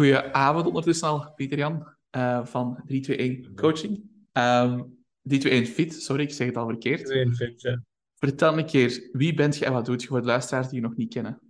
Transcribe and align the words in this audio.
Goedenavond 0.00 0.66
ondertussen 0.66 1.08
al, 1.08 1.32
Pieter-Jan 1.34 1.94
uh, 2.16 2.46
van 2.46 2.82
321 2.86 3.54
Coaching. 3.54 3.96
Um, 4.32 4.98
321 5.22 5.74
Fit, 5.74 6.02
sorry, 6.02 6.22
ik 6.22 6.32
zeg 6.32 6.46
het 6.46 6.56
al 6.56 6.66
verkeerd. 6.66 7.04
321 7.06 7.48
Fit, 7.48 7.60
ja. 7.60 7.82
Vertel 8.14 8.58
een 8.58 8.66
keer, 8.66 9.08
wie 9.12 9.34
bent 9.34 9.56
je 9.56 9.64
en 9.64 9.72
wat 9.72 9.84
doet 9.84 10.02
je 10.02 10.08
voor 10.08 10.20
de 10.20 10.26
luisteraars 10.26 10.68
die 10.68 10.80
je 10.80 10.86
nog 10.86 10.96
niet 10.96 11.12
kennen? 11.12 11.40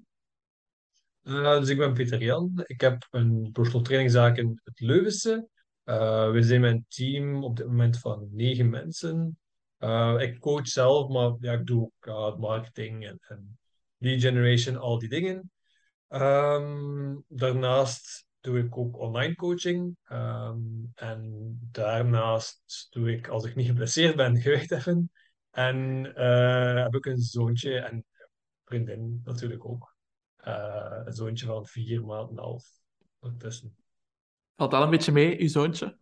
Uh, 1.22 1.58
dus 1.58 1.68
ik 1.68 1.78
ben 1.78 1.92
Pieter 1.92 2.22
Jan. 2.22 2.62
Ik 2.66 2.80
heb 2.80 3.06
een 3.10 3.50
personal 3.52 3.82
trainingzaak 3.82 4.36
in 4.36 4.60
het 4.64 4.80
Leuvense. 4.80 5.48
Uh, 5.84 6.30
we 6.30 6.42
zijn 6.42 6.60
mijn 6.60 6.84
team 6.88 7.44
op 7.44 7.56
dit 7.56 7.66
moment 7.66 7.98
van 7.98 8.28
negen 8.32 8.70
mensen. 8.70 9.38
Uh, 9.78 10.16
ik 10.18 10.38
coach 10.38 10.68
zelf, 10.68 11.08
maar 11.08 11.36
ja, 11.40 11.52
ik 11.52 11.66
doe 11.66 11.90
ook 12.00 12.38
marketing 12.38 13.06
en, 13.06 13.18
en 13.20 13.58
lead 13.96 14.20
generation, 14.20 14.76
al 14.76 14.98
die 14.98 15.08
dingen. 15.08 15.50
Um, 16.08 17.24
daarnaast 17.28 18.28
doe 18.40 18.58
ik 18.58 18.76
ook 18.76 18.98
online 18.98 19.34
coaching. 19.34 19.96
Um, 20.12 20.90
en 20.94 21.58
daarnaast 21.70 22.86
doe 22.90 23.12
ik, 23.12 23.28
als 23.28 23.44
ik 23.44 23.54
niet 23.54 23.66
geblesseerd 23.66 24.16
ben, 24.16 24.40
gewicht 24.42 24.70
heffen. 24.70 25.10
En 25.50 26.04
uh, 26.16 26.82
heb 26.82 26.94
ik 26.94 27.06
een 27.06 27.18
zoontje 27.18 27.78
en 27.78 28.04
vriendin 28.64 29.20
natuurlijk 29.24 29.64
ook. 29.64 29.94
Uh, 30.46 31.00
een 31.04 31.12
zoontje 31.12 31.46
van 31.46 31.66
vier 31.66 32.04
maanden 32.04 32.28
en 32.28 32.36
een 32.36 32.44
half 32.44 32.64
ondertussen. 33.18 33.76
Valt 34.56 34.74
al 34.74 34.82
een 34.82 34.90
beetje 34.90 35.12
mee, 35.12 35.40
uw 35.40 35.48
zoontje? 35.48 35.98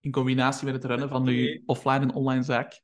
In 0.00 0.10
combinatie 0.10 0.64
met 0.64 0.74
het 0.74 0.84
runnen 0.84 1.08
van 1.08 1.26
uw 1.26 1.62
offline 1.66 2.00
en 2.00 2.14
online 2.14 2.42
zaak? 2.42 2.82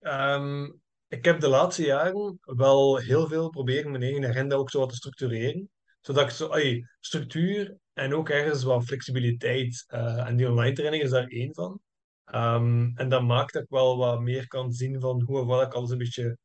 Um, 0.00 0.80
ik 1.08 1.24
heb 1.24 1.40
de 1.40 1.48
laatste 1.48 1.82
jaren 1.82 2.38
wel 2.40 2.96
heel 2.96 3.28
veel 3.28 3.50
proberen 3.50 3.90
mijn 3.90 4.02
eigen 4.02 4.24
agenda 4.24 4.56
ook 4.56 4.70
zo 4.70 4.78
wat 4.78 4.88
te 4.88 4.94
structureren. 4.94 5.70
Zodat 6.00 6.24
ik 6.24 6.30
zo, 6.30 6.48
ay, 6.48 6.84
structuur 7.00 7.76
en 7.92 8.14
ook 8.14 8.28
ergens 8.28 8.62
wat 8.62 8.84
flexibiliteit. 8.84 9.84
Uh, 9.88 10.26
en 10.26 10.36
die 10.36 10.48
online 10.48 10.74
training 10.74 11.02
is 11.02 11.10
daar 11.10 11.26
één 11.26 11.54
van. 11.54 11.80
Um, 12.34 12.92
en 12.94 13.08
dat 13.08 13.22
maakt 13.22 13.52
dat 13.52 13.62
ik 13.62 13.68
wel 13.68 13.96
wat 13.96 14.20
meer 14.20 14.46
kan 14.46 14.72
zien 14.72 15.00
van 15.00 15.22
hoe 15.22 15.40
of 15.40 15.46
wat 15.46 15.66
ik 15.66 15.72
alles 15.72 15.90
een 15.90 15.98
beetje 15.98 16.38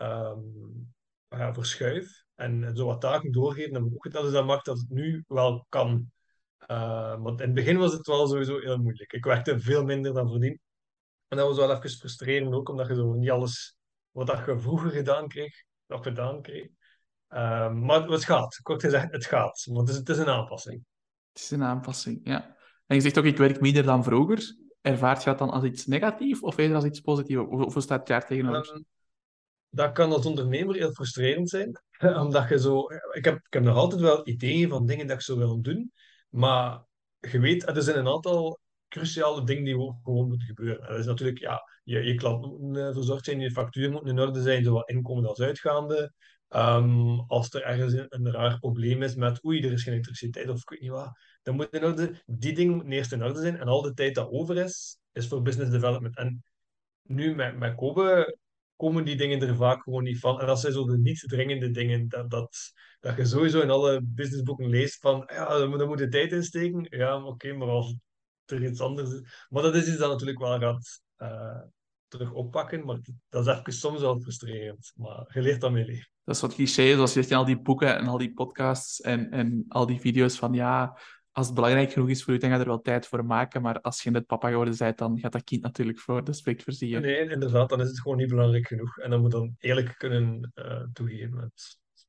um, 0.00 0.94
ja, 1.28 1.54
verschuif. 1.54 2.24
En 2.34 2.76
zo 2.76 2.86
wat 2.86 3.00
taken 3.00 3.32
doorgeven 3.32 3.76
en 3.76 3.84
ook 3.84 4.12
dat, 4.12 4.22
dus 4.22 4.32
dat 4.32 4.46
maakt 4.46 4.64
dat 4.64 4.78
het 4.78 4.88
nu 4.88 5.24
wel 5.28 5.66
kan. 5.68 6.10
Uh, 6.70 7.22
want 7.22 7.40
in 7.40 7.46
het 7.46 7.54
begin 7.54 7.76
was 7.76 7.92
het 7.92 8.06
wel 8.06 8.26
sowieso 8.26 8.58
heel 8.58 8.78
moeilijk. 8.78 9.12
Ik 9.12 9.24
werkte 9.24 9.60
veel 9.60 9.84
minder 9.84 10.14
dan 10.14 10.30
verdien. 10.30 10.60
En 11.28 11.36
dat 11.36 11.46
was 11.46 11.56
wel 11.56 11.76
even 11.76 11.90
frustrerend 11.90 12.54
ook, 12.54 12.68
omdat 12.68 12.88
je 12.88 12.94
zo 12.94 13.12
niet 13.12 13.30
alles 13.30 13.76
wat 14.10 14.42
je 14.46 14.58
vroeger 14.58 14.90
gedaan 14.90 15.28
kreeg, 15.28 15.62
nog 15.86 16.02
gedaan 16.02 16.42
kreeg. 16.42 16.68
Um, 17.30 17.84
maar 17.84 18.02
het 18.02 18.24
gaat, 18.24 18.60
kort 18.62 18.82
gezegd, 18.82 19.12
het 19.12 19.26
gaat. 19.26 19.64
Want 19.70 19.80
het 19.80 19.88
is, 19.88 19.96
het 19.96 20.08
is 20.08 20.18
een 20.18 20.28
aanpassing. 20.28 20.84
Het 21.32 21.42
is 21.42 21.50
een 21.50 21.62
aanpassing, 21.62 22.20
ja. 22.22 22.56
En 22.86 22.96
je 22.96 23.02
zegt 23.02 23.18
ook, 23.18 23.24
ik 23.24 23.36
werk 23.36 23.60
minder 23.60 23.82
dan 23.82 24.04
vroeger. 24.04 24.56
Ervaart 24.80 25.22
je 25.22 25.30
dat 25.30 25.38
dan 25.38 25.50
als 25.50 25.64
iets 25.64 25.86
negatiefs 25.86 26.40
of 26.40 26.56
eerder 26.56 26.76
als 26.76 26.84
iets 26.84 27.00
positiefs? 27.00 27.40
Of, 27.40 27.72
hoe 27.72 27.82
staat 27.82 27.98
het 27.98 28.08
jaar 28.08 28.26
tegenover? 28.26 28.74
Um, 28.74 28.84
dat 29.70 29.92
kan 29.92 30.12
als 30.12 30.26
ondernemer 30.26 30.74
heel 30.74 30.92
frustrerend 30.92 31.48
zijn. 31.48 31.82
Omdat 32.24 32.48
je 32.48 32.58
zo... 32.58 32.80
Ik 33.12 33.24
heb, 33.24 33.36
ik 33.36 33.52
heb 33.52 33.62
nog 33.62 33.76
altijd 33.76 34.00
wel 34.00 34.28
ideeën 34.28 34.68
van 34.68 34.86
dingen 34.86 35.06
dat 35.06 35.16
ik 35.16 35.22
zou 35.22 35.38
willen 35.38 35.62
doen. 35.62 35.92
Maar 36.28 36.84
je 37.20 37.38
weet, 37.40 37.68
er 37.68 37.82
zijn 37.82 37.98
een 37.98 38.08
aantal 38.08 38.58
cruciale 38.88 39.44
dingen 39.44 39.64
die 39.64 39.74
gewoon 40.02 40.28
moeten 40.28 40.46
gebeuren. 40.46 40.88
dat 40.88 40.98
is 40.98 41.06
natuurlijk, 41.06 41.38
ja, 41.38 41.62
je, 41.84 42.02
je 42.02 42.14
klant 42.14 42.60
moet 42.60 42.76
uh, 42.76 42.92
verzorgd 42.92 43.24
zijn, 43.24 43.40
je 43.40 43.50
factuur 43.50 43.90
moet 43.90 44.06
in 44.06 44.20
orde 44.20 44.42
zijn, 44.42 44.64
zowel 44.64 44.84
inkomen 44.84 45.26
als 45.26 45.40
uitgaande. 45.40 46.12
Um, 46.50 47.20
als 47.20 47.54
er 47.54 47.62
ergens 47.62 47.92
een, 48.08 48.30
raar 48.32 48.58
probleem 48.58 49.02
is 49.02 49.14
met 49.14 49.44
oei, 49.44 49.62
er 49.62 49.72
is 49.72 49.82
geen 49.82 49.92
elektriciteit 49.92 50.48
of 50.48 50.60
ik 50.60 50.68
weet 50.68 50.80
niet 50.80 50.90
wat, 50.90 51.18
dan 51.42 51.54
moet 51.54 51.68
in 51.70 51.84
orde, 51.84 52.22
die 52.26 52.54
dingen 52.54 52.90
eerst 52.92 53.12
in 53.12 53.24
orde 53.24 53.40
zijn. 53.40 53.56
En 53.56 53.66
al 53.66 53.82
de 53.82 53.94
tijd 53.94 54.14
dat 54.14 54.30
over 54.30 54.56
is, 54.56 54.98
is 55.12 55.28
voor 55.28 55.42
business 55.42 55.70
development. 55.70 56.16
En 56.16 56.44
nu 57.02 57.34
met, 57.34 57.58
met 57.58 57.74
Kobe 57.74 58.36
komen 58.76 59.04
die 59.04 59.16
dingen 59.16 59.40
er 59.40 59.56
vaak 59.56 59.82
gewoon 59.82 60.02
niet 60.02 60.18
van. 60.18 60.40
En 60.40 60.46
dat 60.46 60.60
zijn 60.60 60.72
zo 60.72 60.84
de 60.84 60.98
niet 60.98 61.24
dringende 61.26 61.70
dingen, 61.70 62.08
dat, 62.08 62.30
dat, 62.30 62.72
dat 63.00 63.16
je 63.16 63.24
sowieso 63.24 63.60
in 63.60 63.70
alle 63.70 64.00
businessboeken 64.02 64.68
leest 64.68 65.00
van, 65.00 65.30
ja, 65.32 65.58
daar 65.58 65.88
moet, 65.88 65.98
je 65.98 66.08
tijd 66.08 66.32
in 66.32 66.42
steken. 66.42 66.86
Ja, 66.90 67.24
oké, 67.24 67.52
maar 67.52 67.68
als 67.68 67.96
er 68.44 68.64
iets 68.64 68.80
anders 68.80 69.12
is. 69.12 69.46
Maar 69.48 69.62
dat 69.62 69.74
is 69.74 69.88
iets 69.88 69.98
dat 69.98 70.10
natuurlijk 70.10 70.38
wel 70.38 70.58
gaat 70.58 71.00
uh, 71.18 71.62
terug 72.08 72.32
oppakken, 72.32 72.84
maar 72.84 72.98
dat 73.28 73.46
is 73.46 73.54
even 73.54 73.72
soms 73.72 74.00
wel 74.00 74.20
frustrerend. 74.20 74.92
Maar 74.96 75.30
je 75.32 75.42
leert 75.42 75.60
daarmee 75.60 75.84
leven. 75.84 76.10
Dat 76.24 76.34
is 76.34 76.40
wat 76.40 76.54
cliché, 76.54 76.92
zoals 76.92 77.12
je 77.12 77.18
zegt 77.18 77.30
in 77.30 77.36
al 77.36 77.44
die 77.44 77.60
boeken 77.60 77.98
en 77.98 78.06
al 78.06 78.18
die 78.18 78.32
podcasts 78.32 79.00
en, 79.00 79.30
en 79.30 79.64
al 79.68 79.86
die 79.86 80.00
video's 80.00 80.38
van 80.38 80.52
ja, 80.52 80.98
als 81.38 81.46
het 81.46 81.54
belangrijk 81.54 81.92
genoeg 81.92 82.08
is 82.08 82.24
voor 82.24 82.32
je, 82.32 82.38
dan 82.38 82.48
ga 82.48 82.54
je 82.54 82.62
er 82.62 82.68
wel 82.68 82.80
tijd 82.80 83.06
voor 83.06 83.24
maken. 83.24 83.62
Maar 83.62 83.80
als 83.80 84.02
je 84.02 84.10
net 84.10 84.26
papa 84.26 84.48
geworden 84.48 84.74
bent, 84.78 84.98
dan 84.98 85.18
gaat 85.18 85.32
dat 85.32 85.44
kind 85.44 85.62
natuurlijk 85.62 85.98
voor. 85.98 86.24
Dat 86.24 86.36
spreekt 86.36 86.62
voor 86.62 86.72
zich. 86.72 87.00
Nee, 87.00 87.30
inderdaad, 87.30 87.68
dan 87.68 87.80
is 87.80 87.88
het 87.88 88.00
gewoon 88.00 88.16
niet 88.16 88.28
belangrijk 88.28 88.66
genoeg. 88.66 88.98
En 88.98 89.10
dan 89.10 89.20
moet 89.20 89.30
dan 89.30 89.54
eerlijk 89.58 89.94
kunnen 89.98 90.52
uh, 90.54 90.82
toegeven. 90.92 91.52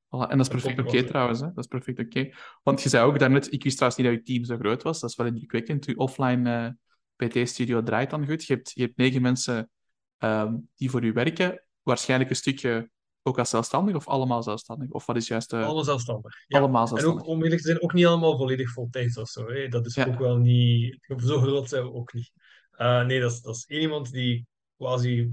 Voilà, 0.10 0.30
en 0.30 0.38
dat 0.38 0.40
is 0.40 0.48
perfect 0.48 0.80
oké 0.80 0.90
okay, 0.90 1.04
trouwens. 1.04 1.40
Hè? 1.40 1.46
Dat 1.46 1.58
is 1.58 1.68
perfect 1.68 2.00
oké. 2.00 2.20
Okay. 2.20 2.34
Want 2.64 2.82
je 2.82 2.90
zei 2.90 3.06
ook 3.06 3.20
daarnet, 3.20 3.54
ik 3.54 3.64
wist 3.64 3.78
trouwens 3.78 4.02
niet 4.02 4.12
dat 4.12 4.20
je 4.20 4.34
team 4.34 4.46
zo 4.46 4.58
groot 4.58 4.84
was. 4.84 5.00
Dat 5.00 5.10
is 5.10 5.16
wel 5.16 5.28
indrukwekkend. 5.28 5.86
Je 5.86 5.98
offline 5.98 6.76
uh, 7.18 7.28
PT-studio 7.28 7.84
draait 7.84 8.10
dan 8.10 8.28
goed. 8.28 8.46
Je 8.46 8.54
hebt, 8.54 8.72
je 8.74 8.82
hebt 8.82 8.98
negen 8.98 9.22
mensen 9.22 9.70
um, 10.20 10.70
die 10.76 10.90
voor 10.90 11.04
u 11.04 11.14
werken. 11.14 11.64
Waarschijnlijk 11.82 12.30
een 12.30 12.36
stukje 12.36 12.90
ook 13.24 13.40
als 13.40 13.50
zelfstandig 13.50 13.96
of 13.96 14.08
allemaal 14.08 14.44
zelfstandig? 14.44 14.90
Of 14.90 15.06
wat 15.06 15.16
is 15.16 15.28
juist... 15.28 15.54
Uh... 15.54 15.66
Allemaal 15.66 15.84
zelfstandig. 15.84 16.36
Ja. 16.48 16.60
Allemaal 16.60 16.88
zelfstandig. 16.88 17.22
En 17.22 17.28
ook, 17.28 17.36
om 17.36 17.44
eerlijk 17.44 17.62
te 17.62 17.68
zijn, 17.68 17.82
ook 17.82 17.94
niet 17.94 18.06
allemaal 18.06 18.38
volledig 18.38 18.72
voltijds 18.72 19.18
of 19.18 19.30
zo. 19.30 19.48
Hè. 19.48 19.68
Dat 19.68 19.86
is 19.86 19.96
ja. 19.96 20.06
ook 20.06 20.20
wel 20.20 20.38
niet... 20.38 21.00
Zo 21.18 21.42
groot 21.42 21.70
zijn 21.70 21.84
we 21.84 21.94
ook 21.94 22.14
niet. 22.14 22.32
Uh, 22.78 23.06
nee, 23.06 23.20
dat 23.20 23.32
is, 23.32 23.42
dat 23.42 23.56
is 23.56 23.66
één 23.66 23.82
iemand 23.82 24.12
die 24.12 24.48
quasi 24.78 25.32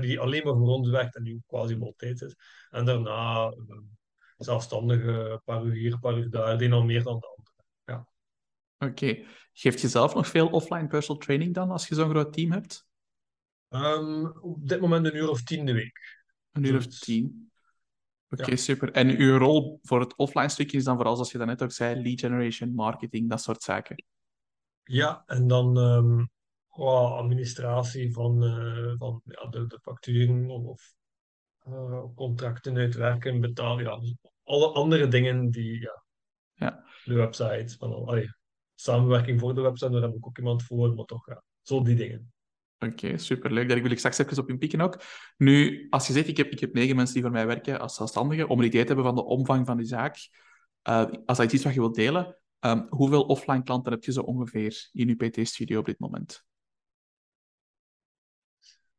die 0.00 0.20
alleen 0.20 0.44
maar 0.44 0.56
voor 0.56 0.68
ons 0.68 0.88
werkt 0.88 1.16
en 1.16 1.22
die 1.22 1.42
quasi 1.46 1.76
voltijds 1.76 2.22
is. 2.22 2.36
En 2.70 2.84
daarna 2.84 3.46
uh, 3.46 3.78
zelfstandige, 4.36 5.10
een 5.10 5.42
paar 5.44 5.64
uur 5.64 5.72
hier, 5.72 5.92
een 5.92 6.00
paar 6.00 6.18
uur 6.18 6.30
daar, 6.30 6.58
die 6.58 6.68
nog 6.68 6.84
meer 6.84 7.02
dan 7.02 7.18
de 7.18 7.36
andere. 7.36 7.54
Ja. 7.84 8.08
Oké. 8.78 9.04
Okay. 9.04 9.26
Geeft 9.52 9.80
je 9.80 9.88
zelf 9.88 10.14
nog 10.14 10.26
veel 10.26 10.48
offline 10.48 10.86
personal 10.86 11.22
training 11.22 11.54
dan, 11.54 11.70
als 11.70 11.88
je 11.88 11.94
zo'n 11.94 12.10
groot 12.10 12.32
team 12.32 12.52
hebt? 12.52 12.86
Um, 13.84 14.26
op 14.26 14.68
dit 14.68 14.80
moment 14.80 15.06
een 15.06 15.16
uur 15.16 15.28
of 15.28 15.42
tien 15.42 15.66
de 15.66 15.72
week. 15.72 16.24
Een 16.52 16.64
uur 16.64 16.76
of 16.76 16.86
tien. 16.86 17.50
Oké, 18.30 18.42
okay, 18.42 18.54
ja. 18.54 18.60
super. 18.60 18.92
En 18.92 19.16
uw 19.16 19.38
rol 19.38 19.78
voor 19.82 20.00
het 20.00 20.16
offline 20.16 20.48
stukje 20.48 20.76
is 20.76 20.84
dan 20.84 20.96
vooral, 20.96 21.14
zoals 21.14 21.32
je 21.32 21.38
net 21.38 21.62
ook 21.62 21.72
zei, 21.72 22.02
lead 22.02 22.20
generation, 22.20 22.74
marketing, 22.74 23.28
dat 23.28 23.42
soort 23.42 23.62
zaken? 23.62 24.04
Ja, 24.82 25.22
en 25.26 25.46
dan 25.46 25.76
um, 25.76 26.30
oh, 26.68 27.12
administratie 27.12 28.12
van, 28.12 28.44
uh, 28.44 28.94
van 28.96 29.20
ja, 29.24 29.48
de, 29.48 29.66
de 29.66 29.78
facturen 29.82 30.50
of 30.50 30.94
uh, 31.68 32.04
contracten 32.14 32.76
uitwerken, 32.76 33.40
betalen. 33.40 33.84
Ja, 33.84 33.98
dus 33.98 34.14
alle 34.42 34.68
andere 34.68 35.08
dingen 35.08 35.50
die 35.50 35.80
ja, 35.80 36.04
ja. 36.54 36.84
de 37.04 37.14
website, 37.14 37.76
van, 37.78 37.92
allee, 37.92 38.28
samenwerking 38.74 39.40
voor 39.40 39.54
de 39.54 39.60
website, 39.60 39.90
daar 39.90 40.02
heb 40.02 40.14
ik 40.14 40.26
ook 40.26 40.38
iemand 40.38 40.62
voor, 40.62 40.94
maar 40.94 41.04
toch, 41.04 41.26
ja, 41.26 41.42
zo 41.62 41.82
die 41.82 41.96
dingen. 41.96 42.32
Oké, 42.78 42.92
okay, 42.92 43.18
superleuk. 43.18 43.68
Daar 43.68 43.82
wil 43.82 43.90
ik 43.90 43.98
straks 43.98 44.18
even 44.18 44.38
op 44.38 44.48
inpikken 44.48 44.80
ook. 44.80 45.00
Nu, 45.36 45.86
als 45.90 46.06
je 46.06 46.12
zegt, 46.12 46.28
ik 46.28 46.36
heb, 46.36 46.50
ik 46.50 46.60
heb 46.60 46.72
negen 46.72 46.96
mensen 46.96 47.14
die 47.14 47.22
voor 47.22 47.32
mij 47.32 47.46
werken 47.46 47.80
als 47.80 47.94
zelfstandige, 47.94 48.48
om 48.48 48.58
een 48.58 48.66
idee 48.66 48.80
te 48.80 48.86
hebben 48.86 49.04
van 49.04 49.14
de 49.14 49.24
omvang 49.24 49.66
van 49.66 49.76
die 49.76 49.86
zaak, 49.86 50.28
uh, 50.88 51.04
als 51.26 51.38
dat 51.38 51.46
iets 51.46 51.54
is 51.54 51.64
wat 51.64 51.74
je 51.74 51.80
wilt 51.80 51.94
delen, 51.94 52.36
um, 52.60 52.86
hoeveel 52.88 53.22
offline 53.22 53.62
klanten 53.62 53.92
heb 53.92 54.04
je 54.04 54.12
zo 54.12 54.20
ongeveer 54.20 54.88
in 54.92 55.08
je 55.08 55.14
PT-studio 55.14 55.78
op 55.78 55.86
dit 55.86 55.98
moment? 55.98 56.44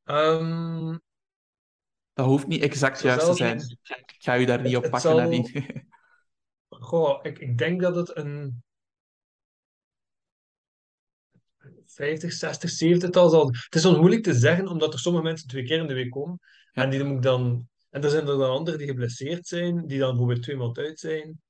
Um, 0.04 1.02
dat 2.14 2.26
hoeft 2.26 2.48
niet 2.48 2.62
exact 2.62 3.02
juist 3.02 3.26
te 3.26 3.34
zijn. 3.34 3.60
Ik 3.82 4.16
ga 4.18 4.34
je 4.34 4.46
daar 4.46 4.62
niet 4.62 4.76
op 4.76 4.90
pakken. 4.90 5.00
Zal... 5.00 5.50
Goh, 6.70 7.20
ik, 7.22 7.40
ik 7.40 7.58
denk 7.58 7.82
dat 7.82 7.96
het 7.96 8.16
een 8.16 8.64
50, 11.98 12.34
60, 12.34 12.70
70 12.70 13.10
tal 13.10 13.30
zal. 13.30 13.48
Het 13.48 13.76
is 13.76 13.84
wel 13.84 13.98
moeilijk 14.00 14.24
te 14.24 14.34
zeggen, 14.34 14.68
omdat 14.68 14.94
er 14.94 15.00
sommige 15.00 15.24
mensen 15.24 15.48
twee 15.48 15.64
keer 15.64 15.80
in 15.80 15.88
de 15.88 15.94
week 15.94 16.10
komen. 16.10 16.40
Ja. 16.72 16.84
En 16.84 16.90
die 16.90 17.04
moet 17.04 17.16
ik 17.16 17.22
dan. 17.22 17.68
En 17.90 18.04
er 18.04 18.10
zijn 18.10 18.28
er 18.28 18.38
dan 18.38 18.50
anderen 18.50 18.80
die 18.80 18.88
geblesseerd 18.88 19.48
zijn, 19.48 19.88
die 19.88 20.00
dan 20.00 20.10
bijvoorbeeld 20.10 20.44
twee 20.44 20.56
maanden 20.56 20.86
uit 20.86 21.00
zijn. 21.00 21.42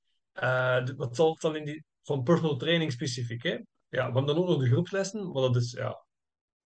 Uh, 0.42 0.88
wat 0.96 1.16
zal 1.16 1.30
het 1.30 1.40
dan 1.40 1.56
in 1.56 1.64
die. 1.64 1.84
van 2.02 2.22
personal 2.22 2.56
training 2.56 2.92
specifiek, 2.92 3.42
hè? 3.42 3.50
Ja, 3.50 3.66
we 3.88 4.02
hebben 4.02 4.26
dan 4.26 4.36
ook 4.36 4.48
nog 4.48 4.58
de 4.58 4.68
groepslessen, 4.68 5.32
maar 5.32 5.42
dat 5.42 5.56
is. 5.56 5.72
Ja, 5.72 6.04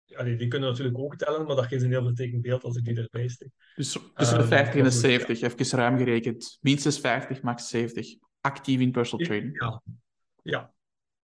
ja 0.06 0.24
die, 0.24 0.36
die 0.36 0.48
kunnen 0.48 0.70
natuurlijk 0.70 0.98
ook 0.98 1.16
tellen, 1.16 1.46
maar 1.46 1.56
dat 1.56 1.66
geeft 1.66 1.84
een 1.84 1.92
heel 1.92 2.04
vertekend 2.04 2.42
beeld 2.42 2.64
als 2.64 2.76
ik 2.78 2.84
die 2.84 2.98
erbij 2.98 3.28
steek. 3.28 3.50
Dus 3.76 3.98
tussen 4.16 4.38
de 4.38 4.48
50 4.48 4.74
uh, 4.74 4.80
en 4.80 4.86
de 4.86 4.92
70, 4.92 5.40
ja. 5.40 5.48
even 5.48 5.78
ruim 5.78 5.98
gerekend. 5.98 6.58
Minstens 6.62 7.00
50, 7.00 7.42
max 7.42 7.70
70. 7.70 8.16
Actief 8.42 8.80
in 8.80 8.92
personal 8.92 9.26
training. 9.26 9.62
Ja. 9.62 9.82
Ja. 10.42 10.74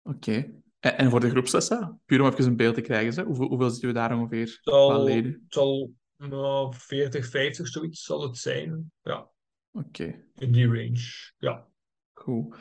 Oké. 0.02 0.16
Okay. 0.16 0.64
En 0.94 1.10
voor 1.10 1.20
de 1.20 1.30
groepslessen, 1.30 2.00
puur 2.04 2.20
om 2.20 2.26
even 2.26 2.44
een 2.44 2.56
beeld 2.56 2.74
te 2.74 2.80
krijgen, 2.80 3.14
hè? 3.14 3.24
Hoeveel, 3.24 3.48
hoeveel 3.48 3.70
zitten 3.70 3.88
we 3.88 3.94
daar 3.94 4.18
ongeveer 4.18 4.58
zal, 4.60 5.04
leden? 5.04 5.32
Het 5.32 5.52
zal 5.52 5.92
nou, 6.16 6.74
40, 6.74 7.26
50 7.26 7.68
zoiets 7.68 8.04
zal 8.04 8.22
het 8.22 8.36
zijn. 8.36 8.92
Ja. 9.02 9.30
Oké. 9.70 9.86
Okay. 9.86 10.24
In 10.34 10.52
die 10.52 10.66
range, 10.66 11.32
ja. 11.38 11.66
Goed. 12.12 12.56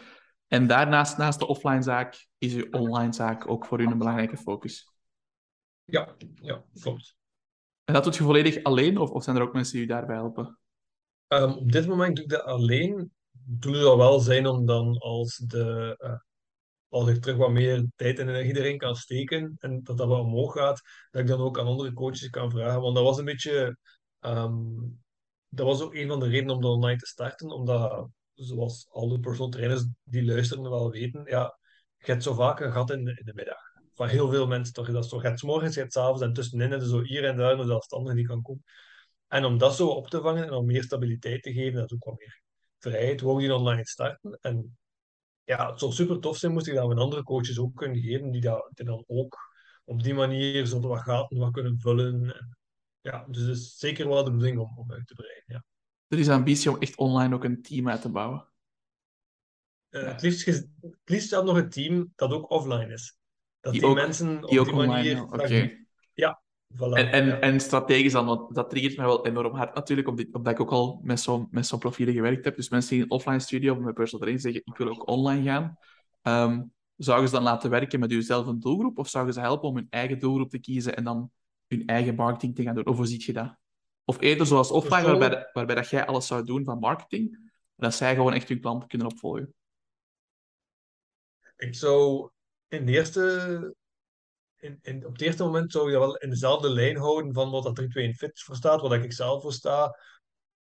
En 0.47 0.67
daarnaast, 0.67 1.17
naast 1.17 1.39
de 1.39 1.47
offline 1.47 1.81
zaak, 1.81 2.27
is 2.37 2.53
uw 2.53 2.67
online 2.71 3.13
zaak 3.13 3.49
ook 3.49 3.65
voor 3.65 3.81
u 3.81 3.85
een 3.85 3.97
belangrijke 3.97 4.37
focus. 4.37 4.93
Ja, 5.83 6.15
ja, 6.41 6.63
klopt. 6.81 7.15
En 7.83 7.93
dat 7.93 8.03
doet 8.03 8.15
je 8.15 8.23
volledig 8.23 8.63
alleen, 8.63 8.97
of, 8.97 9.09
of 9.09 9.23
zijn 9.23 9.35
er 9.35 9.41
ook 9.41 9.53
mensen 9.53 9.73
die 9.73 9.83
u 9.83 9.87
daarbij 9.87 10.15
helpen? 10.15 10.59
Um, 11.27 11.51
op 11.51 11.71
dit 11.71 11.87
moment 11.87 12.15
doe 12.15 12.23
ik 12.23 12.29
dat 12.29 12.43
alleen. 12.43 13.11
Doe 13.47 13.73
dat 13.73 13.97
wel 13.97 14.19
zijn 14.19 14.47
om 14.47 14.65
dan 14.65 14.97
als, 14.97 15.37
de, 15.37 15.97
uh, 16.03 16.19
als 16.95 17.09
ik 17.09 17.21
terug 17.21 17.37
wat 17.37 17.51
meer 17.51 17.85
tijd 17.95 18.19
en 18.19 18.29
energie 18.29 18.57
erin 18.57 18.77
kan 18.77 18.95
steken 18.95 19.55
en 19.59 19.83
dat 19.83 19.97
dat 19.97 20.07
wat 20.07 20.19
omhoog 20.19 20.53
gaat, 20.53 20.81
dat 21.11 21.21
ik 21.21 21.27
dan 21.27 21.39
ook 21.39 21.59
aan 21.59 21.65
andere 21.65 21.93
coaches 21.93 22.29
kan 22.29 22.51
vragen. 22.51 22.81
Want 22.81 22.95
dat 22.95 23.03
was 23.03 23.17
een 23.17 23.25
beetje, 23.25 23.77
um, 24.19 25.03
dat 25.49 25.65
was 25.65 25.81
ook 25.81 25.95
een 25.95 26.07
van 26.07 26.19
de 26.19 26.27
redenen 26.27 26.55
om 26.55 26.61
dat 26.61 26.71
online 26.71 26.99
te 26.99 27.05
starten, 27.05 27.49
omdat, 27.49 28.07
zoals 28.33 28.87
al 28.89 29.09
de 29.09 29.19
personal 29.19 29.49
trainers 29.49 29.85
die 30.03 30.25
luisteren 30.25 30.69
wel 30.69 30.91
weten, 30.91 31.23
ja, 31.25 31.59
je 31.97 32.11
hebt 32.11 32.23
zo 32.23 32.33
vaak 32.33 32.59
een 32.59 32.71
gat 32.71 32.91
in 32.91 33.03
de, 33.03 33.31
middag. 33.35 33.59
Van 33.93 34.07
heel 34.07 34.29
veel 34.29 34.47
mensen 34.47 34.73
toch, 34.73 34.91
dat 34.91 35.09
je 35.09 35.19
hebt 35.19 35.43
morgens, 35.43 35.75
je 35.75 35.81
hebt 35.81 35.97
avonds 35.97 36.21
en 36.21 36.33
tussenin 36.33 36.81
zo 36.81 37.01
hier 37.01 37.25
en 37.25 37.37
daar 37.37 37.59
een 37.59 37.67
zelfstandige 37.67 38.15
die 38.15 38.27
kan 38.27 38.41
komen. 38.41 38.63
En 39.27 39.45
om 39.45 39.57
dat 39.57 39.75
zo 39.75 39.87
op 39.87 40.07
te 40.07 40.21
vangen 40.21 40.43
en 40.43 40.53
om 40.53 40.65
meer 40.65 40.83
stabiliteit 40.83 41.43
te 41.43 41.53
geven, 41.53 41.79
dat 41.79 41.91
is 41.91 41.93
ook 41.93 42.05
wat 42.05 42.19
meer 42.19 42.41
vrijheid, 42.79 43.21
wou 43.21 43.39
die 43.39 43.53
online 43.53 43.87
starten. 43.87 44.37
En 44.41 44.77
ja, 45.45 45.69
het 45.69 45.79
zou 45.79 45.91
super 45.91 46.19
tof 46.19 46.37
zijn 46.37 46.51
moest 46.51 46.67
ik 46.67 46.73
dat 46.75 46.87
met 46.87 46.97
andere 46.97 47.23
coaches 47.23 47.59
ook 47.59 47.75
kunnen 47.75 48.01
geven, 48.01 48.31
die, 48.31 48.41
dat, 48.41 48.69
die 48.73 48.85
dan 48.85 49.03
ook 49.07 49.37
op 49.83 50.03
die 50.03 50.13
manier 50.13 50.65
zo 50.65 50.79
wat 50.79 51.01
gaten 51.01 51.37
wat 51.37 51.51
kunnen 51.51 51.79
vullen. 51.79 52.13
En, 52.13 52.57
ja, 53.01 53.25
dus 53.27 53.41
het 53.41 53.57
is 53.57 53.77
zeker 53.77 54.07
wel 54.07 54.23
de 54.23 54.31
bedoeling 54.31 54.59
om, 54.59 54.77
om 54.77 54.91
uit 54.91 55.07
te 55.07 55.13
breiden. 55.13 55.43
Ja. 55.45 55.63
Er 56.07 56.19
is 56.19 56.29
ambitie 56.29 56.71
om 56.71 56.81
echt 56.81 56.97
online 56.97 57.35
ook 57.35 57.43
een 57.43 57.61
team 57.61 57.89
uit 57.89 58.01
te 58.01 58.09
bouwen. 58.09 58.47
Uh, 59.89 60.07
het, 60.07 60.21
liefst, 60.21 60.45
het 60.45 60.67
liefst 61.05 61.29
zelf 61.29 61.45
nog 61.45 61.57
een 61.57 61.69
team 61.69 62.11
dat 62.15 62.31
ook 62.31 62.49
offline 62.49 62.93
is. 62.93 63.17
Dat 63.59 63.71
die, 63.71 63.81
die 63.81 63.89
ook, 63.89 63.95
mensen 63.95 64.43
op 64.43 64.49
die, 64.49 64.63
die 64.63 64.73
manier... 64.73 65.23
Okay. 65.23 65.87
Ja, 66.13 66.41
Voilà, 66.75 66.93
en, 66.93 67.11
en, 67.11 67.25
ja. 67.25 67.39
en 67.39 67.59
strategisch 67.59 68.11
dan, 68.11 68.25
want 68.25 68.55
dat 68.55 68.69
triggert 68.69 68.97
mij 68.97 69.05
wel 69.05 69.25
enorm 69.25 69.55
hard 69.55 69.75
natuurlijk, 69.75 70.07
omdat, 70.07 70.25
omdat 70.31 70.53
ik 70.53 70.59
ook 70.59 70.71
al 70.71 70.99
met 71.03 71.19
zo'n 71.19 71.47
met 71.51 71.67
zo'n 71.67 71.79
profielen 71.79 72.13
gewerkt 72.13 72.45
heb. 72.45 72.55
Dus 72.55 72.69
mensen 72.69 72.89
die 72.89 72.99
in 72.99 73.03
een 73.03 73.11
offline 73.11 73.39
studio 73.39 73.73
of 73.73 73.79
met 73.79 73.93
personal 73.93 74.27
training 74.27 74.41
zeggen, 74.41 74.61
ik 74.65 74.77
wil 74.77 74.87
ook 74.87 75.09
online 75.09 75.43
gaan. 75.43 75.77
Um, 76.21 76.73
zouden 76.95 77.29
ze 77.29 77.35
dan 77.35 77.43
laten 77.43 77.69
werken 77.69 77.99
met 77.99 78.11
uzelf 78.11 78.47
een 78.47 78.59
doelgroep? 78.59 78.97
Of 78.97 79.09
zouden 79.09 79.33
ze 79.33 79.39
helpen 79.39 79.69
om 79.69 79.75
hun 79.75 79.87
eigen 79.89 80.19
doelgroep 80.19 80.49
te 80.49 80.59
kiezen 80.59 80.95
en 80.95 81.03
dan 81.03 81.31
hun 81.67 81.85
eigen 81.85 82.15
marketing 82.15 82.55
te 82.55 82.63
gaan 82.63 82.75
doen? 82.75 82.85
Of 82.85 82.97
hoe 82.97 83.07
ziet 83.07 83.23
je 83.23 83.33
dat? 83.33 83.55
Of 84.05 84.21
eerder 84.21 84.45
zoals 84.45 84.71
offline, 84.71 85.03
waarbij, 85.03 85.49
waarbij 85.53 85.75
dat 85.75 85.89
jij 85.89 86.05
alles 86.05 86.27
zou 86.27 86.45
doen 86.45 86.63
van 86.63 86.79
marketing, 86.79 87.33
en 87.33 87.51
dat 87.75 87.95
zij 87.95 88.15
gewoon 88.15 88.33
echt 88.33 88.49
hun 88.49 88.59
klanten 88.59 88.87
kunnen 88.89 89.07
opvolgen? 89.07 89.53
Ik 91.57 91.75
zou 91.75 92.29
in 92.67 92.85
de 92.85 92.91
eerste 92.91 93.75
op 95.05 95.11
het 95.11 95.21
eerste 95.21 95.43
moment 95.43 95.71
zou 95.71 95.91
je 95.91 95.99
wel 95.99 96.15
in 96.15 96.29
dezelfde 96.29 96.69
lijn 96.69 96.97
houden 96.97 97.33
van 97.33 97.51
wat 97.51 97.63
dat 97.63 97.75
2 97.75 98.03
in 98.03 98.13
Fit 98.15 98.41
voor 98.41 98.55
staat, 98.55 98.81
wat 98.81 98.93
ik 98.93 99.13
zelf 99.13 99.41
voor 99.41 99.53
sta. 99.53 99.99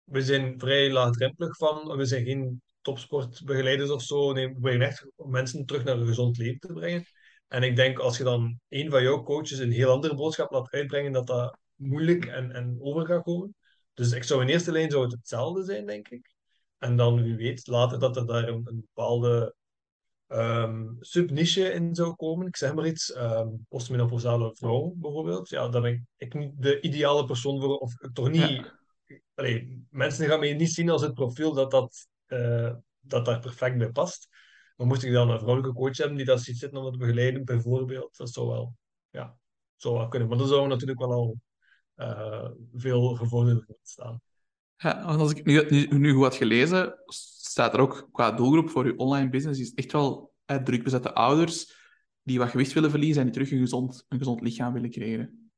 We 0.05 0.23
zijn 0.23 0.59
vrij 0.59 0.91
laagdrempelig 0.91 1.57
van, 1.57 1.97
we 1.97 2.05
zijn 2.05 2.25
geen 2.25 2.63
topsportbegeleiders 2.81 3.91
of 3.91 4.03
zo. 4.03 4.33
Nee, 4.33 4.47
we 4.47 4.53
proberen 4.53 4.87
echt 4.87 5.07
mensen 5.17 5.67
terug 5.67 5.85
naar 5.85 5.97
een 5.97 6.07
gezond 6.07 6.37
leven 6.39 6.59
te 6.59 6.73
brengen. 6.73 7.05
En 7.49 7.63
ik 7.63 7.77
denk 7.77 7.99
als 7.99 8.19
je 8.19 8.25
dan 8.25 8.61
een 8.69 8.91
van 8.91 9.03
jouw 9.03 9.23
coaches 9.23 9.59
een 9.59 9.73
heel 9.73 9.91
andere 9.91 10.15
boodschap 10.15 10.51
laat 10.51 10.71
uitbrengen, 10.71 11.13
dat 11.13 11.27
dat 11.27 11.59
moeilijk 11.75 12.25
en, 12.25 12.53
en 12.53 12.77
over 12.81 13.07
gaat 13.07 13.23
komen. 13.23 13.55
Dus 13.95 14.13
ik 14.13 14.23
zou 14.23 14.43
in 14.43 14.49
eerste 14.49 14.73
lijn 14.73 14.91
zou 14.91 15.03
het 15.03 15.13
hetzelfde 15.13 15.65
zijn, 15.65 15.87
denk 15.87 16.09
ik. 16.09 16.35
En 16.79 16.97
dan, 16.97 17.23
wie 17.23 17.37
weet, 17.37 17.67
later 17.67 17.99
dat 17.99 18.17
er 18.17 18.27
daar 18.27 18.49
een 18.49 18.63
bepaalde 18.63 19.55
um, 20.29 20.97
subniche 21.01 21.73
in 21.73 21.95
zou 21.95 22.15
komen. 22.15 22.47
Ik 22.47 22.57
zeg 22.57 22.75
maar 22.75 22.87
iets, 22.87 23.17
um, 23.17 23.67
postmenopausale 23.69 24.55
vrouw 24.55 24.93
bijvoorbeeld. 24.97 25.49
Ja, 25.49 25.69
daar 25.69 25.83
ben 25.83 25.93
ik, 25.93 26.03
ik 26.17 26.35
niet 26.35 26.53
de 26.57 26.81
ideale 26.81 27.25
persoon 27.25 27.61
voor, 27.61 27.77
of 27.77 27.95
toch 28.13 28.31
niet... 28.31 28.41
Ja. 28.41 28.77
Allee, 29.35 29.87
mensen 29.91 30.27
gaan 30.27 30.41
mij 30.41 30.55
niet 30.55 30.73
zien 30.73 30.91
als 30.91 31.03
het 31.03 31.15
profiel 31.15 31.53
dat, 31.53 31.71
dat, 31.71 32.07
uh, 32.27 32.75
dat 33.01 33.25
daar 33.25 33.41
perfect 33.41 33.79
bij 33.79 33.91
past. 33.91 34.29
Maar 34.77 34.87
moest 34.87 35.03
ik 35.03 35.13
dan 35.13 35.31
een 35.31 35.39
vrouwelijke 35.39 35.77
coach 35.77 35.97
hebben 35.97 36.17
die 36.17 36.27
dat 36.27 36.41
ziet 36.41 36.59
zitten 36.59 36.79
om 36.79 36.93
te 36.93 36.99
begeleiden, 36.99 37.45
bijvoorbeeld, 37.45 38.17
dat 38.17 38.31
zou 38.31 38.49
wel, 38.49 38.77
ja, 39.11 39.37
zou 39.77 39.95
wel 39.95 40.09
kunnen. 40.09 40.29
Maar 40.29 40.39
dan 40.39 40.47
zou 40.47 40.69
natuurlijk 40.69 40.99
wel 40.99 41.13
al 41.13 41.41
uh, 41.97 42.51
veel 42.75 43.15
gevorderder 43.15 43.67
staan. 43.83 44.21
Ja, 44.77 45.05
want 45.05 45.21
als 45.21 45.33
ik 45.33 45.45
nu, 45.45 45.67
nu, 45.69 45.99
nu 45.99 46.13
goed 46.13 46.23
had 46.23 46.35
gelezen, 46.35 46.95
staat 47.59 47.75
er 47.75 47.81
ook 47.81 48.09
qua 48.13 48.33
doelgroep 48.33 48.71
voor 48.71 48.87
je 48.87 48.97
online 48.97 49.29
business, 49.29 49.61
is 49.61 49.75
echt 49.75 49.93
wel 49.93 50.33
eh, 50.45 50.57
druk 50.57 50.83
bezette 50.83 51.15
ouders 51.15 51.77
die 52.23 52.39
wat 52.39 52.49
gewicht 52.49 52.73
willen 52.73 52.91
verliezen 52.91 53.19
en 53.19 53.25
die 53.25 53.35
terug 53.35 53.51
een 53.51 53.59
gezond, 53.59 54.05
een 54.09 54.19
gezond 54.19 54.41
lichaam 54.41 54.73
willen 54.73 54.91
creëren. 54.91 55.51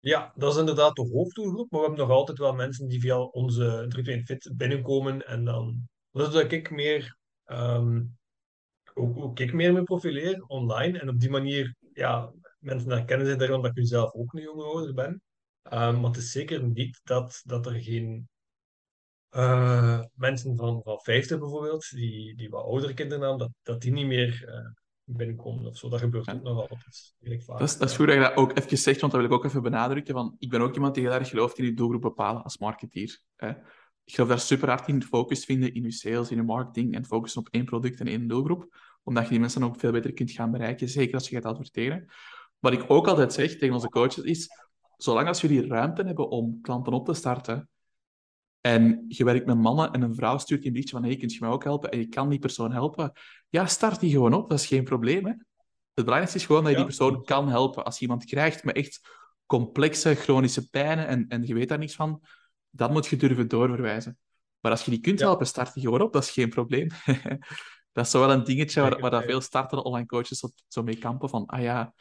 Ja, 0.00 0.32
dat 0.36 0.52
is 0.52 0.58
inderdaad 0.58 0.96
de 0.96 1.08
hoofddoelgroep, 1.12 1.70
maar 1.70 1.80
we 1.80 1.86
hebben 1.86 2.06
nog 2.06 2.16
altijd 2.16 2.38
wel 2.38 2.54
mensen 2.54 2.88
die 2.88 3.00
via 3.00 3.20
onze 3.20 3.84
3 3.88 4.24
Fit 4.24 4.52
binnenkomen 4.56 5.26
en 5.26 5.44
dan... 5.44 5.88
Dat 6.10 6.32
dat 6.32 6.52
ik 6.52 6.70
meer... 6.70 7.16
Um, 7.46 8.18
ook, 8.94 9.18
ook 9.18 9.40
ik 9.40 9.52
meer 9.52 9.72
me 9.72 9.82
profileer 9.82 10.44
online 10.46 10.98
en 10.98 11.08
op 11.08 11.20
die 11.20 11.30
manier, 11.30 11.74
ja, 11.92 12.32
mensen 12.58 12.90
herkennen 12.90 13.26
zich 13.26 13.36
daarom 13.36 13.62
dat 13.62 13.76
ik 13.76 13.86
zelf 13.86 14.12
ook 14.12 14.32
een 14.32 14.42
jonge 14.42 14.64
ouder 14.64 14.94
ben. 14.94 15.22
Maar 15.70 16.02
het 16.02 16.16
is 16.16 16.32
zeker 16.32 16.62
niet 16.62 17.00
dat, 17.04 17.42
dat 17.44 17.66
er 17.66 17.82
geen 17.82 18.28
uh, 19.36 20.00
mensen 20.14 20.56
van, 20.56 20.80
van 20.84 21.00
50 21.00 21.38
bijvoorbeeld, 21.38 21.90
die, 21.90 22.36
die 22.36 22.50
wat 22.50 22.64
oudere 22.64 22.94
kinderen 22.94 23.28
hebben, 23.28 23.38
dat, 23.38 23.50
dat 23.62 23.82
die 23.82 23.92
niet 23.92 24.06
meer 24.06 24.44
uh, 24.48 24.70
binnenkomen 25.04 25.66
of 25.66 25.76
zo. 25.76 25.88
Dat 25.88 26.00
gebeurt 26.00 26.30
ook 26.30 26.42
nog 26.42 26.60
altijd. 26.60 27.14
Vaak. 27.20 27.58
Dat, 27.58 27.68
is, 27.68 27.76
dat 27.78 27.90
is 27.90 27.96
goed 27.96 28.06
dat 28.06 28.14
je 28.14 28.20
dat 28.20 28.36
ook 28.36 28.58
even 28.58 28.78
zegt, 28.78 29.00
want 29.00 29.12
dat 29.12 29.20
wil 29.20 29.30
ik 29.30 29.36
ook 29.36 29.44
even 29.44 29.62
benadrukken. 29.62 30.14
Van, 30.14 30.34
ik 30.38 30.50
ben 30.50 30.60
ook 30.60 30.74
iemand 30.74 30.94
die 30.94 31.04
heel 31.04 31.12
erg 31.12 31.28
gelooft 31.28 31.58
in 31.58 31.64
je 31.64 31.74
doelgroep 31.74 32.00
bepalen 32.00 32.42
als 32.42 32.58
marketeer. 32.58 33.20
Hè. 33.36 33.48
Ik 34.04 34.14
geloof 34.14 34.28
daar 34.28 34.40
super 34.40 34.68
hard 34.68 34.88
in 34.88 35.02
focus 35.02 35.44
vinden 35.44 35.74
in 35.74 35.82
je 35.82 35.92
sales, 35.92 36.30
in 36.30 36.36
je 36.36 36.42
marketing 36.42 36.94
en 36.94 37.04
focussen 37.04 37.40
op 37.40 37.48
één 37.50 37.64
product 37.64 38.00
en 38.00 38.06
één 38.06 38.28
doelgroep. 38.28 38.76
Omdat 39.02 39.24
je 39.24 39.30
die 39.30 39.40
mensen 39.40 39.62
ook 39.62 39.80
veel 39.80 39.92
beter 39.92 40.12
kunt 40.12 40.30
gaan 40.30 40.50
bereiken, 40.50 40.88
zeker 40.88 41.14
als 41.14 41.28
je 41.28 41.34
gaat 41.34 41.44
adverteren. 41.44 42.06
Wat 42.58 42.72
ik 42.72 42.84
ook 42.90 43.06
altijd 43.08 43.32
zeg 43.32 43.56
tegen 43.56 43.74
onze 43.74 43.88
coaches 43.88 44.24
is, 44.24 44.48
zolang 44.96 45.28
als 45.28 45.40
jullie 45.40 45.66
ruimte 45.66 46.02
hebben 46.02 46.30
om 46.30 46.60
klanten 46.60 46.92
op 46.92 47.06
te 47.06 47.14
starten, 47.14 47.68
en 48.62 49.04
je 49.08 49.24
werkt 49.24 49.46
met 49.46 49.56
mannen 49.56 49.92
en 49.92 50.02
een 50.02 50.14
vrouw 50.14 50.38
stuurt 50.38 50.60
je 50.60 50.66
een 50.66 50.72
berichtje 50.72 50.96
van 50.96 51.04
hey, 51.04 51.16
kun 51.16 51.28
je 51.28 51.36
mij 51.40 51.50
ook 51.50 51.64
helpen? 51.64 51.90
En 51.90 51.98
je 51.98 52.06
kan 52.06 52.28
die 52.28 52.38
persoon 52.38 52.72
helpen. 52.72 53.12
Ja, 53.48 53.66
start 53.66 54.00
die 54.00 54.10
gewoon 54.10 54.34
op. 54.34 54.50
Dat 54.50 54.58
is 54.58 54.66
geen 54.66 54.84
probleem. 54.84 55.24
Hè? 55.24 55.30
Het 55.30 56.04
belangrijkste 56.04 56.38
is 56.38 56.46
gewoon 56.46 56.62
dat 56.62 56.70
je 56.70 56.76
die 56.76 56.86
persoon 56.86 57.24
kan 57.24 57.48
helpen. 57.48 57.84
Als 57.84 57.94
je 57.94 58.02
iemand 58.02 58.24
krijgt 58.24 58.64
met 58.64 58.76
echt 58.76 59.00
complexe 59.46 60.14
chronische 60.14 60.68
pijnen 60.68 61.06
en, 61.06 61.28
en 61.28 61.46
je 61.46 61.54
weet 61.54 61.68
daar 61.68 61.78
niks 61.78 61.94
van, 61.94 62.22
dan 62.70 62.92
moet 62.92 63.06
je 63.06 63.16
durven 63.16 63.48
doorverwijzen. 63.48 64.18
Maar 64.60 64.70
als 64.72 64.84
je 64.84 64.90
die 64.90 65.00
kunt 65.00 65.20
helpen, 65.20 65.46
start 65.46 65.74
die 65.74 65.82
gewoon 65.82 66.00
op. 66.00 66.12
Dat 66.12 66.22
is 66.22 66.30
geen 66.30 66.48
probleem. 66.48 66.88
dat 67.92 68.04
is 68.04 68.10
zo 68.10 68.20
wel 68.20 68.32
een 68.32 68.44
dingetje 68.44 68.80
waar, 68.80 69.00
waar 69.00 69.10
dat 69.10 69.24
veel 69.24 69.40
startende 69.40 69.84
online 69.84 70.06
coaches 70.06 70.38
zo, 70.38 70.48
zo 70.68 70.82
mee 70.82 70.96
kampen 70.96 71.28
van 71.28 71.46
ah 71.46 71.62
ja, 71.62 71.94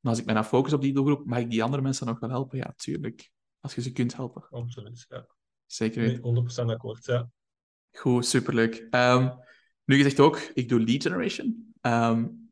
maar 0.00 0.10
als 0.10 0.18
ik 0.18 0.24
mij 0.24 0.34
nou 0.34 0.46
focus 0.46 0.72
op 0.72 0.80
die 0.80 0.92
doelgroep, 0.92 1.26
mag 1.26 1.38
ik 1.38 1.50
die 1.50 1.62
andere 1.62 1.82
mensen 1.82 2.06
nog 2.06 2.18
wel 2.18 2.30
helpen? 2.30 2.58
Ja, 2.58 2.72
tuurlijk. 2.76 3.30
Als 3.60 3.74
je 3.74 3.82
ze 3.82 3.92
kunt 3.92 4.16
helpen. 4.16 4.46
Absoluut, 4.50 5.06
ja. 5.08 5.26
Zeker 5.68 6.00
weten. 6.00 6.66
100% 6.66 6.70
akkoord, 6.70 7.04
ja. 7.04 7.28
Goed, 7.92 8.26
superleuk. 8.26 8.86
Um, 8.90 9.32
nu, 9.84 9.96
je 9.96 10.02
zegt 10.02 10.20
ook, 10.20 10.38
ik 10.54 10.68
doe 10.68 10.80
lead 10.80 11.02
generation. 11.02 11.72
Um, 11.80 12.50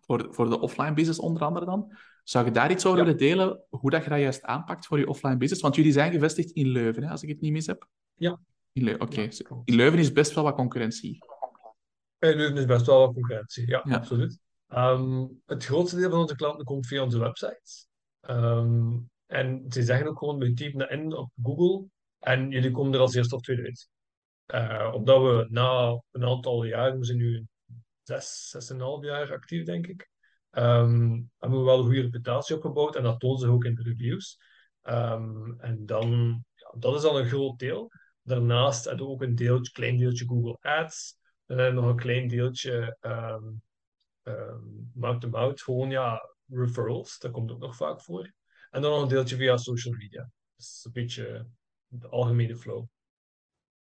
voor, 0.00 0.26
voor 0.30 0.48
de 0.48 0.60
offline 0.60 0.94
business 0.94 1.18
onder 1.18 1.42
andere 1.42 1.66
dan. 1.66 1.96
Zou 2.22 2.44
je 2.44 2.50
daar 2.50 2.70
iets 2.70 2.86
over 2.86 2.98
ja. 2.98 3.04
willen 3.04 3.18
delen, 3.18 3.64
hoe 3.68 3.90
dat 3.90 4.04
je 4.04 4.10
dat 4.10 4.18
juist 4.18 4.42
aanpakt 4.42 4.86
voor 4.86 4.98
je 4.98 5.08
offline 5.08 5.36
business? 5.36 5.62
Want 5.62 5.74
jullie 5.74 5.92
zijn 5.92 6.12
gevestigd 6.12 6.50
in 6.50 6.68
Leuven, 6.68 7.02
hè, 7.02 7.10
als 7.10 7.22
ik 7.22 7.28
het 7.28 7.40
niet 7.40 7.52
mis 7.52 7.66
heb. 7.66 7.88
Ja. 8.14 8.40
In 8.72 8.82
Leuven, 8.82 9.02
oké. 9.02 9.12
Okay. 9.12 9.30
Ja, 9.30 9.62
in 9.64 9.74
Leuven 9.74 9.98
is 9.98 10.12
best 10.12 10.34
wel 10.34 10.44
wat 10.44 10.54
concurrentie. 10.54 11.18
In 12.18 12.36
Leuven 12.36 12.56
is 12.56 12.64
best 12.64 12.86
wel 12.86 12.98
wat 12.98 13.14
concurrentie, 13.14 13.66
ja, 13.66 13.80
ja. 13.84 13.94
absoluut. 13.94 14.38
Um, 14.68 15.40
het 15.46 15.64
grootste 15.64 15.96
deel 15.96 16.10
van 16.10 16.20
onze 16.20 16.36
klanten 16.36 16.64
komt 16.64 16.86
via 16.86 17.02
onze 17.02 17.18
website. 17.18 17.86
en 19.26 19.64
ze 19.68 19.82
zeggen 19.82 20.08
ook 20.08 20.18
gewoon, 20.18 20.38
we 20.38 20.52
typen 20.52 20.90
in 20.90 21.16
op 21.16 21.30
Google 21.42 21.86
en 22.18 22.50
jullie 22.50 22.70
komen 22.70 22.94
er 22.94 23.00
als 23.00 23.14
eerste 23.14 23.34
of 23.34 23.40
tweede 23.40 23.62
uit. 23.62 23.88
Uh, 24.54 24.94
omdat 24.94 25.22
we 25.22 25.46
na 25.48 26.02
een 26.10 26.24
aantal 26.24 26.64
jaren, 26.64 26.98
we 26.98 27.04
zijn 27.04 27.18
nu 27.18 27.46
zes, 28.02 28.48
zes 28.48 28.70
en 28.70 28.76
een 28.76 28.82
half 28.82 29.04
jaar 29.04 29.32
actief, 29.32 29.64
denk 29.64 29.86
ik, 29.86 30.10
um, 30.50 31.30
hebben 31.38 31.58
we 31.58 31.64
wel 31.64 31.78
een 31.78 31.84
goede 31.84 32.00
reputatie 32.00 32.56
opgebouwd 32.56 32.96
en 32.96 33.02
dat 33.02 33.20
toont 33.20 33.40
zich 33.40 33.48
ook 33.48 33.64
in 33.64 33.74
de 33.74 33.82
reviews. 33.82 34.38
Um, 34.82 35.60
en 35.60 35.86
dan, 35.86 36.10
ja, 36.54 36.74
dat 36.78 36.94
is 36.94 37.04
al 37.04 37.18
een 37.18 37.28
groot 37.28 37.58
deel. 37.58 37.90
Daarnaast 38.22 38.84
hebben 38.84 39.06
we 39.06 39.12
ook 39.12 39.22
een 39.22 39.34
deeltje, 39.34 39.72
klein 39.72 39.96
deeltje 39.96 40.26
Google 40.26 40.56
Ads. 40.60 41.16
Dan 41.46 41.58
hebben 41.58 41.74
we 41.74 41.80
nog 41.80 41.90
een 41.90 42.02
klein 42.02 42.28
deeltje 42.28 42.96
um, 43.00 43.62
um, 44.22 44.90
mouth-to-mouth, 44.94 45.62
gewoon 45.62 45.90
ja, 45.90 46.34
referrals. 46.46 47.18
Dat 47.18 47.30
komt 47.30 47.50
ook 47.50 47.58
nog 47.58 47.76
vaak 47.76 48.00
voor. 48.00 48.32
En 48.70 48.82
dan 48.82 48.90
nog 48.90 49.02
een 49.02 49.08
deeltje 49.08 49.36
via 49.36 49.56
social 49.56 49.94
media. 49.94 50.30
Dus 50.56 50.84
een 50.84 50.92
beetje 50.92 51.46
de 51.88 52.08
algemene 52.08 52.56
flow. 52.56 52.84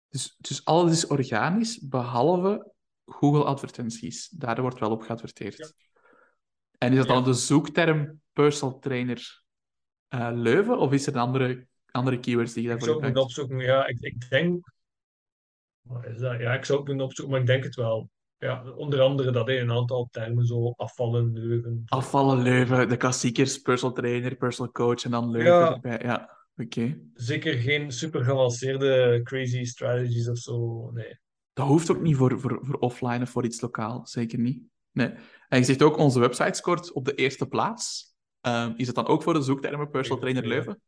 Dus, 0.09 0.37
dus 0.39 0.65
alles 0.65 0.93
is 0.93 1.07
organisch, 1.07 1.79
behalve 1.89 2.73
Google 3.05 3.45
advertenties. 3.45 4.29
Daar 4.29 4.61
wordt 4.61 4.79
wel 4.79 4.91
op 4.91 5.03
geadverteerd. 5.03 5.57
Ja. 5.57 5.71
En 6.79 6.91
is 6.93 6.99
dat 6.99 7.07
Ja. 7.07 7.13
dan 7.15 7.25
de 7.25 7.33
zoekterm 7.33 8.21
personal 8.33 8.79
trainer 8.79 9.43
eh, 10.09 10.31
Leuven? 10.33 10.79
Of 10.79 10.93
is 10.93 11.07
er 11.07 11.15
een 11.15 11.21
andere, 11.21 11.67
andere 11.91 12.21
keywords 12.21 12.53
die 12.53 12.63
je 12.63 12.71
Ik 12.73 12.79
daarvoor 12.79 12.95
zou 12.95 13.07
het 13.07 13.15
moeten 13.15 13.35
gebruikt? 13.35 13.59
opzoeken. 13.59 13.75
Ja, 13.75 13.87
ik, 13.87 14.01
ik 14.01 14.31
denk. 14.31 14.75
Is 16.03 16.19
dat? 16.19 16.41
Ja, 16.41 16.55
ik 16.55 16.65
zou 16.65 16.79
het 16.79 16.89
moeten 16.89 17.07
opzoeken, 17.07 17.33
maar 17.33 17.41
ik 17.43 17.47
denk 17.47 17.65
het 17.65 17.75
wel. 17.75 18.11
Ja, 18.39 18.71
onder 18.71 19.01
andere 19.01 19.31
dat 19.31 19.49
in 19.49 19.61
een 19.61 19.77
aantal 19.77 20.09
termen 20.11 20.47
zo 20.47 20.71
afvallen, 20.71 21.33
leuven. 21.33 21.83
Afvallen 21.87 22.43
Leuven, 22.43 22.89
de 22.89 22.97
klassiekers, 22.97 23.59
personal 23.59 23.95
trainer, 23.95 24.37
personal 24.37 24.73
coach 24.73 25.05
en 25.05 25.11
dan 25.11 25.31
Leuven 25.31 25.53
Ja. 25.53 25.73
erbij. 25.73 25.99
Ja, 26.03 26.36
Zeker 27.15 27.55
geen 27.55 27.93
super 27.93 28.25
geavanceerde 28.25 29.21
crazy 29.23 29.65
strategies 29.65 30.29
of 30.29 30.39
zo. 30.39 30.91
Nee. 30.91 31.19
Dat 31.53 31.67
hoeft 31.67 31.91
ook 31.91 32.01
niet 32.01 32.17
voor, 32.17 32.41
voor, 32.41 32.59
voor 32.63 32.79
offline 32.79 33.23
of 33.23 33.31
voor 33.31 33.45
iets 33.45 33.61
lokaal, 33.61 34.07
zeker 34.07 34.39
niet. 34.39 34.63
Nee. 34.93 35.13
En 35.49 35.59
je 35.59 35.65
zegt 35.65 35.83
ook, 35.83 35.97
onze 35.97 36.21
website 36.21 36.55
scoort 36.55 36.93
op 36.93 37.05
de 37.05 37.15
eerste 37.15 37.47
plaats. 37.47 38.15
Ehm, 38.41 38.73
is 38.77 38.87
het 38.87 38.97
dan 38.97 39.07
ook 39.07 39.23
voor 39.23 39.35
de 39.35 39.41
zoektermen 39.41 39.91
personal 39.91 40.21
trainer. 40.21 40.47
Leuven? 40.47 40.81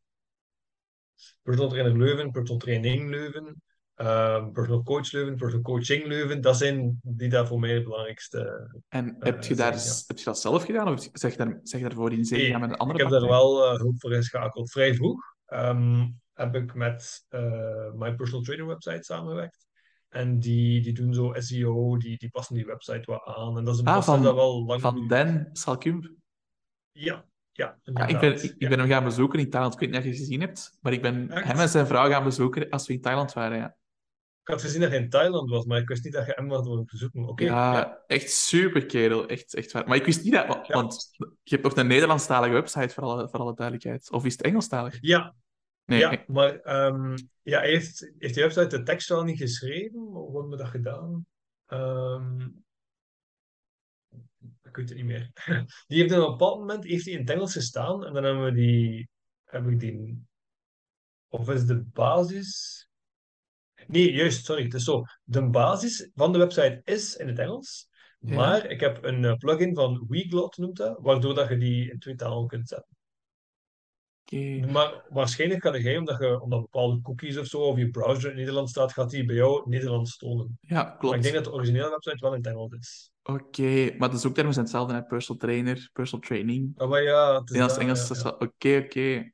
Personal 1.41 1.69
trainer 1.69 1.97
Leuven, 1.97 2.31
personal 2.31 2.57
training 2.57 3.09
Leuven, 3.09 3.61
ehm, 3.95 4.51
personal 4.51 4.83
coach 4.83 5.11
Leuven, 5.11 5.35
personal 5.35 5.63
coaching 5.63 6.05
Leuven. 6.05 6.41
Dat 6.41 6.57
zijn 6.57 6.99
die 7.03 7.29
daar 7.29 7.47
voor 7.47 7.59
mij 7.59 7.73
de 7.73 7.83
belangrijkste. 7.83 8.69
En 8.87 9.15
Eh, 9.19 9.25
heb, 9.25 9.43
je 9.43 9.55
daar, 9.55 9.79
zijn, 9.79 9.95
ja. 9.95 10.03
heb 10.07 10.17
je 10.17 10.23
dat 10.23 10.39
zelf 10.39 10.63
gedaan? 10.63 10.93
Of 10.93 11.09
zeg 11.13 11.31
je, 11.31 11.37
daar, 11.37 11.59
zeg 11.63 11.81
daarvoor 11.81 12.11
in 12.11 12.25
zee 12.25 12.41
Nee, 12.41 12.59
met 12.59 12.69
een 12.69 12.77
andere 12.77 12.99
ik 12.99 13.09
heb 13.09 13.19
daar 13.19 13.29
wel 13.29 13.65
eh, 13.65 13.79
hulp 13.79 13.99
voor 13.99 14.13
inschakeld. 14.13 14.71
Vrij 14.71 14.95
vroeg 14.95 15.37
ehm, 15.49 16.07
heb 16.33 16.55
ik 16.55 16.73
met 16.73 17.25
eh 17.29 17.91
mijn 17.93 18.15
personal 18.15 18.41
trainer 18.43 18.67
website 18.67 19.03
samengewerkt. 19.03 19.67
En 20.09 20.39
die, 20.39 20.81
die 20.81 20.93
doen 20.93 21.13
zo 21.13 21.33
SEO, 21.37 21.97
die, 21.97 22.17
die 22.17 22.29
passen 22.29 22.55
die 22.55 22.65
website 22.65 23.11
wat 23.11 23.21
aan. 23.25 23.57
En 23.57 23.63
dat 23.63 23.73
is 23.73 23.79
een 23.79 23.87
Ah, 23.87 24.01
van- 24.03 24.23
dat 24.23 24.35
wel 24.35 24.65
lang 24.65 24.81
Van 24.81 24.95
duurt. 24.95 25.09
Dan. 25.09 25.45
Ja, 26.91 27.25
ja, 27.51 27.79
Ja, 27.83 28.07
ik, 28.07 28.19
ben, 28.19 28.33
ik, 28.33 28.41
ik 28.43 28.55
Ja. 28.57 28.69
ben 28.69 28.79
hem 28.79 28.87
gaan 28.87 29.03
bezoeken 29.03 29.39
in 29.39 29.49
Thailand. 29.49 29.73
Ik 29.73 29.79
weet 29.79 29.89
niet 29.89 29.97
of 29.97 30.03
je 30.03 30.09
het 30.09 30.19
gezien 30.19 30.39
hebt, 30.41 30.77
maar 30.81 30.93
ik 30.93 31.01
ben 31.01 31.29
Echt? 31.31 31.47
hem 31.47 31.57
en 31.57 31.69
zijn 31.69 31.87
vrouw 31.87 32.09
gaan 32.09 32.23
bezoeken 32.23 32.69
als 32.69 32.87
we 32.87 32.93
in 32.93 33.01
Thailand 33.01 33.33
waren. 33.33 33.57
Ja, 33.57 33.75
had 34.49 34.61
gezien 34.61 34.81
dat 34.81 34.89
hij 34.89 34.99
in 34.99 35.09
Thailand 35.09 35.49
was, 35.49 35.65
maar 35.65 35.79
ik 35.79 35.87
wist 35.87 36.03
niet 36.03 36.13
dat 36.13 36.25
je 36.25 36.31
hem 36.35 36.51
had 36.51 36.67
willen 36.67 36.85
bezoeken. 36.85 37.27
Oké, 37.27 37.43
ja, 37.43 37.73
ja. 37.73 38.03
echt 38.07 38.31
super 38.31 38.85
kerel. 38.85 39.27
Echt, 39.27 39.53
echt 39.53 39.71
waar. 39.71 39.87
Maar 39.87 39.97
ik 39.97 40.05
wist 40.05 40.23
niet 40.23 40.33
dat... 40.33 40.67
Ja. 40.67 40.73
Want 40.73 41.09
je 41.43 41.55
hebt 41.55 41.65
ook 41.65 41.77
een 41.77 41.87
Nederlandstalige 41.87 42.53
website, 42.53 42.93
voor 42.93 43.03
alle, 43.03 43.29
voor 43.29 43.39
alle 43.39 43.55
duidelijkheid. 43.55 44.11
Of 44.11 44.25
is 44.25 44.31
het 44.31 44.41
Engelstalig? 44.41 44.97
Ja, 45.01 45.35
Nee, 45.89 45.99
ja, 45.99 46.23
maar 46.27 46.59
ehm, 46.59 47.17
ja, 47.41 47.61
heeft, 47.61 48.11
heeft 48.17 48.33
die 48.33 48.43
website 48.43 48.77
de 48.77 48.83
tekst 48.83 49.09
wel 49.09 49.23
niet 49.23 49.37
geschreven? 49.37 49.99
Hoe 49.99 50.31
hebben 50.31 50.49
we 50.49 50.57
dat 50.57 50.67
gedaan? 50.67 51.25
Ehm, 51.65 52.41
ik 54.63 54.75
weet 54.75 54.89
het 54.89 54.97
niet 54.97 55.05
meer. 55.05 55.31
Die 55.87 56.01
heeft 56.01 56.13
op 56.13 56.23
een 56.23 56.31
bepaald 56.31 56.59
moment 56.59 56.83
heeft 56.83 57.05
hij 57.05 57.13
in 57.13 57.19
het 57.19 57.29
Engels 57.29 57.53
gestaan 57.53 58.05
en 58.05 58.13
dan 58.13 58.23
hebben 58.23 58.43
we 58.43 58.51
die, 58.51 59.09
heb 59.43 59.67
ik 59.67 59.79
die, 59.79 60.23
of 61.27 61.49
is 61.49 61.65
de 61.65 61.77
basis? 61.77 62.88
Nee, 63.91 64.11
juist, 64.13 64.45
sorry, 64.45 64.63
het 64.63 64.73
is 64.73 64.83
zo. 64.83 65.03
De 65.23 65.49
basis 65.49 66.09
van 66.15 66.31
de 66.31 66.37
website 66.37 66.81
is 66.83 67.15
in 67.15 67.27
het 67.27 67.39
Engels, 67.39 67.87
Ja. 68.19 68.35
maar 68.35 68.65
ik 68.65 68.79
heb 68.79 69.03
een 69.03 69.25
eh, 69.25 69.33
plugin 69.35 69.75
van 69.75 70.05
Weglot 70.07 70.57
noemt 70.57 70.77
dat, 70.77 70.97
waardoor 71.01 71.33
dat 71.35 71.49
je 71.49 71.57
die 71.57 71.91
in 71.91 71.99
twee 71.99 72.15
talen 72.15 72.47
kunt 72.47 72.67
zetten. 72.67 72.97
Oké. 74.23 74.71
Maar 74.71 75.05
waarschijnlijk 75.09 75.61
gaat 75.61 75.81
jij, 75.81 75.97
omdat, 75.97 76.19
je, 76.19 76.41
omdat 76.41 76.61
bepaalde 76.61 77.01
cookies 77.01 77.37
of 77.37 77.45
zo, 77.45 77.57
of 77.61 77.77
je 77.77 77.89
browser 77.89 78.29
in 78.29 78.35
Nederland 78.35 78.69
staat, 78.69 78.93
gaat 78.93 79.09
die 79.09 79.25
bij 79.25 79.35
jou 79.35 79.69
Nederlands 79.69 80.17
tonen. 80.17 80.57
Ja, 80.61 80.83
Maar 80.83 80.93
ik 80.93 80.99
klopt. 80.99 81.21
denk 81.21 81.35
dat 81.35 81.43
de 81.43 81.51
originele 81.53 81.89
website 81.89 82.17
wel 82.19 82.31
in 82.33 82.37
het 82.37 82.47
Engels 82.47 82.73
is. 82.73 83.11
Oké, 83.23 83.95
maar 83.97 84.11
de 84.11 84.17
zoektermen 84.17 84.53
zijn 84.53 84.65
hetzelfde, 84.65 84.93
hè? 84.93 85.03
Personal 85.03 85.41
trainer, 85.41 85.89
personal 85.93 86.27
training. 86.27 86.71
Ah, 86.77 86.89
maar 86.89 87.03
ja, 87.03 87.39
het 87.39 87.49
is 87.49 87.57
dat, 87.57 87.77
Engels, 87.77 88.21
ja. 88.21 88.29
Oké, 88.29 88.81
oké. 88.85 89.31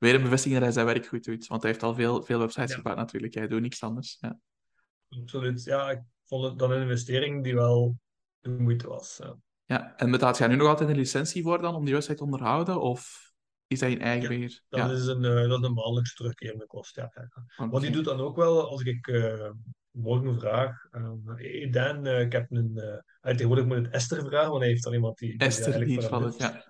Weer 0.00 0.14
een 0.14 0.22
bevestiging 0.22 0.54
dat 0.54 0.64
hij 0.64 0.72
zijn 0.72 0.86
werk 0.86 1.06
goed 1.06 1.24
doet, 1.24 1.46
want 1.46 1.62
hij 1.62 1.70
heeft 1.70 1.82
al 1.82 1.94
veel, 1.94 2.22
veel 2.22 2.38
websites 2.38 2.70
Ja. 2.70 2.76
gebouwd 2.76 2.96
natuurlijk. 2.96 3.34
Hij 3.34 3.48
doet 3.48 3.60
niks 3.60 3.82
anders. 3.82 4.16
Ja. 4.20 4.38
Absoluut. 5.08 5.64
Ja, 5.64 5.90
ik 5.90 6.00
vond 6.24 6.44
het 6.44 6.58
dan 6.58 6.70
een 6.70 6.82
investering 6.82 7.44
die 7.44 7.54
wel 7.54 7.98
de 8.40 8.50
moeite 8.50 8.88
was. 8.88 9.18
Ja. 9.22 9.36
Ja, 9.64 9.96
en 9.96 10.10
betaalt 10.10 10.38
jij 10.38 10.48
nu 10.48 10.56
nog 10.56 10.68
altijd 10.68 10.88
een 10.90 10.96
licentie 10.96 11.42
voor 11.42 11.60
dan 11.60 11.74
om 11.74 11.84
die 11.84 11.94
website 11.94 12.14
te 12.14 12.24
onderhouden? 12.24 12.80
Of 12.80 13.32
is 13.66 13.78
dat 13.78 13.90
in 13.90 14.00
eigen 14.00 14.22
Ja, 14.22 14.28
beheer? 14.28 14.62
Dat, 14.68 14.90
is 14.90 15.06
een, 15.06 15.24
eh, 15.24 15.48
dat 15.48 15.58
is 15.60 15.66
een 15.66 15.74
maandelijks 15.74 16.14
terugkerende 16.14 16.66
kost. 16.66 16.96
Ja. 16.96 17.12
Want 17.56 17.82
die 17.82 17.90
doet 17.90 18.04
dan 18.04 18.20
ook 18.20 18.36
wel, 18.36 18.68
als 18.68 18.82
ik 18.82 19.06
eh, 19.06 19.50
morgen 19.90 20.40
vraag, 20.40 20.86
eh, 20.90 21.10
hey 21.24 21.68
Dan, 21.70 22.06
eh, 22.06 22.20
ik 22.20 22.32
heb 22.32 22.50
een, 22.50 22.72
uh, 22.74 23.32
tegenwoordig 23.32 23.64
moet 23.64 23.76
het 23.76 23.90
Esther 23.90 24.24
vragen, 24.24 24.48
want 24.48 24.60
hij 24.60 24.70
heeft 24.70 24.84
dan 24.84 24.92
iemand 24.92 25.18
die, 25.18 25.30
die 25.30 25.38
Esther, 25.38 25.84
die 25.84 26.00
van 26.00 26.22
het, 26.22 26.36
ja. 26.36 26.64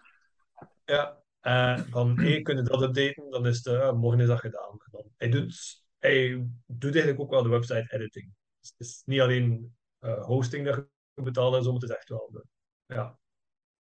Ja, 0.84 1.19
eh, 1.40 1.78
van 1.90 2.18
hey, 2.18 2.42
kunnen 2.42 2.64
dat 2.64 2.82
updaten? 2.82 3.30
Dan 3.30 3.47
is 3.47 3.56
het, 3.56 3.66
eh, 3.66 3.92
morgen 3.92 4.20
is 4.20 4.26
dat 4.26 4.40
gedaan. 4.40 4.78
Dan, 4.90 5.04
hij, 5.16 5.28
doet, 5.28 5.85
hij 5.99 6.47
doet 6.66 6.92
eigenlijk 6.92 7.20
ook 7.20 7.30
wel 7.30 7.42
de 7.42 7.49
website 7.49 7.94
editing. 7.94 8.32
Dus 8.61 8.73
het 8.76 8.87
is 8.87 9.02
niet 9.04 9.20
alleen 9.20 9.76
eh, 9.99 10.25
hosting 10.25 10.66
dat 10.66 10.87
je 11.14 11.23
betaalt 11.23 11.54
en 11.54 11.62
zo, 11.62 11.73
maar 11.73 11.80
het 11.80 11.90
is 11.90 11.97
echt 11.97 12.09
wel 12.09 12.28
de, 12.32 12.44
ja, 12.87 13.18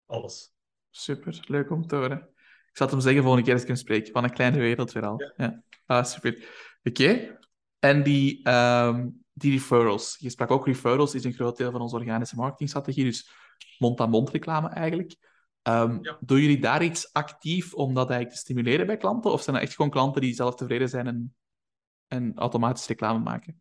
alles. 0.07 0.53
Super, 0.91 1.45
leuk 1.47 1.71
om 1.71 1.87
te 1.87 1.97
horen. 1.97 2.19
Ik 2.69 2.77
zal 2.77 2.87
het 2.87 2.91
hem 2.91 3.01
zeggen 3.01 3.23
volgende 3.23 3.45
keer 3.45 3.55
als 3.55 3.63
ik 3.63 3.69
hem 3.69 3.77
spreek. 3.77 4.09
Van 4.13 4.25
een 4.25 4.33
kleine 4.33 4.59
wereld 4.59 4.93
weer 4.93 5.07
al. 5.07 5.21
Ja. 5.21 5.33
Ja. 5.37 5.63
Ah, 5.87 6.05
super. 6.05 6.49
Oké. 6.83 7.39
En 7.79 8.03
die, 8.03 8.43
ehm, 8.43 9.09
die 9.33 9.53
referrals. 9.53 10.17
Je 10.19 10.31
sprak 10.31 10.51
ook 10.51 10.67
referrals, 10.67 11.15
is 11.15 11.25
een 11.25 11.33
groot 11.33 11.57
deel 11.57 11.71
van 11.71 11.81
onze 11.81 11.97
organische 11.97 12.37
marketingstrategie. 12.37 13.05
Dus 13.05 13.31
mond-aan-mond 13.79 14.31
reclame 14.31 14.69
eigenlijk. 14.69 15.17
Ehm, 15.69 15.99
Ja. 16.03 16.19
Doen 16.21 16.41
jullie 16.41 16.61
daar 16.61 16.83
iets 16.83 17.13
actief 17.13 17.75
om 17.75 17.95
dat 17.95 18.11
eigenlijk 18.11 18.31
te 18.31 18.45
stimuleren 18.45 18.87
bij 18.87 18.97
klanten? 18.97 19.33
Of 19.33 19.43
zijn 19.43 19.57
dat 19.57 19.65
echt 19.65 19.75
gewoon 19.75 19.91
klanten 19.91 20.21
die 20.21 20.35
zelf 20.35 20.55
tevreden 20.55 20.89
zijn 20.89 21.07
en, 21.07 21.35
en 22.07 22.33
automatisch 22.37 22.87
reclame 22.87 23.19
maken? 23.19 23.61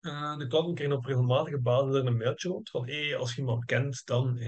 Eh, 0.00 0.36
de 0.36 0.46
klanten 0.46 0.74
krijgen 0.74 0.96
op 0.96 1.04
regelmatige 1.04 1.58
basis 1.58 1.94
een 1.94 2.16
mailtje 2.16 2.48
rond 2.48 2.70
van 2.70 2.86
hey, 2.86 3.16
als 3.16 3.34
je 3.34 3.40
iemand 3.40 3.64
kent, 3.64 4.06
dan, 4.06 4.38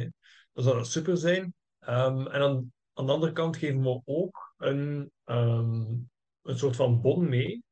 zou 0.52 0.76
dat 0.76 0.86
super 0.86 1.16
zijn. 1.16 1.54
Ehm, 1.78 2.26
en 2.26 2.42
aan, 2.42 2.72
aan 2.92 3.06
de 3.06 3.12
andere 3.12 3.32
kant 3.32 3.56
geven 3.56 3.82
we 3.82 4.00
ook 4.04 4.54
een, 4.56 5.10
ehm, 5.24 5.94
een 6.42 6.58
soort 6.58 6.76
van 6.76 7.00
bon 7.00 7.28
mee 7.28 7.64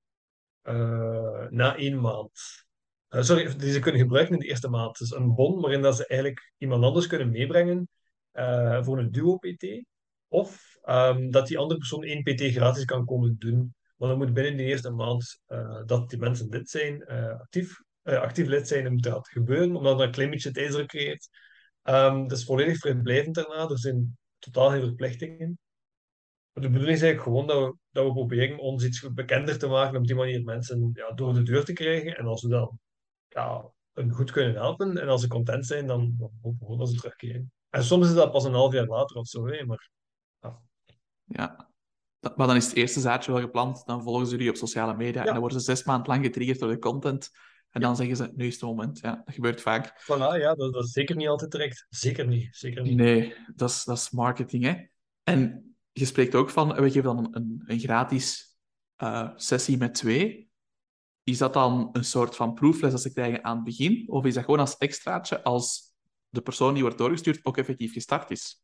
eh, 0.63 1.47
na 1.49 1.77
één 1.77 2.01
maand. 2.01 2.65
Eh, 3.09 3.23
sorry, 3.23 3.57
die 3.57 3.73
ze 3.73 3.79
kunnen 3.79 4.01
gebruiken 4.01 4.35
in 4.35 4.41
de 4.41 4.47
eerste 4.47 4.69
maand. 4.69 4.99
Dus 4.99 5.11
een 5.11 5.35
bon 5.35 5.61
waarin 5.61 5.83
dat 5.83 5.97
ze 5.97 6.07
eigenlijk 6.07 6.53
iemand 6.59 6.85
anders 6.85 7.07
kunnen 7.07 7.31
meebrengen 7.31 7.89
eh, 8.35 8.85
voor 8.85 8.99
een 8.99 9.11
duo-PT. 9.11 9.85
Of 10.29 10.79
ehm, 10.83 11.31
dat 11.31 11.47
die 11.47 11.59
andere 11.59 11.79
persoon 11.79 12.03
één 12.03 12.23
PT 12.23 12.41
gratis 12.41 12.85
kan 12.85 13.05
komen 13.05 13.37
doen. 13.39 13.75
Maar 13.97 14.09
dan 14.09 14.19
moet 14.19 14.33
binnen 14.33 14.57
de 14.57 14.63
eerste 14.63 14.91
maand 14.91 15.41
eh, 15.47 15.83
dat 15.87 16.11
die 16.11 16.19
mensen 16.19 16.49
lid 16.49 16.71
zijn, 16.71 17.03
eh, 17.03 17.41
actief, 17.41 17.83
actief 18.03 18.47
lid 18.47 18.69
zijn, 18.69 18.93
moet 18.93 19.03
dat 19.03 19.29
gebeuren, 19.29 19.77
omdat 19.77 19.99
dat 19.99 20.07
een 20.07 20.13
klein 20.13 20.31
beetje 20.31 20.51
tijdsdruk 20.51 20.89
creëert. 20.89 21.29
Ehm 21.83 22.23
dat 22.23 22.39
is 22.39 22.45
volledig 22.45 22.79
vrijblijvend 22.79 23.35
daarna, 23.35 23.69
er 23.69 23.79
zijn 23.79 24.17
totaal 24.39 24.71
geen 24.71 24.81
verplichtingen. 24.81 25.59
Maar 26.53 26.63
de 26.63 26.71
bedoeling 26.71 26.97
is 26.97 27.03
eigenlijk 27.03 27.23
gewoon 27.23 27.47
dat 27.47 27.69
we, 27.69 27.79
dat 27.91 28.07
we 28.07 28.13
proberen 28.13 28.59
ons 28.59 28.85
iets 28.85 29.13
bekender 29.13 29.59
te 29.59 29.67
maken, 29.67 29.99
op 29.99 30.07
die 30.07 30.17
manier 30.17 30.45
mensen 30.45 30.91
ja, 30.93 31.11
door 31.13 31.35
de 31.35 31.43
deur 31.43 31.65
te 31.65 31.73
krijgen. 31.73 32.17
En 32.17 32.27
als 32.27 32.43
we 32.43 32.49
dan 32.49 32.79
ja, 33.29 33.71
hun 33.93 34.11
goed 34.13 34.31
kunnen 34.31 34.55
helpen 34.55 34.99
en 34.99 35.09
als 35.09 35.21
ze 35.21 35.29
content 35.29 35.67
zijn, 35.67 35.87
dan, 35.87 36.15
dan 36.19 36.31
hopen 36.41 36.59
we 36.59 36.65
gewoon 36.65 36.79
dat 36.79 36.89
ze 36.89 36.97
terugkeren. 36.97 37.53
En 37.75 37.85
soms 37.85 38.07
is 38.07 38.15
dat 38.15 38.33
pas 38.33 38.45
een 38.45 38.53
half 38.53 38.73
jaar 38.73 38.87
later 38.87 39.17
of 39.17 39.27
zo, 39.27 39.47
hè, 39.47 39.65
maar 39.65 39.91
ja. 40.41 40.63
Ja. 41.25 41.73
Maar 42.37 42.47
dan 42.47 42.57
is 42.57 42.67
het 42.67 42.75
eerste 42.75 43.01
zaadje 43.01 43.33
wel 43.33 43.41
geplant. 43.41 43.87
Dan 43.87 44.03
volgen 44.03 44.27
ze 44.27 44.33
jullie 44.33 44.51
op 44.51 44.57
sociale 44.57 44.97
media. 44.97 45.21
En 45.21 45.27
dan 45.27 45.39
worden 45.39 45.61
ze 45.61 45.65
zes 45.65 45.85
maanden 45.85 46.09
lang 46.09 46.25
getriggerd 46.25 46.59
door 46.59 46.69
de 46.69 46.79
content. 46.79 47.31
En 47.71 47.81
dan 47.81 47.97
zeggen 47.97 48.17
ze, 48.17 48.33
nu 48.35 48.47
is 48.47 48.53
het 48.53 48.63
moment. 48.63 48.99
Ja, 48.99 49.23
dat 49.25 49.35
gebeurt 49.35 49.61
vaak. 49.61 50.03
Voilà, 50.03 50.41
ja, 50.41 50.55
dat, 50.55 50.73
dat 50.73 50.85
is 50.85 50.91
zeker 50.91 51.17
niet 51.17 51.29
altijd 51.29 51.51
direct. 51.51 51.87
Zeker 51.89 52.27
niet, 52.27 52.57
zeker 52.57 52.83
niet. 52.83 52.97
Nee, 52.97 53.35
dat 53.55 53.71
is, 53.71 53.85
dat 53.85 53.97
is 53.97 54.11
marketing, 54.11 54.65
hè. 54.65 54.75
En 55.23 55.75
je 55.93 56.05
spreekt 56.05 56.35
ook 56.35 56.51
van, 56.51 56.75
we 56.75 56.91
geven 56.91 57.17
dan 57.17 57.29
een, 57.31 57.63
een 57.67 57.79
gratis 57.79 58.57
eh, 58.97 59.31
sessie 59.37 59.77
met 59.77 59.95
twee. 59.95 60.51
Is 61.23 61.39
dat 61.39 61.53
dan 61.53 61.89
een 61.93 62.05
soort 62.05 62.37
van 62.37 62.55
proefles 62.55 62.93
dat 62.93 63.03
ze 63.03 63.13
krijgen 63.13 63.45
aan 63.45 63.57
het 63.57 63.65
begin? 63.65 64.11
Of 64.11 64.25
is 64.25 64.35
dat 64.35 64.45
gewoon 64.45 64.61
als 64.61 64.77
extraatje 64.77 65.43
als 65.43 65.94
de 66.35 66.43
persoon 66.43 66.73
die 66.73 66.83
wordt 66.83 66.99
doorgestuurd 66.99 67.45
ook 67.45 67.57
effectief 67.57 67.93
gestart 67.93 68.31
is? 68.31 68.63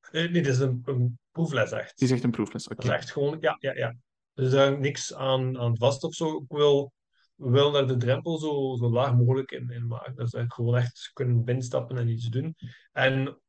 Eh, 0.00 0.12
nee, 0.12 0.30
dit 0.30 0.46
is 0.46 0.58
een, 0.58 0.82
een 0.84 1.18
proefles 1.30 1.72
echt. 1.72 1.98
Die 1.98 2.08
zegt 2.08 2.24
een 2.24 2.30
proefles, 2.30 2.64
oké. 2.64 2.74
Dat 2.74 2.84
is 2.84 2.90
echt 2.90 3.12
gewoon, 3.12 3.36
ja, 3.40 3.56
ja, 3.58 3.74
ja. 3.74 3.96
Dus 4.34 4.50
daar 4.50 4.78
niks 4.78 5.14
aan, 5.14 5.58
aan 5.58 5.76
vast 5.76 6.04
of 6.04 6.14
zo. 6.14 6.36
Ik 6.36 6.48
wil, 6.48 6.92
we 7.34 7.50
willen 7.50 7.72
daar 7.72 7.86
de 7.86 7.96
drempel 7.96 8.38
zo, 8.38 8.76
zo 8.78 8.90
laag 8.90 9.14
mogelijk 9.14 9.50
in, 9.50 9.70
in 9.70 9.86
maken. 9.86 10.14
Dat 10.14 10.30
ze 10.30 10.44
gewoon 10.48 10.76
echt 10.76 11.10
kunnen 11.12 11.44
binnenstappen 11.44 11.96
en 11.96 12.08
iets 12.08 12.28
doen. 12.28 12.56
En 12.92 13.40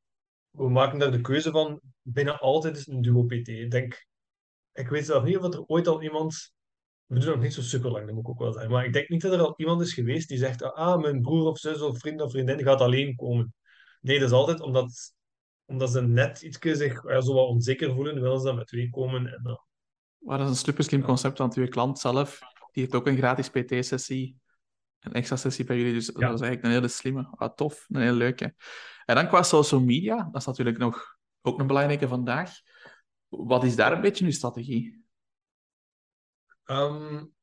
we 0.50 0.70
maken 0.70 1.00
daar 1.00 1.12
de 1.12 1.22
keuze 1.22 1.52
van, 1.52 1.82
bijna 2.02 2.38
altijd 2.38 2.78
is 2.78 2.88
een 2.88 3.02
duo 3.02 3.24
PT. 3.24 3.48
Ik 3.48 3.72
denk, 3.72 4.08
ik 4.72 4.90
weet 4.90 5.06
zelf 5.06 5.24
niet 5.24 5.38
of 5.38 5.54
er 5.54 5.66
ooit 5.66 5.88
al 5.88 6.02
iemand 6.02 6.54
we 7.12 7.20
doen 7.20 7.34
nog 7.34 7.42
niet 7.42 7.54
zo 7.54 7.62
super 7.62 7.92
lang, 7.92 8.06
dat 8.06 8.16
moet 8.16 8.24
ik 8.24 8.30
ook 8.30 8.40
wel 8.40 8.52
zeggen. 8.52 8.72
Maar 8.72 8.86
ik 8.86 8.94
denk 8.94 9.10
niet 9.10 9.22
dat 9.22 9.34
er 9.34 9.40
al 9.40 9.54
iemand 9.58 9.82
is 9.82 9.94
geweest 9.94 10.28
die 10.28 10.38
zegt, 10.38 10.64
ah, 10.64 11.02
mijn 11.02 11.22
broer 11.22 11.48
of 11.48 11.60
zus 11.60 11.82
of 11.82 12.00
vriend 12.00 12.22
of 12.22 12.32
vriendin 12.32 12.64
gaat 12.64 12.82
alleen 12.82 13.16
komen. 13.16 13.54
Nee, 14.02 14.20
dat 14.20 14.28
is 14.28 14.36
altijd 14.36 14.60
omdat, 14.60 15.14
omdat 15.66 15.92
ze 15.92 16.02
net 16.02 16.42
iets 16.42 16.58
zich 16.62 17.04
ja, 17.04 17.22
zo 17.22 17.34
wat 17.34 17.48
onzeker 17.48 17.94
voelen, 17.94 18.22
willen 18.22 18.40
ze 18.40 18.46
dan 18.46 18.56
met 18.56 18.68
twee 18.68 18.90
komen. 18.90 19.34
En 19.34 19.40
dan... 19.44 19.60
Maar 20.18 20.38
dat 20.38 20.50
is 20.50 20.54
een 20.54 20.66
super 20.66 20.84
slim 20.84 21.02
concept, 21.02 21.38
want 21.38 21.56
uw 21.56 21.68
klant 21.68 22.00
zelf, 22.00 22.40
die 22.72 22.84
heeft 22.84 22.96
ook 22.96 23.08
een 23.08 23.18
gratis 23.18 23.50
PT-sessie, 23.50 24.38
een 25.00 25.14
extra 25.14 25.36
sessie 25.36 25.66
bij 25.66 25.78
jullie. 25.78 25.94
Dus 25.94 26.06
dat 26.06 26.16
is 26.16 26.24
eigenlijk 26.24 26.64
een 26.64 26.72
hele 26.72 26.88
slimme, 26.88 27.28
ah, 27.36 27.54
tof, 27.56 27.86
een 27.90 28.02
hele 28.02 28.18
leuke. 28.18 28.56
En 29.06 29.16
dan 29.16 29.28
qua 29.28 29.44
social 29.44 29.82
media, 29.82 30.30
dat 30.32 30.42
is 30.42 30.48
natuurlijk 30.48 30.78
nog, 30.78 31.18
ook 31.42 31.60
een 31.60 31.68
belangrijke 31.68 32.08
vandaag. 32.08 32.52
Wat 33.28 33.64
is 33.64 33.76
daar 33.76 33.92
een 33.92 34.02
beetje 34.02 34.26
uw 34.26 34.32
strategie? 34.32 35.01
Um, 36.72 37.34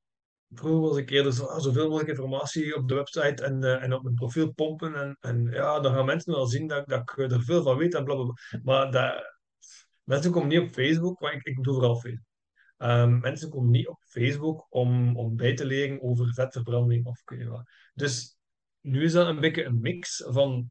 vroeger 0.50 0.80
was 0.80 0.97
ik 0.97 1.11
eerder 1.11 1.32
zo, 1.32 1.44
ah, 1.44 1.61
zoveel 1.61 1.88
mogelijk 1.88 2.08
informatie 2.08 2.76
op 2.76 2.88
de 2.88 2.94
website 2.94 3.44
en, 3.44 3.62
uh, 3.62 3.82
en 3.82 3.92
op 3.92 4.02
mijn 4.02 4.14
profiel 4.14 4.52
pompen. 4.52 4.94
En, 4.94 5.16
en 5.20 5.44
ja, 5.50 5.80
dan 5.80 5.94
gaan 5.94 6.04
mensen 6.04 6.32
wel 6.32 6.47
zien 6.47 6.66
dat, 6.66 6.88
dat 6.88 7.00
ik 7.00 7.18
er 7.18 7.42
veel 7.42 7.62
van 7.62 7.76
weet 7.76 7.94
en 7.94 8.04
blablabla. 8.04 8.35
Maar 8.62 8.90
dat, 8.90 9.37
mensen 10.02 10.32
komen 10.32 10.49
niet 10.49 10.61
op 10.61 10.70
Facebook, 10.70 11.20
maar 11.20 11.32
ik, 11.32 11.42
ik 11.42 11.62
doe 11.62 11.75
vooral 11.75 11.97
Facebook. 11.97 12.26
Um, 12.78 13.20
mensen 13.20 13.50
komen 13.50 13.70
niet 13.70 13.88
op 13.88 14.02
Facebook 14.04 14.66
om, 14.68 15.16
om 15.16 15.37
bij 15.37 15.54
te 15.54 15.66
leren 15.66 16.02
over 16.02 16.35
vetverbranding 16.35 17.06
of 17.06 17.23
kun 17.25 17.38
je 17.38 17.49
wat. 17.49 17.70
Dus 17.94 18.38
nu 18.80 19.02
is 19.02 19.12
dat 19.12 19.26
een 19.26 19.40
beetje 19.40 19.64
een 19.64 19.80
mix 19.80 20.25
van 20.26 20.70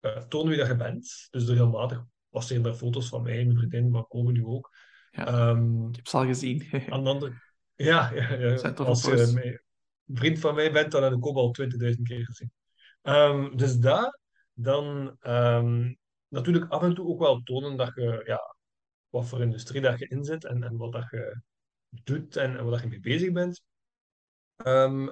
uh, 0.00 0.16
toon 0.16 0.48
wie 0.48 0.58
dat 0.58 0.66
je 0.66 0.76
bent. 0.76 1.28
Dus 1.30 1.48
regelmatig 1.48 2.04
passeren 2.28 2.62
daar 2.62 2.74
foto's 2.74 3.08
van 3.08 3.22
mij 3.22 3.38
en 3.38 3.46
mijn 3.46 3.58
vriendin, 3.58 3.90
maar 3.90 4.04
komen 4.04 4.32
nu 4.32 4.44
ook. 4.44 4.70
Ja, 5.12 5.48
um, 5.48 5.88
ik 5.88 5.96
heb 5.96 6.06
ze 6.06 6.16
al 6.16 6.24
gezien. 6.24 6.68
aan 6.92 7.04
de 7.04 7.10
andere... 7.10 7.32
Ja, 7.74 8.10
ja, 8.14 8.32
ja. 8.32 8.70
als 8.70 9.04
je 9.04 9.60
een 10.06 10.16
vriend 10.16 10.38
van 10.38 10.54
mij 10.54 10.72
bent, 10.72 10.92
dan 10.92 11.02
heb 11.02 11.12
ik 11.12 11.26
ook 11.26 11.36
al 11.36 11.54
20.000 11.62 12.02
keer 12.02 12.24
gezien. 12.24 12.52
Um, 13.02 13.56
dus 13.56 13.76
daar, 13.76 14.18
dan 14.52 15.16
um, 15.22 15.98
natuurlijk 16.28 16.70
af 16.70 16.82
en 16.82 16.94
toe 16.94 17.06
ook 17.06 17.18
wel 17.18 17.42
tonen 17.42 17.76
dat 17.76 17.92
je, 17.94 18.22
ja, 18.26 18.56
wat 19.08 19.28
voor 19.28 19.40
industrie 19.40 19.80
dat 19.80 19.98
je 19.98 20.08
inzet 20.08 20.44
en, 20.44 20.62
en 20.62 20.76
wat 20.76 20.92
dat 20.92 21.10
je 21.10 21.40
doet 21.88 22.36
en, 22.36 22.56
en 22.56 22.64
wat 22.64 22.72
dat 22.72 22.82
je 22.82 22.88
mee 22.88 23.00
bezig 23.00 23.32
bent. 23.32 23.62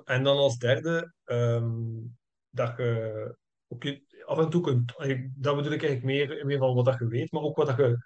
En 0.04 0.22
dan 0.22 0.36
als 0.36 0.58
derde, 0.58 1.12
dat 2.50 2.76
je 2.76 3.36
ook 3.68 3.84
af 4.24 4.38
en 4.38 4.50
toe 4.50 4.62
kunt, 4.62 4.94
dat 5.36 5.56
bedoel 5.56 5.72
ik 5.72 5.82
eigenlijk 5.82 6.02
meer, 6.02 6.46
meer 6.46 6.58
van 6.58 6.74
wat 6.74 6.84
dat 6.84 6.98
je 6.98 7.06
weet, 7.06 7.32
maar 7.32 7.42
ook 7.42 7.56
wat 7.56 7.66
dat 7.66 7.76
je 7.76 7.98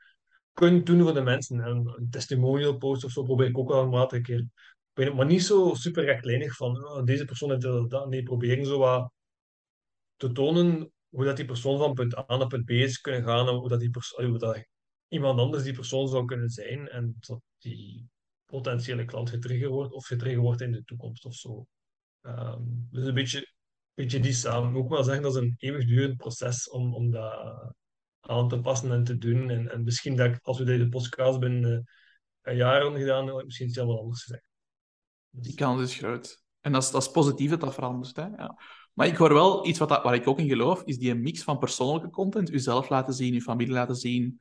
kunt 0.54 0.86
doen 0.86 1.02
voor 1.02 1.14
de 1.14 1.22
mensen. 1.22 1.60
En 1.60 1.94
een 1.96 2.10
testimonial 2.10 2.76
post 2.76 3.04
of 3.04 3.10
zo 3.10 3.22
probeer 3.22 3.48
ik 3.48 3.58
ook 3.58 3.68
wel 3.68 3.82
een 3.82 3.88
maat 3.88 4.20
keer. 4.20 4.46
Maar 5.14 5.26
niet 5.26 5.44
zo 5.44 5.74
super 5.74 6.04
rechtlijnig 6.04 6.56
van 6.56 6.84
oh, 6.84 7.04
deze 7.04 7.24
persoon 7.24 7.50
heeft 7.50 7.90
dat. 7.90 8.08
Nee, 8.08 8.22
proberen 8.22 8.66
zo 8.66 8.78
wat 8.78 9.12
te 10.16 10.32
tonen 10.32 10.92
hoe 11.08 11.24
dat 11.24 11.36
die 11.36 11.44
persoon 11.44 11.78
van 11.78 11.94
punt 11.94 12.16
A 12.16 12.36
naar 12.36 12.46
punt 12.46 12.64
B 12.64 12.70
is 12.70 13.00
kunnen 13.00 13.22
gaan 13.24 13.48
en 13.48 13.54
hoe 13.54 13.68
dat, 13.68 13.80
die 13.80 13.90
hoe 14.16 14.38
dat 14.38 14.66
iemand 15.08 15.40
anders 15.40 15.62
die 15.62 15.72
persoon 15.72 16.08
zou 16.08 16.24
kunnen 16.24 16.48
zijn 16.48 16.88
en 16.88 17.16
dat 17.18 17.40
die 17.58 18.08
potentiële 18.46 19.04
klant 19.04 19.30
getriggerd 19.30 19.70
wordt 19.70 19.92
of 19.92 20.06
getriggerd 20.06 20.42
wordt 20.42 20.60
in 20.60 20.72
de 20.72 20.84
toekomst 20.84 21.24
of 21.24 21.34
zo. 21.34 21.66
Um, 22.22 22.88
dus 22.90 23.06
een 23.06 23.14
beetje, 23.14 23.52
beetje 23.94 24.20
die 24.20 24.32
samen. 24.32 24.74
Ook 24.74 24.88
wel 24.88 25.04
zeggen 25.04 25.22
dat 25.22 25.34
is 25.34 25.42
een 25.42 25.54
eeuwigdurend 25.58 26.16
proces 26.16 26.70
om, 26.70 26.94
om 26.94 27.10
dat 27.10 27.74
aan 28.26 28.48
te 28.48 28.60
passen 28.60 28.92
en 28.92 29.04
te 29.04 29.18
doen. 29.18 29.50
En, 29.50 29.70
en 29.72 29.84
misschien 29.84 30.16
dat 30.16 30.26
ik, 30.26 30.38
als 30.42 30.58
we 30.58 30.64
deze 30.64 30.88
podcast 30.88 31.40
binnen 31.40 31.70
uh, 31.70 31.78
een 32.42 32.56
jaar 32.56 32.82
gedaan, 32.82 33.44
misschien 33.44 33.66
iets 33.66 33.76
helemaal 33.76 34.00
anders 34.00 34.24
zeggen. 34.24 34.46
Dus... 35.30 35.46
Die 35.46 35.54
kans 35.54 35.82
is 35.82 35.96
groot. 35.96 36.42
En 36.60 36.72
dat 36.72 36.82
is, 36.82 36.90
dat 36.90 37.02
is 37.02 37.10
positief 37.10 37.50
dat 37.50 37.60
dat 37.60 37.74
verandert. 37.74 38.16
Hè? 38.16 38.26
Ja. 38.26 38.58
Maar 38.92 39.06
ik 39.06 39.16
hoor 39.16 39.32
wel 39.32 39.66
iets 39.66 39.78
wat 39.78 39.88
dat, 39.88 40.02
waar 40.02 40.14
ik 40.14 40.26
ook 40.26 40.38
in 40.38 40.48
geloof, 40.48 40.82
is 40.84 40.98
die 40.98 41.14
mix 41.14 41.42
van 41.42 41.58
persoonlijke 41.58 42.10
content, 42.10 42.50
uzelf 42.50 42.88
laten 42.88 43.14
zien, 43.14 43.34
uw 43.34 43.40
familie 43.40 43.74
laten 43.74 43.96
zien, 43.96 44.40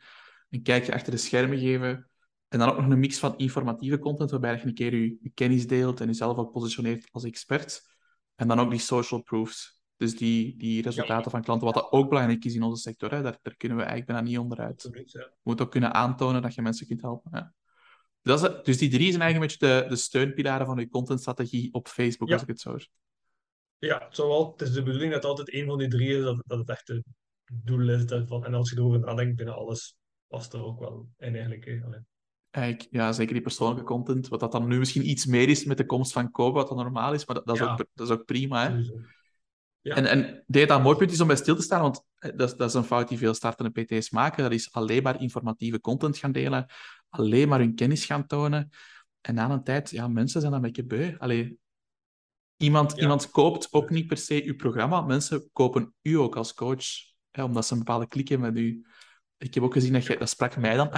een 0.49 0.61
kijkje 0.61 0.93
achter 0.93 1.11
de 1.11 1.17
schermen 1.17 1.59
geven. 1.59 2.09
En 2.47 2.59
dan 2.59 2.69
ook 2.69 2.77
nog 2.77 2.89
een 2.89 2.99
mix 2.99 3.19
van 3.19 3.37
informatieve 3.37 3.99
content, 3.99 4.31
waarbij 4.31 4.55
je 4.55 4.65
een 4.65 4.73
keer 4.73 4.95
je 4.95 5.31
kennis 5.33 5.67
deelt 5.67 5.99
en 5.99 6.05
jezelf 6.05 6.37
ook 6.37 6.51
positioneert 6.51 7.07
als 7.11 7.23
expert. 7.23 7.81
En 8.35 8.47
dan 8.47 8.59
ook 8.59 8.69
die 8.69 8.79
social 8.79 9.21
proofs. 9.21 9.81
Dus 9.97 10.17
die, 10.17 10.57
die 10.57 10.81
resultaten 10.81 11.31
van 11.31 11.41
klanten, 11.41 11.65
wat 11.65 11.75
dat 11.75 11.91
ook 11.91 12.09
belangrijk 12.09 12.45
is 12.45 12.55
in 12.55 12.63
onze 12.63 12.81
sector, 12.81 13.11
hè, 13.11 13.21
daar, 13.21 13.37
daar 13.41 13.55
kunnen 13.55 13.77
we 13.77 13.83
eigenlijk 13.83 14.11
bijna 14.11 14.29
niet 14.29 14.39
onderuit. 14.39 14.89
Je 15.05 15.31
moet 15.41 15.61
ook 15.61 15.71
kunnen 15.71 15.93
aantonen 15.93 16.41
dat 16.41 16.53
je 16.53 16.61
mensen 16.61 16.87
kunt 16.87 17.01
helpen. 17.01 17.31
Ja. 17.33 17.53
Dat 18.21 18.43
is, 18.43 18.63
dus 18.63 18.77
die 18.77 18.89
drie 18.89 19.09
zijn 19.09 19.21
eigenlijk 19.21 19.51
een 19.51 19.59
beetje 19.59 19.81
de, 19.81 19.89
de 19.89 19.95
steunpilaren 19.95 20.65
van 20.65 20.77
je 20.77 20.89
contentstrategie 20.89 21.73
op 21.73 21.87
Facebook, 21.87 22.31
als 22.31 22.41
ik 22.41 22.47
het 22.47 22.59
zo 22.59 22.69
hoor. 22.69 22.87
Ja, 23.77 24.05
het, 24.07 24.17
wel, 24.17 24.51
het 24.51 24.61
is 24.61 24.73
de 24.73 24.83
bedoeling 24.83 25.13
dat 25.13 25.25
altijd 25.25 25.49
één 25.49 25.65
van 25.65 25.77
die 25.77 25.87
drie 25.87 26.17
is, 26.17 26.23
dat, 26.23 26.43
dat 26.45 26.59
het 26.59 26.69
echt 26.69 26.87
het 26.87 27.03
doel 27.45 27.89
is. 27.89 28.03
Van, 28.25 28.45
en 28.45 28.53
als 28.53 28.69
je 28.69 28.77
erover 28.77 28.99
nadenkt, 28.99 29.35
binnen 29.35 29.55
alles 29.55 29.95
past 30.27 30.53
er 30.53 30.63
ook 30.63 30.79
wel 30.79 31.07
in 31.17 31.35
eigenlijk. 31.35 31.65
Hè. 31.65 31.97
Eigenlijk, 32.49 32.87
ja, 32.91 33.11
zeker 33.11 33.33
die 33.33 33.41
persoonlijke 33.41 33.83
content. 33.83 34.27
Wat 34.27 34.39
dat 34.39 34.51
dan 34.51 34.67
nu 34.67 34.77
misschien 34.77 35.09
iets 35.09 35.25
meer 35.25 35.49
is 35.49 35.65
met 35.65 35.77
de 35.77 35.85
komst 35.85 36.11
van 36.11 36.31
Kobe, 36.31 36.57
wat 36.57 36.67
dan 36.67 36.77
normaal 36.77 37.13
is, 37.13 37.25
maar 37.25 37.35
dat, 37.35 37.45
dat, 37.45 37.55
is, 37.55 37.61
ook, 37.61 37.77
dat 37.93 38.07
is 38.07 38.13
ook 38.13 38.25
prima. 38.25 38.69
Hè? 38.69 38.83
Ja. 39.83 39.95
En, 39.95 40.05
en 40.05 40.43
dat 40.47 40.69
een 40.69 40.81
mooi 40.81 40.97
punt 40.97 41.11
is 41.11 41.21
om 41.21 41.27
bij 41.27 41.35
stil 41.35 41.55
te 41.55 41.61
staan, 41.61 41.81
want 41.81 42.05
eh, 42.15 42.31
dat, 42.35 42.57
dat 42.57 42.69
is 42.69 42.73
een 42.73 42.83
fout 42.83 43.07
die 43.07 43.17
veel 43.17 43.33
startende 43.33 43.83
PT's 43.83 44.09
maken. 44.09 44.43
Dat 44.43 44.51
is 44.51 44.71
alleen 44.71 45.03
maar 45.03 45.21
informatieve 45.21 45.79
content 45.79 46.17
gaan 46.17 46.31
delen, 46.31 46.65
alleen 47.09 47.47
maar 47.47 47.59
hun 47.59 47.75
kennis 47.75 48.05
gaan 48.05 48.27
tonen. 48.27 48.69
En 49.21 49.35
na 49.35 49.49
een 49.49 49.63
tijd, 49.63 49.89
ja, 49.89 50.07
mensen 50.07 50.39
zijn 50.41 50.53
dan 50.53 50.63
een 50.63 50.67
beetje 50.67 50.85
beu. 50.85 51.15
Allee, 51.17 51.57
iemand, 52.57 52.91
iemand 52.97 53.29
koopt 53.29 53.67
ook 53.71 53.89
niet 53.89 54.07
per 54.07 54.17
se 54.17 54.43
uw 54.45 54.55
programma. 54.55 55.01
Mensen 55.01 55.49
kopen 55.53 55.93
u 56.01 56.13
ook 56.13 56.35
als 56.35 56.53
coach, 56.53 56.85
hè, 57.31 57.43
omdat 57.43 57.65
ze 57.65 57.73
een 57.73 57.79
bepaalde 57.79 58.07
klik 58.07 58.27
hebben 58.27 58.53
met 58.53 58.63
u. 58.63 58.85
Ik 59.37 59.53
heb 59.53 59.63
ook 59.63 59.73
gezien 59.73 59.93
dat 59.93 60.05
jij, 60.05 60.17
dat 60.17 60.29
sprak 60.29 60.57
mij 60.57 60.75
dan 60.75 60.91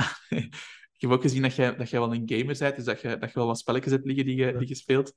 Ik 0.95 1.01
heb 1.01 1.11
ook 1.11 1.21
gezien 1.21 1.41
dat 1.41 1.55
jij, 1.55 1.75
dat 1.75 1.89
jij 1.89 1.99
wel 1.99 2.13
een 2.13 2.29
gamer 2.29 2.57
bent, 2.57 2.75
dus 2.75 2.85
dat 2.85 3.01
je, 3.01 3.17
dat 3.17 3.29
je 3.29 3.35
wel 3.35 3.47
wat 3.47 3.59
spelletjes 3.59 3.93
hebt 3.93 4.05
liggen 4.05 4.25
die 4.25 4.35
je, 4.35 4.57
die 4.57 4.67
je 4.67 4.75
speelt 4.75 5.13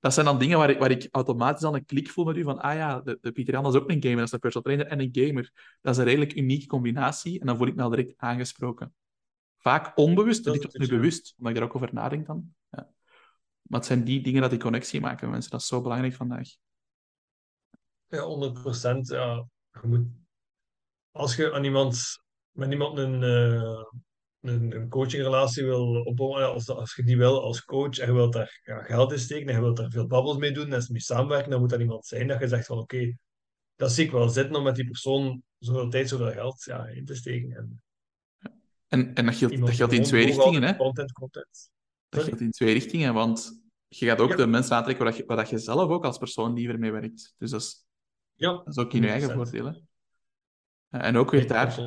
dat 0.00 0.14
zijn 0.14 0.26
dan 0.26 0.38
dingen 0.38 0.58
waar 0.58 0.70
ik, 0.70 0.78
waar 0.78 0.90
ik 0.90 1.08
automatisch 1.10 1.64
al 1.64 1.74
een 1.74 1.84
klik 1.84 2.10
voel 2.10 2.24
met 2.24 2.36
u 2.36 2.42
van, 2.42 2.60
ah 2.60 2.74
ja, 2.74 3.00
de, 3.00 3.18
de 3.20 3.32
Pieter 3.32 3.54
Jan 3.54 3.66
is 3.66 3.74
ook 3.74 3.90
een 3.90 4.02
gamer, 4.02 4.16
dat 4.16 4.26
is 4.26 4.32
een 4.32 4.38
personal 4.38 4.62
trainer 4.62 4.86
en 4.86 5.00
een 5.00 5.26
gamer. 5.26 5.52
Dat 5.80 5.92
is 5.94 5.98
een 6.00 6.06
redelijk 6.06 6.36
unieke 6.36 6.66
combinatie 6.66 7.40
en 7.40 7.46
dan 7.46 7.56
voel 7.56 7.66
ik 7.66 7.74
me 7.74 7.82
al 7.82 7.90
direct 7.90 8.14
aangesproken. 8.16 8.94
Vaak 9.56 9.96
onbewust, 9.96 10.44
dat 10.44 10.54
is 10.54 10.72
nu 10.72 10.88
bewust, 10.88 11.34
omdat 11.38 11.52
ik 11.52 11.58
er 11.58 11.64
ook 11.64 11.74
over 11.74 11.94
nadenk 11.94 12.26
dan. 12.26 12.54
Ja. 12.70 12.90
Maar 13.62 13.78
het 13.78 13.88
zijn 13.88 14.04
die 14.04 14.22
dingen 14.22 14.40
dat 14.40 14.50
die 14.50 14.58
connectie 14.58 15.00
maken 15.00 15.22
met 15.22 15.30
mensen, 15.30 15.50
dat 15.50 15.60
is 15.60 15.66
zo 15.66 15.80
belangrijk 15.80 16.14
vandaag. 16.14 16.48
Ja, 18.06 18.20
100 18.22 18.52
procent. 18.52 19.08
Ja. 19.08 19.48
Je 19.82 19.88
moet, 19.88 20.06
als 21.10 21.36
je 21.36 21.52
aan 21.52 21.64
iemand, 21.64 22.22
met 22.50 22.70
iemand 22.70 22.98
een, 22.98 23.22
uh, 23.22 23.82
een, 24.40 24.76
een 24.76 24.88
coachingrelatie 24.88 25.64
wil 25.64 26.02
opbouwen, 26.02 26.52
als, 26.52 26.68
als 26.68 26.94
je 26.94 27.02
die 27.02 27.16
wil 27.16 27.42
als 27.42 27.64
coach 27.64 27.98
en 27.98 28.06
je 28.06 28.12
wilt 28.12 28.32
daar 28.32 28.60
ja, 28.64 28.82
geld 28.82 29.12
in 29.12 29.18
steken 29.18 29.48
en 29.48 29.54
je 29.54 29.60
wilt 29.60 29.76
daar 29.76 29.90
veel 29.90 30.06
babbels 30.06 30.36
mee 30.36 30.52
doen 30.52 30.72
en 30.72 30.86
mee 30.88 31.00
samenwerken, 31.00 31.50
dan 31.50 31.60
moet 31.60 31.70
dat 31.70 31.80
iemand 31.80 32.06
zijn 32.06 32.26
dat 32.26 32.40
je 32.40 32.48
zegt 32.48 32.66
van 32.66 32.78
oké, 32.78 33.16
dat 33.76 33.92
zie 33.92 34.04
ik 34.04 34.10
wel 34.10 34.28
zitten 34.28 34.56
om 34.56 34.62
met 34.62 34.74
die 34.74 34.86
persoon 34.86 35.42
zoveel 35.58 35.88
tijd, 35.88 36.08
zoveel 36.08 36.32
geld 36.32 36.64
ja, 36.64 36.86
in 36.86 37.04
te 37.04 37.14
steken. 37.14 37.52
En, 37.56 37.82
en, 38.88 39.14
en 39.14 39.24
dat 39.24 39.34
geldt, 39.34 39.58
dat 39.58 39.70
geldt 39.70 39.92
in 39.92 40.02
twee 40.02 40.24
richtingen, 40.24 40.62
hè? 40.62 40.76
Content, 40.76 41.12
content. 41.12 41.70
Dat 42.08 42.22
geldt 42.22 42.40
in 42.40 42.50
twee 42.50 42.72
richtingen, 42.72 43.14
want 43.14 43.62
je 43.88 44.06
gaat 44.06 44.20
ook 44.20 44.36
de 44.36 44.46
mensen 44.46 44.76
aantrekken 44.76 45.04
waar 45.04 45.16
je, 45.16 45.24
waar 45.26 45.50
je 45.50 45.58
zelf 45.58 45.90
ook 45.90 46.04
als 46.04 46.18
persoon 46.18 46.54
liever 46.54 46.78
mee 46.78 46.92
werkt. 46.92 47.34
Dus 47.38 47.50
dat 47.50 47.60
is, 47.60 47.86
ja, 48.34 48.52
dat 48.52 48.66
is 48.66 48.78
ook 48.78 48.92
in 48.92 49.02
je 49.02 49.08
eigen 49.08 49.32
voordeel. 49.32 49.82
En 50.88 51.16
ook 51.16 51.30
weer 51.30 51.46
daar, 51.46 51.78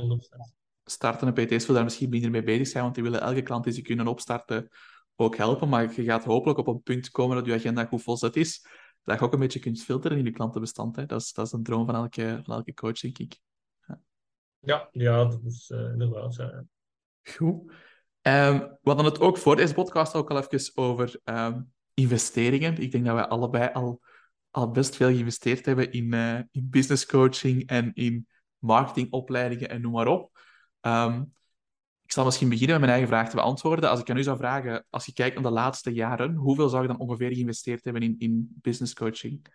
startende 0.83 1.33
PT's 1.33 1.59
willen 1.59 1.73
daar 1.73 1.83
misschien 1.83 2.09
minder 2.09 2.31
mee 2.31 2.43
bezig 2.43 2.67
zijn, 2.67 2.83
want 2.83 2.95
die 2.95 3.03
willen 3.03 3.21
elke 3.21 3.41
klant 3.41 3.63
die 3.63 3.73
ze 3.73 3.81
kunnen 3.81 4.07
opstarten 4.07 4.69
ook 5.15 5.35
helpen. 5.35 5.69
Maar 5.69 5.93
je 5.95 6.03
gaat 6.03 6.23
hopelijk 6.23 6.59
op 6.59 6.67
een 6.67 6.81
punt 6.81 7.09
komen 7.09 7.35
dat 7.35 7.45
je 7.45 7.53
agenda 7.53 7.85
goed 7.85 8.03
volzet 8.03 8.35
is, 8.35 8.67
dat 9.03 9.19
je 9.19 9.25
ook 9.25 9.33
een 9.33 9.39
beetje 9.39 9.59
kunt 9.59 9.83
filteren 9.83 10.17
in 10.17 10.25
je 10.25 10.31
klantenbestand. 10.31 10.95
Hè. 10.95 11.05
Dat, 11.05 11.21
is, 11.21 11.33
dat 11.33 11.45
is 11.45 11.51
een 11.51 11.63
droom 11.63 11.85
van 11.85 11.95
elke, 11.95 12.41
van 12.43 12.55
elke 12.55 12.73
coach, 12.73 12.99
denk 12.99 13.17
ik. 13.17 13.39
Ja, 13.87 13.99
ja, 14.59 14.89
ja 14.91 15.25
dat 15.25 15.43
is 15.45 15.69
uh, 15.69 15.79
inderdaad. 15.79 16.35
Ja. 16.35 16.63
Goed. 17.23 17.71
Um, 18.21 18.59
we 18.59 18.77
hadden 18.83 19.05
het 19.05 19.19
ook 19.19 19.37
voor 19.37 19.55
deze 19.55 19.73
podcast 19.73 20.15
ook 20.15 20.31
al 20.31 20.37
even 20.37 20.71
over 20.75 21.19
um, 21.23 21.71
investeringen. 21.93 22.77
Ik 22.77 22.91
denk 22.91 23.05
dat 23.05 23.15
wij 23.15 23.27
allebei 23.27 23.69
al, 23.73 24.01
al 24.49 24.71
best 24.71 24.95
veel 24.95 25.07
geïnvesteerd 25.07 25.65
hebben 25.65 25.91
in, 25.91 26.13
uh, 26.13 26.39
in 26.51 26.69
business 26.69 27.05
coaching 27.05 27.67
en 27.67 27.93
in 27.93 28.27
marketingopleidingen 28.57 29.69
en 29.69 29.81
noem 29.81 29.91
maar 29.91 30.07
op. 30.07 30.30
Um, 30.81 31.33
ik 32.03 32.17
zal 32.17 32.25
misschien 32.25 32.49
beginnen 32.49 32.79
met 32.79 32.85
mijn 32.89 32.99
eigen 32.99 33.15
vraag 33.15 33.29
te 33.29 33.35
beantwoorden. 33.35 33.89
Als 33.89 33.99
ik 33.99 34.09
aan 34.09 34.17
u 34.17 34.23
zou 34.23 34.37
vragen, 34.37 34.85
als 34.89 35.05
je 35.05 35.13
kijkt 35.13 35.35
naar 35.35 35.43
de 35.43 35.51
laatste 35.51 35.93
jaren, 35.93 36.35
hoeveel 36.35 36.69
zou 36.69 36.81
je 36.81 36.87
dan 36.87 36.99
ongeveer 36.99 37.33
geïnvesteerd 37.33 37.83
hebben 37.83 38.01
in, 38.01 38.15
in 38.17 38.57
business 38.61 38.93
coaching? 38.93 39.45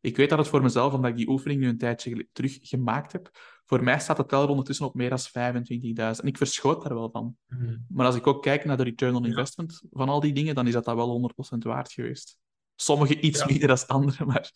Ik 0.00 0.16
weet 0.16 0.28
dat 0.28 0.38
het 0.38 0.48
voor 0.48 0.62
mezelf, 0.62 0.92
omdat 0.92 1.10
ik 1.10 1.16
die 1.16 1.28
oefening 1.28 1.60
nu 1.60 1.68
een 1.68 1.78
tijdje 1.78 2.28
terug 2.32 2.58
gemaakt 2.60 3.12
heb, 3.12 3.30
voor 3.64 3.82
mij 3.82 3.98
staat 3.98 4.18
het 4.18 4.28
teller 4.28 4.48
ondertussen 4.48 4.86
op 4.86 4.94
meer 4.94 5.08
dan 5.08 5.18
25.000. 5.18 6.20
En 6.20 6.26
ik 6.26 6.36
verschoot 6.36 6.82
daar 6.82 6.94
wel 6.94 7.10
van. 7.10 7.36
Mhm. 7.46 7.76
Maar 7.88 8.06
als 8.06 8.16
ik 8.16 8.26
ook 8.26 8.42
kijk 8.42 8.64
naar 8.64 8.76
de 8.76 8.82
return 8.82 9.14
on 9.14 9.26
investment 9.26 9.82
van 9.90 10.08
al 10.08 10.20
die 10.20 10.32
dingen, 10.32 10.54
dan 10.54 10.66
is 10.66 10.72
dat, 10.72 10.84
dat 10.84 10.96
wel 10.96 11.32
100% 11.54 11.58
waard 11.58 11.92
geweest. 11.92 12.38
Sommige 12.74 13.20
iets 13.20 13.38
Ja. 13.38 13.46
minder 13.46 13.68
dan 13.68 13.86
andere, 13.86 14.24
maar 14.24 14.52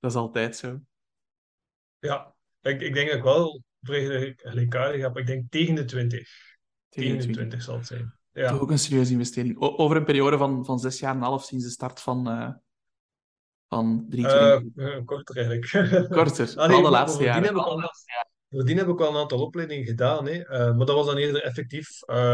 dat 0.00 0.10
is 0.10 0.16
altijd 0.16 0.56
zo. 0.56 0.80
Ja, 1.98 2.34
ik, 2.60 2.80
ik 2.80 2.94
denk 2.94 3.08
dat 3.08 3.16
ik 3.16 3.22
wel 3.22 3.62
vrij 3.82 4.32
gelijkaardig 4.36 5.00
heb. 5.00 5.16
Ik 5.18 5.26
denk 5.26 5.50
tegen 5.50 5.74
de 5.74 5.84
20. 5.84 6.28
Tegen 6.88 7.18
de 7.18 7.26
20 7.32 7.62
zal 7.62 7.76
het 7.76 7.86
zijn. 7.86 8.14
Toch 8.32 8.42
Ja. 8.44 8.50
ook 8.52 8.70
een 8.70 8.78
serieuze 8.78 9.12
investering. 9.12 9.58
O- 9.60 9.76
over 9.76 9.96
een 9.96 10.04
periode 10.04 10.36
van, 10.38 10.64
van 10.64 10.78
zes 10.78 10.98
jaar 10.98 11.10
en 11.10 11.16
een 11.16 11.22
half 11.22 11.44
sinds 11.44 11.64
de 11.64 11.70
start 11.70 12.00
van, 12.00 12.28
eh 12.28 12.50
van 13.68 14.06
3 14.08 14.26
eh, 14.28 15.04
korter 15.04 15.36
eigenlijk. 15.36 15.70
Korter, 16.10 16.46
Ah, 16.48 16.64
vooral 16.64 16.82
de 16.82 16.90
laatste 16.90 17.22
jaren. 17.24 17.42
Heb 17.42 17.52
ik 17.52 17.58
al, 17.58 17.80
voordien 18.50 18.76
heb 18.76 18.88
ik 18.88 18.98
wel 18.98 19.08
een 19.10 19.16
aantal 19.16 19.40
opleidingen 19.42 19.84
gedaan, 19.84 20.26
hè. 20.26 20.44
Maar 20.74 20.86
dat 20.86 20.94
was 20.96 21.06
dan 21.06 21.16
eerder 21.16 21.42
effectief. 21.42 21.88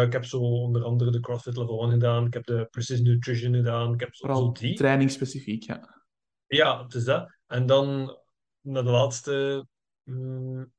Ik 0.05 0.13
heb 0.13 0.25
zo 0.25 0.39
onder 0.41 0.83
andere 0.83 1.11
de 1.11 1.21
CrossFit 1.21 1.57
Level 1.57 1.83
1 1.83 1.91
gedaan, 1.91 2.27
ik 2.27 2.35
heb 2.35 2.45
de 2.45 2.67
Precision 2.71 3.07
Nutrition 3.07 3.55
gedaan, 3.55 3.93
ik 3.93 4.01
heb 4.01 4.15
zo, 4.15 4.27
zo 4.27 4.53
die. 4.53 4.75
trainingsspecifiek, 4.77 5.63
ja. 5.63 6.03
Ja, 6.47 6.83
het 6.83 6.95
is 6.95 7.05
dat. 7.05 7.31
En 7.47 7.67
dan 7.67 8.17
naar 8.61 8.85
de 8.85 8.91
laatste 8.91 9.67
mm, 10.05 10.73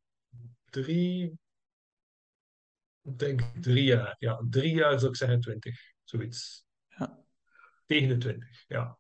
drie, 0.70 1.40
ik 3.02 3.20
denk 3.20 3.42
drie 3.62 3.84
jaar. 3.84 4.16
Ja, 4.20 4.42
drie 4.50 4.74
jaar 4.74 5.00
zou 5.00 5.12
ik 5.12 5.18
zeggen 5.18 5.42
twintig, 5.42 5.94
zoiets. 6.04 6.66
Ja. 6.88 7.24
Tegen 7.86 8.08
de 8.08 8.18
twintig, 8.18 8.64
ja. 8.68 9.00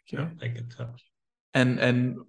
Oké. 0.00 0.20
Ja, 0.20 0.34
denk 0.36 0.56
het, 0.56 0.74
ja. 0.78 0.94
En, 1.50 1.78
en 1.78 2.28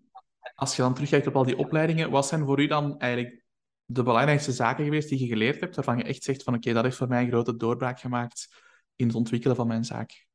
als 0.55 0.75
je 0.75 0.81
dan 0.81 0.93
terugkijkt 0.93 1.27
op 1.27 1.35
al 1.35 1.45
die 1.45 1.57
opleidingen, 1.57 2.09
wat 2.09 2.27
zijn 2.27 2.45
voor 2.45 2.59
u 2.59 2.67
dan 2.67 2.99
eigenlijk 2.99 3.43
de 3.85 4.03
belangrijkste 4.03 4.51
zaken 4.51 4.83
geweest 4.83 5.09
die 5.09 5.19
je 5.19 5.27
geleerd 5.27 5.59
hebt, 5.59 5.75
waarvan 5.75 5.97
je 5.97 6.03
echt 6.03 6.23
zegt 6.23 6.43
van 6.43 6.55
oké, 6.55 6.73
dat 6.73 6.83
heeft 6.83 6.97
voor 6.97 7.07
mij 7.07 7.23
een 7.23 7.29
grote 7.29 7.55
doorbraak 7.55 7.99
gemaakt 7.99 8.63
in 8.95 9.07
het 9.07 9.15
ontwikkelen 9.15 9.55
van 9.55 9.67
mijn 9.67 9.83
zaak? 9.83 10.27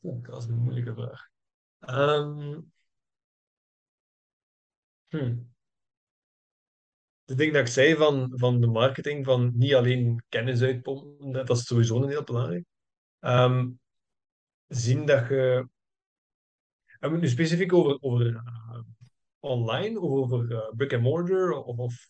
Dat 0.00 0.42
is 0.42 0.48
een 0.48 0.58
moeilijke 0.58 0.94
vraag. 0.94 1.28
Hm. 5.08 5.38
Het 7.24 7.38
ding 7.38 7.52
dat 7.52 7.60
ik 7.60 7.66
zei 7.72 7.96
van, 7.96 8.32
van 8.34 8.60
de 8.60 8.66
marketing, 8.66 9.24
van 9.24 9.52
niet 9.54 9.74
alleen 9.74 10.24
kennis 10.28 10.62
uitpompen, 10.62 11.32
dat 11.32 11.50
is 11.50 11.66
sowieso 11.66 12.02
een 12.02 12.08
heel 12.08 12.24
belangrijk. 12.24 12.64
Ehm, 13.20 13.70
zien 14.66 15.06
dat 15.06 15.28
je... 15.28 15.68
Hebben 16.86 17.20
we 17.20 17.26
het 17.26 17.38
nu 17.38 17.44
specifiek 17.44 17.72
over, 17.72 17.96
over 18.00 18.34
eh, 18.36 18.80
online, 19.40 20.00
of 20.00 20.10
over 20.10 20.52
eh, 20.52 20.70
brick 20.76 20.92
and 20.92 21.02
mortar, 21.02 21.50
of, 21.50 21.76
of... 21.78 22.08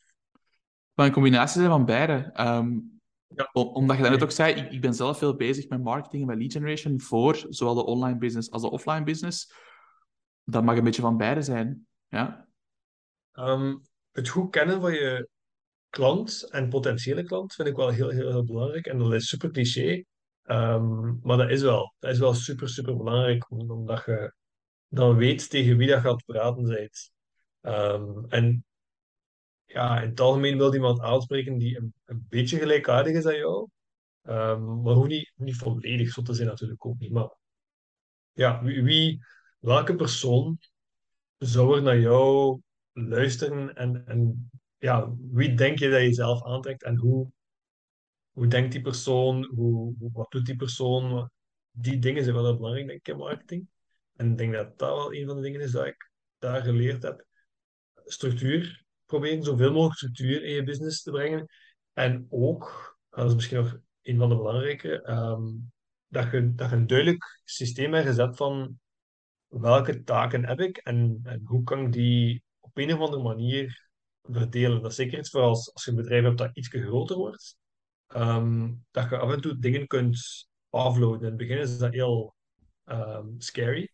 Maar 0.94 1.06
een 1.06 1.12
combinatie 1.12 1.58
zijn 1.58 1.70
van 1.72 1.84
beide. 1.84 2.30
Ehm, 2.32 2.78
Ja. 3.26 3.50
omdat 3.52 3.96
je 3.96 4.02
daarnet 4.02 4.22
Oké. 4.22 4.24
ook 4.24 4.30
zei, 4.36 4.54
ik, 4.54 4.72
ik 4.72 4.80
ben 4.80 4.94
zelf 4.94 5.18
veel 5.18 5.36
bezig 5.36 5.68
met 5.68 5.82
marketing 5.82 6.22
en 6.22 6.28
met 6.28 6.38
lead 6.38 6.52
generation 6.52 7.00
voor 7.00 7.46
zowel 7.48 7.74
de 7.74 7.84
online 7.84 8.18
business 8.18 8.50
als 8.50 8.62
de 8.62 8.70
offline 8.70 9.04
business. 9.04 9.52
Dat 10.44 10.64
mag 10.64 10.76
een 10.76 10.84
beetje 10.84 11.02
van 11.02 11.16
beide 11.16 11.42
zijn. 11.42 11.86
Ja, 12.08 12.48
Ehm, 13.32 13.76
het 14.14 14.28
goed 14.28 14.50
kennen 14.50 14.80
van 14.80 14.92
je 14.94 15.28
klant 15.90 16.48
en 16.50 16.68
potentiële 16.68 17.24
klant 17.24 17.54
vind 17.54 17.68
ik 17.68 17.76
wel 17.76 17.90
heel, 17.90 18.08
heel, 18.10 18.30
heel 18.30 18.44
belangrijk. 18.44 18.86
En 18.86 18.98
dat 18.98 19.12
is 19.14 19.28
super 19.28 19.50
cliché, 19.50 20.04
Ehm, 20.44 21.18
maar 21.22 21.36
dat 21.36 21.50
is 21.50 21.62
wel. 21.62 21.94
Dat 21.98 22.12
is 22.12 22.18
wel 22.18 22.34
super, 22.34 22.68
super 22.68 22.96
belangrijk, 22.96 23.50
om- 23.50 23.70
omdat 23.70 24.04
je 24.06 24.34
dan 24.88 25.16
weet 25.16 25.50
tegen 25.50 25.76
wie 25.76 25.88
dat 25.88 26.00
gaat 26.02 26.24
praten 26.26 26.64
bent. 26.64 27.12
Ehm, 27.62 28.24
en 28.28 28.64
ja, 29.66 30.00
in 30.00 30.08
het 30.08 30.20
algemeen 30.20 30.56
wil 30.58 30.74
iemand 30.74 31.00
aanspreken 31.00 31.58
die 31.58 31.76
een, 31.78 31.94
een 32.04 32.26
beetje 32.28 32.58
gelijkaardig 32.58 33.12
is 33.16 33.26
aan 33.26 33.36
jou. 33.36 33.68
Ehm, 34.22 34.82
maar 34.82 34.94
hoeft 34.94 35.08
niet, 35.08 35.32
niet 35.36 35.56
volledig 35.56 36.12
zo 36.12 36.22
te 36.22 36.34
zijn 36.34 36.48
natuurlijk 36.48 36.86
ook 36.86 36.98
niet. 36.98 37.12
Maar 37.12 37.36
ja, 38.32 38.62
wie, 38.62 38.82
wie- 38.82 39.20
welke 39.58 39.94
persoon 39.96 40.58
zou 41.38 41.76
er 41.76 41.82
naar 41.82 41.98
jou 41.98 42.60
luisteren 42.94 43.74
en, 43.74 44.06
en 44.06 44.50
ja, 44.78 45.14
wie 45.30 45.54
denk 45.54 45.78
je 45.78 45.90
dat 45.90 46.00
je 46.00 46.12
zelf 46.12 46.44
aantrekt 46.44 46.82
en 46.82 46.96
hoe, 46.96 47.30
hoe 48.30 48.46
denkt 48.46 48.72
die 48.72 48.80
persoon, 48.80 49.44
hoe, 49.44 49.94
wat 50.12 50.30
doet 50.30 50.46
die 50.46 50.56
persoon? 50.56 51.30
Die 51.70 51.98
dingen 51.98 52.22
zijn 52.22 52.34
wel 52.34 52.44
heel 52.44 52.56
belangrijk, 52.56 52.86
denk 52.86 52.98
ik, 52.98 53.08
in 53.08 53.16
marketing. 53.16 53.68
En 54.16 54.30
ik 54.30 54.38
denk 54.38 54.52
dat 54.52 54.78
dat 54.78 54.88
wel 54.88 55.14
een 55.14 55.26
van 55.26 55.36
de 55.36 55.42
dingen 55.42 55.60
is 55.60 55.70
dat 55.70 55.86
ik 55.86 56.10
daar 56.38 56.62
geleerd 56.62 57.02
heb. 57.02 57.26
Structuur, 58.04 58.84
proberen 59.06 59.42
zoveel 59.42 59.72
mogelijk 59.72 59.96
structuur 59.96 60.44
in 60.44 60.54
je 60.54 60.62
business 60.62 61.02
te 61.02 61.10
brengen. 61.10 61.46
En 61.92 62.26
ook, 62.30 62.98
dat 63.10 63.28
is 63.28 63.34
misschien 63.34 63.56
nog 63.56 63.78
een 64.02 64.18
van 64.18 64.28
de 64.28 64.36
belangrijke, 64.36 65.02
ehm, 65.02 65.42
dat 66.06 66.30
je, 66.30 66.54
dat 66.54 66.70
je 66.70 66.76
een 66.76 66.86
duidelijk 66.86 67.40
systeem 67.44 67.92
hebt 67.92 68.06
gezet 68.06 68.36
van 68.36 68.78
welke 69.46 70.02
taken 70.02 70.46
heb 70.46 70.60
ik 70.60 70.76
en, 70.76 71.20
en 71.22 71.40
hoe 71.44 71.62
kan 71.62 71.86
ik 71.86 71.92
die 71.92 72.43
op 72.74 72.82
een 72.82 72.94
of 72.94 73.00
andere 73.00 73.22
manier 73.22 73.88
verdelen. 74.22 74.82
Dat 74.82 74.90
is 74.90 74.96
zeker 74.96 75.18
iets 75.18 75.30
voor 75.30 75.40
als, 75.40 75.74
als 75.74 75.84
je 75.84 75.90
een 75.90 75.96
bedrijf 75.96 76.24
hebt 76.24 76.38
dat 76.38 76.50
iets 76.52 76.68
groter 76.68 77.16
wordt, 77.16 77.56
ehm, 78.06 78.72
dat 78.90 79.10
je 79.10 79.18
af 79.18 79.32
en 79.32 79.40
toe 79.40 79.58
dingen 79.58 79.86
kunt 79.86 80.48
offloaden. 80.70 81.20
In 81.20 81.26
het 81.26 81.36
begin 81.36 81.58
is 81.58 81.78
dat 81.78 81.92
heel 81.92 82.34
ehm, 82.84 83.26
scary, 83.38 83.90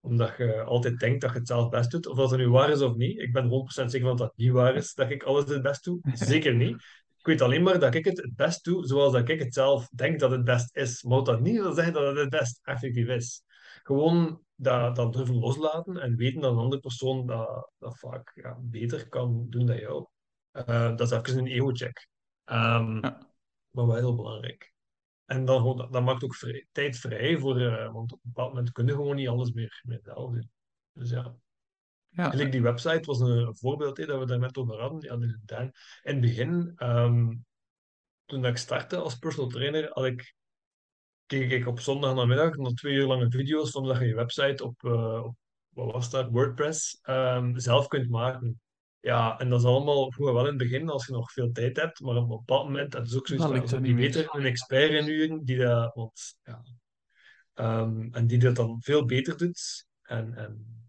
omdat 0.00 0.36
je 0.36 0.62
altijd 0.62 0.98
denkt 0.98 1.20
dat 1.20 1.32
je 1.32 1.38
het 1.38 1.46
zelf 1.46 1.68
best 1.68 1.90
doet. 1.90 2.06
Of 2.06 2.16
dat 2.16 2.30
het 2.30 2.40
nu 2.40 2.48
waar 2.48 2.70
is 2.70 2.80
of 2.80 2.94
niet. 2.96 3.18
Ik 3.18 3.32
ben 3.32 3.48
100% 3.48 3.90
zeker 3.90 4.08
van 4.08 4.16
dat 4.16 4.26
dat 4.28 4.36
niet 4.36 4.52
waar 4.52 4.74
is, 4.74 4.94
dat 4.94 5.10
ik 5.10 5.22
alles 5.22 5.48
het 5.48 5.62
best 5.62 5.84
doe. 5.84 6.00
Zeker 6.12 6.54
niet. 6.54 6.74
Ik 7.18 7.26
weet 7.26 7.40
alleen 7.40 7.62
maar 7.62 7.78
dat 7.78 7.94
ik 7.94 8.04
het 8.04 8.16
het 8.16 8.34
best 8.34 8.64
doe 8.64 8.86
zoals 8.86 9.12
dat 9.12 9.28
ik 9.28 9.38
het 9.38 9.54
zelf 9.54 9.88
denk 9.88 10.20
dat 10.20 10.30
het 10.30 10.44
best 10.44 10.76
is. 10.76 11.02
Maar 11.02 11.22
dat 11.22 11.40
niet 11.40 11.60
wil 11.60 11.72
zeggen 11.72 11.92
dat 11.92 12.06
het 12.06 12.16
het 12.16 12.30
best 12.30 12.60
effectief 12.62 13.08
is. 13.08 13.42
Gewoon 13.90 14.44
dat, 14.54 14.96
dat 14.96 15.12
durven 15.12 15.34
loslaten 15.34 15.96
en 15.96 16.16
weten 16.16 16.40
dat 16.40 16.52
een 16.52 16.58
andere 16.58 16.80
persoon 16.80 17.26
dat, 17.26 17.70
dat 17.78 17.98
vaak 17.98 18.32
ja, 18.34 18.58
beter 18.60 19.08
kan 19.08 19.46
doen 19.48 19.66
dan 19.66 19.76
jou. 19.78 20.06
Eh, 20.50 20.96
dat 20.96 21.00
is 21.00 21.10
even 21.10 21.38
een 21.38 21.46
ego-check. 21.46 22.08
Ja. 22.44 22.80
Maar 23.70 23.86
wel 23.86 23.94
heel 23.94 24.16
belangrijk. 24.16 24.72
En 25.24 25.44
dan, 25.44 25.56
gewoon- 25.60 25.76
dat, 25.76 25.92
dat 25.92 26.02
maakt 26.02 26.24
ook 26.24 26.34
vrij, 26.34 26.66
tijd 26.72 26.96
vrij 26.96 27.38
voor, 27.38 27.60
eh, 27.60 27.92
want 27.92 28.12
op 28.12 28.18
een 28.24 28.30
bepaald 28.32 28.48
moment 28.54 28.72
kun 28.72 28.86
je 28.86 28.92
gewoon 28.92 29.16
niet 29.16 29.28
alles 29.28 29.52
meer, 29.52 29.80
meer 29.86 30.00
zelf 30.02 30.32
doen. 30.32 30.50
Dus 30.92 31.10
ja. 31.10 31.34
ja. 32.08 32.30
Gelijk 32.30 32.52
die 32.52 32.62
website 32.62 33.06
was 33.06 33.20
een 33.20 33.56
voorbeeld 33.56 33.96
hè, 33.96 34.06
dat 34.06 34.18
we 34.18 34.26
daar 34.26 34.38
net 34.38 34.56
over 34.56 34.80
hadden. 34.80 35.00
Ja, 35.00 35.16
dus 35.16 35.38
daar- 35.44 36.00
in 36.02 36.12
het 36.12 36.20
begin, 36.20 36.72
ehm, 36.76 37.36
toen 38.24 38.44
ik 38.44 38.56
startte 38.56 38.96
als 38.96 39.18
personal 39.18 39.48
trainer, 39.50 39.90
had 39.92 40.04
ik, 40.04 40.34
keek 41.30 41.50
ik 41.50 41.66
op 41.66 41.80
zondag 41.80 42.14
namiddag 42.14 42.56
naar 42.56 42.72
twee 42.72 42.94
uur 42.94 43.06
lange 43.06 43.30
video's 43.30 43.70
van 43.70 43.86
dat 43.86 43.98
je 43.98 44.04
je 44.04 44.14
website 44.14 44.64
op, 44.64 44.84
eh, 44.84 45.24
op 45.24 45.36
wat 45.68 45.92
was 45.92 46.10
dat, 46.10 46.28
WordPress, 46.30 46.98
ehm, 47.02 47.58
zelf 47.58 47.86
kunt 47.86 48.10
maken. 48.10 48.60
Ja, 49.00 49.38
en 49.38 49.48
dat 49.48 49.60
is 49.60 49.66
allemaal 49.66 50.10
goed 50.10 50.24
wel 50.24 50.38
in 50.38 50.46
het 50.46 50.56
begin 50.56 50.88
als 50.88 51.06
je 51.06 51.12
nog 51.12 51.32
veel 51.32 51.52
tijd 51.52 51.76
hebt, 51.76 52.00
maar 52.00 52.16
op 52.16 52.22
een 52.22 52.28
bepaald 52.28 52.64
moment, 52.64 52.92
dat 52.92 53.06
is 53.06 53.16
ook 53.16 53.26
zoiets 53.26 53.46
Dan 53.46 53.56
van, 53.56 53.66
dat 53.68 53.82
die 53.82 53.94
beter 53.94 54.28
een 54.34 54.44
expert 54.44 54.90
inhuren 54.90 55.44
die 55.44 55.58
dat, 55.58 55.94
want, 55.94 56.36
ja, 56.42 56.62
ehm, 57.54 58.08
en 58.12 58.26
die 58.26 58.38
dat 58.38 58.56
dan 58.56 58.80
veel 58.80 59.04
beter 59.04 59.36
doet. 59.36 59.86
En, 60.02 60.34
en 60.34 60.82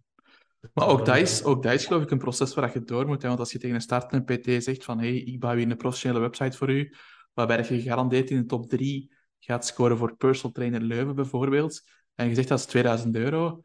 Maar 0.74 0.88
ook 0.88 1.06
dat, 1.06 1.18
is, 1.18 1.44
ook 1.44 1.64
dat 1.64 1.74
is 1.74 1.86
geloof 1.86 2.04
ik 2.04 2.12
een 2.12 2.18
proces 2.18 2.54
waar 2.54 2.74
je 2.74 2.84
door 2.84 3.08
moet. 3.08 3.22
Hè? 3.22 3.28
Want 3.28 3.40
als 3.40 3.52
je 3.52 3.60
tegen 3.60 3.76
een 3.76 3.82
startende 3.82 4.38
PT 4.38 4.64
zegt 4.64 4.84
van 4.84 5.00
hey, 5.00 5.16
ik 5.16 5.40
bouw 5.40 5.56
hier 5.56 5.70
een 5.70 5.78
professionele 5.78 6.20
website 6.20 6.58
voor 6.58 6.70
u, 6.70 6.96
waarbij 7.34 7.58
je 7.58 7.64
gegarandeerd 7.64 8.30
in 8.30 8.38
de 8.38 8.46
top 8.46 8.70
3 8.70 9.20
gaat 9.44 9.66
scoren 9.66 9.98
voor 9.98 10.16
personal 10.16 10.52
trainer 10.52 10.82
Leuven 10.82 11.16
bijvoorbeeld, 11.16 11.82
en 12.16 12.28
je 12.28 12.36
zegt 12.36 12.48
dat 12.48 12.60
is 12.60 12.66
2000 12.66 13.16
euro, 13.16 13.62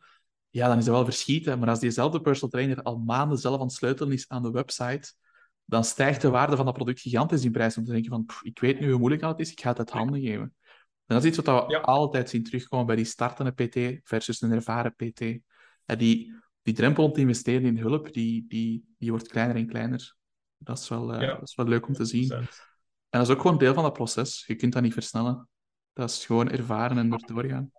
ja, 0.51 0.69
dan 0.69 0.79
is 0.79 0.85
dat 0.85 0.95
wel 0.95 1.05
verschieten. 1.05 1.59
Maar 1.59 1.69
als 1.69 1.81
diezelfde 1.81 2.21
personal 2.21 2.51
trainer 2.51 2.83
al 2.83 2.99
maanden 2.99 3.39
zelf 3.39 3.61
aan 3.61 3.67
het 3.67 3.73
sleutelen 3.75 4.12
is 4.12 4.29
aan 4.29 4.43
de 4.43 4.51
website, 4.51 5.12
dan 5.65 5.85
stijgt 5.85 6.21
de 6.21 6.31
waarde 6.31 6.57
van 6.57 6.65
dat 6.65 6.75
product 6.75 7.01
gigantisch 7.01 7.45
in 7.45 7.53
prijs. 7.53 7.77
Om 7.77 7.85
te 7.85 7.93
denken 7.93 8.11
van, 8.11 8.25
"Pff, 8.25 8.43
ik 8.43 8.59
weet 8.59 8.81
nu 8.81 8.89
hoe 8.91 8.99
moeilijk 8.99 9.23
dat 9.23 9.41
is, 9.41 9.51
ik 9.51 9.61
ga 9.61 9.69
het 9.69 9.79
uit 9.79 9.91
handen 9.91 10.21
geven. 10.21 10.55
En 11.07 11.15
dat 11.15 11.23
is 11.25 11.29
iets 11.29 11.39
wat 11.45 11.65
we 11.67 11.73
Ja. 11.73 11.81
altijd 11.81 12.31
zien 12.31 12.43
terugkomen 12.45 12.87
bij 12.87 12.97
die 12.97 13.05
startende 13.05 13.51
PT 13.53 14.01
versus 14.09 14.41
een 14.41 14.53
ervaren 14.53 14.95
PT. 14.95 15.21
En 15.85 15.99
die, 15.99 16.35
die 16.62 16.75
drempel 16.75 17.05
om 17.05 17.12
te 17.12 17.21
investeren 17.21 17.65
in 17.65 17.79
hulp, 17.79 18.12
die, 18.12 18.45
die, 18.49 18.85
die 18.99 19.11
wordt 19.11 19.29
kleiner 19.29 19.57
en 19.57 19.67
kleiner. 19.67 20.15
Dat 20.59 20.79
is 20.79 20.89
wel, 20.89 21.12
eh, 21.15 21.21
Ja. 21.21 21.35
dat 21.35 21.49
is 21.49 21.55
wel 21.55 21.67
leuk 21.67 21.87
om 21.87 21.95
te 21.95 22.05
zien. 22.05 22.23
100%. 22.33 22.65
En 23.09 23.19
dat 23.21 23.29
is 23.29 23.35
ook 23.35 23.41
gewoon 23.41 23.59
deel 23.59 23.75
van 23.75 23.83
dat 23.83 23.93
proces. 23.93 24.45
Je 24.47 24.55
kunt 24.55 24.73
dat 24.73 24.83
niet 24.83 24.93
versnellen. 24.93 25.49
Dat 25.97 26.11
is 26.11 26.27
gewoon 26.27 26.51
ervaren 26.51 26.99
en 26.99 27.13
er 27.13 27.27
doorgaan. 27.27 27.71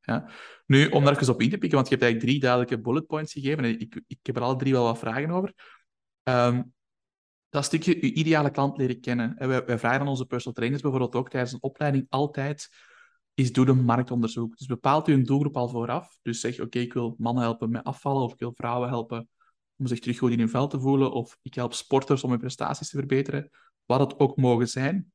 Ja. 0.00 0.30
Nu, 0.66 0.88
om 0.88 1.04
daar 1.04 1.18
eens 1.18 1.28
op 1.28 1.40
in 1.40 1.50
te 1.50 1.58
pikken, 1.58 1.78
want 1.78 1.88
je 1.88 1.94
hebt 1.94 2.06
eigenlijk 2.06 2.32
drie 2.32 2.40
duidelijke 2.40 2.80
bullet 2.80 3.06
points 3.06 3.32
gegeven. 3.32 3.64
En 3.64 3.80
ik, 3.80 4.02
ik 4.06 4.18
heb 4.22 4.36
er 4.36 4.42
alle 4.42 4.56
drie 4.56 4.72
wel 4.72 4.84
wat 4.84 4.98
vragen 4.98 5.30
over. 5.30 5.54
Ehm, 6.22 6.62
dat 7.48 7.64
stukje 7.64 7.96
je 8.00 8.12
ideale 8.12 8.50
klant 8.50 8.76
leren 8.76 9.00
kennen. 9.00 9.36
En 9.36 9.48
wij, 9.48 9.64
wij 9.64 9.78
vragen 9.78 10.00
aan 10.00 10.08
onze 10.08 10.26
personal 10.26 10.54
trainers 10.54 10.82
bijvoorbeeld 10.82 11.14
ook 11.14 11.30
tijdens 11.30 11.52
een 11.52 11.62
opleiding 11.62 12.06
altijd 12.08 12.68
is 13.34 13.52
doe 13.52 13.68
een 13.68 13.84
marktonderzoek. 13.84 14.56
Dus 14.56 14.66
bepaalt 14.66 15.08
u 15.08 15.12
een 15.12 15.24
doelgroep 15.24 15.56
al 15.56 15.68
vooraf. 15.68 16.18
Dus 16.22 16.40
zeg, 16.40 16.60
oké, 16.60 16.78
ik 16.78 16.92
wil 16.92 17.14
mannen 17.18 17.42
helpen 17.42 17.70
met 17.70 17.84
afvallen, 17.84 18.22
of 18.22 18.32
ik 18.32 18.38
wil 18.38 18.52
vrouwen 18.54 18.88
helpen 18.88 19.28
om 19.76 19.86
zich 19.86 19.98
terug 19.98 20.18
goed 20.18 20.30
in 20.30 20.38
hun 20.38 20.48
vel 20.48 20.68
te 20.68 20.80
voelen, 20.80 21.12
of 21.12 21.38
ik 21.42 21.54
help 21.54 21.74
sporters 21.74 22.24
om 22.24 22.30
hun 22.30 22.38
prestaties 22.38 22.88
te 22.88 22.96
verbeteren, 22.96 23.50
wat 23.84 24.00
het 24.00 24.18
ook 24.18 24.36
mogen 24.36 24.68
zijn. 24.68 25.12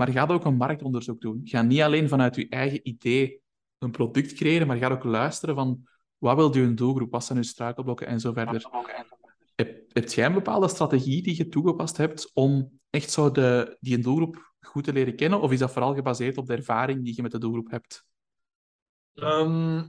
Maar 0.00 0.10
ga 0.10 0.26
ook 0.26 0.44
een 0.44 0.56
marktonderzoek 0.56 1.20
doen. 1.20 1.40
Ga 1.44 1.62
niet 1.62 1.80
alleen 1.80 2.08
vanuit 2.08 2.36
je 2.36 2.48
eigen 2.48 2.88
idee 2.88 3.42
een 3.78 3.90
product 3.90 4.32
creëren, 4.32 4.66
maar 4.66 4.76
ga 4.76 4.88
ook 4.88 5.04
luisteren 5.04 5.54
van 5.54 5.88
wat 6.18 6.36
wil 6.36 6.56
je 6.56 6.74
doelgroep, 6.74 7.10
wat 7.10 7.24
zijn 7.24 7.38
uw 7.38 7.44
struikelblokken 7.44 8.06
en 8.06 8.20
zo 8.20 8.32
verder. 8.32 8.68
Heb, 9.54 10.08
jij 10.08 10.26
een 10.26 10.32
bepaalde 10.32 10.68
strategie 10.68 11.22
die 11.22 11.36
je 11.36 11.48
toegepast 11.48 11.96
hebt 11.96 12.30
om 12.34 12.80
echt 12.90 13.10
zo 13.10 13.30
de, 13.30 13.76
die 13.80 13.98
doelgroep 13.98 14.54
goed 14.60 14.84
te 14.84 14.92
leren 14.92 15.16
kennen? 15.16 15.40
Of 15.40 15.52
is 15.52 15.58
dat 15.58 15.72
vooral 15.72 15.94
gebaseerd 15.94 16.36
op 16.36 16.46
de 16.46 16.56
ervaring 16.56 17.04
die 17.04 17.16
je 17.16 17.22
met 17.22 17.32
de 17.32 17.38
doelgroep 17.38 17.70
hebt? 17.70 18.04
Ehm, 19.14 19.82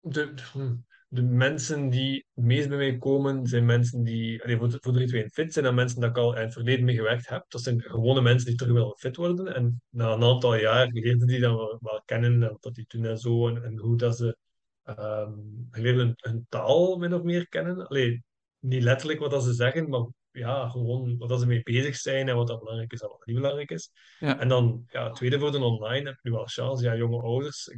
de, 0.00 0.34
de 0.34 0.78
mensen 1.08 1.88
die 1.88 2.26
het 2.34 2.44
meest 2.44 2.68
bij 2.68 2.76
mij 2.76 2.98
komen, 2.98 3.46
zijn 3.46 3.64
mensen 3.64 4.02
die 4.02 4.42
allee, 4.42 4.56
voor, 4.56 4.78
voor 4.80 4.92
de 4.92 5.06
2 5.06 5.28
fit 5.30 5.52
zijn 5.52 5.64
en 5.64 5.74
mensen 5.74 6.00
dat 6.00 6.10
ik 6.10 6.16
al 6.16 6.34
in 6.34 6.42
het 6.42 6.52
verleden 6.52 6.84
mee 6.84 6.94
gewerkt 6.94 7.28
heb. 7.28 7.44
Dat 7.48 7.62
zijn 7.62 7.80
gewone 7.80 8.20
mensen 8.20 8.46
die 8.46 8.56
terug 8.56 8.72
willen 8.72 8.96
fit 8.98 9.16
worden. 9.16 9.54
En 9.54 9.82
na 9.90 10.12
een 10.12 10.22
aantal 10.22 10.54
jaar 10.54 10.88
leerden 10.92 11.26
die 11.26 11.40
dan 11.40 11.56
wel, 11.56 12.02
kennen 12.04 12.42
en 12.42 12.58
wat 12.60 12.74
die 12.74 12.84
doen 12.88 13.04
en 13.04 13.18
zo. 13.18 13.48
En, 13.48 13.64
en 13.64 13.78
hoe 13.78 13.96
dat 13.96 14.16
ze 14.16 14.36
um, 14.84 15.68
leerden 15.70 16.12
hun, 16.16 16.46
taal 16.48 16.96
min 16.96 17.14
of 17.14 17.22
meer 17.22 17.48
kennen. 17.48 17.86
Allee, 17.86 18.24
niet 18.58 18.82
letterlijk 18.82 19.20
wat 19.20 19.30
dat 19.30 19.44
ze 19.44 19.52
zeggen, 19.52 19.88
maar 19.88 20.06
ja, 20.30 20.68
gewoon 20.68 21.18
wat 21.18 21.28
dat 21.28 21.40
ze 21.40 21.46
mee 21.46 21.62
bezig 21.62 21.96
zijn 21.96 22.28
en 22.28 22.36
wat 22.36 22.46
dat 22.46 22.58
belangrijk 22.58 22.92
is 22.92 23.00
en 23.00 23.08
wat 23.08 23.26
niet 23.26 23.36
belangrijk 23.36 23.70
is. 23.70 23.90
Ja. 24.18 24.38
En 24.38 24.48
dan, 24.48 24.84
ja, 24.88 25.10
tweede 25.10 25.38
voor 25.38 25.52
de 25.52 25.58
online 25.58 26.06
heb 26.06 26.18
je 26.22 26.28
nu 26.28 26.36
wel 26.36 26.46
chance. 26.46 26.84
Ja, 26.84 26.96
jonge 26.96 27.22
ouders 27.22 27.68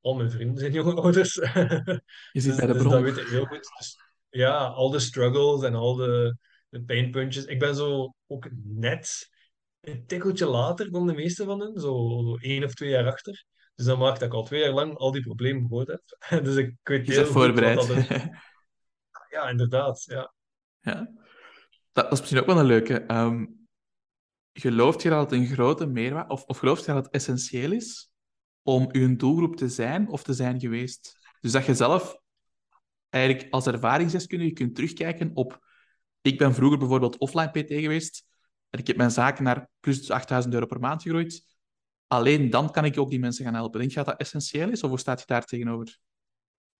al 0.00 0.14
mijn 0.14 0.30
vrienden 0.30 0.58
zijn 0.58 0.72
jonge 0.82 0.94
ouders. 0.94 1.34
Je 1.34 2.00
dus, 2.32 2.56
bij 2.56 2.66
de 2.66 2.72
dus 2.72 2.82
bron. 2.82 2.92
dat 2.92 3.02
weet 3.02 3.16
ik 3.16 3.28
heel 3.28 3.44
goed. 3.44 3.70
Dus, 3.78 3.98
ja, 4.28 4.64
al 4.64 4.90
de 4.90 4.98
struggles 4.98 5.62
en 5.62 5.74
al 5.74 5.94
de, 5.94 6.36
de 6.68 6.82
pijnpuntjes. 6.82 7.44
Ik 7.44 7.58
ben 7.58 7.74
zo 7.74 8.14
ook 8.26 8.48
net 8.64 9.30
een 9.80 10.06
tikkeltje 10.06 10.46
later 10.46 10.90
dan 10.90 11.06
de 11.06 11.12
meeste 11.12 11.44
van 11.44 11.60
hen, 11.60 11.80
zo, 11.80 12.20
zo 12.24 12.36
één 12.36 12.64
of 12.64 12.74
twee 12.74 12.90
jaar 12.90 13.06
achter. 13.06 13.44
Dus 13.74 13.86
dat 13.86 13.98
maakt 13.98 14.20
dat 14.20 14.28
ik 14.28 14.34
al 14.34 14.44
twee 14.44 14.60
jaar 14.60 14.72
lang 14.72 14.96
al 14.96 15.12
die 15.12 15.22
problemen 15.22 15.62
gehoord 15.62 15.88
heb. 15.88 16.02
dus 16.44 16.56
ik 16.56 16.76
weet 16.82 17.06
heel 17.06 17.24
goed 17.24 17.32
voorbereid. 17.32 17.76
dat 17.76 17.90
is. 17.90 18.06
Ja, 19.30 19.48
inderdaad. 19.48 20.04
Ja. 20.04 20.34
Ja. 20.80 21.12
Dat, 21.92 22.12
is 22.12 22.18
misschien 22.18 22.40
ook 22.40 22.46
wel 22.46 22.58
een 22.58 22.64
leuke. 22.66 23.00
Ehm, 23.00 23.46
gelooft 24.52 25.02
je 25.02 25.08
dat 25.08 25.30
het 25.30 25.40
een 25.40 25.46
grote 25.46 25.86
meerwaarde, 25.86 26.32
of, 26.32 26.44
of 26.44 26.58
gelooft 26.58 26.84
je 26.84 26.92
dat 26.92 27.04
het 27.04 27.14
essentieel 27.14 27.72
is 27.72 28.09
om 28.62 28.88
uw 28.92 29.16
doelgroep 29.16 29.56
te 29.56 29.68
zijn 29.68 30.08
of 30.08 30.22
te 30.22 30.34
zijn 30.34 30.60
geweest? 30.60 31.18
Dus 31.40 31.52
dat 31.52 31.64
je 31.64 31.74
zelf 31.74 32.20
eigenlijk 33.08 33.52
als 33.52 33.66
ervaringsdeskundige 33.66 34.52
kunt 34.52 34.74
terugkijken 34.74 35.30
op... 35.34 35.68
Ik 36.22 36.38
ben 36.38 36.54
vroeger 36.54 36.78
bijvoorbeeld 36.78 37.18
offline 37.18 37.50
PT 37.50 37.68
geweest 37.68 38.24
en 38.70 38.78
ik 38.78 38.86
heb 38.86 38.96
mijn 38.96 39.10
zaken 39.10 39.44
naar 39.44 39.68
plus 39.80 40.10
8000 40.10 40.54
euro 40.54 40.66
per 40.66 40.80
maand 40.80 41.02
gegroeid. 41.02 41.44
Alleen 42.06 42.50
dan 42.50 42.70
kan 42.70 42.84
ik 42.84 42.98
ook 42.98 43.10
die 43.10 43.18
mensen 43.18 43.44
gaan 43.44 43.54
helpen. 43.54 43.80
Denk 43.80 43.94
dat 43.94 44.06
dat 44.06 44.20
essentieel 44.20 44.70
is, 44.70 44.82
of 44.82 44.88
hoe 44.88 44.98
staat 44.98 45.20
je 45.20 45.26
daar 45.26 45.44
tegenover? 45.44 45.98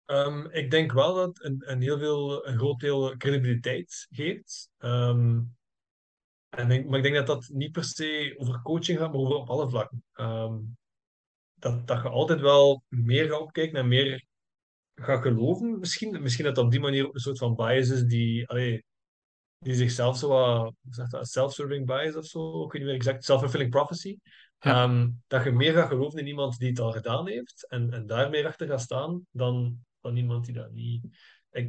Ehm, 0.05 0.47
ik 0.47 0.71
denk 0.71 0.93
wel 0.93 1.15
dat 1.15 1.45
een, 1.45 1.63
een 1.71 1.81
heel 1.81 1.99
veel, 1.99 2.47
een 2.47 2.59
groot 2.59 2.81
deel 2.81 3.17
credibiliteit 3.17 4.07
geeft. 4.11 4.71
Ehm, 4.79 5.41
en 6.49 6.87
maar 6.89 6.99
ik 6.99 7.03
denk 7.03 7.15
dat 7.15 7.27
dat 7.27 7.49
niet 7.53 7.73
per 7.73 7.85
se 7.85 8.35
over 8.39 8.63
coaching 8.63 8.99
gaat, 8.99 9.13
maar 9.13 9.21
over 9.21 9.35
op 9.35 9.51
alle 9.51 9.71
vlakken. 9.71 10.05
Ehm, 10.13 10.59
dat, 11.61 11.87
dat 11.87 12.03
je 12.03 12.09
altijd 12.09 12.41
wel 12.41 12.83
meer 12.89 13.29
gaat 13.29 13.41
opkijken 13.41 13.79
en 13.79 13.89
meer 13.89 14.25
gaat 14.95 15.23
geloven. 15.23 15.79
Misschien, 15.79 16.23
misschien 16.23 16.45
dat 16.45 16.59
op 16.59 16.71
die 16.71 16.81
manier 16.81 17.07
ook 17.07 17.15
een 17.15 17.21
soort 17.21 17.39
van 17.39 17.55
bias 17.55 17.89
is 17.89 18.03
die, 18.05 18.49
allee, 18.49 18.85
die 19.59 19.75
zichzelf 19.75 20.19
zo 20.19 20.29
wat, 20.29 20.75
dat, 21.11 21.29
self-serving 21.29 21.87
bias 21.87 22.17
of 22.17 22.27
zo, 22.27 22.65
ik 22.65 22.73
weet 22.73 22.83
niet 22.83 22.91
meer 22.91 22.95
exact, 22.95 23.25
self-fulfilling 23.25 23.71
prophecy. 23.71 24.19
Ja. 24.59 24.83
Ehm, 24.83 25.11
dat 25.27 25.45
je 25.45 25.51
meer 25.51 25.73
gaat 25.73 25.89
geloven 25.89 26.19
in 26.19 26.27
iemand 26.27 26.59
die 26.59 26.69
het 26.69 26.81
al 26.81 26.93
gedaan 26.93 27.29
heeft 27.29 27.67
en, 27.69 27.93
en 27.93 28.07
daar 28.07 28.31
meer 28.31 28.47
achter 28.47 28.67
gaat 28.67 28.81
staan 28.81 29.27
dan, 29.31 29.85
dan 30.01 30.17
iemand 30.17 30.45
die 30.45 30.55
dat 30.55 30.71
niet. 30.71 31.05
Ik, 31.51 31.65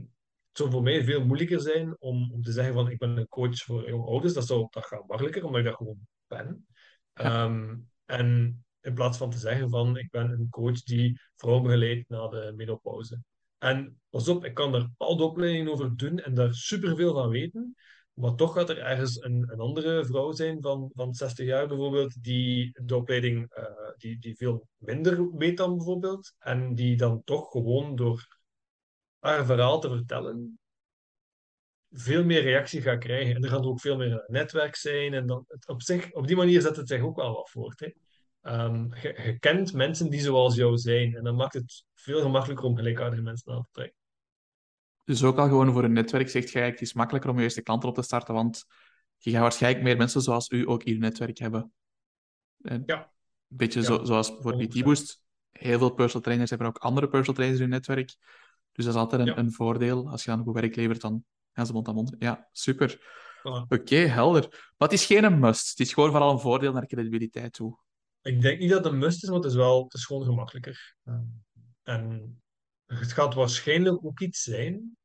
het 0.47 0.59
zou 0.59 0.71
voor 0.71 0.83
mij 0.83 1.03
veel 1.03 1.25
moeilijker 1.25 1.61
zijn 1.61 1.95
om, 1.99 2.31
om 2.31 2.41
te 2.41 2.51
zeggen 2.51 2.73
van 2.73 2.89
ik 2.89 2.97
ben 2.97 3.17
een 3.17 3.27
coach 3.27 3.57
voor 3.57 3.89
jonge 3.89 4.07
ouders. 4.07 4.33
Dat, 4.33 4.47
zou, 4.47 4.67
dat 4.69 4.85
gaat 4.85 5.07
makkelijker, 5.07 5.43
omdat 5.43 5.59
ik 5.59 5.65
dat 5.65 5.75
gewoon 5.75 6.07
ben. 6.27 6.67
Ja. 7.13 7.23
Ehm, 7.23 7.77
en 8.05 8.63
in 8.81 8.93
plaats 8.93 9.17
van 9.17 9.29
te 9.29 9.37
zeggen 9.37 9.69
van 9.69 9.97
ik 9.97 10.09
ben 10.11 10.29
een 10.31 10.49
coach 10.49 10.83
die 10.83 11.21
vrouwen 11.35 11.63
begeleidt 11.63 12.09
na 12.09 12.27
de 12.27 12.53
menopauze. 12.55 13.21
En 13.57 14.01
pas 14.09 14.27
op, 14.27 14.45
ik 14.45 14.53
kan 14.53 14.71
daar 14.71 14.89
al 14.97 15.17
de 15.17 15.23
opleidingen 15.23 15.71
over 15.71 15.97
doen 15.97 16.19
en 16.19 16.33
daar 16.33 16.53
superveel 16.53 17.13
van 17.13 17.29
weten. 17.29 17.75
Maar 18.13 18.35
toch 18.35 18.53
gaat 18.53 18.69
er 18.69 18.77
ergens 18.77 19.23
een, 19.23 19.51
een 19.51 19.59
andere 19.59 20.05
vrouw 20.05 20.31
zijn 20.31 20.61
van, 20.61 20.91
van 20.93 21.13
60 21.13 21.45
jaar 21.45 21.67
bijvoorbeeld, 21.67 22.23
die 22.23 22.79
de 22.83 22.95
opleiding 22.95 23.49
eh, 23.53 23.65
die, 23.97 24.19
die 24.19 24.35
veel 24.35 24.67
minder 24.77 25.35
weet 25.35 25.57
dan 25.57 25.75
bijvoorbeeld. 25.75 26.33
En 26.39 26.75
die 26.75 26.97
dan 26.97 27.21
toch 27.23 27.51
gewoon 27.51 27.95
door 27.95 28.39
haar 29.19 29.45
verhaal 29.45 29.79
te 29.79 29.89
vertellen, 29.89 30.59
veel 31.91 32.23
meer 32.23 32.41
reactie 32.41 32.81
gaat 32.81 32.99
krijgen. 32.99 33.35
En 33.35 33.43
er 33.43 33.49
gaat 33.49 33.65
ook 33.65 33.79
veel 33.79 33.97
meer 33.97 34.23
netwerk 34.27 34.75
zijn. 34.75 35.13
En 35.13 35.27
dan, 35.27 35.45
op, 35.65 35.81
zich, 35.81 36.11
op 36.13 36.27
die 36.27 36.35
manier 36.35 36.61
zet 36.61 36.75
het 36.75 36.87
zich 36.87 37.01
ook 37.01 37.15
wel 37.15 37.33
wat 37.33 37.49
voort. 37.49 37.79
Hè. 37.79 37.91
Ehm, 38.41 38.85
je, 39.01 39.21
je 39.25 39.39
kent 39.39 39.73
mensen 39.73 40.09
die 40.09 40.19
zoals 40.19 40.55
jou 40.55 40.77
zijn. 40.77 41.15
En 41.15 41.23
dan 41.23 41.35
maakt 41.35 41.53
het 41.53 41.83
veel 41.95 42.21
gemakkelijker 42.21 42.65
om 42.65 42.75
gelijkaardige 42.75 43.21
mensen 43.21 43.53
aan 43.53 43.61
te 43.63 43.69
trekken. 43.71 43.99
Dus 45.05 45.23
ook 45.23 45.37
al 45.37 45.47
gewoon 45.47 45.71
voor 45.73 45.83
een 45.83 45.93
netwerk 45.93 46.29
zegt 46.29 46.51
jij, 46.51 46.65
het 46.65 46.81
is 46.81 46.93
makkelijker 46.93 47.29
om 47.29 47.37
je 47.37 47.43
eerste 47.43 47.61
klanten 47.61 47.89
op 47.89 47.95
te 47.95 48.01
starten, 48.01 48.33
want 48.33 48.65
je 49.17 49.31
gaat 49.31 49.41
waarschijnlijk 49.41 49.83
meer 49.83 49.97
mensen 49.97 50.21
zoals 50.21 50.49
u 50.49 50.69
ook 50.69 50.83
in 50.83 50.93
je 50.93 50.99
netwerk 50.99 51.37
hebben. 51.37 51.71
En 52.61 52.83
Ja. 52.85 53.11
Een 53.49 53.57
beetje 53.57 53.79
Ja, 53.79 53.85
zo, 53.85 54.03
zoals 54.03 54.27
voor 54.39 54.53
100%. 54.53 54.67
PT 54.69 54.83
Boost. 54.83 55.23
Heel 55.51 55.77
veel 55.77 55.89
personal 55.93 56.21
trainers 56.21 56.49
hebben 56.49 56.67
ook 56.67 56.77
andere 56.77 57.07
personal 57.07 57.33
trainers 57.35 57.61
in 57.61 57.65
hun 57.69 57.75
netwerk. 57.75 58.15
Dus 58.71 58.85
dat 58.85 58.93
is 58.93 58.99
altijd 58.99 59.21
een, 59.21 59.27
Ja. 59.27 59.37
een 59.37 59.51
voordeel. 59.51 60.09
Als 60.09 60.23
je 60.23 60.31
dan 60.31 60.43
goed 60.43 60.53
werk 60.53 60.75
levert, 60.75 61.01
dan 61.01 61.25
gaan 61.53 61.65
ze 61.65 61.73
mond 61.73 61.87
aan 61.87 61.95
mond. 61.95 62.15
Ja, 62.19 62.47
super. 62.51 62.99
Voilà. 63.39 63.67
Oké, 63.67 63.95
helder. 63.95 64.41
Maar 64.77 64.89
het 64.89 64.91
is 64.99 65.05
geen 65.05 65.23
een 65.23 65.39
must. 65.39 65.69
Het 65.69 65.79
is 65.79 65.93
gewoon 65.93 66.09
vooral 66.11 66.31
een 66.31 66.39
voordeel 66.39 66.73
naar 66.73 66.87
credibiliteit 66.87 67.53
toe. 67.53 67.77
Ik 68.21 68.41
denk 68.41 68.59
niet 68.59 68.69
dat 68.69 68.83
het 68.83 68.93
een 68.93 68.99
must 68.99 69.23
is, 69.23 69.29
maar 69.29 69.37
het 69.37 69.47
is 69.47 69.55
wel 69.55 69.83
het 69.83 69.93
is 69.93 70.05
gewoon 70.05 70.25
gemakkelijker. 70.25 70.95
En 71.83 72.41
het 72.85 73.11
gaat 73.11 73.33
waarschijnlijk 73.33 74.05
ook 74.05 74.19
iets 74.19 74.43
zijn 74.43 74.97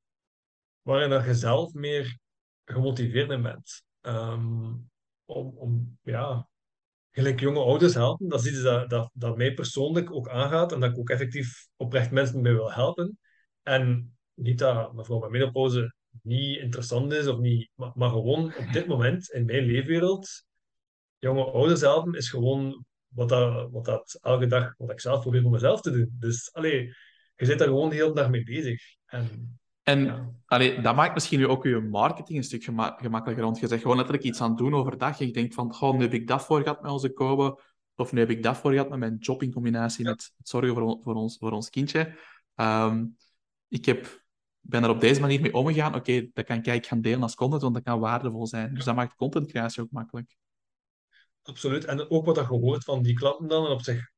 waarin 0.82 1.10
dat 1.10 1.24
je 1.24 1.34
zelf 1.34 1.72
meer 1.72 2.18
gemotiveerd 2.64 3.30
in 3.30 3.42
bent. 3.42 3.84
Ehm, 4.00 4.74
om, 5.24 5.56
om, 5.56 5.98
ja, 6.02 6.48
gelijk 7.10 7.40
jonge 7.40 7.60
ouders 7.60 7.94
helpen, 7.94 8.28
dat 8.28 8.44
is 8.44 8.50
iets 8.50 8.62
dat, 8.62 8.90
dat, 8.90 9.10
dat 9.12 9.36
mij 9.36 9.54
persoonlijk 9.54 10.12
ook 10.12 10.28
aangaat 10.28 10.72
en 10.72 10.80
dat 10.80 10.90
ik 10.90 10.98
ook 10.98 11.10
effectief 11.10 11.68
oprecht 11.76 12.10
mensen 12.10 12.40
mee 12.40 12.52
wil 12.52 12.72
helpen. 12.72 13.18
En 13.62 14.16
niet 14.34 14.58
dat 14.58 14.94
mevrouw 14.94 15.28
menopauze 15.28 15.94
niet 16.22 16.58
interessant 16.58 17.12
is 17.12 17.26
of 17.26 17.38
niet, 17.38 17.70
maar, 17.74 17.92
maar 17.94 18.10
gewoon 18.10 18.44
op 18.44 18.72
dit 18.72 18.86
moment 18.86 19.30
in 19.30 19.44
mijn 19.44 19.64
leefwereld, 19.64 20.44
jonge 21.18 21.44
ouders 21.44 21.80
helpen 21.80 22.14
is 22.14 22.30
gewoon 22.30 22.84
wat 23.16 23.28
dat, 23.28 23.70
wat 23.70 23.84
dat 23.84 24.18
elke 24.22 24.46
dag, 24.46 24.74
wat 24.78 24.90
ik 24.90 25.00
zelf 25.00 25.20
probeer 25.20 25.42
voor 25.42 25.50
mezelf 25.50 25.80
te 25.80 25.90
doen. 25.90 26.16
Dus 26.18 26.52
allee, 26.52 26.94
je 27.36 27.44
zit 27.44 27.58
daar 27.58 27.68
gewoon 27.68 27.88
de 27.88 27.94
hele 27.96 28.12
dag 28.14 28.30
mee 28.30 28.42
bezig. 28.44 28.82
En 29.06 29.58
En 29.82 30.04
Ja. 30.04 30.30
allee, 30.46 30.80
dat 30.80 30.94
maakt 30.96 31.14
misschien 31.14 31.38
nu 31.38 31.46
ook 31.46 31.64
je 31.64 31.80
marketing 31.80 32.38
een 32.38 32.44
stuk 32.44 32.64
gema- 32.64 32.96
gemakkelijker. 33.00 33.44
Want 33.44 33.58
je 33.58 33.66
zegt 33.66 33.82
gewoon 33.82 33.96
letterlijk 33.96 34.26
iets 34.26 34.40
aan 34.40 34.48
het 34.48 34.58
doen 34.58 34.74
overdag. 34.74 35.20
En 35.20 35.26
je 35.26 35.32
denkt 35.32 35.54
van, 35.54 35.74
goh, 35.74 35.94
nu 35.94 36.02
heb 36.02 36.12
ik 36.14 36.26
dat 36.26 36.44
voor 36.44 36.62
gehad 36.62 36.82
met 36.82 36.90
onze 36.90 37.12
Kobe. 37.12 37.60
Of 37.94 38.12
nu 38.12 38.18
heb 38.20 38.30
ik 38.30 38.42
dat 38.42 38.56
voor 38.56 38.70
gehad 38.72 38.88
met 38.88 38.98
mijn 38.98 39.16
job 39.16 39.42
in 39.42 39.52
combinatie 39.52 40.04
met 40.04 40.32
het 40.36 40.48
zorgen 40.48 40.74
voor, 40.74 40.98
voor, 41.02 41.14
ons, 41.14 41.38
voor 41.38 41.52
ons 41.52 41.70
kindje. 41.70 42.18
Ehm, 42.54 43.04
ik 43.68 43.84
heb, 43.84 44.24
ben 44.60 44.82
er 44.84 44.90
op 44.90 45.00
deze 45.00 45.20
manier 45.20 45.40
mee 45.40 45.54
omgegaan. 45.54 45.94
Oké, 45.94 46.20
dat 46.20 46.44
kan 46.44 46.56
ik 46.56 46.66
eigenlijk 46.66 46.86
gaan 46.86 47.00
delen 47.00 47.22
als 47.22 47.34
content, 47.34 47.62
want 47.62 47.74
dat 47.74 47.82
kan 47.82 48.00
waardevol 48.00 48.46
zijn. 48.46 48.74
Dus 48.74 48.84
dat 48.84 48.94
maakt 48.94 49.14
contentcreatie 49.14 49.82
ook 49.82 49.90
makkelijk. 49.90 50.36
Absoluut. 51.48 51.84
En 51.84 52.10
ook 52.10 52.24
wat 52.24 52.34
dat 52.34 52.48
je 52.48 52.54
hoort 52.54 52.84
van 52.84 53.02
die 53.02 53.14
klanten 53.14 53.48
dan, 53.48 53.66
en 53.66 53.72
op 53.72 53.82
zich, 53.82 54.10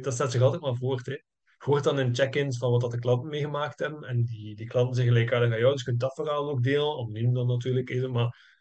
dat 0.00 0.14
zet 0.14 0.30
zich 0.30 0.40
altijd 0.40 0.62
maar 0.62 0.74
voort. 0.74 1.06
Hè. 1.06 1.12
Je 1.12 1.70
hoort 1.70 1.84
dan 1.84 1.98
in 1.98 2.14
check-ins 2.14 2.58
van 2.58 2.70
wat 2.70 2.80
dat 2.80 2.90
de 2.90 2.98
klanten 2.98 3.28
meegemaakt 3.28 3.78
hebben. 3.78 4.02
En 4.02 4.24
die, 4.24 4.54
die 4.54 4.66
klanten 4.66 4.94
zijn 4.94 5.06
gelijkaardig 5.06 5.52
aan 5.52 5.58
jou, 5.58 5.72
dus 5.72 5.80
je 5.80 5.86
kunt 5.86 6.00
dat 6.00 6.14
verhaal 6.14 6.50
ook 6.50 6.62
delen. 6.62 6.92
Anoniem 6.92 7.34
dan 7.34 7.46
natuurlijk 7.46 7.90
even, 7.90 8.12
maar 8.12 8.54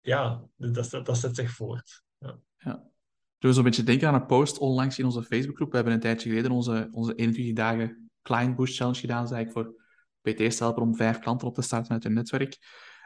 ja, 0.00 0.44
dat, 0.56 0.90
dat, 0.90 1.06
dat 1.06 1.18
zet 1.18 1.36
zich 1.36 1.50
voort. 1.50 2.02
Ja. 2.18 2.38
Ja. 2.56 2.90
Dus 3.38 3.56
een 3.56 3.62
beetje 3.62 3.82
denken 3.82 4.08
aan 4.08 4.14
een 4.14 4.26
post 4.26 4.58
onlangs 4.58 4.98
in 4.98 5.04
onze 5.04 5.22
Facebookgroep. 5.22 5.70
We 5.70 5.76
hebben 5.76 5.94
een 5.94 6.00
tijdje 6.00 6.28
geleden 6.28 6.50
onze, 6.50 6.88
onze 6.92 7.14
21 7.14 7.54
dagen 7.54 8.10
Client 8.22 8.56
Boost 8.56 8.76
Challenge 8.76 8.98
gedaan. 8.98 9.22
Dat 9.22 9.30
is 9.30 9.36
eigenlijk 9.36 9.66
voor 9.66 9.82
PT's 10.22 10.56
te 10.56 10.62
helpen 10.62 10.82
om 10.82 10.96
vijf 10.96 11.18
klanten 11.18 11.48
op 11.48 11.54
te 11.54 11.62
starten 11.62 11.92
uit 11.92 12.02
hun 12.02 12.12
netwerk. 12.12 12.58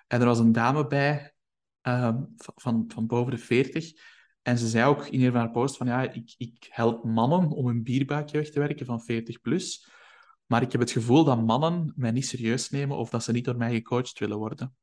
En 0.07 0.21
er 0.21 0.27
was 0.27 0.39
een 0.39 0.53
dame 0.53 0.87
bij, 0.87 1.35
ehm, 1.81 2.23
van, 2.37 2.85
van 2.89 3.07
boven 3.07 3.31
de 3.33 3.39
40. 3.39 3.93
En 4.45 4.59
ze 4.59 4.69
zei 4.69 4.85
ook 4.87 5.07
in 5.07 5.23
een 5.23 5.31
van 5.31 5.41
haar 5.41 5.51
posts 5.51 5.77
van 5.77 5.87
ja, 5.87 6.13
ik, 6.13 6.35
ik 6.37 6.67
help 6.71 7.05
mannen 7.05 7.51
om 7.51 7.67
een 7.67 7.83
bierbuikje 7.83 8.39
weg 8.39 8.51
te 8.51 8.59
werken 8.59 8.87
van 8.87 9.03
40 9.03 9.41
plus. 9.41 9.89
Maar 10.47 10.63
ik 10.63 10.73
heb 10.73 10.81
het 10.81 10.91
gevoel 10.91 11.25
dat 11.25 11.45
mannen 11.45 11.93
mij 11.97 12.11
niet 12.11 12.27
serieus 12.27 12.71
nemen 12.71 12.97
of 12.97 13.11
dat 13.11 13.23
ze 13.23 13.33
niet 13.33 13.45
door 13.45 13.57
mij 13.57 13.73
gecoacht 13.73 14.19
willen 14.19 14.39
worden. 14.39 14.77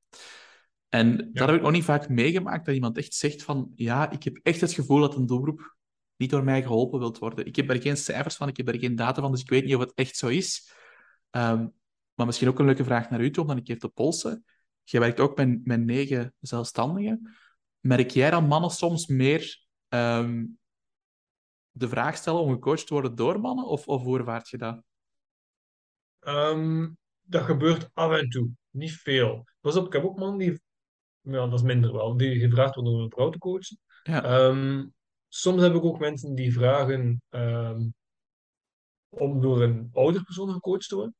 En 0.89 1.29
dat 1.33 1.47
heb 1.47 1.55
ik 1.55 1.61
nog 1.61 1.71
niet 1.71 1.83
vaak 1.83 2.09
meegemaakt, 2.09 2.65
dat 2.65 2.75
iemand 2.75 2.97
echt 2.97 3.13
zegt 3.13 3.43
van 3.43 3.71
ja, 3.75 4.11
ik 4.11 4.23
heb 4.23 4.39
echt 4.43 4.61
het 4.61 4.73
gevoel 4.73 4.99
dat 4.99 5.15
een 5.15 5.25
doelgroep 5.25 5.75
niet 6.15 6.29
door 6.29 6.43
mij 6.43 6.61
geholpen 6.61 6.99
wilt 6.99 7.17
worden. 7.17 7.45
Ik 7.45 7.55
heb 7.55 7.69
er 7.69 7.81
geen 7.81 7.97
cijfers 7.97 8.35
van, 8.35 8.47
ik 8.47 8.57
heb 8.57 8.67
er 8.67 8.79
geen 8.79 8.95
data 8.95 9.21
van, 9.21 9.31
dus 9.31 9.41
ik 9.41 9.49
weet 9.49 9.65
niet 9.65 9.75
of 9.75 9.81
het 9.81 9.93
echt 9.95 10.17
zo 10.17 10.27
is. 10.27 10.71
Ehm, 11.29 11.67
maar 12.13 12.25
misschien 12.25 12.47
ook 12.47 12.59
een 12.59 12.65
leuke 12.65 12.83
vraag 12.83 13.09
naar 13.09 13.21
u 13.21 13.31
toe, 13.31 13.41
om 13.41 13.47
dan 13.49 13.57
een 13.57 13.63
keer 13.63 13.79
te 13.79 13.89
polsen. 13.89 14.45
Je 14.83 14.99
werkt 14.99 15.19
ook 15.19 15.37
met, 15.37 15.65
met 15.65 15.85
negen 15.85 16.33
zelfstandigen. 16.39 17.35
Merk 17.81 18.09
jij 18.09 18.29
dat 18.29 18.47
mannen 18.47 18.69
soms 18.69 19.07
meer 19.07 19.65
ehm, 19.87 20.45
de 21.71 21.87
vraag 21.87 22.15
stellen 22.17 22.41
om 22.41 22.51
gecoacht 22.51 22.87
te 22.87 22.93
worden 22.93 23.15
door 23.15 23.39
mannen, 23.39 23.65
of, 23.65 23.87
of 23.87 24.03
hoe 24.03 24.17
ervaart 24.17 24.49
je 24.49 24.57
dat? 24.57 24.83
Ehm, 26.19 26.89
dat 27.21 27.43
gebeurt 27.43 27.89
af 27.93 28.11
en 28.11 28.29
toe. 28.29 28.49
Niet 28.69 28.91
veel. 28.91 29.45
Pas 29.59 29.75
op, 29.75 29.85
ik 29.85 29.93
heb 29.93 30.03
ook 30.03 30.19
mannen 30.19 30.37
die... 30.37 30.61
Ja, 31.21 31.47
dat 31.47 31.53
is 31.53 31.61
minder 31.61 31.93
wel. 31.93 32.17
Die 32.17 32.39
gevraagd 32.39 32.75
worden 32.75 32.93
om 32.93 32.99
een 32.99 33.09
vrouw 33.09 33.29
te 33.29 33.37
coachen. 33.37 33.79
Ja. 34.03 34.23
Ehm, 34.23 34.87
soms 35.27 35.61
heb 35.61 35.73
ik 35.73 35.83
ook 35.83 35.99
mensen 35.99 36.35
die 36.35 36.53
vragen 36.53 37.21
om 39.09 39.41
door 39.41 39.61
een 39.61 39.89
ouder 39.93 40.23
persoon 40.23 40.51
gecoacht 40.51 40.89
te 40.89 40.95
worden. 40.95 41.15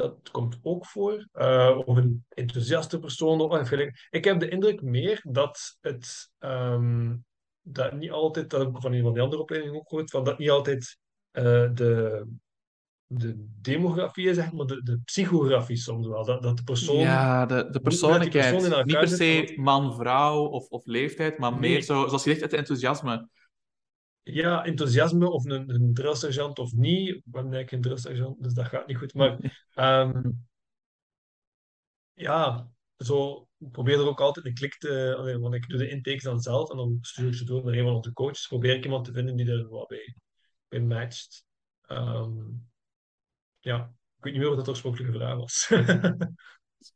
Dat 0.00 0.30
komt 0.30 0.58
ook 0.62 0.86
voor. 0.86 1.28
Uh, 1.34 1.80
of 1.84 1.96
een 1.96 2.24
enthousiaste 2.28 2.98
persoon. 2.98 3.40
Of, 3.40 3.70
ik 4.10 4.24
heb 4.24 4.40
de 4.40 4.48
indruk 4.48 4.82
meer 4.82 5.20
dat 5.28 5.76
het 5.80 6.30
ehm, 6.38 7.16
dat 7.62 7.92
niet 7.92 8.10
altijd, 8.10 8.50
dat 8.50 8.60
heb 8.60 8.68
ik 8.68 8.82
van 8.82 8.92
een 8.92 9.02
van 9.02 9.12
die 9.12 9.22
andere 9.22 9.42
opleidingen 9.42 9.76
ook 9.76 9.88
gehoord, 9.88 10.10
van 10.10 10.24
dat 10.24 10.38
niet 10.38 10.50
altijd 10.50 10.98
uh, 11.32 11.44
de, 11.74 12.26
de 13.06 13.46
demografie, 13.60 14.34
zeg 14.34 14.52
maar, 14.52 14.66
de, 14.66 14.82
de 14.82 15.00
psychografie 15.04 15.76
soms 15.76 16.06
wel. 16.06 16.24
Dat, 16.24 16.42
dat 16.42 16.56
de 16.56 16.62
persoon... 16.62 16.98
Ja, 16.98 17.46
de, 17.46 17.68
de 17.70 17.80
persoonlijkheid. 17.80 18.56
Persoon 18.56 18.84
niet 18.84 18.98
per 18.98 19.08
se 19.08 19.54
man-vrouw 19.56 20.44
of, 20.44 20.68
of 20.68 20.86
leeftijd, 20.86 21.38
maar 21.38 21.50
Nee. 21.50 21.60
meer 21.60 21.82
zo, 21.82 22.06
zoals 22.06 22.24
je 22.24 22.30
zegt, 22.30 22.42
het 22.42 22.52
enthousiasme. 22.52 23.28
Ja, 24.22 24.64
enthousiasme 24.64 25.30
of 25.30 25.44
een, 25.44 25.70
een 25.70 25.94
drillsergeant 25.94 26.58
of 26.58 26.72
niet. 26.72 27.08
Ik 27.08 27.22
ben 27.24 27.40
eigenlijk 27.40 27.68
geen 27.68 27.80
drillsergeant, 27.80 28.42
dus 28.42 28.52
dat 28.52 28.66
gaat 28.66 28.86
niet 28.86 28.96
goed. 28.96 29.14
Maar 29.14 29.64
ehm, 29.74 30.30
ja, 32.12 32.70
zo 32.96 33.48
probeer 33.56 33.98
er 33.98 34.06
ook 34.06 34.20
altijd 34.20 34.46
een 34.46 34.54
klik 34.54 34.78
te... 34.78 35.38
Want 35.40 35.54
ik 35.54 35.68
doe 35.68 35.78
de 35.78 35.88
intakes 35.88 36.22
dan 36.22 36.40
zelf 36.40 36.70
en 36.70 36.76
dan 36.76 36.98
stuur 37.00 37.28
ik 37.28 37.34
ze 37.34 37.44
door 37.44 37.64
naar 37.64 37.74
een 37.74 37.84
van 37.84 37.94
onze 37.94 38.12
coaches. 38.12 38.46
Probeer 38.46 38.76
ik 38.76 38.84
iemand 38.84 39.04
te 39.04 39.12
vinden 39.12 39.36
die 39.36 39.50
er 39.50 39.68
wat 39.68 39.88
bij, 39.88 40.16
bij 40.68 40.80
matcht. 40.80 41.44
Ehm, 41.86 42.34
ja, 43.58 43.92
ik 44.16 44.24
weet 44.24 44.32
niet 44.32 44.42
meer 44.42 44.54
wat 44.54 44.64
de 44.64 44.70
oorspronkelijke 44.70 45.18
vraag 45.18 45.36
was. 45.36 45.68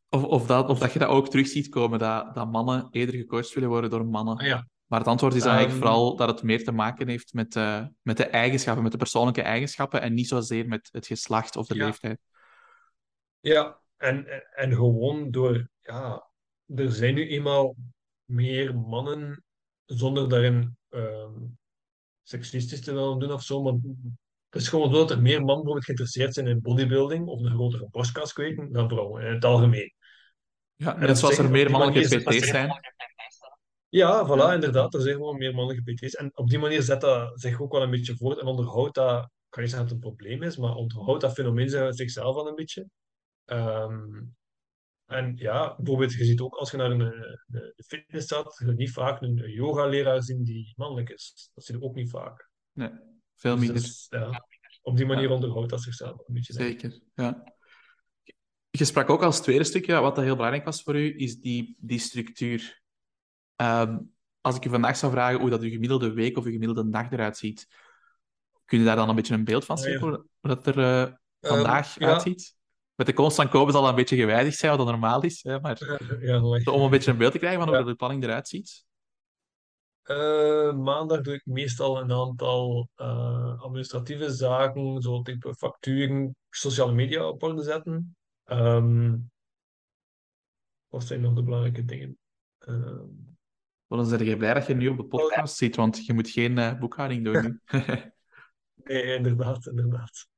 Of, 0.08 0.24
of, 0.24 0.46
dat, 0.46 0.68
of 0.68 0.78
dat 0.78 0.92
je 0.92 0.98
dat 0.98 1.08
ook 1.08 1.28
terug 1.28 1.46
ziet 1.46 1.68
komen, 1.68 1.98
dat, 1.98 2.34
dat 2.34 2.50
mannen 2.50 2.88
eerder 2.90 3.14
gecoacht 3.14 3.54
willen 3.54 3.68
worden 3.68 3.90
door 3.90 4.06
mannen. 4.06 4.36
Ah, 4.36 4.46
ja. 4.46 4.68
Maar 4.94 5.02
het 5.02 5.12
antwoord 5.12 5.34
is 5.34 5.44
eigenlijk 5.44 5.70
Ehm, 5.70 5.80
vooral 5.80 6.16
dat 6.16 6.28
het 6.28 6.42
meer 6.42 6.64
te 6.64 6.72
maken 6.72 7.08
heeft 7.08 7.32
met, 7.32 7.56
eh, 7.56 7.86
met 8.02 8.16
de 8.16 8.24
eigenschappen, 8.24 8.82
met 8.82 8.92
de 8.92 8.98
persoonlijke 8.98 9.42
eigenschappen 9.42 10.00
en 10.00 10.14
niet 10.14 10.28
zozeer 10.28 10.68
met 10.68 10.88
het 10.92 11.06
geslacht 11.06 11.56
of 11.56 11.66
de 11.66 11.74
Ja. 11.74 11.84
leeftijd. 11.84 12.18
Ja, 13.40 13.80
en, 13.96 14.26
en, 14.54 14.74
gewoon 14.74 15.30
door, 15.30 15.68
ja, 15.80 16.30
er 16.74 16.92
zijn 16.92 17.14
nu 17.14 17.28
eenmaal 17.28 17.76
meer 18.24 18.78
mannen 18.78 19.44
zonder 19.84 20.28
daarin 20.28 20.76
ehm, 20.88 21.32
seksistisch 22.22 22.80
te 22.80 22.92
willen 22.92 23.18
doen 23.18 23.32
of 23.32 23.42
zo, 23.42 23.62
maar 23.62 23.72
het 24.50 24.62
is 24.62 24.68
gewoon 24.68 24.90
zo 24.90 24.98
dat 24.98 25.10
er 25.10 25.22
meer 25.22 25.36
mannen 25.36 25.54
bijvoorbeeld 25.54 25.84
geïnteresseerd 25.84 26.34
zijn 26.34 26.46
in 26.46 26.60
bodybuilding 26.60 27.26
of 27.26 27.40
een 27.40 27.50
grotere 27.50 27.88
borstkas 27.90 28.32
kweken 28.32 28.72
dan 28.72 28.88
vrouwen 28.88 29.26
in 29.26 29.34
het 29.34 29.44
algemeen. 29.44 29.92
Ja, 30.74 30.96
net 30.96 31.18
zoals 31.18 31.38
er 31.38 31.50
meer 31.50 31.70
mannelijke 31.70 32.18
PT's 32.18 32.46
zijn. 32.46 32.70
Ja, 33.94 34.26
voilà, 34.26 34.54
inderdaad. 34.54 34.94
Er 34.94 35.00
zijn 35.00 35.14
gewoon 35.14 35.38
meer 35.38 35.54
mannelijke 35.54 35.92
PT's. 35.92 36.14
En 36.14 36.30
op 36.36 36.48
die 36.48 36.58
manier 36.58 36.82
zet 36.82 37.00
dat 37.00 37.40
zich 37.40 37.60
ook 37.60 37.72
wel 37.72 37.82
een 37.82 37.90
beetje 37.90 38.16
voort 38.16 38.38
en 38.38 38.46
onderhoudt 38.46 38.94
dat, 38.94 39.22
ik 39.24 39.30
kan 39.48 39.62
niet 39.62 39.70
zeggen 39.72 39.88
dat 39.88 39.96
het 39.96 40.04
een 40.04 40.14
probleem 40.16 40.42
is, 40.42 40.56
maar 40.56 40.74
onderhoudt 40.74 41.20
dat 41.20 41.32
fenomeen 41.32 41.94
zichzelf 41.94 42.36
al 42.36 42.48
een 42.48 42.54
beetje. 42.54 42.88
Ehm, 43.44 44.22
en 45.06 45.36
ja, 45.36 45.74
bijvoorbeeld, 45.76 46.12
je 46.12 46.24
ziet 46.24 46.40
ook 46.40 46.54
als 46.54 46.70
je 46.70 46.76
naar 46.76 46.90
een, 46.90 47.00
een, 47.00 47.38
een 47.52 47.84
fitness 47.86 48.26
staat, 48.26 48.62
je 48.66 48.72
niet 48.72 48.90
vaak 48.92 49.20
een, 49.22 49.36
yoga-leraar 49.36 50.22
zien 50.22 50.44
die 50.44 50.72
mannelijk 50.76 51.10
is. 51.10 51.50
Dat 51.54 51.64
zie 51.64 51.78
je 51.78 51.82
ook 51.82 51.94
niet 51.94 52.10
vaak. 52.10 52.50
Nee, 52.72 52.90
veel 53.34 53.56
Dus 53.56 53.64
minder. 53.64 53.82
dat 53.82 53.90
is, 53.90 54.06
ja, 54.10 54.46
op 54.82 54.96
die 54.96 55.06
manier 55.06 55.28
Ja. 55.28 55.34
onderhoudt 55.34 55.70
dat 55.70 55.82
zichzelf 55.82 56.18
een 56.28 56.34
beetje. 56.34 56.52
Zeker, 56.52 57.00
ja. 57.14 57.52
Je 58.70 58.84
sprak 58.84 59.10
ook 59.10 59.22
als 59.22 59.40
tweede 59.40 59.64
stukje, 59.64 60.00
wat 60.00 60.14
dat 60.14 60.24
heel 60.24 60.36
belangrijk 60.36 60.64
was 60.64 60.82
voor 60.82 60.96
u, 60.96 61.18
is 61.18 61.40
die, 61.40 61.76
die 61.80 61.98
structuur. 61.98 62.82
Ehm, 63.56 63.98
als 64.40 64.56
ik 64.56 64.64
u 64.64 64.70
vandaag 64.70 64.96
zou 64.96 65.12
vragen 65.12 65.40
hoe 65.40 65.50
dat 65.50 65.60
uw 65.60 65.70
gemiddelde 65.70 66.12
week 66.12 66.36
of 66.36 66.44
uw 66.44 66.52
gemiddelde 66.52 66.90
dag 66.90 67.10
eruit 67.10 67.36
ziet, 67.36 67.66
kun 68.64 68.78
je 68.78 68.84
daar 68.84 68.96
dan 68.96 69.08
een 69.08 69.14
beetje 69.14 69.34
een 69.34 69.44
beeld 69.44 69.64
van 69.64 69.78
schetsen, 69.78 70.10
ja. 70.10 70.22
hoe 70.40 70.54
dat 70.54 70.66
er 70.66 70.78
eh, 70.78 71.12
vandaag 71.40 71.96
Ehm, 71.96 72.04
ja. 72.04 72.12
uitziet? 72.12 72.56
Met 72.94 73.06
de 73.06 73.12
komst 73.12 73.36
van 73.36 73.48
COVID 73.48 73.72
zal 73.72 73.80
dat 73.82 73.90
een 73.90 73.96
beetje 73.96 74.16
gewijzigd 74.16 74.58
zijn, 74.58 74.76
wat 74.76 74.80
dat 74.80 74.90
normaal 74.90 75.22
is, 75.22 75.42
hè, 75.42 75.60
maar 75.60 75.98
om 76.64 76.82
een 76.82 76.90
beetje 76.90 77.10
een 77.10 77.16
beeld 77.16 77.32
te 77.32 77.38
krijgen 77.38 77.64
van 77.64 77.74
hoe 77.74 77.84
de 77.84 77.94
planning 77.94 78.24
eruit 78.24 78.48
ziet. 78.48 78.84
Eh, 80.02 80.72
maandag 80.72 81.20
doe 81.20 81.34
ik 81.34 81.46
meestal 81.46 82.00
een 82.00 82.12
aantal 82.12 82.88
eh, 82.94 83.60
administratieve 83.62 84.32
zaken, 84.32 85.02
zo 85.02 85.22
type 85.22 85.54
facturen, 85.54 86.36
sociale 86.50 86.92
media 86.92 87.28
op 87.28 87.42
orde 87.42 87.62
zetten. 87.62 88.16
Ehm, 88.44 89.16
wat 90.88 91.04
zijn 91.04 91.20
nog 91.20 91.34
de 91.34 91.42
belangrijke 91.42 91.84
dingen? 91.84 92.18
Dan 93.96 94.08
ben 94.08 94.26
je 94.26 94.36
blij 94.36 94.54
dat 94.54 94.66
je 94.66 94.74
nu 94.74 94.88
op 94.88 94.96
de 94.96 95.04
podcast 95.04 95.56
zit, 95.56 95.76
want 95.76 96.06
je 96.06 96.12
moet 96.12 96.30
geen 96.30 96.58
eh, 96.58 96.78
boekhouding 96.78 97.24
doen 97.24 97.60
nee, 98.84 99.02
inderdaad, 99.02 99.66
inderdaad. 99.66 100.28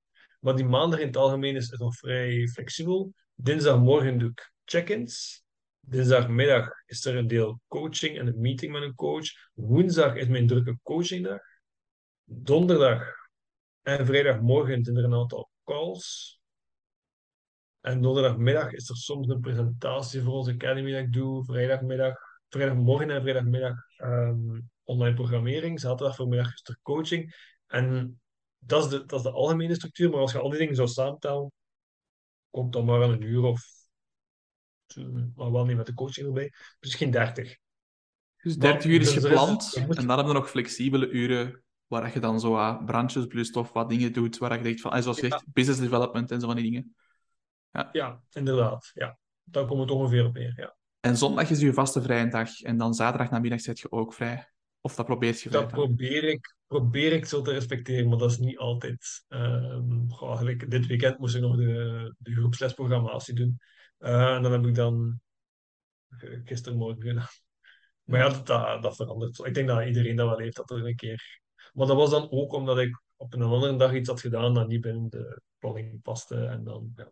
Maar 0.40 0.56
die 0.56 0.64
maandag 0.64 1.00
in 1.00 1.06
het 1.06 1.16
algemeen 1.16 1.56
is, 1.56 1.70
is 1.70 1.78
nog 1.78 1.96
vrij 1.96 2.48
flexibel. 2.48 3.12
Dinsdagmorgen 3.34 4.18
doe 4.18 4.30
ik 4.30 4.52
check-ins. 4.64 5.44
Dinsdagmiddag 5.80 6.70
is 6.86 7.04
er 7.04 7.16
een 7.16 7.26
deel 7.26 7.60
coaching 7.68 8.18
en 8.18 8.26
een 8.26 8.40
meeting 8.40 8.72
met 8.72 8.82
een 8.82 8.94
coach. 8.94 9.26
Woensdag 9.54 10.14
is 10.14 10.28
mijn 10.28 10.46
drukke 10.46 10.78
coachingdag. 10.82 11.40
Donderdag 12.24 13.14
en 13.82 14.06
vrijdagmorgen 14.06 14.84
zijn 14.84 14.96
er 14.96 15.04
een 15.04 15.14
aantal 15.14 15.50
calls. 15.64 16.40
En 17.80 18.00
donderdagmiddag 18.00 18.72
is 18.72 18.88
er 18.88 18.96
soms 18.96 19.28
een 19.28 19.40
presentatie 19.40 20.22
voor 20.22 20.32
onze 20.32 20.52
academy 20.52 20.92
dat 20.92 21.00
ik 21.00 21.12
doe. 21.12 21.44
Vrijdagmiddag, 21.44 22.14
vrijdagmorgen 22.48 23.10
en 23.10 23.20
vrijdagmiddag 23.22 23.76
ehm, 23.96 24.60
online 24.84 25.14
programmering. 25.14 25.80
Zaterdag 25.80 26.16
voormiddag 26.16 26.52
is 26.52 26.60
er 26.64 26.78
coaching. 26.82 27.34
En 27.66 28.20
dat 28.58 28.84
is, 28.84 28.90
de, 28.90 29.04
dat 29.04 29.18
is 29.18 29.24
de 29.24 29.30
algemene 29.32 29.74
structuur. 29.74 30.10
Maar 30.10 30.20
als 30.20 30.32
je 30.32 30.38
al 30.38 30.50
die 30.50 30.58
dingen 30.58 30.74
zou 30.74 30.88
samentellen, 30.88 31.52
komt 32.50 32.72
dan 32.72 32.84
maar 32.84 33.02
aan 33.02 33.10
een 33.10 33.22
uur 33.22 33.42
of... 33.42 33.62
Maar 35.34 35.52
wel 35.52 35.64
niet 35.64 35.76
met 35.76 35.86
de 35.86 35.94
coaching 35.94 36.26
erbij. 36.26 36.52
Misschien 36.80 37.10
30. 37.10 37.56
Dus 38.42 38.56
Maar 38.56 38.72
30 38.72 38.90
uur 38.90 39.00
is 39.00 39.16
is- 39.16 39.22
gepland 39.22 39.74
en 39.74 39.86
dan 39.86 40.08
hebben 40.08 40.26
we 40.26 40.32
nog 40.32 40.50
flexibele 40.50 41.08
uren 41.08 41.64
waar 41.86 42.12
je 42.14 42.20
dan 42.20 42.40
zo 42.40 42.50
wat 42.50 42.84
brandjes 42.84 43.26
blust 43.26 43.56
of 43.56 43.72
wat 43.72 43.88
dingen 43.88 44.12
doet 44.12 44.38
waar 44.38 44.56
je 44.56 44.62
denkt 44.62 44.80
van, 44.80 44.92
en 44.92 45.02
zoals 45.02 45.20
je 45.20 45.26
zegt, 45.28 45.52
business 45.52 45.80
development 45.80 46.30
en 46.30 46.40
zo 46.40 46.46
van 46.46 46.56
die 46.56 46.64
dingen. 46.64 46.94
Ja, 47.92 48.22
inderdaad. 48.32 48.90
Ja. 48.94 49.18
Dan 49.42 49.66
komt 49.66 49.80
het 49.80 49.90
ongeveer 49.90 50.24
op 50.24 50.34
neer. 50.34 50.52
Ja. 50.56 50.76
En 51.06 51.16
zondag 51.16 51.50
is 51.50 51.60
je 51.60 51.72
vaste 51.72 52.02
vrije 52.02 52.28
dag 52.28 52.60
en 52.60 52.76
dan 52.76 52.94
zaterdag 52.94 53.30
namiddag 53.30 53.60
zit 53.60 53.78
je 53.78 53.92
ook 53.92 54.14
vrij. 54.14 54.48
Of 54.80 54.94
dat 54.94 55.06
probeert 55.06 55.40
je 55.40 55.48
vrij 55.48 55.60
Dat 55.60 55.70
probeer 55.70 56.24
ik, 56.24 56.56
probeer 56.66 57.12
ik 57.12 57.26
zo 57.26 57.42
te 57.42 57.52
respecteren, 57.52 58.08
maar 58.08 58.18
dat 58.18 58.30
is 58.30 58.38
niet 58.38 58.58
altijd. 58.58 59.24
Goh, 60.08 60.28
eigenlijk 60.28 60.70
dit 60.70 60.86
weekend 60.86 61.18
moest 61.18 61.34
ik 61.34 61.40
nog 61.40 61.56
de, 61.56 62.14
de 62.18 62.32
groepslesprogrammatie 62.32 63.34
doen. 63.34 63.58
Eh, 63.98 64.34
en 64.34 64.42
dan 64.42 64.52
heb 64.52 64.66
ik 64.66 64.74
dan 64.74 65.20
g- 66.16 66.40
gistermorgen 66.44 67.02
gedaan. 67.02 67.28
Maar 68.04 68.20
ja, 68.20 68.28
dat, 68.28 68.46
dat, 68.46 68.82
dat 68.82 68.96
verandert. 68.96 69.38
Ik 69.46 69.54
denk 69.54 69.68
dat 69.68 69.86
iedereen 69.86 70.16
dat 70.16 70.28
wel 70.28 70.38
heeft, 70.38 70.56
dat 70.56 70.70
er 70.70 70.86
een 70.86 70.96
keer... 70.96 71.40
Maar 71.72 71.86
dat 71.86 71.96
was 71.96 72.10
dan 72.10 72.30
ook 72.30 72.52
omdat 72.52 72.78
ik 72.78 73.02
op 73.16 73.34
een 73.34 73.42
andere 73.42 73.76
dag 73.76 73.94
iets 73.94 74.08
had 74.08 74.20
gedaan 74.20 74.54
dat 74.54 74.68
niet 74.68 74.80
binnen 74.80 75.10
de 75.10 75.40
planning 75.58 76.02
paste. 76.02 76.46
En 76.46 76.64
dan, 76.64 76.92
ja. 76.96 77.10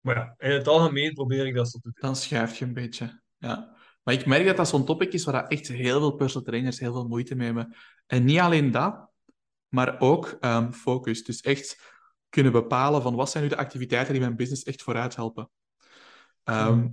Maar 0.00 0.16
ja, 0.16 0.34
in 0.38 0.50
het 0.50 0.68
algemeen 0.68 1.12
probeer 1.12 1.46
ik 1.46 1.54
dat 1.54 1.70
zo 1.70 1.78
te 1.78 1.90
doen. 1.92 2.00
Dan 2.00 2.16
schuif 2.16 2.58
je 2.58 2.64
een 2.64 2.74
beetje. 2.74 3.22
Ja. 3.40 3.76
Maar 4.02 4.14
ik 4.14 4.26
merk 4.26 4.46
dat 4.46 4.56
dat 4.56 4.68
zo'n 4.68 4.84
topic 4.84 5.12
is 5.12 5.24
waar 5.24 5.42
dat 5.42 5.50
echt 5.50 5.68
heel 5.68 5.98
veel 5.98 6.14
personal 6.14 6.46
trainers 6.46 6.78
heel 6.78 6.92
veel 6.92 7.08
moeite 7.08 7.34
mee 7.34 7.46
hebben. 7.46 7.76
En 8.06 8.24
niet 8.24 8.38
alleen 8.38 8.70
dat, 8.70 9.10
maar 9.68 10.00
ook 10.00 10.36
ehm, 10.40 10.72
focus. 10.72 11.24
Dus 11.24 11.40
echt 11.40 11.94
kunnen 12.28 12.52
bepalen 12.52 13.02
van 13.02 13.14
wat 13.14 13.30
zijn 13.30 13.42
nu 13.42 13.48
de 13.48 13.56
activiteiten 13.56 14.12
die 14.12 14.22
mijn 14.22 14.36
business 14.36 14.62
echt 14.62 14.82
vooruit 14.82 15.16
helpen. 15.16 15.50
Ehm. 16.44 16.84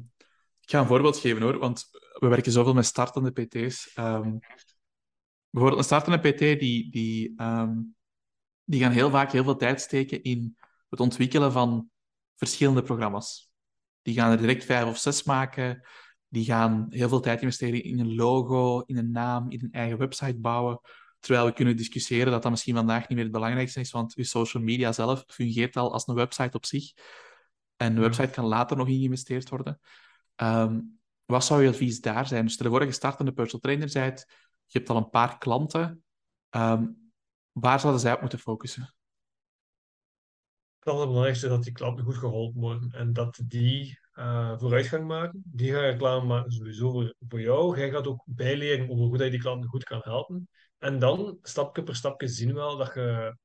Ik 0.62 0.74
ga 0.74 0.80
een 0.80 0.88
voorbeeld 0.88 1.18
geven 1.18 1.41
hoor, 1.41 1.58
want 1.58 1.89
we 2.20 2.28
werken 2.28 2.52
zoveel 2.52 2.74
met 2.74 2.86
startende 2.86 3.32
PT's. 3.32 3.93
Ehm, 3.93 4.38
bijvoorbeeld 5.50 5.78
een 5.78 5.84
startende 5.84 6.32
PT, 6.32 6.39
die, 6.39 6.91
die, 6.91 7.36
die 8.64 8.82
gaan 8.82 8.91
heel 8.91 9.10
vaak 9.10 9.32
heel 9.32 9.43
veel 9.43 9.56
tijd 9.56 9.82
steken 9.82 10.24
in 10.24 10.58
het 10.89 11.00
ontwikkelen 11.00 11.52
van 11.52 11.89
verschillende 12.36 12.82
programma's. 12.82 13.52
Die 14.02 14.14
gaan 14.14 14.32
er 14.32 14.38
direct 14.38 14.66
vijf 14.66 14.86
of 14.86 14.98
zes 14.98 15.24
maken. 15.24 15.88
Die 16.30 16.45
gaan 16.45 16.86
heel 16.89 17.09
veel 17.09 17.19
tijd 17.19 17.41
investeren 17.41 17.84
in 17.84 17.99
een 17.99 18.15
logo, 18.15 18.80
in 18.80 18.97
een 18.97 19.11
naam, 19.11 19.51
in 19.51 19.63
een 19.63 19.71
eigen 19.71 19.97
website 19.97 20.39
bouwen. 20.39 20.80
Terwijl 21.19 21.45
we 21.45 21.53
kunnen 21.53 21.78
discussiëren 21.78 22.32
dat 22.32 22.41
dat 22.41 22.51
misschien 22.51 22.75
vandaag 22.75 22.99
niet 22.99 23.09
meer 23.09 23.23
het 23.23 23.32
belangrijkste 23.32 23.80
is, 23.80 23.91
want 23.91 24.13
je 24.13 24.23
social 24.23 24.63
media 24.63 24.91
zelf 24.91 25.23
fungeert 25.28 25.75
al 25.75 25.93
als 25.93 26.07
een 26.07 26.15
website 26.15 26.57
op 26.57 26.65
zich. 26.65 26.93
En 27.75 27.95
de 27.95 28.01
website 28.01 28.30
kan 28.30 28.45
later 28.45 28.78
nog 28.78 28.88
in 28.88 28.97
geïnvesteerd 28.97 29.49
worden. 29.49 29.80
Ehm, 30.36 30.80
wat 31.25 31.45
zou 31.45 31.63
je 31.63 31.69
advies 31.69 32.01
daar 32.01 32.28
zijn? 32.28 32.43
Dus 32.43 32.53
stel 32.53 32.65
je 32.65 32.71
voor 32.71 32.80
dat 32.80 32.89
je 32.89 32.95
startende 32.95 33.34
personal 33.34 33.61
trainer 33.61 33.89
bent, 33.93 34.25
je 34.65 34.78
hebt 34.78 34.89
al 34.89 34.97
een 34.97 35.09
paar 35.09 35.38
klanten. 35.38 36.03
Ehm, 36.49 36.86
waar 37.51 37.80
zouden 37.80 38.01
zij 38.01 38.13
op 38.13 38.21
moeten 38.21 38.39
focussen? 38.39 38.93
Het 40.80 40.95
allerbelangrijkste 40.95 41.45
is 41.45 41.51
dat 41.51 41.63
die 41.63 41.73
klanten 41.73 42.05
goed 42.05 42.17
geholpen 42.17 42.61
worden 42.61 42.91
en 42.91 43.13
dat 43.13 43.41
die 43.45 43.99
uh, 44.18 44.59
vooruitgang 44.59 45.07
maken. 45.07 45.41
Die 45.45 45.72
gaan 45.72 45.82
reclame 45.82 46.26
maken 46.26 46.51
sowieso 46.51 46.91
voor, 46.91 47.15
voor 47.28 47.41
jou. 47.41 47.78
Jij 47.78 47.89
gaat 47.89 48.07
ook 48.07 48.24
bijleren 48.26 48.89
over 48.89 49.05
hoe 49.05 49.24
je 49.24 49.30
die 49.30 49.39
klanten 49.39 49.70
goed 49.70 49.84
kan 49.84 50.01
helpen. 50.03 50.49
En 50.78 50.99
dan, 50.99 51.38
stapje 51.41 51.84
per 51.84 51.95
stapje, 51.95 52.28
zien 52.28 52.47
we 52.47 52.53
wel 52.53 52.78
dat 52.78 52.93
je, 52.93 53.38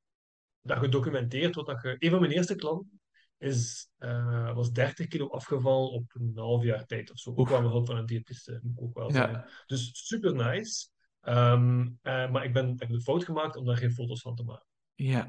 dat 0.61 0.81
je 0.81 0.89
documenteert 0.89 1.55
wat 1.55 1.67
dat 1.67 1.83
je... 1.83 1.97
Een 1.99 2.11
van 2.11 2.21
mijn 2.21 2.33
eerste 2.33 2.55
klanten 2.55 3.01
is, 3.39 3.89
uh, 3.99 4.55
was 4.55 4.73
30 4.73 5.07
kilo 5.07 5.29
afgevallen 5.29 5.91
op 5.91 6.05
een 6.09 6.33
half 6.35 6.63
jaar 6.63 6.87
tijd 6.87 7.11
of 7.11 7.19
zo. 7.19 7.33
Ook 7.35 7.49
wel 7.49 7.61
hulp 7.61 7.87
van 7.87 7.97
een 7.97 8.07
diëtiste, 8.07 8.61
moet 8.63 8.79
ook 8.79 8.95
wel. 8.95 9.45
Dus 9.67 9.91
super 9.93 10.35
nice. 10.35 10.89
Um, 11.23 11.99
uh, 12.03 12.31
maar 12.31 12.45
ik 12.45 12.53
ben, 12.53 12.69
ik 12.69 12.81
heb 12.81 12.89
de 12.89 13.01
fout 13.01 13.25
gemaakt 13.25 13.57
om 13.57 13.65
daar 13.65 13.77
geen 13.77 13.93
foto's 13.93 14.21
van 14.21 14.35
te 14.35 14.43
maken. 14.43 14.67
Ja. 14.95 15.29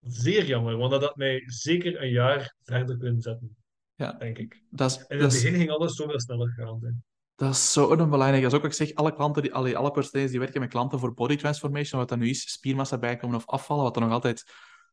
Zeer 0.00 0.44
jammer, 0.44 0.76
want 0.76 0.90
dat 0.90 1.02
had 1.02 1.16
mij 1.16 1.42
zeker 1.46 2.02
een 2.02 2.10
jaar 2.10 2.54
verder 2.62 2.96
kunnen 2.96 3.20
zetten. 3.20 3.56
Ja. 3.96 4.12
Denk 4.12 4.38
ik. 4.38 4.62
Dat 4.70 4.90
is, 4.90 4.96
en 4.96 5.16
in 5.16 5.22
het 5.22 5.32
begin 5.32 5.54
ging 5.54 5.70
alles 5.70 5.94
zoveel 5.94 6.20
sneller 6.20 6.48
gaan. 6.48 7.02
Dat 7.34 7.50
is 7.50 7.72
zo 7.72 7.88
belangrijk. 7.88 8.42
Dat 8.42 8.52
is 8.52 8.56
ook 8.56 8.62
wat 8.62 8.80
ik 8.80 8.86
zeg, 8.86 8.94
alle 8.94 9.14
klanten, 9.14 9.42
die, 9.42 9.54
alle, 9.54 9.76
alle 9.76 9.90
personeels 9.90 10.30
die 10.30 10.40
werken 10.40 10.60
met 10.60 10.70
klanten 10.70 10.98
voor 10.98 11.14
body 11.14 11.36
transformation, 11.36 12.00
wat 12.00 12.08
dat 12.08 12.18
nu 12.18 12.28
is, 12.28 12.50
spiermassa 12.50 12.98
bijkomen 12.98 13.36
of 13.36 13.46
afvallen, 13.46 13.82
wat 13.82 13.94
dan 13.94 14.02
nog 14.02 14.12
altijd 14.12 14.44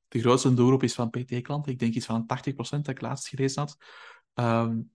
de 0.07 0.19
grootste 0.19 0.53
doelgroep 0.53 0.83
is 0.83 0.93
van 0.93 1.09
PT-klanten. 1.09 1.71
Ik 1.71 1.79
denk 1.79 1.93
iets 1.93 2.05
van 2.05 2.25
80% 2.25 2.55
dat 2.55 2.87
ik 2.87 3.01
laatst 3.01 3.27
gelezen 3.27 3.61
had. 3.61 3.77
Um, 4.33 4.91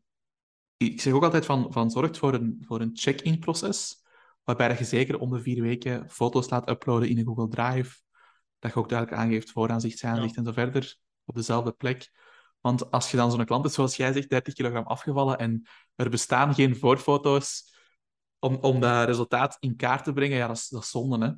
ik 0.77 1.01
zeg 1.01 1.13
ook 1.13 1.25
altijd 1.25 1.45
van, 1.45 1.73
van 1.73 1.91
zorg 1.91 2.19
voor 2.19 2.35
een, 2.35 2.65
voor 2.67 2.81
een 2.81 2.91
check-in 2.93 3.39
proces, 3.39 4.03
waarbij 4.45 4.79
je 4.79 4.85
zeker 4.85 5.19
om 5.19 5.31
de 5.31 5.41
vier 5.41 5.63
weken 5.63 6.11
foto's 6.11 6.51
laat 6.51 6.71
uploaden 6.71 7.09
in 7.09 7.19
een 7.19 7.27
Google 7.27 7.49
Drive, 7.49 8.01
dat 8.59 8.73
je 8.73 8.79
ook 8.79 8.89
duidelijk 8.89 9.21
aangeeft 9.21 9.51
vooraanzicht, 9.51 9.99
zijnzicht 9.99 10.35
ja. 10.35 10.41
en 10.41 10.45
zo 10.45 10.53
verder, 10.53 10.97
op 11.25 11.35
dezelfde 11.35 11.73
plek. 11.73 12.11
Want 12.69 12.91
als 12.91 13.11
je 13.11 13.17
dan 13.17 13.31
zo'n 13.31 13.45
klant 13.45 13.65
is, 13.65 13.75
zoals 13.75 13.97
jij 13.97 14.13
zegt, 14.13 14.31
30 14.31 14.55
kilogram 14.55 14.87
afgevallen 14.87 15.39
en 15.39 15.67
er 15.95 16.11
bestaan 16.11 16.55
geen 16.55 16.77
voorfoto's 16.77 17.75
om, 18.39 18.57
om 18.57 18.81
dat 18.81 19.07
resultaat 19.07 19.57
in 19.61 19.77
kaart 19.77 20.05
te 20.05 20.13
brengen, 20.13 20.37
ja, 20.37 20.47
dat 20.47 20.57
is, 20.57 20.69
dat 20.69 20.83
is 20.83 20.91
zonde, 20.91 21.27
hè? 21.27 21.33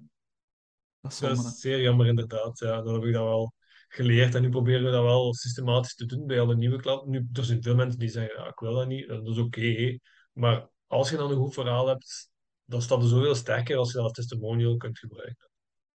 Dat 1.00 1.12
is, 1.12 1.18
zonde, 1.18 1.34
dat 1.34 1.44
is 1.44 1.60
zeer 1.60 1.80
jammer, 1.80 2.06
inderdaad. 2.06 2.58
Ja, 2.58 2.82
dat 2.82 2.94
heb 2.94 3.04
ik 3.04 3.12
dan 3.12 3.24
wel 3.24 3.54
geleerd. 3.88 4.34
En 4.34 4.42
nu 4.42 4.48
proberen 4.48 4.84
we 4.84 4.90
dat 4.90 5.02
wel 5.02 5.34
systematisch 5.34 5.94
te 5.94 6.06
doen 6.06 6.26
bij 6.26 6.40
alle 6.40 6.56
nieuwe 6.56 6.80
klanten. 6.80 7.10
Nu, 7.10 7.28
er 7.32 7.44
zijn 7.44 7.62
veel 7.62 7.74
mensen 7.74 7.98
die 7.98 8.08
zeggen, 8.08 8.42
ja, 8.42 8.48
ik 8.48 8.58
wil 8.58 8.74
dat 8.74 8.86
niet. 8.86 9.08
Dat 9.08 9.26
is 9.26 9.38
oké. 9.38 9.98
maar 10.32 10.68
als 10.86 11.10
je 11.10 11.16
dan 11.16 11.30
een 11.30 11.36
goed 11.36 11.54
verhaal 11.54 11.86
hebt, 11.86 12.30
dan 12.64 12.82
staat 12.82 13.02
er 13.02 13.08
zoveel 13.08 13.34
sterker 13.34 13.76
als 13.76 13.88
je 13.88 13.94
dat 13.94 14.04
als 14.04 14.12
testimonial 14.12 14.76
kunt 14.76 14.98
gebruiken. 14.98 15.49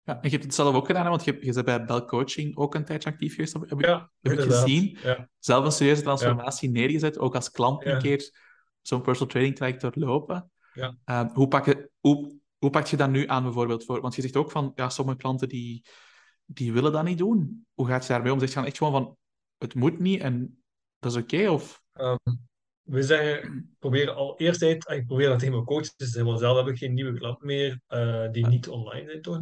Ja, 0.05 0.15
en 0.15 0.21
je 0.23 0.31
hebt 0.31 0.45
het 0.45 0.55
zelf 0.55 0.75
ook 0.75 0.87
gedaan, 0.87 1.09
want 1.09 1.25
je, 1.25 1.39
je 1.41 1.53
bent 1.53 1.65
bij 1.65 1.85
Bell 1.85 2.05
Coaching 2.05 2.57
ook 2.57 2.75
een 2.75 2.85
tijdje 2.85 3.11
actief 3.11 3.35
geweest, 3.35 3.53
heb, 3.53 3.81
ja, 3.81 4.11
heb 4.21 4.33
ik 4.33 4.41
gezien. 4.41 4.99
Ja. 5.03 5.29
Zelf 5.39 5.65
een 5.65 5.73
serieuze 5.73 6.03
transformatie 6.03 6.71
neergezet, 6.71 7.19
ook 7.19 7.35
als 7.35 7.51
klant 7.51 7.85
een 7.85 7.99
keer 7.99 8.31
zo'n 8.81 9.03
personal 9.03 9.29
training 9.29 9.57
traject 9.57 9.81
doorlopen. 9.81 10.51
Ja. 10.75 10.97
Uh, 11.07 11.33
hoe, 11.33 11.49
pak 11.49 11.67
je, 11.67 11.91
hoe, 12.01 12.39
hoe 12.59 12.71
pak 12.71 12.87
je 12.87 12.97
dat 12.97 13.11
nu 13.11 13.27
aan 13.27 13.43
bijvoorbeeld? 13.43 13.85
Voor, 13.85 14.01
want 14.01 14.15
je 14.15 14.23
zegt 14.23 14.37
ook 14.37 14.51
van, 14.51 14.73
ja, 14.75 14.89
sommige 14.89 15.19
klanten 15.19 15.49
die, 15.49 15.85
die 16.45 16.73
willen 16.73 16.93
dat 16.93 17.05
niet 17.05 17.19
doen. 17.19 17.67
Hoe 17.75 17.87
gaat 17.87 18.07
je 18.07 18.13
daarmee 18.13 18.33
om? 18.33 18.39
Zeg 18.39 18.49
je 18.49 18.55
dan 18.55 18.65
echt 18.65 18.77
gewoon 18.77 18.93
van, 18.93 19.17
het 19.59 19.75
moet 19.75 19.99
niet 19.99 20.21
en 20.21 20.63
dat 20.99 21.13
is 21.13 21.23
oké? 21.23 21.49
of... 21.49 21.83
Um, 21.95 22.51
we 22.83 23.03
zeggen, 23.03 23.75
proberen 23.79 24.15
al 24.15 24.39
eerst 24.39 24.63
uit, 24.63 24.91
ik 24.91 25.07
probeer 25.07 25.29
dat 25.29 25.39
tegen 25.39 25.55
mijn 25.55 25.67
coaches 25.67 25.95
te 25.95 26.05
zeggen, 26.05 26.25
want 26.25 26.39
zelf 26.39 26.57
heb 26.57 26.67
ik 26.67 26.79
geen 26.79 26.95
nieuwe 26.95 27.19
klanten 27.19 27.47
meer 27.47 27.81
uh, 27.89 28.31
die 28.31 28.47
niet 28.47 28.69
online 28.69 29.07
zijn, 29.07 29.23
toch? 29.23 29.41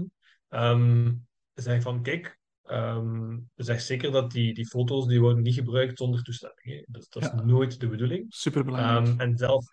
Um, 0.50 1.26
zeg 1.54 1.82
van, 1.82 2.02
kijk, 2.02 2.38
um, 2.64 3.50
zeg 3.54 3.80
zeker 3.80 4.10
dat 4.10 4.30
die, 4.30 4.54
die 4.54 4.66
foto's 4.66 5.06
die 5.06 5.20
worden 5.20 5.42
niet 5.42 5.54
gebruikt 5.54 5.98
zonder 5.98 6.22
toestemming. 6.22 6.86
Dus 6.88 7.08
dat 7.08 7.22
is 7.22 7.30
nooit 7.44 7.80
de 7.80 7.88
bedoeling. 7.88 8.26
Superbelangrijk. 8.28 9.06
Um, 9.06 9.20
en 9.20 9.36
zelf, 9.36 9.66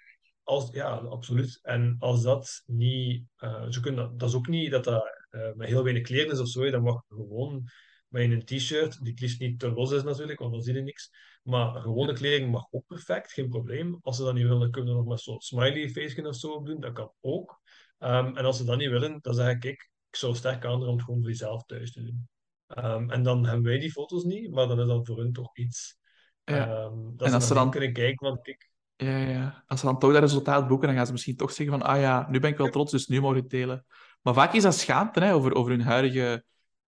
als, 0.44 0.70
ja, 0.72 0.90
absoluut. 0.90 1.60
En 1.62 1.96
als 2.00 2.24
dat 2.24 2.64
niet, 2.66 3.24
uh, 3.40 3.66
zo 3.70 3.82
kunnen 3.82 4.04
dat, 4.04 4.20
dat 4.20 4.30
is 4.30 4.36
ook 4.36 4.48
niet 4.48 4.72
dat 4.72 4.84
dat 4.84 5.04
uh, 5.32 5.54
met 5.54 5.68
heel 5.68 5.84
weinig 5.84 6.04
kleren 6.04 6.32
is 6.32 6.40
of 6.40 6.48
zo. 6.48 6.70
Dan 6.70 6.84
mag 6.84 7.04
gewoon 7.08 7.70
met 8.08 8.32
een 8.32 8.46
t-shirt, 8.46 9.00
die 9.00 9.12
het 9.12 9.22
liefst 9.22 9.40
niet 9.40 9.60
te 9.60 9.72
los 9.72 9.92
is 9.92 10.04
natuurlijk, 10.04 10.40
want 10.40 10.52
dan 10.52 10.62
zie 10.62 10.74
je 10.74 10.82
niks. 10.82 11.12
Maar 11.44 11.82
gewone 11.82 12.14
kleding 12.14 12.52
mag 12.52 12.68
ook 12.72 12.86
perfect, 12.88 13.32
geen 13.32 13.50
probleem. 13.50 13.98
Als 14.02 14.18
ze 14.18 14.24
dat 14.24 14.34
niet 14.34 14.48
willen, 14.48 14.72
kunnen 14.72 14.92
we 14.92 14.98
nog 14.98 15.08
met 15.08 15.20
zo'n 15.20 15.42
smiley 15.42 15.90
face 15.90 16.28
of 16.28 16.36
zo 16.36 16.52
op 16.52 16.66
doen, 16.66 16.80
dat 16.80 16.94
kan 16.94 17.12
ook. 17.22 17.62
Um, 18.00 18.38
en 18.38 18.46
als 18.46 18.58
ze 18.58 18.64
dat 18.64 18.78
niet 18.78 18.90
willen, 18.90 19.20
dan 19.22 19.34
zeg 19.34 19.52
ik, 19.52 19.60
kijk, 19.60 19.74
ik 19.74 19.90
zou 20.18 20.36
sterk 20.36 20.66
aanraden 20.66 20.88
om 20.88 20.96
het 20.96 21.04
gewoon 21.04 21.20
voor 21.20 21.30
jezelf 21.30 21.64
thuis 21.64 21.92
te 21.92 22.04
doen. 22.04 22.30
Um, 22.76 23.12
en 23.12 23.24
dan 23.24 23.46
hebben 23.46 23.64
wij 23.64 23.80
die 23.80 23.92
foto's 23.92 24.24
niet, 24.24 24.52
maar 24.52 24.68
dan 24.68 24.80
is 24.80 24.88
dat 24.88 25.08
voor 25.08 25.18
hun 25.18 25.34
toch 25.34 25.58
iets. 25.58 25.98
Ja. 26.44 26.84
Um, 26.84 27.14
dat 27.16 27.28
en 27.28 27.34
als 27.34 27.48
ze 27.48 27.54
dan 27.54 27.72
kunnen 27.72 27.94
kijken, 27.94 28.28
want 28.28 28.48
ik. 28.48 28.70
Ja, 28.96 29.18
ja. 29.18 29.64
Als 29.68 29.80
ze 29.80 29.86
dan 29.86 30.00
toch 30.00 30.12
dat 30.12 30.22
resultaat 30.22 30.68
boeken, 30.68 30.88
dan 30.88 30.96
gaan 30.98 31.06
ze 31.06 31.12
misschien 31.12 31.36
toch 31.36 31.52
zeggen 31.52 31.80
van, 31.80 31.88
ah 31.88 32.00
ja, 32.00 32.28
nu 32.30 32.40
ben 32.40 32.52
ik 32.52 32.58
wel 32.58 32.70
trots, 32.70 32.92
dus 32.92 33.08
nu 33.08 33.20
mogen 33.20 33.36
we 33.36 33.42
het 33.42 33.50
delen. 33.50 33.86
Maar 34.22 34.34
vaak 34.34 34.54
is 34.54 34.64
dat 34.64 34.76
schaamte 34.76 35.20
hè, 35.20 35.34
over, 35.34 35.54
over 35.54 35.72
hun 35.72 35.82
huidige 35.82 36.44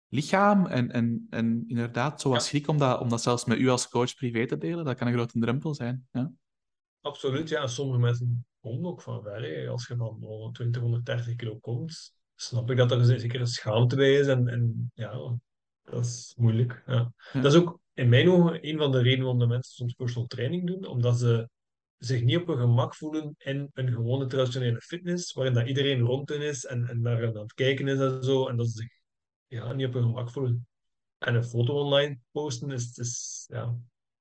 lichaam 0.07 0.65
en, 0.65 0.91
en, 0.91 1.27
en 1.29 1.63
inderdaad, 1.67 2.21
zoals 2.21 2.37
ja. 2.37 2.43
schrik 2.43 2.67
om 2.67 2.77
dat, 2.77 2.99
om 2.99 3.09
dat 3.09 3.21
zelfs 3.21 3.45
met 3.45 3.57
u 3.57 3.69
als 3.69 3.89
coach 3.89 4.15
privé 4.15 4.45
te 4.45 4.57
delen, 4.57 4.85
dat 4.85 4.97
kan 4.97 5.07
een 5.07 5.13
grote 5.13 5.39
drempel 5.39 5.73
zijn. 5.73 6.07
Ja? 6.11 6.31
Absoluut, 7.01 7.49
ja. 7.49 7.67
Sommige 7.67 7.99
mensen 7.99 8.45
komen 8.59 8.89
ook 8.89 9.01
van 9.01 9.23
ver. 9.23 9.69
Als 9.69 9.87
je 9.87 9.95
van 9.95 10.17
120, 10.21 10.81
130 10.81 11.35
kilo 11.35 11.57
komt, 11.57 12.13
snap 12.41 12.71
ik 12.71 12.77
dat 12.77 12.91
er 12.91 13.05
zeker 13.05 13.39
een 13.39 13.47
schaamte 13.47 13.95
bij 13.95 14.13
is. 14.13 14.27
En, 14.27 14.47
en 14.47 14.91
ja, 14.93 15.37
dat 15.83 16.05
is 16.05 16.33
moeilijk. 16.37 16.83
Ja. 16.85 17.13
Dat 17.33 17.53
is 17.53 17.55
ook 17.55 17.79
in 17.93 18.09
mijn 18.09 18.29
ogen 18.29 18.67
een 18.67 18.77
van 18.77 18.91
de 18.91 19.01
redenen 19.01 19.21
waarom 19.21 19.39
de 19.39 19.47
mensen 19.47 19.73
soms 19.73 19.93
personal 19.93 20.27
training 20.27 20.67
doen, 20.67 20.85
omdat 20.85 21.19
ze 21.19 21.49
zich 21.97 22.23
niet 22.23 22.37
op 22.37 22.47
hun 22.47 22.57
gemak 22.57 22.95
voelen 22.95 23.35
in 23.37 23.69
een 23.73 23.91
gewone 23.91 24.25
traditionele 24.25 24.81
fitness, 24.81 25.33
waarin 25.33 25.53
dat 25.53 25.67
iedereen 25.67 25.99
rond 25.99 26.31
is 26.31 26.65
en, 26.65 26.87
en 26.87 27.01
daar 27.01 27.27
aan 27.27 27.37
het 27.37 27.53
kijken 27.53 27.87
is 27.87 27.99
en 27.99 28.23
zo, 28.23 28.47
en 28.47 28.57
dat 28.57 28.69
ze 28.69 28.77
zich 28.77 28.91
ja, 29.47 29.73
niet 29.73 29.87
op 29.87 29.93
hun 29.93 30.03
gemak 30.03 30.31
voelen. 30.31 30.67
En 31.17 31.35
een 31.35 31.43
foto 31.43 31.73
online 31.73 32.19
posten 32.31 32.71
is, 32.71 32.97
is 32.97 33.45
ja, 33.47 33.75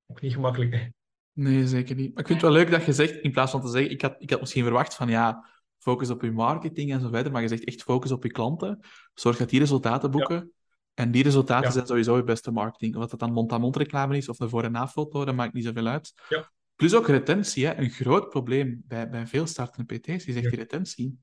ook 0.06 0.20
niet 0.20 0.32
gemakkelijk. 0.32 0.90
Nee, 1.32 1.66
zeker 1.66 1.94
niet. 1.94 2.14
Maar 2.14 2.20
ik 2.20 2.26
vind 2.26 2.42
het 2.42 2.50
wel 2.50 2.58
leuk 2.58 2.70
dat 2.70 2.84
je 2.84 2.92
zegt, 2.92 3.16
in 3.16 3.32
plaats 3.32 3.50
van 3.50 3.60
te 3.60 3.68
zeggen, 3.68 3.90
ik 3.90 4.02
had, 4.02 4.16
ik 4.18 4.30
had 4.30 4.40
misschien 4.40 4.64
verwacht 4.64 4.94
van 4.94 5.08
ja, 5.08 5.46
focus 5.78 6.10
op 6.10 6.22
je 6.22 6.32
marketing 6.32 6.92
en 6.92 7.00
zo 7.00 7.08
verder, 7.08 7.32
maar 7.32 7.42
je 7.42 7.48
zegt 7.48 7.64
echt 7.64 7.82
focus 7.82 8.10
op 8.10 8.22
je 8.22 8.30
klanten. 8.30 8.80
Zorg 9.14 9.36
dat 9.36 9.48
die 9.48 9.58
resultaten 9.58 10.10
boeken. 10.10 10.36
Ja. 10.36 10.46
En 10.94 11.10
die 11.10 11.22
resultaten 11.22 11.66
ja. 11.66 11.70
zijn 11.70 11.86
sowieso 11.86 12.16
je 12.16 12.24
beste 12.24 12.50
marketing. 12.50 12.96
Of 12.96 13.06
dat 13.06 13.20
dan 13.20 13.32
mond-aan-mond 13.32 13.76
reclame 13.76 14.16
is 14.16 14.28
of 14.28 14.36
de 14.36 14.48
voor- 14.48 14.64
en 14.64 14.72
na-foto, 14.72 15.24
dat 15.24 15.34
maakt 15.34 15.52
niet 15.52 15.64
zoveel 15.64 15.86
uit. 15.86 16.12
Ja. 16.28 16.50
Plus 16.76 16.94
ook 16.94 17.06
retentie. 17.06 17.66
Hè. 17.66 17.76
Een 17.76 17.90
groot 17.90 18.28
probleem 18.28 18.82
bij, 18.86 19.10
bij 19.10 19.26
veel 19.26 19.46
startende 19.46 19.98
PT's 19.98 20.26
is 20.26 20.34
echt 20.34 20.50
die 20.50 20.58
retentie. 20.58 21.18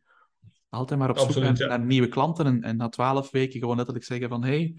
Altijd 0.69 0.99
maar 0.99 1.09
op 1.09 1.17
zoek 1.17 1.27
Absoluut, 1.27 1.59
naar, 1.59 1.67
naar, 1.67 1.79
nieuwe 1.79 2.07
klanten 2.07 2.45
en, 2.45 2.61
en 2.61 2.77
na 2.77 2.89
twaalf 2.89 3.31
weken 3.31 3.59
gewoon 3.59 3.75
letterlijk 3.75 4.05
zeggen 4.05 4.29
van 4.29 4.43
hey, 4.43 4.77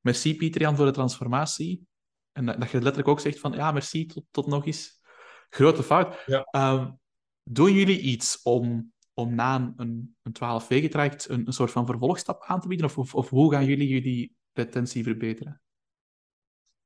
merci 0.00 0.36
Pietrian 0.36 0.76
voor 0.76 0.86
de 0.86 0.92
transformatie. 0.92 1.86
En 2.32 2.46
dat, 2.46 2.60
dat 2.60 2.70
je 2.70 2.76
letterlijk 2.76 3.08
ook 3.08 3.20
zegt 3.20 3.38
van 3.38 3.52
ja, 3.52 3.72
merci, 3.72 4.06
tot, 4.06 4.24
tot 4.30 4.46
nog 4.46 4.66
eens. 4.66 5.00
Grote 5.48 5.82
fout. 5.82 6.24
Um, 6.50 6.98
doen 7.42 7.72
jullie 7.72 8.00
iets 8.00 8.42
om 8.42 8.92
om 9.18 9.34
na 9.34 9.72
een, 9.76 10.16
een 10.22 10.32
12 10.32 10.68
weken 10.68 10.90
traject 10.90 11.28
een, 11.28 11.46
een 11.46 11.52
soort 11.52 11.70
van 11.70 11.86
vervolgstap 11.86 12.42
aan 12.42 12.60
te 12.60 12.68
bieden? 12.68 12.86
Of, 12.86 12.98
of, 12.98 13.14
of 13.14 13.28
hoe 13.28 13.52
gaan 13.52 13.64
jullie 13.64 13.88
jullie 13.88 14.36
retentie 14.52 15.02
verbeteren? 15.02 15.60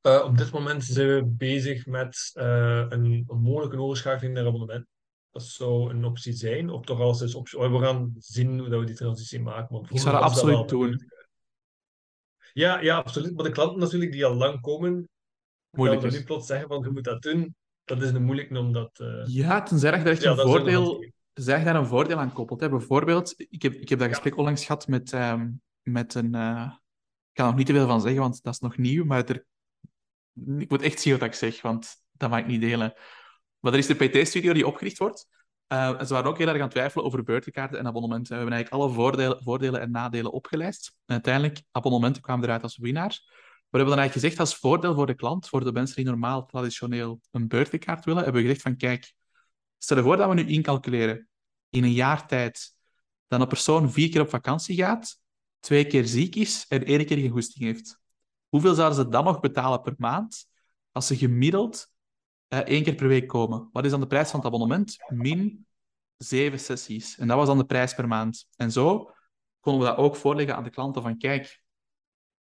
Uh, 0.02 0.24
op 0.24 0.38
dit 0.38 0.52
moment 0.52 0.84
zijn 0.84 1.08
we 1.08 1.24
bezig 1.24 1.86
met 1.86 2.30
uh, 2.34 2.86
een, 2.88 3.24
een, 3.26 3.40
mogelijke 3.40 3.76
overschakeling 3.76 4.34
naar 4.34 4.46
abonnement. 4.46 4.86
Dat 5.30 5.42
zou 5.42 5.90
een 5.90 6.04
optie 6.04 6.32
zijn, 6.32 6.70
of 6.70 6.84
toch 6.84 7.00
als 7.00 7.34
optie. 7.34 7.58
Oh, 7.58 7.72
we 7.72 7.84
gaan 7.84 8.14
zien 8.18 8.58
hoe 8.58 8.68
we 8.68 8.84
die 8.84 8.94
transitie 8.94 9.40
maken. 9.40 9.74
Want 9.74 9.90
Ik 9.90 9.98
zou 9.98 10.14
dat 10.14 10.22
absoluut 10.22 10.56
dat 10.56 10.68
doen. 10.68 11.10
Ja, 12.52 12.80
ja, 12.80 12.96
absoluut. 12.96 13.34
Maar 13.34 13.44
de 13.44 13.50
klanten 13.50 13.78
natuurlijk 13.78 14.12
die 14.12 14.24
al 14.24 14.34
lang 14.34 14.60
komen, 14.60 15.08
Moeilijk 15.70 16.00
dan 16.00 16.10
nu 16.10 16.24
plots 16.24 16.46
zeggen 16.46 16.68
van 16.68 16.82
je 16.82 16.90
moet 16.90 17.04
dat 17.04 17.22
doen, 17.22 17.54
dat 17.84 18.02
is 18.02 18.10
een 18.10 18.24
moeilijk 18.24 18.50
omdat... 18.50 18.98
Uh... 19.00 19.26
Ja, 19.26 19.62
tenzij 19.62 19.98
je 19.98 20.04
echt 20.04 20.22
ja, 20.22 20.30
een 20.30 20.38
voordeel 20.38 21.04
zeg 21.42 21.64
daar 21.64 21.76
een 21.76 21.86
voordeel 21.86 22.18
aan 22.18 22.32
koppelt. 22.32 22.70
Bijvoorbeeld, 22.70 23.34
ik 23.36 23.62
heb, 23.62 23.74
ik 23.74 23.88
heb 23.88 23.98
dat 23.98 24.08
gesprek 24.08 24.36
onlangs 24.36 24.64
gehad 24.64 24.86
met, 24.86 25.12
ehm, 25.12 25.50
met 25.82 26.14
een... 26.14 26.36
Uh, 26.36 26.72
ik 27.30 27.36
kan 27.36 27.44
er 27.44 27.50
nog 27.50 27.56
niet 27.56 27.66
te 27.66 27.72
veel 27.72 27.86
van 27.86 28.00
zeggen, 28.00 28.20
want 28.20 28.42
dat 28.42 28.52
is 28.54 28.60
nog 28.60 28.76
nieuw, 28.76 29.04
maar 29.04 29.24
er, 29.24 29.44
ik 30.58 30.70
moet 30.70 30.82
echt 30.82 31.00
zien 31.00 31.12
wat 31.12 31.22
ik 31.22 31.34
zeg, 31.34 31.62
want 31.62 31.94
dat 32.12 32.30
mag 32.30 32.38
ik 32.38 32.46
niet 32.46 32.60
delen. 32.60 32.92
Maar 33.58 33.72
er 33.72 33.78
is 33.78 33.86
de 33.86 33.94
PT-studio 33.94 34.52
die 34.52 34.66
opgericht 34.66 34.98
wordt. 34.98 35.28
Uh, 35.72 36.00
en 36.00 36.06
ze 36.06 36.12
waren 36.12 36.30
ook 36.30 36.38
heel 36.38 36.46
erg 36.46 36.56
aan 36.56 36.62
het 36.62 36.70
twijfelen 36.70 37.04
over 37.04 37.22
beurtenkaarten 37.22 37.78
en 37.78 37.86
abonnementen. 37.86 38.32
We 38.32 38.38
hebben 38.38 38.54
eigenlijk 38.54 38.82
alle 38.82 38.94
voordelen, 38.94 39.42
voordelen 39.42 39.80
en 39.80 39.90
nadelen 39.90 40.32
opgelijst. 40.32 40.94
En 41.06 41.14
uiteindelijk, 41.14 41.62
abonnementen 41.70 42.22
kwamen 42.22 42.44
eruit 42.44 42.62
als 42.62 42.76
winnaar. 42.76 43.20
We 43.70 43.76
hebben 43.76 43.96
dan 43.96 43.98
eigenlijk 43.98 44.12
gezegd 44.12 44.38
als 44.40 44.60
voordeel 44.60 44.94
voor 44.94 45.06
de 45.06 45.14
klant, 45.14 45.48
voor 45.48 45.64
de 45.64 45.72
mensen 45.72 45.96
die 45.96 46.04
normaal 46.04 46.46
traditioneel 46.46 47.20
een 47.30 47.48
beurtenkaart 47.48 48.04
willen, 48.04 48.22
hebben 48.22 48.42
we 48.42 48.48
gezegd 48.48 48.64
van 48.64 48.76
kijk, 48.76 49.14
stel 49.78 49.96
je 49.96 50.02
voor 50.02 50.16
dat 50.16 50.28
we 50.28 50.34
nu 50.34 50.46
incalculeren 50.46 51.28
in 51.70 51.84
een 51.84 51.92
jaar 51.92 52.26
tijd 52.26 52.74
dat 53.26 53.40
een 53.40 53.48
persoon 53.48 53.92
vier 53.92 54.08
keer 54.08 54.20
op 54.20 54.28
vakantie 54.28 54.76
gaat, 54.76 55.18
twee 55.60 55.86
keer 55.86 56.06
ziek 56.06 56.34
is 56.34 56.66
en 56.68 56.84
één 56.84 57.06
keer 57.06 57.18
geen 57.18 57.30
goesting 57.30 57.64
heeft. 57.64 58.00
Hoeveel 58.48 58.74
zouden 58.74 59.04
ze 59.04 59.08
dan 59.08 59.24
nog 59.24 59.40
betalen 59.40 59.80
per 59.80 59.94
maand 59.98 60.46
als 60.92 61.06
ze 61.06 61.16
gemiddeld 61.16 61.92
uh, 62.48 62.58
één 62.58 62.82
keer 62.82 62.94
per 62.94 63.08
week 63.08 63.28
komen? 63.28 63.68
Wat 63.72 63.84
is 63.84 63.90
dan 63.90 64.00
de 64.00 64.06
prijs 64.06 64.30
van 64.30 64.40
het 64.40 64.48
abonnement? 64.48 64.96
Min 65.08 65.66
zeven 66.16 66.60
sessies. 66.60 67.18
En 67.18 67.28
dat 67.28 67.36
was 67.36 67.46
dan 67.46 67.58
de 67.58 67.64
prijs 67.64 67.94
per 67.94 68.08
maand. 68.08 68.46
En 68.56 68.72
zo 68.72 69.10
konden 69.60 69.82
we 69.82 69.88
dat 69.88 69.96
ook 69.96 70.16
voorleggen 70.16 70.56
aan 70.56 70.64
de 70.64 70.70
klanten 70.70 71.02
van 71.02 71.18
kijk, 71.18 71.62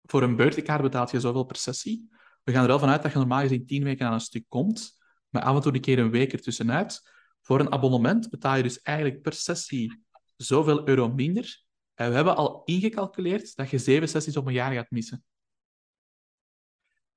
voor 0.03 0.23
een 0.23 0.35
beurtkaart 0.35 0.81
betaalt 0.81 1.11
je 1.11 1.19
zoveel 1.19 1.43
per 1.43 1.55
sessie. 1.55 2.09
We 2.43 2.51
gaan 2.51 2.61
er 2.61 2.67
wel 2.67 2.79
vanuit 2.79 3.01
dat 3.01 3.11
je 3.11 3.17
normaal 3.17 3.41
gezien 3.41 3.65
tien 3.65 3.83
weken 3.83 4.07
aan 4.07 4.13
een 4.13 4.19
stuk 4.19 4.45
komt, 4.47 4.97
maar 5.29 5.41
af 5.41 5.55
en 5.55 5.61
toe 5.61 5.73
een 5.73 5.81
keer 5.81 5.99
een 5.99 6.11
week 6.11 6.33
ertussenuit. 6.33 7.01
Voor 7.49 7.59
een 7.59 7.71
abonnement 7.71 8.29
betaal 8.29 8.55
je 8.55 8.63
dus 8.63 8.81
eigenlijk 8.81 9.21
per 9.21 9.33
sessie 9.33 10.03
zoveel 10.35 10.87
euro 10.87 11.13
minder. 11.13 11.63
En 11.93 12.09
we 12.09 12.15
hebben 12.15 12.35
al 12.35 12.61
ingecalculeerd 12.65 13.55
dat 13.55 13.69
je 13.69 13.77
zeven 13.77 14.09
sessies 14.09 14.37
op 14.37 14.47
een 14.47 14.53
jaar 14.53 14.73
gaat 14.73 14.91
missen. 14.91 15.23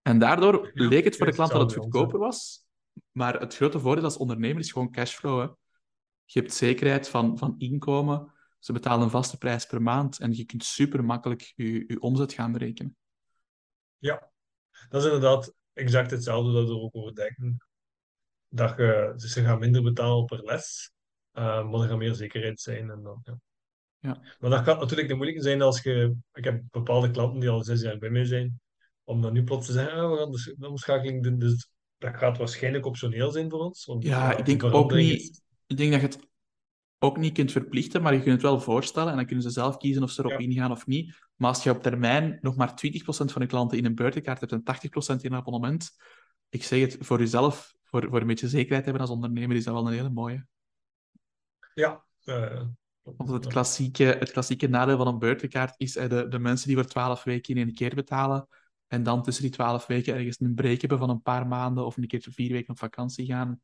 En 0.02 0.18
daardoor 0.18 0.70
leek 0.74 1.04
het 1.04 1.16
voor 1.16 1.26
de 1.26 1.32
klant 1.32 1.50
dat 1.50 1.60
het 1.60 1.80
goedkoper 1.80 2.18
was. 2.18 2.66
Maar 3.10 3.40
het 3.40 3.56
grote 3.56 3.80
voordeel 3.80 4.04
als 4.04 4.16
ondernemer 4.16 4.58
is 4.58 4.72
gewoon 4.72 4.90
cashflow. 4.90 5.40
Hè. 5.40 5.46
Je 6.24 6.40
hebt 6.40 6.54
zekerheid 6.54 7.08
van, 7.08 7.38
van 7.38 7.54
inkomen. 7.58 8.32
Ze 8.58 8.72
betalen 8.72 9.02
een 9.02 9.10
vaste 9.10 9.38
prijs 9.38 9.66
per 9.66 9.82
maand 9.82 10.18
en 10.18 10.36
je 10.36 10.44
kunt 10.44 10.64
super 10.64 11.04
makkelijk 11.04 11.52
je, 11.56 11.84
je 11.86 12.00
omzet 12.00 12.32
gaan 12.32 12.52
berekenen. 12.52 12.96
Ja, 13.98 14.30
dat 14.88 15.00
is 15.00 15.12
inderdaad 15.12 15.54
exact 15.72 16.10
hetzelfde 16.10 16.52
dat 16.52 16.64
we 16.64 16.74
er 16.74 16.80
ook 16.80 16.96
over 16.96 17.14
denken 17.14 17.70
dat 18.54 18.76
je, 18.76 19.12
dus 19.16 19.32
ze 19.32 19.42
gaan 19.42 19.58
minder 19.58 19.82
betalen 19.82 20.24
per 20.24 20.44
les, 20.44 20.92
uh, 21.32 21.70
maar 21.70 21.80
er 21.80 21.88
gaat 21.88 21.98
meer 21.98 22.14
zekerheid 22.14 22.60
zijn. 22.60 22.90
En 22.90 23.02
dan, 23.02 23.20
ja. 23.24 23.38
Ja. 23.98 24.20
Maar 24.40 24.50
dat 24.50 24.62
kan 24.62 24.78
natuurlijk 24.78 25.08
de 25.08 25.14
moeilijke 25.14 25.42
zijn 25.42 25.62
als 25.62 25.82
je... 25.82 26.14
Ik 26.32 26.44
heb 26.44 26.62
bepaalde 26.70 27.10
klanten 27.10 27.40
die 27.40 27.48
al 27.48 27.62
zes 27.62 27.80
jaar 27.80 27.98
bij 27.98 28.10
mij 28.10 28.24
zijn, 28.24 28.60
om 29.04 29.22
dan 29.22 29.32
nu 29.32 29.44
plots 29.44 29.66
te 29.66 29.72
zeggen, 29.72 29.98
ah, 29.98 30.10
we 30.10 30.16
gaan 30.16 30.54
de 30.58 30.68
omschakeling 30.68 31.22
doen. 31.22 31.38
Dus 31.38 31.68
dat 31.98 32.16
gaat 32.16 32.38
waarschijnlijk 32.38 32.86
optioneel 32.86 33.30
zijn 33.30 33.50
voor 33.50 33.60
ons. 33.60 33.84
Want, 33.84 34.02
ja, 34.02 34.36
ik 34.36 34.44
denk 34.44 34.64
ook 34.64 34.92
niet... 34.92 35.42
Ik 35.66 35.76
denk 35.76 35.92
dat 35.92 36.00
je 36.00 36.06
het 36.06 36.18
ook 36.98 37.16
niet 37.16 37.34
kunt 37.34 37.52
verplichten, 37.52 38.02
maar 38.02 38.12
je 38.12 38.20
kunt 38.20 38.32
het 38.32 38.42
wel 38.42 38.60
voorstellen 38.60 39.10
en 39.10 39.16
dan 39.16 39.26
kunnen 39.26 39.44
ze 39.44 39.50
zelf 39.50 39.76
kiezen 39.76 40.02
of 40.02 40.10
ze 40.10 40.24
erop 40.24 40.40
ingaan 40.40 40.70
of 40.70 40.86
niet. 40.86 41.16
Maar 41.36 41.48
als 41.48 41.62
je 41.62 41.70
op 41.70 41.82
termijn 41.82 42.38
nog 42.40 42.56
maar 42.56 42.70
20% 42.70 42.72
van 43.04 43.40
de 43.40 43.46
klanten 43.46 43.78
in 43.78 43.84
een 43.84 43.94
buitenkaart 43.94 44.40
hebt 44.40 44.52
en 44.52 44.62
80% 45.16 45.20
in 45.20 45.32
een 45.32 45.38
abonnement, 45.38 45.90
ik 46.48 46.64
zeg 46.64 46.80
het, 46.80 46.96
voor 47.00 47.18
jezelf 47.18 47.74
voor, 47.92 48.08
voor 48.08 48.20
een 48.20 48.26
beetje 48.26 48.48
zekerheid 48.48 48.84
hebben 48.84 49.02
als 49.02 49.10
ondernemer, 49.10 49.56
is 49.56 49.64
dat 49.64 49.74
wel 49.74 49.86
een 49.86 49.92
hele 49.92 50.10
mooie. 50.10 50.46
Ja. 51.74 52.04
Uh, 52.24 52.62
Want 53.02 53.30
het 53.30 53.46
klassieke, 53.46 54.04
het 54.04 54.30
klassieke 54.30 54.68
nadeel 54.68 54.96
van 54.96 55.06
een 55.06 55.18
beurtenkaart 55.18 55.74
is 55.76 55.96
uh, 55.96 56.08
de, 56.08 56.28
de 56.28 56.38
mensen 56.38 56.66
die 56.68 56.76
voor 56.76 56.86
twaalf 56.86 57.22
weken 57.24 57.56
in 57.56 57.68
een 57.68 57.74
keer 57.74 57.94
betalen 57.94 58.48
en 58.86 59.02
dan 59.02 59.22
tussen 59.22 59.42
die 59.42 59.52
twaalf 59.52 59.86
weken 59.86 60.14
ergens 60.14 60.40
een 60.40 60.54
break 60.54 60.80
hebben 60.80 60.98
van 60.98 61.10
een 61.10 61.22
paar 61.22 61.46
maanden 61.46 61.86
of 61.86 61.96
een 61.96 62.06
keer 62.06 62.26
vier 62.30 62.52
weken 62.52 62.70
op 62.70 62.78
vakantie 62.78 63.26
gaan, 63.26 63.60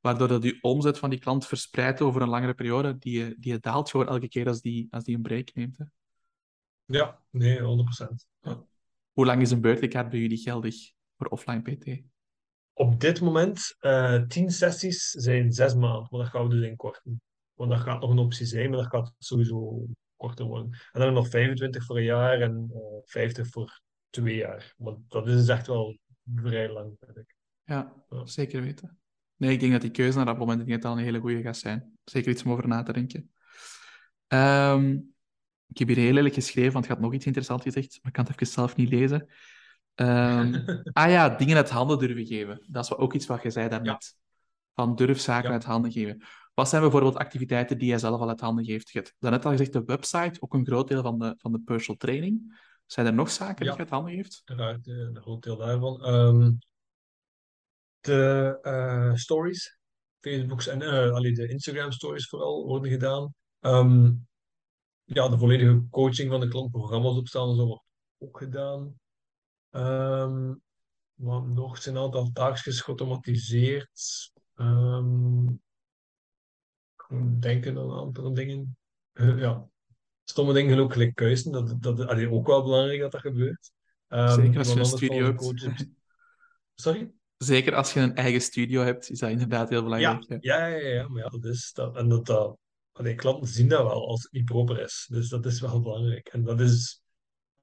waardoor 0.00 0.28
dat 0.28 0.42
die 0.42 0.62
omzet 0.62 0.98
van 0.98 1.10
die 1.10 1.18
klant 1.18 1.46
verspreidt 1.46 2.00
over 2.00 2.22
een 2.22 2.28
langere 2.28 2.54
periode, 2.54 2.98
die, 2.98 3.38
die 3.38 3.58
daalt 3.58 3.90
gewoon 3.90 4.08
elke 4.08 4.28
keer 4.28 4.48
als 4.48 4.60
die, 4.60 4.86
als 4.90 5.04
die 5.04 5.16
een 5.16 5.22
break 5.22 5.54
neemt. 5.54 5.78
Hè. 5.78 5.84
Ja, 6.84 7.22
nee, 7.30 7.58
100%. 7.58 7.62
Ja. 8.40 8.64
Hoe 9.12 9.26
lang 9.26 9.40
is 9.42 9.50
een 9.50 9.60
beurtenkaart 9.60 10.10
bij 10.10 10.18
jullie 10.18 10.38
geldig 10.38 10.76
voor 11.16 11.26
offline 11.26 11.62
PT? 11.62 12.13
Op 12.74 13.00
dit 13.00 13.20
moment, 13.20 13.76
uh, 13.80 14.22
tien 14.22 14.50
sessies 14.50 15.10
zijn 15.10 15.52
zes 15.52 15.74
maanden, 15.74 16.06
maar 16.10 16.20
dat 16.20 16.28
gaan 16.28 16.48
we 16.48 16.54
dus 16.54 16.66
inkorten. 16.66 17.22
Want 17.54 17.70
dat 17.70 17.80
gaat 17.80 18.00
nog 18.00 18.10
een 18.10 18.18
optie 18.18 18.46
zijn, 18.46 18.70
maar 18.70 18.78
dat 18.78 18.90
gaat 18.90 19.12
sowieso 19.18 19.86
korter 20.16 20.44
worden. 20.44 20.78
En 20.92 21.00
dan 21.00 21.12
nog 21.12 21.28
25 21.28 21.84
voor 21.84 21.96
een 21.96 22.04
jaar 22.04 22.40
en 22.40 22.70
uh, 22.70 22.76
eh, 22.76 23.02
50 23.04 23.48
voor 23.48 23.80
twee 24.10 24.36
jaar. 24.36 24.74
Maar 24.76 24.94
dat 25.08 25.26
is 25.26 25.34
dus 25.34 25.48
echt 25.48 25.66
wel 25.66 25.98
vrij 26.34 26.72
lang, 26.72 26.96
denk 26.98 27.16
ik. 27.16 27.36
Ja, 27.64 27.92
zeker 28.24 28.62
weten. 28.62 28.98
Nee, 29.36 29.52
ik 29.52 29.60
denk 29.60 29.72
dat 29.72 29.80
die 29.80 29.90
keuze 29.90 30.16
naar 30.16 30.26
dat 30.26 30.38
moment 30.38 30.66
niet 30.66 30.84
al 30.84 30.92
een 30.92 31.04
hele 31.04 31.20
goede 31.20 31.42
gaat 31.42 31.56
zijn. 31.56 31.98
Zeker 32.04 32.30
iets 32.30 32.42
om 32.42 32.50
over 32.50 32.68
na 32.68 32.82
te 32.82 32.92
denken. 32.92 33.30
Um, 34.28 35.14
ik 35.66 35.78
heb 35.78 35.88
hier 35.88 35.96
heel 35.96 36.12
lelijk 36.12 36.34
geschreven, 36.34 36.72
want 36.72 36.84
het 36.84 36.94
gaat 36.94 37.02
nog 37.02 37.14
iets 37.14 37.26
interessants 37.26 37.64
gezegd, 37.64 37.98
maar 38.02 38.06
ik 38.06 38.12
kan 38.12 38.24
het 38.24 38.34
even 38.34 38.46
zelf 38.46 38.76
niet 38.76 38.90
lezen. 38.90 39.28
Um, 39.94 40.64
ah 40.92 41.10
ja, 41.10 41.28
dingen 41.28 41.56
uit 41.56 41.70
handen 41.70 41.98
durven 41.98 42.26
geven. 42.26 42.64
Dat 42.66 42.84
is 42.84 42.96
ook 42.96 43.14
iets 43.14 43.26
wat 43.26 43.42
je 43.42 43.50
zei 43.50 43.68
daarnet. 43.68 44.14
Ja. 44.16 44.22
Van 44.74 44.94
durf 44.94 45.20
zaken 45.20 45.50
uit 45.50 45.64
handen 45.64 45.92
geven. 45.92 46.22
Wat 46.54 46.68
zijn 46.68 46.82
bijvoorbeeld 46.82 47.16
activiteiten 47.16 47.78
die 47.78 47.88
jij 47.88 47.98
zelf 47.98 48.20
al 48.20 48.28
uit 48.28 48.40
handen 48.40 48.64
geeft? 48.64 48.90
Je 48.90 48.98
hebt 48.98 49.14
net 49.18 49.44
al 49.44 49.50
gezegd, 49.50 49.72
de 49.72 49.84
website, 49.84 50.40
ook 50.40 50.54
een 50.54 50.66
groot 50.66 50.88
deel 50.88 51.02
van 51.02 51.18
de, 51.18 51.34
van 51.38 51.52
de 51.52 51.60
personal 51.60 51.96
training. 51.96 52.62
Zijn 52.86 53.06
er 53.06 53.14
nog 53.14 53.30
zaken 53.30 53.64
die 53.64 53.72
je 53.72 53.78
uit 53.78 53.90
handen 53.90 54.14
geeft? 54.14 54.42
Uiteraard, 54.44 54.86
een 54.86 55.20
groot 55.20 55.42
deel 55.42 55.56
daarvan. 55.56 56.08
Um, 56.08 56.58
de 58.00 58.58
uh, 58.62 59.14
stories, 59.14 59.78
Facebooks 60.20 60.66
en 60.66 60.80
uh, 60.80 61.34
de 61.34 61.48
Instagram 61.48 61.92
stories 61.92 62.28
vooral 62.28 62.66
worden 62.66 62.90
gedaan. 62.90 63.34
Um, 63.60 64.26
ja, 65.04 65.28
de 65.28 65.38
volledige 65.38 65.86
coaching 65.90 66.30
van 66.30 66.40
de 66.40 66.48
klantprogramma's 66.48 67.16
opstellen, 67.16 67.56
zo 67.56 67.66
wordt 67.66 67.84
ook 68.18 68.38
gedaan. 68.38 68.94
Um, 69.76 70.62
wat 71.14 71.46
nog? 71.46 71.82
zijn 71.82 71.96
een 71.96 72.02
aantal 72.02 72.30
taakjes 72.32 72.80
geautomatiseerd. 72.80 74.32
Um, 74.54 75.62
denken 77.38 77.78
aan 77.78 77.90
andere 77.90 78.32
dingen. 78.32 78.76
Uh, 79.12 79.38
ja, 79.38 79.68
stomme 80.24 80.52
dingen 80.52 80.78
ook 80.78 80.92
gelijk 80.92 81.14
kuisen. 81.14 81.52
Dat, 81.52 81.82
dat, 81.82 81.96
dat 81.96 82.18
is 82.18 82.26
ook 82.26 82.46
wel 82.46 82.62
belangrijk 82.62 83.00
dat 83.00 83.12
dat 83.12 83.20
gebeurt. 83.20 83.72
Um, 84.08 84.28
Zeker 84.28 84.58
als 84.58 84.72
je 84.72 84.78
een 84.78 84.84
studio 84.84 85.24
hebt. 85.24 85.86
Sorry? 86.74 87.12
Zeker 87.36 87.74
als 87.74 87.92
je 87.92 88.00
een 88.00 88.14
eigen 88.14 88.40
studio 88.40 88.82
hebt, 88.82 89.10
is 89.10 89.18
dat 89.18 89.30
inderdaad 89.30 89.68
heel 89.68 89.82
belangrijk. 89.82 90.24
Ja, 90.28 90.66
ja, 90.66 90.76
ja, 90.76 90.88
ja, 90.88 91.08
maar 91.08 91.22
ja, 91.22 91.28
dat 91.28 91.44
is 91.44 91.72
dat. 91.72 91.96
En 91.96 92.08
dat, 92.08 92.26
dat 92.26 92.58
allee, 92.92 93.14
klanten 93.14 93.48
zien 93.48 93.68
dat 93.68 93.82
wel 93.82 94.08
als 94.08 94.22
het 94.22 94.32
niet 94.32 94.44
proper 94.44 94.80
is. 94.80 95.06
Dus 95.10 95.28
dat 95.28 95.46
is 95.46 95.60
wel 95.60 95.80
belangrijk. 95.80 96.28
En 96.28 96.44
dat 96.44 96.60
is 96.60 97.03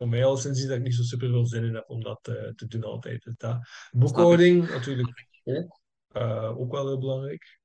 voor 0.01 0.09
mij 0.09 0.25
al 0.25 0.37
sinds 0.37 0.65
dat 0.65 0.77
ik 0.77 0.83
niet 0.83 0.95
zo 0.95 1.03
super 1.03 1.29
veel 1.29 1.45
zin 1.45 1.63
in 1.63 1.73
heb 1.73 1.89
om 1.89 2.03
dat 2.03 2.27
uh, 2.27 2.49
te 2.49 2.67
doen 2.67 2.83
altijd. 2.83 3.23
Dus 3.23 3.33
dat. 3.37 3.67
Boekhouding 3.91 4.69
natuurlijk 4.69 5.27
ook. 5.43 5.79
Uh, 6.11 6.59
ook 6.59 6.71
wel 6.71 6.87
heel 6.87 6.99
belangrijk. 6.99 7.59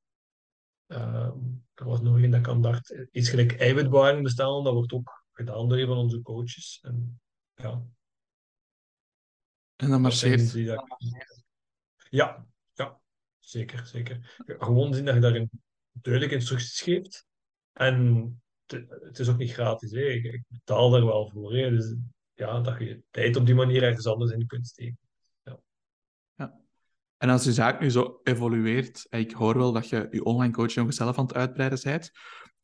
Uh, 0.87 1.31
er 1.75 1.85
was 1.85 2.01
nog 2.01 2.15
een 2.17 2.31
dat 2.31 2.41
ik 2.41 2.49
aan 2.49 2.63
dacht. 2.63 3.09
Iets 3.13 3.29
gelijk 3.29 3.53
eiwitbewaring 3.53 4.23
bestaan, 4.23 4.65
dat 4.65 4.73
wordt 4.73 4.93
ook 4.93 5.25
gedaan 5.33 5.69
door 5.69 5.79
een 5.79 5.87
van 5.87 5.97
onze 5.97 6.23
coaches. 6.23 6.79
En, 6.83 7.21
ja. 7.55 7.83
En 9.77 9.91
dan 9.91 10.01
marcheert. 10.01 10.53
Ja, 12.11 12.47
ja, 12.73 13.01
zeker, 13.39 13.87
zeker. 13.87 14.37
Gewoon 14.47 14.95
zien 14.95 15.05
dat 15.05 15.15
je 15.15 15.21
daarin 15.21 15.51
duidelijke 15.93 16.37
instructies 16.37 16.81
geeft. 16.81 17.27
En 17.73 18.43
het 18.67 19.19
is 19.19 19.29
ook 19.29 19.39
niet 19.39 19.53
gratis. 19.53 19.91
Hè. 19.91 20.01
Ik 20.01 20.43
betaal 20.49 20.91
daar 20.91 21.05
wel 21.05 21.31
voor. 21.31 21.55
Hè. 21.55 21.71
Dus 21.71 21.95
ja, 22.37 22.61
dat 22.61 22.79
je 22.79 23.03
tijd 23.11 23.37
op 23.37 23.47
die 23.47 23.55
manier 23.55 23.83
ergens 23.83 24.07
anders 24.07 24.31
in 24.31 24.47
kunt 24.47 24.67
steken. 24.67 24.99
Ja. 25.43 25.61
ja. 26.35 26.61
En 27.17 27.29
als 27.29 27.45
je 27.45 27.53
zaak 27.53 27.81
nu 27.81 27.91
zo 27.91 28.21
evolueert, 28.23 29.07
en 29.09 29.21
ik 29.21 29.33
hoor 29.33 29.57
wel 29.57 29.73
dat 29.73 29.89
je 29.89 30.09
je 30.11 30.25
online 30.25 30.53
coaching 30.53 30.87
nog 30.87 30.95
zelf 30.95 31.19
aan 31.19 31.27
het 31.27 31.35
uitbreiden 31.35 31.79
bent, 31.83 32.11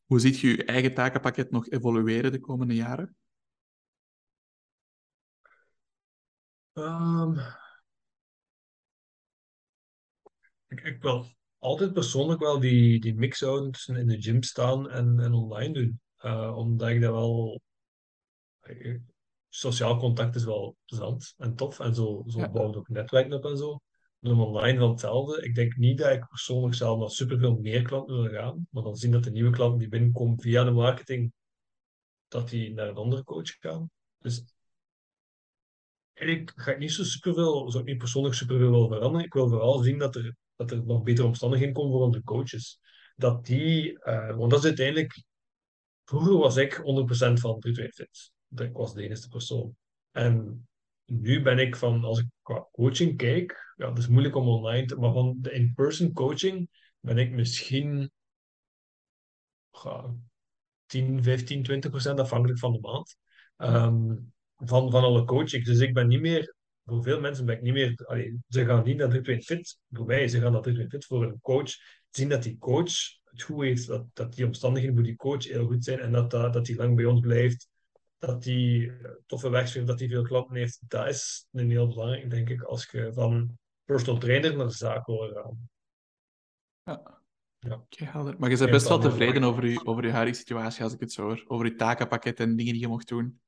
hoe 0.05 0.19
ziet 0.19 0.39
je 0.39 0.47
je 0.47 0.65
eigen 0.65 0.93
takenpakket 0.93 1.51
nog 1.51 1.69
evolueren 1.69 2.31
de 2.31 2.39
komende 2.39 2.75
jaren? 2.75 3.15
Um, 6.73 7.37
ik, 10.67 10.81
ik 10.81 11.01
wil 11.01 11.25
altijd 11.57 11.93
persoonlijk 11.93 12.39
wel 12.39 12.59
die, 12.59 12.99
die 12.99 13.15
mix 13.15 13.39
houden 13.39 13.71
tussen 13.71 13.95
in 13.95 14.07
de 14.07 14.21
gym 14.21 14.43
staan 14.43 14.89
en, 14.89 15.19
en 15.19 15.33
online 15.33 15.73
doen. 15.73 16.01
Uh, 16.19 16.57
omdat 16.57 16.89
ik 16.89 17.01
dat 17.01 17.11
wel 17.11 17.61
sociaal 19.55 19.97
contact 19.97 20.35
is 20.35 20.43
wel 20.43 20.75
plezant 20.85 21.33
en 21.37 21.55
tof. 21.55 21.79
En 21.79 21.95
zo, 21.95 22.23
zo 22.27 22.39
ja. 22.39 22.51
bouwt 22.51 22.75
ook 22.75 22.89
netwerken 22.89 23.33
op 23.33 23.45
en 23.45 23.57
zo. 23.57 23.81
doen 24.19 24.39
online 24.39 24.79
van 24.79 24.89
hetzelfde. 24.89 25.43
Ik 25.43 25.55
denk 25.55 25.75
niet 25.75 25.97
dat 25.97 26.11
ik 26.11 26.27
persoonlijk 26.27 26.75
zelf 26.75 26.99
naar 26.99 27.09
superveel 27.09 27.55
meer 27.55 27.81
klanten 27.81 28.21
wil 28.21 28.31
gaan. 28.31 28.67
Maar 28.69 28.83
dan 28.83 28.95
zien 28.95 29.11
dat 29.11 29.23
de 29.23 29.31
nieuwe 29.31 29.51
klanten 29.51 29.79
die 29.79 29.87
binnenkomen 29.87 30.39
via 30.39 30.63
de 30.63 30.71
marketing, 30.71 31.33
dat 32.27 32.49
die 32.49 32.73
naar 32.73 32.87
een 32.87 32.95
andere 32.95 33.23
coach 33.23 33.49
gaan. 33.59 33.91
Dus 34.19 34.43
eigenlijk 36.13 36.61
ga 36.61 36.71
ik 36.71 36.79
niet 36.79 36.91
zo 36.91 37.03
superveel, 37.03 37.71
zou 37.71 37.83
ik 37.83 37.89
niet 37.89 37.97
persoonlijk 37.97 38.35
superveel 38.35 38.71
willen 38.71 38.87
veranderen. 38.87 39.25
Ik 39.25 39.33
wil 39.33 39.49
vooral 39.49 39.79
zien 39.79 39.97
dat 39.97 40.15
er, 40.15 40.35
dat 40.55 40.71
er 40.71 40.85
nog 40.85 41.03
betere 41.03 41.27
omstandigheden 41.27 41.73
komen 41.73 41.91
voor 41.91 42.01
onze 42.01 42.23
coaches. 42.23 42.79
Dat 43.15 43.45
die, 43.45 43.91
uh, 43.91 44.35
want 44.35 44.51
dat 44.51 44.59
is 44.59 44.65
uiteindelijk, 44.65 45.23
vroeger 46.03 46.37
was 46.37 46.55
ik 46.55 46.73
100% 46.73 47.39
van 47.39 47.59
3 47.59 47.91
Fit. 47.91 48.32
Ik 48.55 48.73
was 48.73 48.93
de 48.93 49.03
enige 49.03 49.29
persoon. 49.29 49.75
En 50.11 50.67
nu 51.05 51.41
ben 51.41 51.59
ik 51.59 51.75
van, 51.75 52.03
als 52.03 52.19
ik 52.19 52.25
qua 52.41 52.67
coaching 52.71 53.17
kijk, 53.17 53.73
ja, 53.75 53.89
het 53.89 53.97
is 53.97 54.07
moeilijk 54.07 54.35
om 54.35 54.47
online 54.47 54.85
te, 54.85 54.95
maar 54.95 55.13
van 55.13 55.37
de 55.41 55.51
in-person 55.51 56.13
coaching 56.13 56.69
ben 56.99 57.17
ik 57.17 57.31
misschien 57.31 58.11
ja, 59.71 60.15
10, 60.85 61.23
15, 61.23 61.63
20 61.63 61.89
procent 61.89 62.19
afhankelijk 62.19 62.59
van 62.59 62.71
de 62.71 62.79
maand. 62.79 63.17
Um, 63.57 64.33
van, 64.65 64.91
van 64.91 65.03
alle 65.03 65.25
coaching. 65.25 65.65
Dus 65.65 65.79
ik 65.79 65.93
ben 65.93 66.07
niet 66.07 66.21
meer, 66.21 66.55
voor 66.85 67.03
veel 67.03 67.19
mensen 67.19 67.45
ben 67.45 67.55
ik 67.55 67.61
niet 67.61 67.73
meer, 67.73 68.01
allee, 68.05 68.37
ze 68.47 68.65
gaan 68.65 68.83
niet 68.83 68.97
naar 68.97 69.09
de 69.09 69.41
Fit, 69.43 69.79
voor 69.89 70.05
mij, 70.05 70.27
ze 70.27 70.39
gaan 70.39 70.51
naar 70.51 70.61
de 70.61 70.87
Fit 70.89 71.05
voor 71.05 71.23
een 71.23 71.39
coach, 71.41 71.71
zien 72.09 72.29
dat 72.29 72.43
die 72.43 72.57
coach 72.57 72.93
het 73.23 73.41
goed 73.41 73.63
heeft, 73.63 73.87
dat, 73.87 74.05
dat 74.13 74.33
die 74.33 74.45
omstandigheden 74.45 74.95
voor 74.95 75.05
die 75.05 75.15
coach 75.15 75.43
heel 75.43 75.65
goed 75.65 75.83
zijn 75.83 75.99
en 75.99 76.11
dat, 76.11 76.31
dat, 76.31 76.53
dat 76.53 76.65
die 76.65 76.75
lang 76.75 76.95
bij 76.95 77.05
ons 77.05 77.19
blijft, 77.19 77.67
dat 78.25 78.43
die 78.43 78.91
eh, 78.91 79.11
toffe 79.25 79.49
werkgever, 79.49 79.87
dat 79.87 79.97
die 79.97 80.09
veel 80.09 80.23
klanten 80.23 80.55
heeft. 80.55 80.79
Dat 80.87 81.07
is 81.07 81.47
een 81.51 81.69
heel 81.69 81.87
belangrijk, 81.87 82.29
denk 82.29 82.49
ik, 82.49 82.61
als 82.61 82.87
je 82.91 83.13
van 83.13 83.57
personal 83.83 84.19
trainer 84.19 84.57
naar 84.57 84.71
zaak 84.71 85.05
wil 85.05 85.31
gaan. 85.33 85.69
Ja. 86.83 87.21
Ja. 87.59 87.85
Okay, 87.91 88.35
maar 88.37 88.49
je 88.49 88.57
bent 88.57 88.71
best 88.71 88.87
wel 88.87 88.99
tevreden 88.99 89.43
over 89.43 89.65
je, 89.65 89.85
over 89.85 90.05
je 90.05 90.11
huidige 90.11 90.37
situatie, 90.37 90.83
als 90.83 90.93
ik 90.93 90.99
het 90.99 91.11
zo 91.11 91.21
hoor. 91.21 91.43
Over 91.47 91.65
je 91.65 91.75
takenpakket 91.75 92.39
en 92.39 92.55
dingen 92.55 92.73
die 92.73 92.81
je 92.81 92.87
mocht 92.87 93.07
doen. 93.07 93.41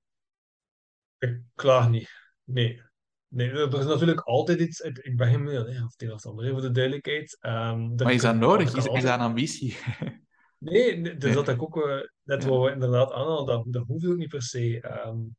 Ik 1.18 1.42
klaag 1.56 1.90
niet. 1.90 2.10
Nee. 2.44 2.82
Nee, 3.28 3.50
er 3.50 3.80
is 3.80 3.86
natuurlijk 3.86 4.20
altijd 4.20 4.60
iets. 4.60 4.80
Ik 4.80 5.18
ben 5.18 5.30
geen 5.30 5.44
miljonair, 5.44 5.84
of 5.84 5.92
het 5.92 6.02
een 6.02 6.12
of 6.12 6.26
ander, 6.26 6.52
voor 6.52 6.62
de 6.62 6.72
duidelijkheid. 6.72 7.38
Um, 7.42 7.96
maar 7.96 8.14
is 8.14 8.22
dat 8.22 8.36
nodig? 8.36 8.76
Is, 8.76 8.86
is 8.86 9.04
dat 9.04 9.14
een 9.14 9.26
ambitie? 9.26 9.78
Nee, 10.72 11.18
dus 11.18 11.34
dat 11.34 11.48
ik 11.48 11.62
ook 11.62 11.78
uh, 11.78 12.02
net 12.24 12.44
ja. 12.44 12.50
wat 12.50 12.66
we 12.66 12.72
inderdaad 12.72 13.12
aanhalen, 13.12 13.46
dat, 13.46 13.64
dat 13.68 13.88
hoeft 13.88 14.06
ook 14.06 14.18
niet 14.18 14.30
per 14.30 14.42
se. 14.42 14.84
Um, 15.08 15.36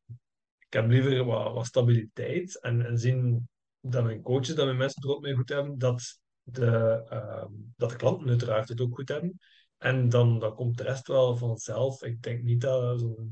ik 0.58 0.72
heb 0.72 0.88
liever 0.88 1.24
wat, 1.24 1.52
wat 1.52 1.66
stabiliteit 1.66 2.60
en, 2.60 2.86
en 2.86 2.98
zien 2.98 3.48
dat 3.80 4.04
mijn 4.04 4.22
coaches, 4.22 4.54
dat 4.54 4.64
mijn 4.64 4.76
mensen 4.76 5.02
er 5.02 5.14
ook 5.14 5.22
mee 5.22 5.34
goed 5.34 5.48
hebben, 5.48 5.78
dat 5.78 6.20
de, 6.42 7.02
um, 7.42 7.72
dat 7.76 7.90
de 7.90 7.96
klanten 7.96 8.28
uiteraard 8.28 8.68
het 8.68 8.80
ook 8.80 8.94
goed 8.94 9.08
hebben. 9.08 9.38
En 9.78 10.08
dan, 10.08 10.38
dan 10.38 10.54
komt 10.54 10.78
de 10.78 10.82
rest 10.82 11.06
wel 11.06 11.36
vanzelf. 11.36 12.02
Ik 12.02 12.22
denk 12.22 12.42
niet 12.42 12.60
dat 12.60 13.00
zo 13.00 13.28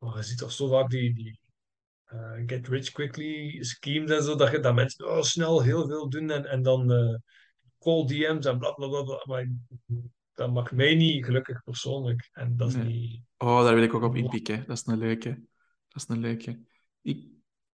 maar 0.00 0.16
je 0.16 0.22
ziet 0.22 0.38
toch 0.38 0.52
zo 0.52 0.68
vaak 0.68 0.90
die, 0.90 1.14
die 1.14 1.40
uh, 2.12 2.42
get 2.46 2.68
rich 2.68 2.90
quickly 2.90 3.62
schemes 3.62 4.10
en 4.10 4.22
zo, 4.22 4.36
dat, 4.36 4.50
je, 4.50 4.60
dat 4.60 4.74
mensen 4.74 5.08
oh, 5.08 5.22
snel 5.22 5.62
heel 5.62 5.86
veel 5.86 6.08
doen 6.08 6.30
en, 6.30 6.44
en 6.44 6.62
dan 6.62 6.92
uh, 6.92 7.16
call 7.78 8.06
DM's 8.06 8.46
en 8.46 8.58
bla 8.58 8.72
bla 8.72 9.02
bla. 9.02 9.22
Maar 9.24 9.48
dat 10.40 10.52
maakt 10.52 10.72
mij 10.72 10.94
niet 10.94 11.24
gelukkig 11.24 11.62
persoonlijk. 11.62 12.30
En 12.32 12.56
dat 12.56 12.68
is 12.68 12.74
nee. 12.74 12.84
niet... 12.84 13.22
Oh, 13.38 13.62
daar 13.62 13.74
wil 13.74 13.82
ik 13.82 13.94
ook 13.94 14.02
op 14.02 14.16
inpikken. 14.16 14.64
Dat 14.66 14.76
is 14.76 14.86
een 14.86 14.98
leuke. 14.98 15.28
Dat 15.88 16.02
is 16.02 16.08
een 16.08 16.20
leuke. 16.20 16.60
Ik, 17.02 17.26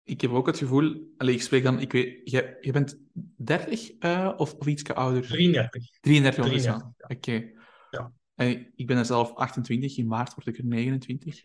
ik 0.02 0.20
heb 0.20 0.30
ook 0.30 0.46
het 0.46 0.58
gevoel... 0.58 1.12
Allez, 1.16 1.34
ik 1.34 1.42
spreek 1.42 1.62
dan... 1.62 1.80
Ik 1.80 1.92
weet, 1.92 2.30
je, 2.30 2.58
je 2.60 2.72
bent 2.72 2.98
30 3.36 3.90
uh, 4.00 4.32
of, 4.36 4.54
of 4.54 4.66
iets 4.66 4.84
ouder? 4.84 5.26
33. 5.26 5.90
33, 6.00 6.44
33 6.44 6.86
Oké. 6.98 7.14
Okay. 7.14 7.54
Ja. 7.90 8.12
En 8.34 8.72
ik 8.76 8.86
ben 8.86 8.96
er 8.96 9.04
zelf 9.04 9.34
28. 9.34 9.96
In 9.96 10.06
maart 10.06 10.34
word 10.34 10.46
ik 10.46 10.58
er 10.58 10.64
29 10.64 11.44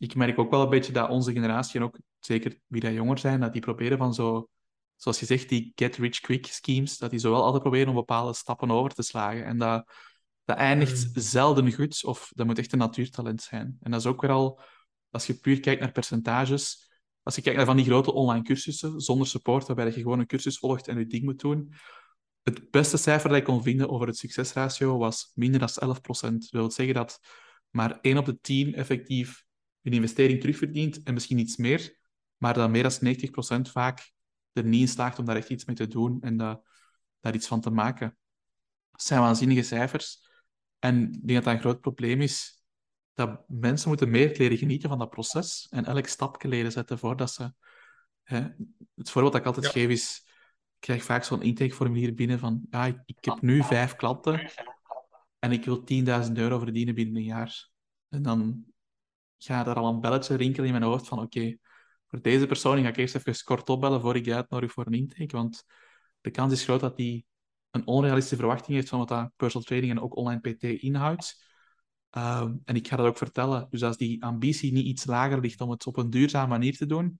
ik 0.00 0.14
merk 0.14 0.38
ook 0.38 0.50
wel 0.50 0.62
een 0.62 0.68
beetje 0.68 0.92
dat 0.92 1.08
onze 1.08 1.32
generatie, 1.32 1.80
en 1.80 1.86
ook 1.86 1.98
zeker 2.18 2.58
wie 2.66 2.80
dat 2.80 2.92
jonger 2.92 3.18
zijn, 3.18 3.40
dat 3.40 3.52
die 3.52 3.62
proberen 3.62 3.98
van 3.98 4.14
zo, 4.14 4.48
zoals 4.96 5.20
je 5.20 5.26
zegt, 5.26 5.48
die 5.48 5.72
get-rich-quick 5.74 6.46
schemes, 6.46 6.98
dat 6.98 7.10
die 7.10 7.18
zowel 7.18 7.42
altijd 7.42 7.62
proberen 7.62 7.88
om 7.88 7.94
bepaalde 7.94 8.34
stappen 8.34 8.70
over 8.70 8.90
te 8.94 9.02
slagen. 9.02 9.44
En 9.44 9.58
dat, 9.58 9.92
dat 10.44 10.56
eindigt 10.56 11.06
mm. 11.06 11.22
zelden 11.22 11.72
goed, 11.72 12.04
of 12.04 12.32
dat 12.34 12.46
moet 12.46 12.58
echt 12.58 12.72
een 12.72 12.78
natuurtalent 12.78 13.42
zijn. 13.42 13.76
En 13.80 13.90
dat 13.90 14.00
is 14.00 14.06
ook 14.06 14.20
weer 14.20 14.30
al, 14.30 14.60
als 15.10 15.26
je 15.26 15.34
puur 15.34 15.60
kijkt 15.60 15.80
naar 15.80 15.92
percentages, 15.92 16.90
als 17.22 17.34
je 17.34 17.42
kijkt 17.42 17.56
naar 17.56 17.66
van 17.66 17.76
die 17.76 17.84
grote 17.84 18.12
online 18.12 18.44
cursussen, 18.44 19.00
zonder 19.00 19.26
support, 19.26 19.66
waarbij 19.66 19.86
je 19.86 19.92
gewoon 19.92 20.18
een 20.18 20.26
cursus 20.26 20.58
volgt 20.58 20.88
en 20.88 20.98
je 20.98 21.06
ding 21.06 21.24
moet 21.24 21.40
doen, 21.40 21.74
het 22.42 22.70
beste 22.70 22.96
cijfer 22.96 23.28
dat 23.28 23.38
ik 23.38 23.44
kon 23.44 23.62
vinden 23.62 23.88
over 23.88 24.06
het 24.06 24.16
succesratio 24.16 24.98
was 24.98 25.32
minder 25.34 25.60
dan 25.60 25.96
11%. 25.96 26.00
Dat 26.10 26.48
wil 26.50 26.70
zeggen 26.70 26.94
dat 26.94 27.20
maar 27.70 27.98
1 28.00 28.18
op 28.18 28.24
de 28.24 28.40
10 28.40 28.74
effectief 28.74 29.44
een 29.82 29.92
investering 29.92 30.40
terugverdient 30.40 31.02
en 31.02 31.14
misschien 31.14 31.38
iets 31.38 31.56
meer, 31.56 31.98
maar 32.36 32.54
dat 32.54 32.70
meer 32.70 32.82
dan 32.82 33.68
90% 33.68 33.70
vaak 33.70 34.12
er 34.52 34.64
niet 34.64 34.80
in 34.80 34.88
slaagt 34.88 35.18
om 35.18 35.24
daar 35.24 35.36
echt 35.36 35.50
iets 35.50 35.64
mee 35.64 35.76
te 35.76 35.88
doen 35.88 36.20
en 36.20 36.36
dat, 36.36 36.62
daar 37.20 37.34
iets 37.34 37.46
van 37.46 37.60
te 37.60 37.70
maken. 37.70 38.16
Dat 38.90 39.02
zijn 39.02 39.20
waanzinnige 39.20 39.62
cijfers. 39.62 40.28
En 40.80 41.02
ik 41.02 41.26
denk 41.26 41.34
dat 41.34 41.44
dat 41.44 41.54
een 41.54 41.60
groot 41.60 41.80
probleem 41.80 42.20
is, 42.20 42.62
dat 43.14 43.48
mensen 43.48 43.88
moeten 43.88 44.10
meer 44.10 44.36
leren 44.36 44.56
genieten 44.56 44.88
van 44.88 44.98
dat 44.98 45.10
proces 45.10 45.66
en 45.70 45.84
elk 45.84 46.06
stapje 46.06 46.48
leren 46.48 46.72
zetten 46.72 46.98
voordat 46.98 47.32
ze... 47.32 47.52
Hè, 48.22 48.40
het 48.94 49.10
voorbeeld 49.10 49.32
dat 49.32 49.40
ik 49.40 49.46
altijd 49.46 49.66
geef 49.66 49.88
is, 49.88 50.22
ik 50.74 50.80
krijg 50.80 51.04
vaak 51.04 51.24
zo'n 51.24 51.42
intakeformulier 51.42 52.14
binnen 52.14 52.38
van, 52.38 52.66
ja, 52.70 52.86
ik, 52.86 53.02
ik 53.04 53.24
heb 53.24 53.40
nu 53.40 53.62
vijf 53.62 53.96
klanten 53.96 54.50
en 55.38 55.52
ik 55.52 55.64
wil 55.64 55.84
10.000 56.26 56.32
euro 56.32 56.58
verdienen 56.58 56.94
binnen 56.94 57.16
een 57.16 57.22
jaar. 57.22 57.68
En 58.08 58.22
dan 58.22 58.64
ga 59.38 59.66
er 59.66 59.74
al 59.74 59.88
een 59.88 60.00
belletje 60.00 60.34
rinkelen 60.34 60.66
in 60.66 60.72
mijn 60.72 60.84
hoofd 60.84 61.08
van 61.08 61.18
oké, 61.18 61.56
voor 62.06 62.22
deze 62.22 62.46
persoon 62.46 62.82
ga 62.82 62.88
ik 62.88 62.96
eerst 62.96 63.14
even 63.14 63.44
kort 63.44 63.68
opbellen 63.68 64.00
voor 64.00 64.16
ik 64.16 64.30
uitnodig 64.30 64.72
voor 64.72 64.86
een 64.86 64.92
intake, 64.92 65.36
want 65.36 65.64
de 66.20 66.30
kans 66.30 66.52
is 66.52 66.64
groot 66.64 66.80
dat 66.80 66.96
die 66.96 67.26
een 67.70 67.86
onrealistische 67.86 68.36
verwachting 68.36 68.76
heeft 68.76 68.88
van 68.88 68.98
wat 68.98 69.08
dat 69.08 69.30
personal 69.36 69.66
training 69.66 69.92
en 69.92 70.00
ook 70.00 70.16
online 70.16 70.40
PT 70.40 70.62
inhoudt. 70.62 71.48
Uh, 72.16 72.50
en 72.64 72.74
ik 72.74 72.88
ga 72.88 72.96
dat 72.96 73.06
ook 73.06 73.16
vertellen. 73.16 73.66
Dus 73.70 73.82
als 73.82 73.96
die 73.96 74.22
ambitie 74.24 74.72
niet 74.72 74.86
iets 74.86 75.04
lager 75.04 75.40
ligt 75.40 75.60
om 75.60 75.70
het 75.70 75.86
op 75.86 75.96
een 75.96 76.10
duurzame 76.10 76.48
manier 76.48 76.76
te 76.76 76.86
doen, 76.86 77.18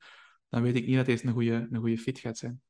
dan 0.48 0.62
weet 0.62 0.76
ik 0.76 0.86
niet 0.86 0.96
dat 0.96 1.06
deze 1.06 1.26
een 1.26 1.32
goede, 1.32 1.68
een 1.70 1.80
goede 1.80 1.98
fit 1.98 2.18
gaat 2.18 2.38
zijn. 2.38 2.60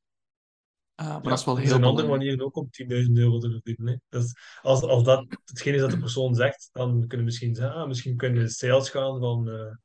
Uh, 1.01 1.07
maar 1.07 1.23
ja, 1.23 1.29
dat 1.29 1.39
is 1.39 1.45
wel 1.45 1.55
heel 1.55 1.63
Er 1.63 1.71
zijn 1.71 1.83
andere 1.83 2.07
manieren 2.07 2.45
ook 2.45 2.55
om 2.55 2.69
10.000 2.83 2.87
euro 3.13 3.37
te 3.37 3.49
verdienen. 3.49 4.01
Dus 4.09 4.33
als, 4.61 4.81
als 4.81 5.03
dat 5.03 5.25
hetgeen 5.45 5.73
is 5.73 5.79
dat 5.79 5.91
de 5.91 5.97
persoon 5.97 6.35
zegt, 6.35 6.69
dan 6.71 6.91
kunnen 6.91 7.17
we 7.17 7.23
misschien 7.23 7.55
zeggen, 7.55 7.75
ah, 7.75 7.87
misschien 7.87 8.17
kunnen 8.17 8.41
we 8.41 8.49
sales 8.49 8.89
gaan 8.89 9.19
van 9.19 9.49
uh, 9.49 9.75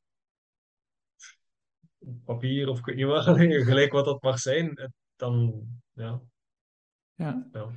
papier 2.23 2.69
of 2.69 2.79
ik 2.79 2.85
weet 2.85 2.95
niet 2.95 3.05
wat, 3.05 3.23
gelijk 3.69 3.91
wat 3.91 4.05
dat 4.05 4.21
mag 4.21 4.39
zijn. 4.39 4.93
Dan, 5.15 5.63
ja. 5.93 6.21
Ja. 7.15 7.47
ja. 7.51 7.69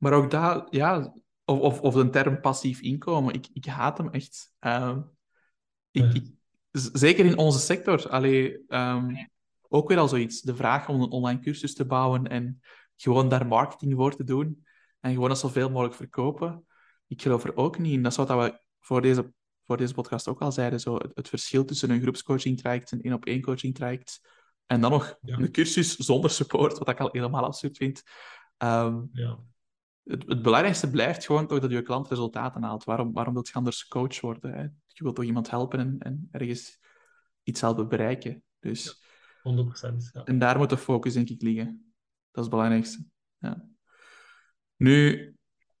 Maar 0.00 0.12
ook 0.12 0.30
daar, 0.30 0.66
ja, 0.70 1.14
of, 1.44 1.58
of, 1.58 1.80
of 1.80 1.94
de 1.94 2.10
term 2.10 2.40
passief 2.40 2.80
inkomen, 2.80 3.34
ik, 3.34 3.48
ik 3.52 3.64
haat 3.64 3.98
hem 3.98 4.10
echt. 4.10 4.52
Uh, 4.60 4.96
ik, 5.90 6.14
ik, 6.14 6.32
zeker 6.72 7.24
in 7.24 7.38
onze 7.38 7.58
sector. 7.58 8.08
Allee, 8.08 8.64
um, 8.68 9.28
ook 9.68 9.88
weer 9.88 9.98
al 9.98 10.08
zoiets. 10.08 10.40
De 10.40 10.56
vraag 10.56 10.88
om 10.88 11.00
een 11.00 11.10
online 11.10 11.40
cursus 11.40 11.74
te 11.74 11.84
bouwen 11.84 12.26
en 12.26 12.60
gewoon 12.96 13.28
daar 13.28 13.46
marketing 13.46 13.94
voor 13.94 14.16
te 14.16 14.24
doen 14.24 14.66
en 15.00 15.12
gewoon 15.12 15.28
dat 15.28 15.38
zoveel 15.38 15.70
mogelijk 15.70 15.94
verkopen. 15.94 16.66
Ik 17.06 17.22
geloof 17.22 17.44
er 17.44 17.56
ook 17.56 17.78
niet 17.78 17.92
in. 17.92 18.02
Dat 18.02 18.12
is 18.12 18.18
wat 18.18 18.28
we 18.28 18.60
voor 18.80 19.02
deze, 19.02 19.32
voor 19.66 19.76
deze 19.76 19.94
podcast 19.94 20.28
ook 20.28 20.40
al 20.40 20.52
zeiden. 20.52 20.80
Zo, 20.80 20.96
het, 21.14 21.28
verschil 21.28 21.64
tussen 21.64 21.90
een 21.90 22.00
groepscoaching 22.00 22.58
traject, 22.58 22.92
een 22.92 23.02
één-op-één 23.02 23.40
coaching 23.40 23.74
traject 23.74 24.20
en 24.66 24.80
dan 24.80 24.90
nog 24.90 25.18
een 25.22 25.52
cursus 25.52 25.96
zonder 25.96 26.30
support, 26.30 26.78
wat 26.78 26.88
ik 26.88 27.00
al 27.00 27.08
helemaal 27.12 27.44
absurd 27.44 27.76
vind. 27.76 28.02
Um, 28.58 29.08
ja. 29.12 29.38
Het, 30.04 30.24
het, 30.26 30.42
belangrijkste 30.42 30.90
blijft 30.90 31.26
gewoon 31.26 31.46
toch 31.46 31.58
dat 31.58 31.70
je 31.70 31.82
klant 31.82 32.08
resultaten 32.08 32.62
haalt. 32.62 32.84
Waarom, 32.84 33.12
waarom 33.12 33.34
wil 33.34 33.44
je 33.46 33.52
anders 33.52 33.88
coach 33.88 34.20
worden? 34.20 34.52
Hè? 34.52 34.62
Je 34.86 35.02
wilt 35.02 35.14
toch 35.14 35.24
iemand 35.24 35.50
helpen 35.50 35.78
en, 35.78 35.98
en 35.98 36.28
ergens 36.30 36.78
iets 37.42 37.60
helpen 37.60 37.88
bereiken. 37.88 38.42
Dus 38.58 39.04
100%. 39.38 39.42
Ja. 40.12 40.24
En 40.24 40.38
daar 40.38 40.58
moet 40.58 40.70
de 40.70 40.76
focus, 40.76 41.12
denk 41.12 41.28
ik, 41.28 41.42
liggen. 41.42 41.64
Dat 42.30 42.44
is 42.44 42.50
het 42.50 42.50
belangrijkste. 42.50 43.04
Ja. 43.38 43.68
Nu, 44.76 45.34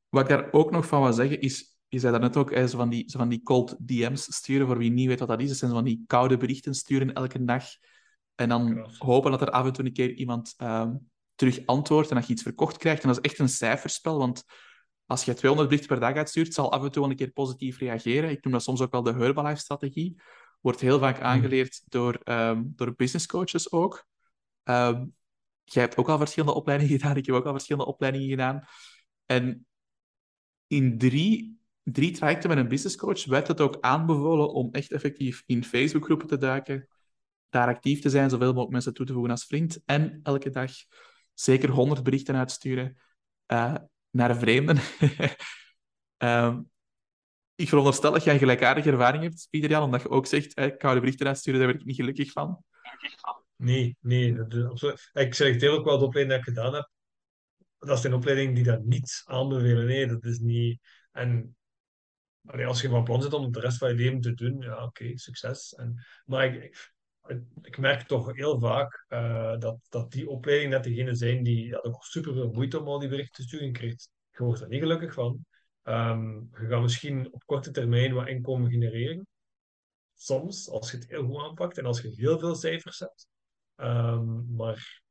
wat 0.08 0.22
ik 0.22 0.28
daar 0.28 0.52
ook 0.52 0.70
nog 0.70 0.86
van 0.86 1.02
wil 1.02 1.12
zeggen, 1.12 1.40
is... 1.40 1.78
Je 1.88 1.98
zei 1.98 2.12
daarnet 2.12 2.36
ook, 2.36 2.52
zo 2.52 2.66
van, 2.66 2.88
die, 2.88 3.10
zo 3.10 3.18
van 3.18 3.28
die 3.28 3.42
cold 3.42 3.76
DM's 3.86 4.34
sturen, 4.34 4.66
voor 4.66 4.78
wie 4.78 4.90
niet 4.90 5.06
weet 5.06 5.18
wat 5.18 5.28
dat 5.28 5.40
is. 5.40 5.48
Dat 5.48 5.56
zijn 5.56 5.70
van 5.70 5.84
die 5.84 6.04
koude 6.06 6.36
berichten 6.36 6.74
sturen 6.74 7.12
elke 7.12 7.44
dag. 7.44 7.64
En 8.34 8.48
dan 8.48 8.90
hopen 8.98 9.30
dat 9.30 9.40
er 9.40 9.50
af 9.50 9.66
en 9.66 9.72
toe 9.72 9.84
een 9.84 9.92
keer 9.92 10.12
iemand 10.12 10.54
um, 10.58 11.09
terug 11.40 11.66
antwoordt 11.66 12.10
en 12.10 12.16
dat 12.16 12.26
je 12.26 12.32
iets 12.32 12.42
verkocht 12.42 12.76
krijgt. 12.76 13.02
En 13.02 13.08
dat 13.08 13.18
is 13.18 13.30
echt 13.30 13.38
een 13.38 13.48
cijferspel, 13.48 14.18
want 14.18 14.44
als 15.06 15.24
je 15.24 15.34
200 15.34 15.68
berichten 15.68 15.98
per 15.98 16.08
dag 16.08 16.16
uitstuurt, 16.16 16.54
zal 16.54 16.72
af 16.72 16.82
en 16.82 16.90
toe 16.90 17.02
wel 17.02 17.10
een 17.10 17.16
keer 17.16 17.30
positief 17.30 17.78
reageren. 17.78 18.30
Ik 18.30 18.44
noem 18.44 18.52
dat 18.52 18.62
soms 18.62 18.80
ook 18.80 18.92
wel 18.92 19.02
de 19.02 19.12
Herbalife-strategie 19.12 20.20
wordt 20.60 20.80
heel 20.80 20.98
vaak 20.98 21.16
hmm. 21.16 21.24
aangeleerd 21.24 21.82
door, 21.88 22.20
um, 22.24 22.72
door 22.76 22.94
business 22.94 23.26
coaches 23.26 23.72
ook. 23.72 24.06
Um, 24.64 25.14
jij 25.64 25.82
hebt 25.82 25.96
ook 25.96 26.08
al 26.08 26.18
verschillende 26.18 26.54
opleidingen 26.54 26.92
gedaan, 26.98 27.16
ik 27.16 27.26
heb 27.26 27.34
ook 27.34 27.46
al 27.46 27.52
verschillende 27.52 27.88
opleidingen 27.88 28.28
gedaan. 28.28 28.64
En 29.26 29.66
in 30.66 30.98
drie, 30.98 31.58
drie 31.82 32.10
trajecten 32.10 32.48
met 32.48 32.58
een 32.58 32.68
business 32.68 32.96
coach 32.96 33.24
werd 33.24 33.48
het 33.48 33.60
ook 33.60 33.76
aanbevolen 33.80 34.52
om 34.52 34.68
echt 34.72 34.92
effectief 34.92 35.42
in 35.46 35.64
Facebookgroepen 35.64 36.26
te 36.26 36.38
duiken, 36.38 36.88
daar 37.48 37.68
actief 37.68 38.00
te 38.00 38.10
zijn, 38.10 38.30
zoveel 38.30 38.48
mogelijk 38.48 38.72
mensen 38.72 38.94
toe 38.94 39.06
te 39.06 39.12
voegen 39.12 39.30
als 39.30 39.44
vriend 39.44 39.82
en 39.84 40.20
elke 40.22 40.50
dag 40.50 40.72
zeker 41.40 41.68
100 41.68 42.02
berichten 42.02 42.36
uitsturen 42.36 42.96
uh, 43.52 43.74
naar 44.10 44.36
vreemden. 44.36 44.78
um, 46.18 46.70
ik 47.62 47.68
veronderstel 47.68 48.12
dat 48.12 48.24
jij 48.24 48.32
een 48.32 48.38
gelijkaardige 48.38 48.90
ervaring 48.90 49.22
hebt, 49.22 49.46
Pieter 49.50 49.70
Jan, 49.70 49.82
omdat 49.82 50.02
je 50.02 50.08
ook 50.08 50.26
zegt, 50.26 50.58
ik 50.58 50.74
ga 50.78 50.94
de 50.94 51.00
berichten 51.00 51.26
uitsturen, 51.26 51.60
daar 51.60 51.68
word 51.68 51.80
ik 51.80 51.86
niet 51.86 51.96
gelukkig 51.96 52.32
van. 52.32 52.64
Nee, 53.56 53.96
nee. 54.00 54.36
Ik 55.12 55.34
selecteer 55.34 55.70
ook 55.70 55.84
wel 55.84 55.98
de 55.98 56.04
opleiding 56.04 56.42
die 56.42 56.52
ik 56.52 56.56
gedaan 56.56 56.74
heb. 56.74 56.90
Dat 57.78 57.98
is 57.98 58.04
een 58.04 58.14
opleiding 58.14 58.54
die 58.54 58.64
dat 58.64 58.84
niet 58.84 59.22
aanbevelen. 59.24 59.86
Nee, 59.86 60.06
dat 60.06 60.24
is 60.24 60.38
niet... 60.38 60.80
En 61.12 61.56
als 62.42 62.80
je 62.80 62.88
van 62.88 63.04
plan 63.04 63.22
zit 63.22 63.32
om 63.32 63.52
de 63.52 63.60
rest 63.60 63.78
van 63.78 63.88
je 63.88 63.94
leven 63.94 64.20
te 64.20 64.34
doen, 64.34 64.60
ja, 64.60 64.84
oké, 64.84 65.18
succes. 65.18 65.74
En, 65.74 66.04
maar 66.24 66.54
ik, 66.54 66.92
ik, 67.62 67.78
merk 67.78 68.02
toch 68.02 68.34
heel 68.36 68.58
vaak 68.58 69.06
uh, 69.08 69.58
dat, 69.58 69.78
dat 69.88 70.12
die 70.12 70.28
opleidingen 70.28 70.70
net 70.70 70.84
degene 70.84 71.14
zijn 71.14 71.42
die 71.42 71.66
ja, 71.66 71.78
ook 71.78 72.04
super 72.04 72.32
veel 72.32 72.50
moeite 72.50 72.80
om 72.80 72.86
al 72.86 72.98
die 72.98 73.08
berichten 73.08 73.34
te 73.34 73.48
sturen 73.48 73.72
krijgt. 73.72 74.10
Je 74.30 74.44
wordt 74.44 74.60
er 74.60 74.68
niet 74.68 74.80
gelukkig 74.80 75.12
van. 75.12 75.44
Um, 75.82 76.50
je 76.60 76.66
gaat 76.66 76.82
misschien 76.82 77.32
op 77.32 77.44
korte 77.44 77.70
termijn 77.70 78.14
wat 78.14 78.28
inkomen 78.28 78.70
genereren. 78.70 79.26
Soms, 80.14 80.68
als 80.68 80.90
je 80.90 80.96
het 80.96 81.08
heel 81.08 81.26
goed 81.26 81.42
aanpakt 81.42 81.78
en 81.78 81.86
als 81.86 82.00
je 82.00 82.12
heel 82.14 82.38
veel 82.38 82.54
cijfers 82.54 82.98
hebt. 82.98 83.28
Um, 83.76 84.54
maar 84.54 85.02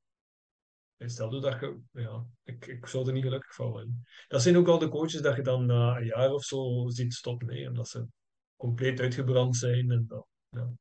stel 0.98 1.42
dat 1.42 1.60
je, 1.60 1.80
ja, 1.92 2.26
ik, 2.44 2.66
ik 2.68 2.86
zou 2.86 3.08
er 3.08 3.14
niet 3.14 3.24
gelukkig 3.24 3.56
van 3.56 3.70
worden. 3.70 4.04
Dat 4.28 4.42
zijn 4.42 4.58
ook 4.58 4.68
al 4.68 4.80
de 4.80 4.90
coaches 4.90 5.22
dat 5.22 5.36
je 5.36 5.42
dan 5.42 5.66
na 5.66 5.98
een 5.98 6.06
jaar 6.06 6.32
of 6.32 6.44
zo 6.44 6.86
ziet 6.88 7.14
stoppen, 7.14 7.48
nee, 7.48 7.68
omdat 7.68 7.88
ze 7.88 8.08
compleet 8.56 9.00
uitgebrand 9.00 9.56
zijn. 9.56 9.92
En 9.92 10.06
dan, 10.08 10.26
ja. 10.50 10.72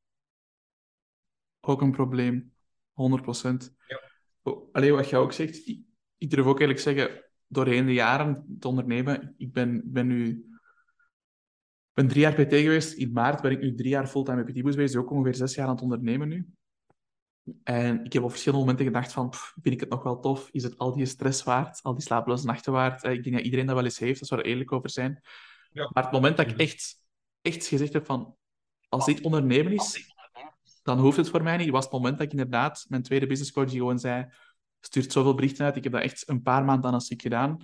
Ook 1.68 1.82
een 1.82 1.92
probleem, 1.92 2.52
100%. 2.92 3.74
Ja. 3.86 4.00
Alleen 4.72 4.92
wat 4.92 5.08
jij 5.08 5.18
ook 5.18 5.32
zegt, 5.32 5.68
ik, 5.68 5.80
ik 6.18 6.30
durf 6.30 6.46
ook 6.46 6.60
eerlijk 6.60 6.78
zeggen, 6.78 7.24
doorheen 7.46 7.86
de 7.86 7.92
jaren 7.92 8.56
te 8.58 8.68
ondernemen. 8.68 9.34
Ik 9.36 9.52
ben, 9.52 9.82
ben 9.84 10.06
nu 10.06 10.48
ben 11.92 12.08
drie 12.08 12.20
jaar 12.20 12.32
PT 12.32 12.54
geweest. 12.54 12.92
In 12.92 13.12
maart 13.12 13.42
ben 13.42 13.50
ik 13.50 13.60
nu 13.60 13.74
drie 13.74 13.88
jaar 13.88 14.06
fulltime 14.06 14.44
PT 14.44 14.56
geweest. 14.56 14.76
Dus 14.76 14.96
ook 14.96 15.10
ongeveer 15.10 15.34
zes 15.34 15.54
jaar 15.54 15.66
aan 15.66 15.72
het 15.72 15.82
ondernemen 15.82 16.28
nu. 16.28 16.48
En 17.62 18.04
ik 18.04 18.12
heb 18.12 18.22
op 18.22 18.30
verschillende 18.30 18.64
momenten 18.64 18.86
gedacht 18.86 19.12
van, 19.12 19.32
vind 19.62 19.74
ik 19.74 19.80
het 19.80 19.88
nog 19.88 20.02
wel 20.02 20.20
tof? 20.20 20.48
Is 20.52 20.62
het 20.62 20.78
al 20.78 20.92
die 20.92 21.06
stress 21.06 21.42
waard? 21.42 21.82
Al 21.82 21.94
die 21.94 22.02
slapeloze 22.02 22.46
nachten 22.46 22.72
waard? 22.72 23.02
Eh, 23.02 23.12
ik 23.12 23.22
denk 23.22 23.36
dat 23.36 23.44
iedereen 23.44 23.66
dat 23.66 23.74
wel 23.74 23.84
eens 23.84 23.98
heeft, 23.98 24.20
als 24.20 24.30
we 24.30 24.36
er 24.36 24.44
eerlijk 24.44 24.72
over 24.72 24.90
zijn. 24.90 25.20
Ja. 25.72 25.90
Maar 25.92 26.02
het 26.02 26.12
moment 26.12 26.36
dat 26.36 26.50
ik 26.50 26.56
echt, 26.56 27.04
echt 27.40 27.66
gezegd 27.66 27.92
heb 27.92 28.06
van, 28.06 28.36
als 28.88 29.04
dit 29.04 29.20
ondernemen 29.20 29.72
is, 29.72 30.16
dan 30.88 30.98
hoeft 30.98 31.16
het 31.16 31.28
voor 31.28 31.42
mij 31.42 31.56
niet. 31.56 31.70
was 31.70 31.84
het 31.84 31.92
moment 31.92 32.18
dat 32.18 32.26
ik 32.26 32.32
inderdaad 32.32 32.84
mijn 32.88 33.02
tweede 33.02 33.26
business 33.26 33.52
coach 33.52 33.68
die 33.68 33.78
gewoon 33.78 33.98
zei, 33.98 34.28
stuurt 34.80 35.12
zoveel 35.12 35.34
berichten 35.34 35.64
uit. 35.64 35.76
Ik 35.76 35.82
heb 35.82 35.92
dat 35.92 36.02
echt 36.02 36.28
een 36.28 36.42
paar 36.42 36.64
maanden 36.64 36.88
aan 36.88 36.94
een 36.94 37.00
stuk 37.00 37.22
gedaan. 37.22 37.56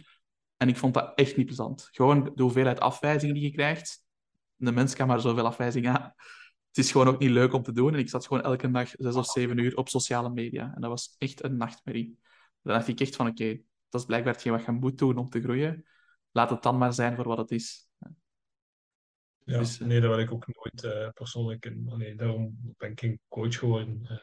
En 0.57 0.69
ik 0.69 0.77
vond 0.77 0.95
dat 0.95 1.13
echt 1.15 1.37
niet 1.37 1.47
plezant. 1.47 1.89
Gewoon 1.91 2.33
de 2.35 2.43
hoeveelheid 2.43 2.81
afwijzingen 2.81 3.35
die 3.35 3.45
je 3.45 3.51
krijgt. 3.51 4.05
De 4.57 4.73
mens 4.73 4.95
kan 4.95 5.07
maar 5.07 5.21
zoveel 5.21 5.47
afwijzingen 5.47 6.01
aan. 6.01 6.13
Het 6.69 6.85
is 6.85 6.93
gewoon 6.93 7.09
ook 7.09 7.19
niet 7.19 7.31
leuk 7.31 7.53
om 7.53 7.63
te 7.63 7.73
doen. 7.73 7.93
En 7.93 7.99
ik 7.99 8.09
zat 8.09 8.27
gewoon 8.27 8.43
elke 8.43 8.71
dag 8.71 8.89
zes 8.93 9.15
of 9.15 9.27
zeven 9.27 9.59
uur 9.59 9.77
op 9.77 9.89
sociale 9.89 10.31
media. 10.31 10.73
En 10.75 10.81
dat 10.81 10.91
was 10.91 11.15
echt 11.19 11.45
een 11.45 11.57
nachtmerrie. 11.57 12.19
Dan 12.63 12.75
dacht 12.75 12.89
ik 12.89 13.01
echt 13.01 13.17
van, 13.17 13.27
oké, 13.27 13.61
dat 13.89 14.01
is 14.01 14.07
blijkbaar 14.07 14.33
hetgeen 14.33 14.53
wat 14.53 14.65
je 14.65 14.73
moet 14.73 14.99
doen 14.99 15.17
om 15.17 15.29
te 15.29 15.41
groeien. 15.41 15.85
Laat 16.33 16.51
het 16.51 16.63
dan 16.63 16.79
maar 16.79 16.93
zijn 16.93 17.17
voor 17.17 17.29
wat 17.29 17.39
het 17.39 17.51
is. 17.51 17.84
Ja, 19.45 19.59
dus, 19.59 19.79
nee, 19.79 20.01
dat 20.01 20.11
wil 20.11 20.19
ik 20.19 20.33
ook 20.33 20.47
nooit 20.47 20.95
uh, 20.95 21.09
persoonlijk. 21.09 21.75
Nee, 21.75 22.15
daarom 22.15 22.75
ben 22.77 22.91
ik 22.91 23.01
geen 23.01 23.21
coach 23.29 23.59
geworden. 23.59 24.23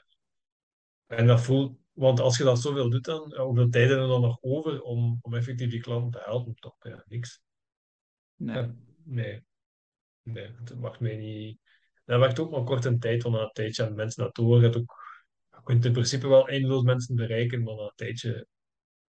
En 1.08 1.28
dat 1.28 1.42
voelt 1.42 1.82
want 1.94 2.20
als 2.20 2.38
je 2.38 2.44
dat 2.44 2.62
zoveel 2.62 2.90
doet, 2.90 3.04
dan, 3.04 3.36
hoeveel 3.36 3.70
tijd 3.70 3.90
heb 3.90 4.00
je 4.00 4.08
dan 4.08 4.22
nog 4.22 4.38
over 4.42 4.82
om, 4.82 5.20
om 5.22 5.34
effectief 5.34 5.70
die 5.70 5.82
klant 5.82 6.12
te 6.12 6.22
helpen? 6.24 6.56
Toch, 6.56 6.76
ja, 6.80 7.04
niks. 7.08 7.42
Nee. 8.36 8.72
nee. 9.04 9.44
Nee, 10.24 10.52
dat 10.64 10.78
mag 10.78 11.00
mij 11.00 11.16
niet. 11.16 11.60
Dat 12.06 12.20
werkt 12.20 12.40
ook 12.40 12.52
maar 12.52 12.64
kort 12.64 12.86
een 12.86 13.00
tijd, 13.00 13.24
want 13.24 13.36
na 13.36 13.42
een 13.42 13.52
tijdje 13.52 13.86
aan 13.86 13.96
mensen 13.96 14.24
naartoe 14.24 14.62
gaat 14.62 14.78
ook. 14.78 15.00
Je 15.52 15.62
kunt 15.64 15.86
in 15.86 15.92
principe 15.92 16.28
wel 16.28 16.48
eindeloos 16.48 16.84
mensen 16.84 17.16
bereiken, 17.16 17.64
maar 17.64 17.76
na 17.76 17.82
een 17.82 17.92
tijdje 17.96 18.48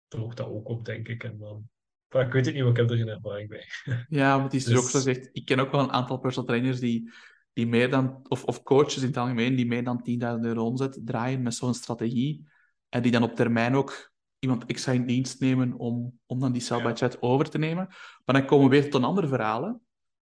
droogt 0.09 0.37
dat 0.37 0.47
ook 0.47 0.69
op, 0.69 0.85
denk 0.85 1.09
ik. 1.09 1.25
En 1.25 1.39
dan, 1.39 1.71
maar 2.13 2.27
ik 2.27 2.33
weet 2.33 2.45
het 2.47 2.55
niet, 2.55 2.63
want 2.63 2.77
ik 2.79 2.83
heb 2.83 2.91
er 2.91 2.97
geen 2.97 3.09
ervaring 3.09 3.49
bij. 3.49 3.67
Ja, 4.09 4.35
maar 4.35 4.45
het 4.45 4.55
is 4.55 4.65
dus... 4.65 4.77
ook 4.77 4.89
zo 4.89 4.99
gezegd. 4.99 5.29
Ik 5.33 5.45
ken 5.45 5.59
ook 5.59 5.71
wel 5.71 5.81
een 5.81 5.93
aantal 5.93 6.19
personal 6.19 6.49
trainers 6.49 6.81
die, 6.81 7.11
die 7.53 7.67
meer 7.67 7.91
dan, 7.91 8.21
of, 8.29 8.45
of 8.45 8.63
coaches 8.63 8.97
in 8.97 9.07
het 9.07 9.17
algemeen, 9.17 9.55
die 9.55 9.67
meer 9.67 9.85
dan 9.85 10.09
10.000 10.39 10.41
euro 10.41 10.65
omzet 10.65 11.01
draaien 11.05 11.43
met 11.43 11.55
zo'n 11.55 11.75
strategie. 11.75 12.47
En 12.89 13.03
die 13.03 13.13
dan 13.13 13.23
op 13.23 13.35
termijn 13.35 13.75
ook 13.75 14.13
iemand 14.39 14.65
extra 14.67 14.93
in 14.93 15.07
dienst 15.07 15.41
nemen 15.41 15.73
om, 15.73 16.19
om 16.27 16.41
dan 16.41 16.53
die 16.53 16.63
cell 16.63 16.95
chat 16.95 17.23
over 17.23 17.51
te 17.51 17.59
nemen. 17.59 17.87
Maar 18.25 18.35
dan 18.35 18.45
komen 18.45 18.69
we 18.69 18.75
weer 18.75 18.91
tot 18.91 18.95
een 18.95 19.09
ander 19.09 19.29
verhaal. 19.29 19.81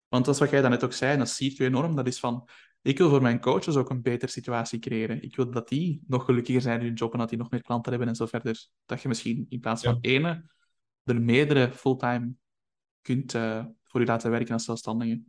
Want 0.08 0.24
dat 0.24 0.34
is 0.34 0.40
wat 0.40 0.50
jij 0.50 0.60
dan 0.60 0.70
net 0.70 0.84
ook 0.84 0.92
zei, 0.92 1.12
en 1.12 1.18
dat 1.18 1.28
zie 1.28 1.54
je 1.56 1.64
enorm. 1.64 1.96
Dat 1.96 2.06
is 2.06 2.18
van, 2.18 2.48
ik 2.82 2.98
wil 2.98 3.08
voor 3.08 3.22
mijn 3.22 3.40
coaches 3.40 3.76
ook 3.76 3.90
een 3.90 4.02
betere 4.02 4.30
situatie 4.30 4.78
creëren. 4.78 5.22
Ik 5.22 5.36
wil 5.36 5.50
dat 5.50 5.68
die 5.68 6.02
nog 6.06 6.24
gelukkiger 6.24 6.60
zijn 6.60 6.80
in 6.80 6.86
hun 6.86 6.94
job 6.94 7.12
en 7.12 7.18
dat 7.18 7.28
die 7.28 7.38
nog 7.38 7.50
meer 7.50 7.62
klanten 7.62 7.90
hebben 7.90 8.08
en 8.08 8.14
zo 8.14 8.26
verder. 8.26 8.66
Dat 8.86 9.02
je 9.02 9.08
misschien 9.08 9.46
in 9.48 9.60
plaats 9.60 9.82
van 9.82 9.98
ene, 10.00 10.44
er 11.06 11.20
meerdere 11.20 11.72
fulltime 11.72 12.32
kunt 13.02 13.34
uh, 13.34 13.64
voor 13.84 14.00
je 14.00 14.06
laten 14.06 14.30
werken 14.30 14.52
als 14.52 14.64
zelfstandige. 14.64 15.22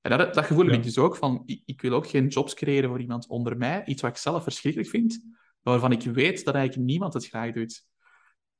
En 0.00 0.18
dat, 0.18 0.34
dat 0.34 0.44
gevoel 0.44 0.64
heb 0.64 0.74
ik 0.74 0.82
dus 0.82 0.98
ook 0.98 1.16
van, 1.16 1.42
ik, 1.46 1.62
ik, 1.64 1.80
wil 1.80 1.92
ook 1.92 2.06
geen 2.06 2.26
jobs 2.26 2.54
creëren 2.54 2.88
voor 2.88 3.00
iemand 3.00 3.26
onder 3.26 3.56
mij, 3.56 3.84
iets 3.84 4.02
wat 4.02 4.10
ik 4.10 4.16
zelf 4.16 4.42
verschrikkelijk 4.42 4.90
vind, 4.90 5.24
waarvan 5.62 5.92
ik 5.92 6.02
weet 6.02 6.44
dat 6.44 6.54
eigenlijk 6.54 6.86
niemand 6.86 7.14
het 7.14 7.26
graag 7.26 7.52
doet. 7.52 7.86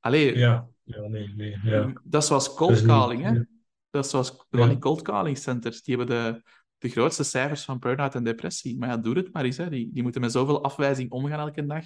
Allee, 0.00 0.38
ja, 0.38 0.68
ja, 0.82 1.00
nee, 1.00 1.28
nee, 1.28 1.58
ja. 1.62 1.92
Dat 2.04 2.22
is 2.22 2.28
zoals 2.28 2.54
cold 2.54 2.82
calling, 2.82 3.22
hè. 3.22 3.42
Dat 3.90 4.04
is 4.04 4.10
zoals 4.10 4.46
ja. 4.50 4.68
die 4.68 4.78
cold 4.78 5.02
calling 5.02 5.38
centers. 5.38 5.82
Die 5.82 5.96
hebben 5.96 6.16
de, 6.16 6.42
de 6.78 6.88
grootste 6.88 7.24
cijfers 7.24 7.64
van 7.64 7.78
burn-out 7.78 8.14
en 8.14 8.24
depressie. 8.24 8.78
Maar 8.78 8.88
ja, 8.88 8.96
doe 8.96 9.16
het 9.16 9.32
maar 9.32 9.44
eens. 9.44 9.56
Hè. 9.56 9.68
Die, 9.68 9.92
die 9.92 10.02
moeten 10.02 10.20
met 10.20 10.32
zoveel 10.32 10.64
afwijzing 10.64 11.10
omgaan 11.10 11.38
elke 11.38 11.66
dag. 11.66 11.84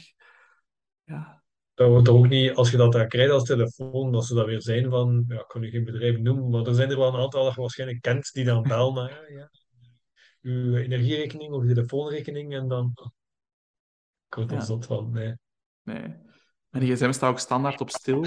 Ja. 1.04 1.42
Dat 1.78 1.88
wordt 1.88 2.08
ook 2.08 2.28
niet, 2.28 2.54
als 2.54 2.70
je 2.70 2.76
dat 2.76 2.92
daar 2.92 3.06
krijgt 3.06 3.32
als 3.32 3.44
telefoon, 3.44 4.12
dat 4.12 4.26
ze 4.26 4.34
dat 4.34 4.46
weer 4.46 4.62
zijn 4.62 4.90
van, 4.90 5.24
ja, 5.28 5.40
ik 5.40 5.48
kan 5.48 5.60
nu 5.60 5.70
geen 5.70 5.84
bedrijf 5.84 6.18
noemen, 6.18 6.50
maar 6.50 6.66
er 6.66 6.74
zijn 6.74 6.90
er 6.90 6.98
wel 6.98 7.14
een 7.14 7.20
aantal 7.20 7.44
dat 7.44 7.54
je 7.54 7.60
waarschijnlijk 7.60 8.00
kent 8.00 8.32
die 8.32 8.44
dan 8.44 8.62
bellen 8.62 8.94
naar 8.94 9.32
ja, 9.32 9.38
ja, 9.38 9.50
uw 10.40 10.76
energierekening 10.76 11.52
of 11.52 11.66
telefoonrekening 11.66 12.54
en 12.54 12.68
dan 12.68 12.92
ik 14.28 14.34
word 14.34 14.52
er 14.52 14.62
zot 14.62 14.86
van, 14.86 15.10
nee. 15.10 15.34
Nee. 15.82 16.16
Mijn 16.68 16.84
gsm 16.84 17.12
staat 17.12 17.30
ook 17.30 17.38
standaard 17.38 17.80
op 17.80 17.90
stil. 17.90 18.20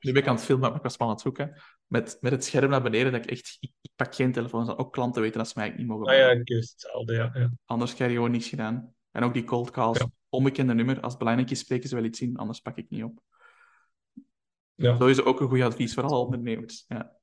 Nu 0.00 0.12
ben 0.12 0.22
ik 0.22 0.28
aan 0.28 0.34
het 0.34 0.44
filmen, 0.44 0.68
maar 0.68 0.76
ik 0.76 0.82
was 0.82 0.92
spannend 0.92 1.20
zoeken. 1.20 1.62
Met, 1.86 2.18
met 2.20 2.32
het 2.32 2.44
scherm 2.44 2.70
naar 2.70 2.82
beneden, 2.82 3.12
dat 3.12 3.24
ik 3.24 3.30
echt... 3.30 3.56
Ik, 3.60 3.72
ik 3.80 3.90
pak 3.96 4.14
geen 4.14 4.32
telefoon, 4.32 4.76
ook 4.76 4.92
klanten 4.92 5.22
weten 5.22 5.38
dat 5.38 5.48
ze 5.48 5.52
mij 5.56 5.74
niet 5.76 5.86
mogen 5.86 6.06
Ah 6.06 6.16
ja, 6.16 6.30
ik 6.30 6.48
is 6.48 6.70
hetzelfde, 6.70 7.14
ja, 7.14 7.30
ja. 7.34 7.50
Anders 7.64 7.94
krijg 7.94 8.10
je 8.10 8.16
gewoon 8.16 8.32
niets 8.32 8.48
gedaan. 8.48 8.94
En 9.10 9.22
ook 9.22 9.34
die 9.34 9.44
cold 9.44 9.70
calls, 9.70 9.98
ja. 9.98 10.06
Onbekende 10.28 10.74
nummer. 10.74 11.00
Als 11.00 11.10
het 11.12 11.18
belangrijk 11.18 11.50
is, 11.50 11.58
spreken 11.58 11.88
ze 11.88 11.94
wel 11.94 12.04
iets 12.04 12.20
in, 12.20 12.36
anders 12.36 12.60
pak 12.60 12.76
ik 12.76 12.90
niet 12.90 13.04
op. 13.04 13.20
Ja. 14.74 14.96
Zo 14.96 15.06
is 15.06 15.22
ook 15.22 15.40
een 15.40 15.48
goed 15.48 15.60
advies 15.60 15.94
voor 15.94 16.02
alle 16.02 16.24
ondernemers. 16.24 16.84
Ja. 16.88 17.16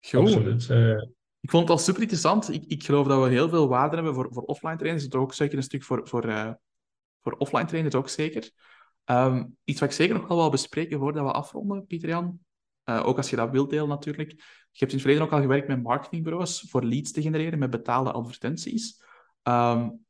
Goed. 0.00 0.20
Absoluut. 0.20 0.68
Uh... 0.68 1.02
Ik 1.40 1.50
vond 1.50 1.62
het 1.62 1.72
al 1.72 1.84
super 1.84 2.00
interessant. 2.00 2.52
Ik, 2.52 2.64
ik 2.66 2.84
geloof 2.84 3.06
dat 3.06 3.22
we 3.22 3.28
heel 3.28 3.48
veel 3.48 3.68
waarde 3.68 3.94
hebben 3.94 4.14
voor, 4.14 4.28
voor 4.30 4.42
offline 4.42 4.76
trainers. 4.76 5.04
Het 5.04 5.14
is 5.14 5.20
ook 5.20 5.34
zeker 5.34 5.56
een 5.56 5.62
stuk 5.62 5.82
voor, 5.82 6.08
voor, 6.08 6.26
uh, 6.26 6.52
voor 7.22 7.32
offline 7.32 7.64
trainers 7.64 7.94
ook 7.94 8.08
zeker. 8.08 8.50
Um, 9.04 9.56
iets 9.64 9.80
wat 9.80 9.88
ik 9.88 9.94
zeker 9.94 10.14
nog 10.14 10.28
wel 10.28 10.36
wil 10.36 10.50
bespreken 10.50 10.98
voordat 10.98 11.24
we 11.24 11.32
afronden, 11.32 11.86
Pieter-Jan. 11.86 12.38
Uh, 12.84 13.06
ook 13.06 13.16
als 13.16 13.30
je 13.30 13.36
dat 13.36 13.50
wilt 13.50 13.70
delen 13.70 13.88
natuurlijk. 13.88 14.30
Je 14.30 14.78
hebt 14.78 14.92
in 14.92 14.98
het 14.98 15.00
verleden 15.00 15.22
ook 15.22 15.32
al 15.32 15.40
gewerkt 15.40 15.68
met 15.68 15.82
marketingbureaus 15.82 16.66
voor 16.68 16.84
leads 16.84 17.12
te 17.12 17.22
genereren 17.22 17.58
met 17.58 17.70
betaalde 17.70 18.12
advertenties. 18.12 19.02
Um, 19.42 20.03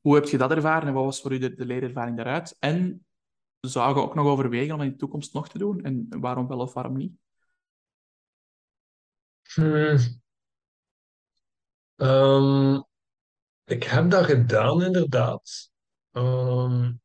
hoe 0.00 0.14
heb 0.14 0.24
je 0.24 0.38
dat 0.38 0.50
ervaren 0.50 0.88
en 0.88 0.94
wat 0.94 1.04
was 1.04 1.20
voor 1.20 1.32
u 1.32 1.38
de, 1.38 1.54
de 1.54 1.66
leerervaring 1.66 2.16
daaruit? 2.16 2.56
En 2.58 3.06
zou 3.60 3.94
je 3.94 4.00
ook 4.00 4.14
nog 4.14 4.26
overwegen 4.26 4.74
om 4.74 4.80
in 4.80 4.90
de 4.90 4.96
toekomst 4.96 5.34
nog 5.34 5.48
te 5.48 5.58
doen? 5.58 5.84
En 5.84 6.06
waarom 6.20 6.46
wel 6.46 6.58
of 6.58 6.72
waarom 6.72 6.96
niet? 6.96 7.12
Hmm. 9.54 9.98
Um, 11.96 12.84
ik 13.64 13.82
heb 13.82 14.10
dat 14.10 14.24
gedaan, 14.24 14.82
inderdaad. 14.82 15.70
Um, 16.12 17.00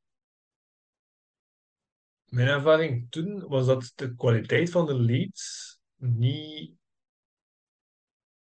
mijn 2.25 2.47
ervaring 2.47 3.11
toen 3.11 3.47
was 3.47 3.65
dat 3.65 3.91
de 3.95 4.15
kwaliteit 4.15 4.69
van 4.69 4.85
de 4.85 4.93
leads 4.93 5.77
niet, 5.95 6.77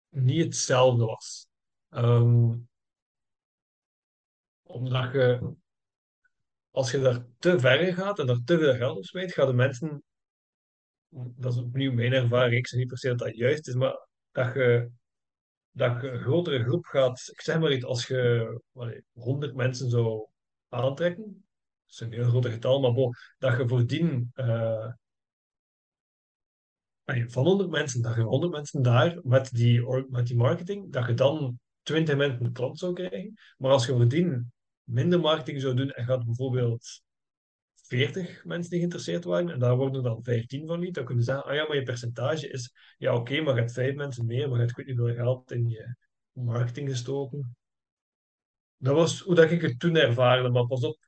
niet 0.09 0.45
hetzelfde 0.45 1.05
was. 1.05 1.49
Um, 1.91 2.70
omdat 4.71 5.13
je 5.13 5.55
als 6.71 6.91
je 6.91 7.01
daar 7.01 7.27
te 7.39 7.59
ver 7.61 7.95
gaat 7.95 8.19
en 8.19 8.27
daar 8.27 8.45
te 8.45 8.59
veel 8.59 8.75
geld 8.75 8.97
op 8.97 9.05
smijt, 9.05 9.33
gaan 9.33 9.47
de 9.47 9.53
mensen, 9.53 10.03
dat 11.09 11.53
is 11.53 11.59
opnieuw 11.59 11.93
mijn 11.93 12.13
ervaring, 12.13 12.55
ik 12.57 12.67
zeg 12.67 12.79
niet 12.79 12.89
per 12.89 12.99
se 12.99 13.09
dat 13.09 13.19
dat 13.19 13.37
juist 13.37 13.69
is, 13.69 13.75
maar 13.75 14.09
dat 14.31 14.55
je, 14.55 14.91
dat 15.71 16.01
je 16.01 16.11
een 16.11 16.21
grotere 16.21 16.65
groep 16.65 16.85
gaat, 16.85 17.29
ik 17.33 17.41
zeg 17.41 17.59
maar 17.59 17.73
iets, 17.73 17.85
als 17.85 18.07
je 18.07 18.61
allee, 18.73 19.05
100 19.13 19.55
mensen 19.55 19.91
zou 19.91 20.27
aantrekken, 20.69 21.25
dat 21.25 21.93
is 21.93 22.01
een 22.01 22.13
heel 22.13 22.29
groot 22.29 22.47
getal, 22.47 22.81
maar 22.81 22.93
bon, 22.93 23.15
dat 23.39 23.57
je 23.57 23.69
voordien 23.69 24.31
eh, 24.35 24.93
allee, 27.05 27.31
van 27.31 27.45
100 27.45 27.71
mensen, 27.71 28.03
dat 28.03 28.15
je 28.15 28.23
100 28.23 28.53
mensen 28.53 28.83
daar 28.83 29.19
met 29.23 29.51
die, 29.51 30.07
met 30.09 30.27
die 30.27 30.37
marketing, 30.37 30.93
dat 30.93 31.07
je 31.07 31.15
dan 31.15 31.59
20 31.83 32.17
mensen 32.17 32.45
een 32.45 32.53
klant 32.53 32.79
zou 32.79 32.93
krijgen. 32.93 33.35
Maar 33.57 33.71
als 33.71 33.87
je 33.87 33.93
voordien 33.93 34.53
minder 34.91 35.21
marketing 35.21 35.61
zou 35.61 35.75
doen 35.75 35.91
en 35.91 36.05
gaat 36.05 36.25
bijvoorbeeld 36.25 37.03
40 37.75 38.45
mensen 38.45 38.71
die 38.71 38.79
geïnteresseerd 38.79 39.25
waren 39.25 39.51
en 39.51 39.59
daar 39.59 39.77
worden 39.77 40.03
dan 40.03 40.23
15 40.23 40.67
van 40.67 40.81
niet, 40.81 40.95
dan 40.95 41.05
kunnen 41.05 41.25
ze 41.25 41.31
zeggen, 41.31 41.51
ah 41.51 41.57
ja, 41.57 41.67
maar 41.67 41.77
je 41.77 41.83
percentage 41.83 42.49
is, 42.49 42.73
ja 42.99 43.15
oké, 43.15 43.41
maar 43.41 43.55
je 43.55 43.61
hebt 43.61 43.73
5 43.73 43.95
mensen 43.95 44.27
meer, 44.27 44.49
maar 44.49 44.57
je 44.57 44.63
hebt 44.63 44.75
goed 44.75 44.87
niet 44.87 44.97
veel 44.97 45.15
geld 45.15 45.53
in 45.53 45.69
je 45.69 45.97
marketing 46.33 46.89
gestoken. 46.89 47.57
Dat 48.77 48.95
was 48.95 49.21
hoe 49.21 49.35
dat 49.35 49.51
ik 49.51 49.63
het 49.63 49.79
toen 49.81 49.97
ervaarde, 49.97 50.49
maar 50.49 50.67
pas 50.67 50.85
op, 50.85 50.99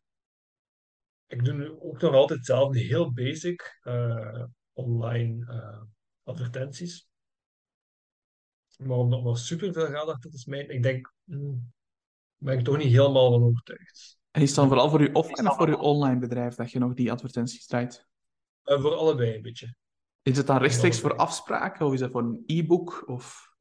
ik 1.27 1.45
doe 1.45 1.55
nu 1.55 1.71
ook 1.81 2.01
nog 2.01 2.15
altijd 2.15 2.39
hetzelfde, 2.39 2.79
heel 2.79 3.13
basic 3.13 3.79
eh, 3.83 4.45
online 4.73 5.47
eh, 5.47 5.83
advertenties. 6.23 7.07
Maar 8.77 8.97
om 8.97 9.09
nog 9.09 9.25
maar 9.25 9.37
superveel 9.37 9.87
geld 9.87 10.09
achter 10.09 10.31
te 10.31 10.39
smijten, 10.39 10.75
ik 10.75 10.83
denk, 10.83 11.13
hmm, 11.25 11.73
ben 12.43 12.59
ik 12.59 12.65
toch 12.65 12.77
niet 12.77 12.93
helemaal 12.93 13.31
van 13.31 13.43
overtuigd. 13.43 14.19
En 14.31 14.43
is 14.43 14.49
het 14.49 14.57
dan 14.57 14.69
vooral 14.69 14.91
voor 14.91 15.03
je 15.03 15.15
offline 15.15 15.51
of 15.51 15.57
voor 15.57 15.69
je 15.69 15.79
online 15.79 16.19
bedrijf 16.19 16.55
dat 16.55 16.71
je 16.71 16.79
nog 16.79 16.95
die 16.95 17.13
advertenties 17.13 17.67
draait? 17.67 18.07
Uh, 18.65 18.81
voor 18.81 18.95
allebei 18.95 19.35
een 19.35 19.43
beetje. 19.43 19.75
Is 20.23 20.37
het 20.37 20.47
dan 20.47 20.57
rechtstreeks 20.57 21.01
voor 21.01 21.17
afspraken 21.17 21.87
of 21.87 21.93
is 21.93 22.01
dat 22.01 22.11
voor 22.11 22.23
een 22.23 22.43
e-book? 22.47 23.03
Of 23.07 23.52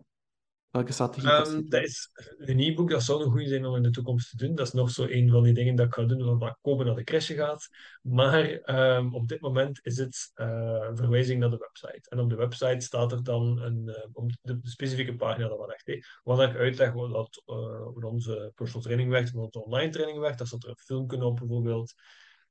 welke 0.72 0.92
strategie 0.92 1.44
toe? 1.44 1.68
dat 1.68 1.84
is 1.84 2.10
een 2.38 2.60
e-book, 2.60 2.90
dat 2.90 3.04
zou 3.04 3.24
een 3.24 3.32
goede 3.32 3.48
zijn 3.48 3.66
om 3.66 3.76
in 3.76 3.84
de 3.84 3.90
toekomst 3.90 4.30
te 4.30 4.38
doen. 4.38 4.56
Dat 4.56 4.68
is 4.68 4.74
nog 4.74 4.90
zo 4.90 5.06
een 5.10 5.30
van 5.30 5.44
die 5.44 5.54
dingen 5.54 5.76
dat 5.76 5.86
ik 5.86 5.94
ga 5.94 6.04
doen, 6.04 6.42
ik 6.42 6.58
Kobe 6.62 6.84
naar 6.84 6.96
de 6.96 7.04
crèche 7.04 7.34
gaat. 7.34 7.68
Maar 8.02 8.50
ehm, 8.50 9.14
op 9.14 9.28
dit 9.28 9.42
moment 9.42 9.80
is 9.86 9.98
het 9.98 10.32
een 10.34 10.98
verwijzing 10.98 11.40
naar 11.40 11.50
de 11.50 11.58
website. 11.58 12.10
En 12.10 12.20
op 12.20 12.30
de 12.30 12.36
website 12.36 12.86
staat 12.86 13.12
er 13.12 13.24
dan 13.24 13.62
een, 13.62 13.90
eh, 13.90 14.24
de, 14.42 14.60
de 14.60 14.70
specifieke 14.70 15.16
pagina 15.16 15.48
dat 15.48 15.58
wat 15.58 15.72
echt, 15.72 16.20
waar 16.24 16.50
ik 16.50 16.56
uitleg 16.56 16.92
hoe, 16.92 17.10
dat, 17.10 17.42
hoe 17.46 18.06
onze 18.06 18.52
personal 18.56 18.82
training 18.82 19.10
werkt, 19.10 19.32
hoe 19.32 19.44
onze 19.44 19.64
online 19.64 19.92
training 19.92 20.20
werkt. 20.20 20.38
Daar 20.38 20.48
staat 20.48 20.64
er 20.64 20.70
een 20.70 20.78
filmpje 20.78 21.24
op 21.26 21.36
bijvoorbeeld. 21.36 21.94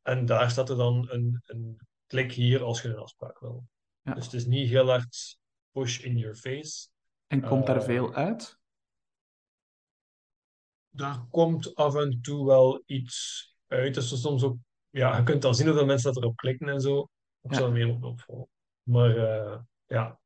En 0.02 0.26
daar 0.26 0.50
staat 0.50 0.68
er 0.70 0.76
dan 0.76 1.08
een, 1.10 1.42
een 1.44 1.80
klik 2.06 2.32
hier 2.32 2.62
als 2.62 2.82
je 2.82 2.88
een 2.88 2.96
afspraak 2.96 3.38
wil. 3.38 3.64
Ja. 4.02 4.14
Dus 4.14 4.24
het 4.24 4.34
is 4.34 4.46
niet 4.46 4.68
heel 4.68 4.88
hard 4.88 5.38
push 5.72 5.98
in 5.98 6.16
your 6.16 6.34
face. 6.34 6.88
En 7.30 7.40
komt 7.40 7.66
daar 7.66 7.76
eh, 7.76 7.84
veel 7.84 8.14
uit? 8.14 8.58
daar 10.92 11.26
komt 11.30 11.74
af 11.74 11.94
en 11.94 12.20
toe 12.22 12.46
wel 12.46 12.82
iets 12.86 13.48
uit. 13.66 13.94
Dus 13.94 14.20
soms 14.20 14.42
ook, 14.42 14.56
ja, 14.90 15.16
je 15.16 15.22
kunt 15.22 15.42
dan 15.42 15.54
zien 15.54 15.66
hoeveel 15.66 15.86
mensen 15.86 16.12
dat 16.12 16.22
erop 16.22 16.36
klikken 16.36 16.68
en 16.68 16.80
zo. 16.80 17.08
Ik 17.40 17.50
Ja. 17.50 17.56
zal 17.56 17.66
er 17.66 17.72
meer 17.72 17.88
op 17.88 18.04
opvolgen. 18.04 18.48
Maar 18.82 19.16
eh, 19.16 19.58
ja, 19.86 20.20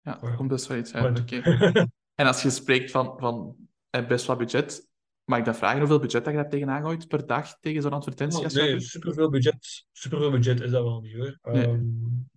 Ja, 0.00 0.22
er 0.22 0.34
komt 0.34 0.48
best 0.48 0.66
wel 0.66 0.78
iets 0.78 0.94
uit. 0.94 1.16
en 1.16 1.22
Oké. 1.22 1.40
En 2.14 2.26
als 2.26 2.42
je 2.42 2.50
spreekt 2.50 2.90
van, 2.90 3.18
van 3.18 3.56
eh, 3.90 4.06
best 4.06 4.26
wel 4.26 4.36
budget, 4.36 4.88
mag 5.24 5.38
ik 5.38 5.44
dan 5.44 5.54
vragen 5.54 5.78
hoeveel 5.78 5.98
budget 6.00 6.24
dat 6.24 6.32
je 6.34 6.40
daar 6.40 6.50
tegenaan 6.50 6.82
gooit 6.82 7.08
per 7.08 7.26
dag 7.26 7.58
tegen 7.58 7.82
zo'n 7.82 7.92
advertentie? 7.92 8.42
dat 8.42 8.52
Nee, 8.52 8.80
superveel 8.80 9.30
budget, 9.30 9.86
superveel 9.92 10.30
budget 10.30 10.60
is 10.60 10.70
dat 10.70 10.82
wel 10.82 11.00
niet 11.00 11.14
hoor. 11.16 11.38
Nee. 11.42 11.66
Een 11.66 12.30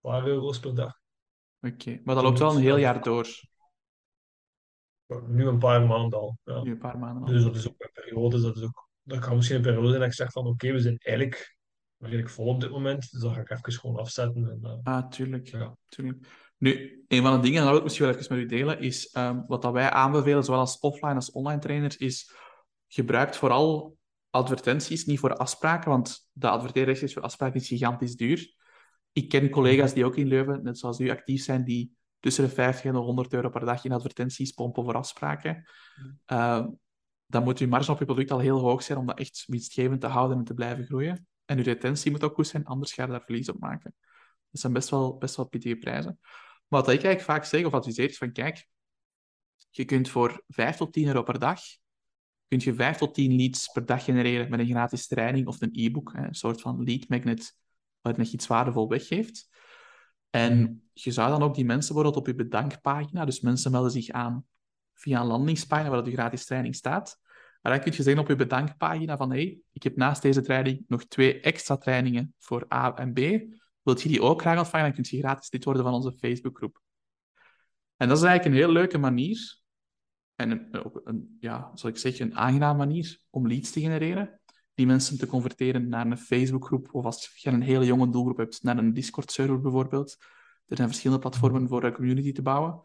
paar 0.00 0.26
euro's 0.26 0.60
per 0.60 0.74
dag. 0.74 1.00
Oké, 1.62 2.00
maar 2.04 2.14
dat 2.14 2.24
loopt 2.24 2.38
wel 2.38 2.54
een 2.54 2.62
heel 2.62 2.76
jaar 2.76 3.02
door. 3.02 3.28
Nu 5.26 5.46
een 5.46 5.58
paar 5.58 5.86
maanden 5.86 6.18
al. 6.18 6.38
Ja. 6.44 6.62
Nu 6.62 6.70
een 6.70 6.78
paar 6.78 6.98
maanden 6.98 7.22
al. 7.22 7.28
Dus 7.32 7.42
dat 7.42 7.56
is 7.56 7.68
ook 7.68 7.74
een 7.78 7.90
periode. 7.92 8.40
Dat, 8.40 8.56
is 8.56 8.62
ook, 8.62 8.88
dat 9.02 9.18
kan 9.18 9.36
misschien 9.36 9.56
een 9.56 9.62
periode 9.62 9.88
zijn 9.88 10.00
dat 10.00 10.08
ik 10.08 10.14
zeg 10.14 10.32
van 10.32 10.46
oké, 10.46 10.72
we 10.72 10.80
zijn 10.80 10.98
eigenlijk 10.98 11.56
redelijk 11.98 12.30
vol 12.30 12.46
op 12.46 12.60
dit 12.60 12.70
moment. 12.70 13.10
Dus 13.10 13.20
dan 13.20 13.34
ga 13.34 13.40
ik 13.40 13.50
even 13.50 13.72
gewoon 13.72 13.96
afzetten. 13.98 14.50
En, 14.50 14.58
eh, 14.82 14.94
Ah, 14.94 15.08
tuurlijk. 15.08 15.48
ja. 15.48 15.76
tuurlijk. 15.88 16.26
Nu, 16.58 17.04
een 17.08 17.22
van 17.22 17.36
de 17.36 17.40
dingen, 17.42 17.58
en 17.58 17.62
dat 17.62 17.68
wil 17.68 17.76
ik 17.76 17.84
misschien 17.84 18.06
wel 18.06 18.14
even 18.16 18.34
met 18.36 18.44
u 18.44 18.46
delen, 18.46 18.80
is 18.80 19.08
ehm, 19.08 19.42
wat 19.46 19.62
dat 19.62 19.72
wij 19.72 19.90
aanbevelen, 19.90 20.44
zowel 20.44 20.60
als 20.60 20.78
offline 20.78 21.14
als 21.14 21.30
online 21.30 21.60
trainers, 21.60 21.96
is 21.96 22.34
gebruikt 22.88 23.36
vooral 23.36 23.96
advertenties, 24.30 25.04
niet 25.04 25.18
voor 25.18 25.36
afspraken, 25.36 25.90
want 25.90 26.28
de 26.32 26.48
adverteerrecht 26.48 27.12
voor 27.12 27.22
afspraken 27.22 27.60
is 27.60 27.68
gigantisch 27.68 28.16
duur. 28.16 28.54
Ik 29.12 29.28
ken 29.28 29.50
collega's 29.50 29.92
die 29.92 30.04
ook 30.04 30.16
in 30.16 30.26
Leuven, 30.26 30.62
net 30.62 30.78
zoals 30.78 31.00
u, 31.00 31.10
actief 31.10 31.42
zijn, 31.42 31.64
die 31.64 31.96
tussen 32.20 32.44
de 32.44 32.50
50 32.50 32.84
en 32.84 32.92
de 32.92 32.98
100 32.98 33.32
euro 33.32 33.48
per 33.48 33.64
dag 33.64 33.84
in 33.84 33.92
advertenties 33.92 34.52
pompen 34.52 34.84
voor 34.84 34.94
afspraken. 34.94 35.64
Eh, 36.24 36.66
dan 37.26 37.42
moet 37.42 37.58
uw 37.58 37.68
marge 37.68 37.92
op 37.92 37.98
je 37.98 38.04
product 38.04 38.30
al 38.30 38.38
heel 38.38 38.58
hoog 38.58 38.82
zijn 38.82 38.98
om 38.98 39.06
dat 39.06 39.18
echt 39.18 39.44
winstgevend 39.46 40.00
te 40.00 40.06
houden 40.06 40.38
en 40.38 40.44
te 40.44 40.54
blijven 40.54 40.84
groeien. 40.84 41.26
En 41.44 41.56
uw 41.56 41.62
retentie 41.62 42.10
moet 42.10 42.24
ook 42.24 42.34
goed 42.34 42.46
zijn, 42.46 42.64
anders 42.64 42.92
ga 42.92 43.02
je 43.02 43.10
daar 43.10 43.24
verlies 43.24 43.48
op 43.48 43.58
maken. 43.58 43.94
Dat 44.50 44.60
zijn 44.60 44.72
best 44.72 44.88
wel, 44.88 45.16
best 45.16 45.36
wel 45.36 45.48
pittige 45.48 45.76
prijzen. 45.76 46.18
Maar 46.68 46.80
wat 46.80 46.88
ik 46.88 47.04
eigenlijk 47.04 47.20
vaak 47.20 47.44
zeg 47.44 47.64
of 47.64 47.72
adviseer 47.72 48.08
is 48.08 48.18
van 48.18 48.32
kijk, 48.32 48.68
je 49.70 49.84
kunt 49.84 50.08
voor 50.08 50.44
5 50.48 50.76
tot 50.76 50.92
10 50.92 51.06
euro 51.06 51.22
per 51.22 51.38
dag, 51.38 51.60
kun 52.48 52.60
je 52.62 52.74
5 52.74 52.96
tot 52.96 53.14
10 53.14 53.36
leads 53.36 53.68
per 53.68 53.86
dag 53.86 54.04
genereren 54.04 54.50
met 54.50 54.60
een 54.60 54.66
gratis 54.66 55.06
training 55.06 55.46
of 55.46 55.60
een 55.60 55.70
e-book, 55.72 56.12
een 56.12 56.34
soort 56.34 56.60
van 56.60 56.84
lead 56.84 57.08
magnet 57.08 57.56
waar 58.02 58.20
je 58.20 58.32
iets 58.32 58.46
waardevol 58.46 58.88
weggeeft. 58.88 59.50
En 60.30 60.82
je 60.92 61.10
zou 61.10 61.30
dan 61.30 61.42
ook 61.42 61.54
die 61.54 61.64
mensen 61.64 61.94
bijvoorbeeld 61.94 62.26
op 62.26 62.26
je 62.26 62.44
bedankpagina, 62.44 63.24
dus 63.24 63.40
mensen 63.40 63.70
melden 63.70 63.90
zich 63.90 64.08
aan 64.08 64.46
via 64.94 65.20
een 65.20 65.26
landingspagina 65.26 65.90
waar 65.90 66.04
de 66.04 66.12
gratis 66.12 66.46
training 66.46 66.74
staat. 66.74 67.20
Maar 67.60 67.72
dan 67.72 67.80
kun 67.80 67.92
je 67.92 68.02
zeggen 68.02 68.22
op 68.22 68.28
je 68.28 68.36
bedankpagina 68.36 69.16
van 69.16 69.30
hey, 69.30 69.58
ik 69.72 69.82
heb 69.82 69.96
naast 69.96 70.22
deze 70.22 70.42
training 70.42 70.84
nog 70.88 71.04
twee 71.04 71.40
extra 71.40 71.76
trainingen 71.76 72.34
voor 72.38 72.66
A 72.74 72.94
en 72.94 73.12
B. 73.12 73.18
Wilt 73.82 74.02
je 74.02 74.08
die 74.08 74.22
ook 74.22 74.40
graag 74.40 74.58
ontvangen, 74.58 74.92
dan 74.92 75.02
kun 75.02 75.16
je 75.16 75.22
gratis 75.22 75.52
lid 75.52 75.64
worden 75.64 75.82
van 75.82 75.92
onze 75.92 76.12
Facebookgroep. 76.12 76.80
En 77.96 78.08
dat 78.08 78.16
is 78.16 78.22
eigenlijk 78.24 78.54
een 78.54 78.62
heel 78.62 78.72
leuke 78.72 78.98
manier, 78.98 79.60
en 80.34 80.50
een, 80.50 80.84
ook 80.84 81.00
een, 81.04 81.36
ja, 81.40 81.70
zal 81.74 81.90
ik 81.90 81.96
zeggen, 81.96 82.26
een 82.26 82.36
aangename 82.36 82.78
manier 82.78 83.18
om 83.30 83.48
leads 83.48 83.70
te 83.70 83.80
genereren. 83.80 84.40
Die 84.74 84.86
mensen 84.86 85.18
te 85.18 85.26
converteren 85.26 85.88
naar 85.88 86.06
een 86.06 86.18
Facebookgroep, 86.18 86.94
of 86.94 87.04
als 87.04 87.32
je 87.34 87.50
een 87.50 87.62
hele 87.62 87.84
jonge 87.84 88.10
doelgroep 88.10 88.36
hebt, 88.36 88.62
naar 88.62 88.78
een 88.78 88.92
Discord-server 88.92 89.60
bijvoorbeeld. 89.60 90.16
Er 90.66 90.76
zijn 90.76 90.88
verschillende 90.88 91.22
platformen 91.22 91.68
voor 91.68 91.84
een 91.84 91.92
community 91.92 92.32
te 92.32 92.42
bouwen. 92.42 92.82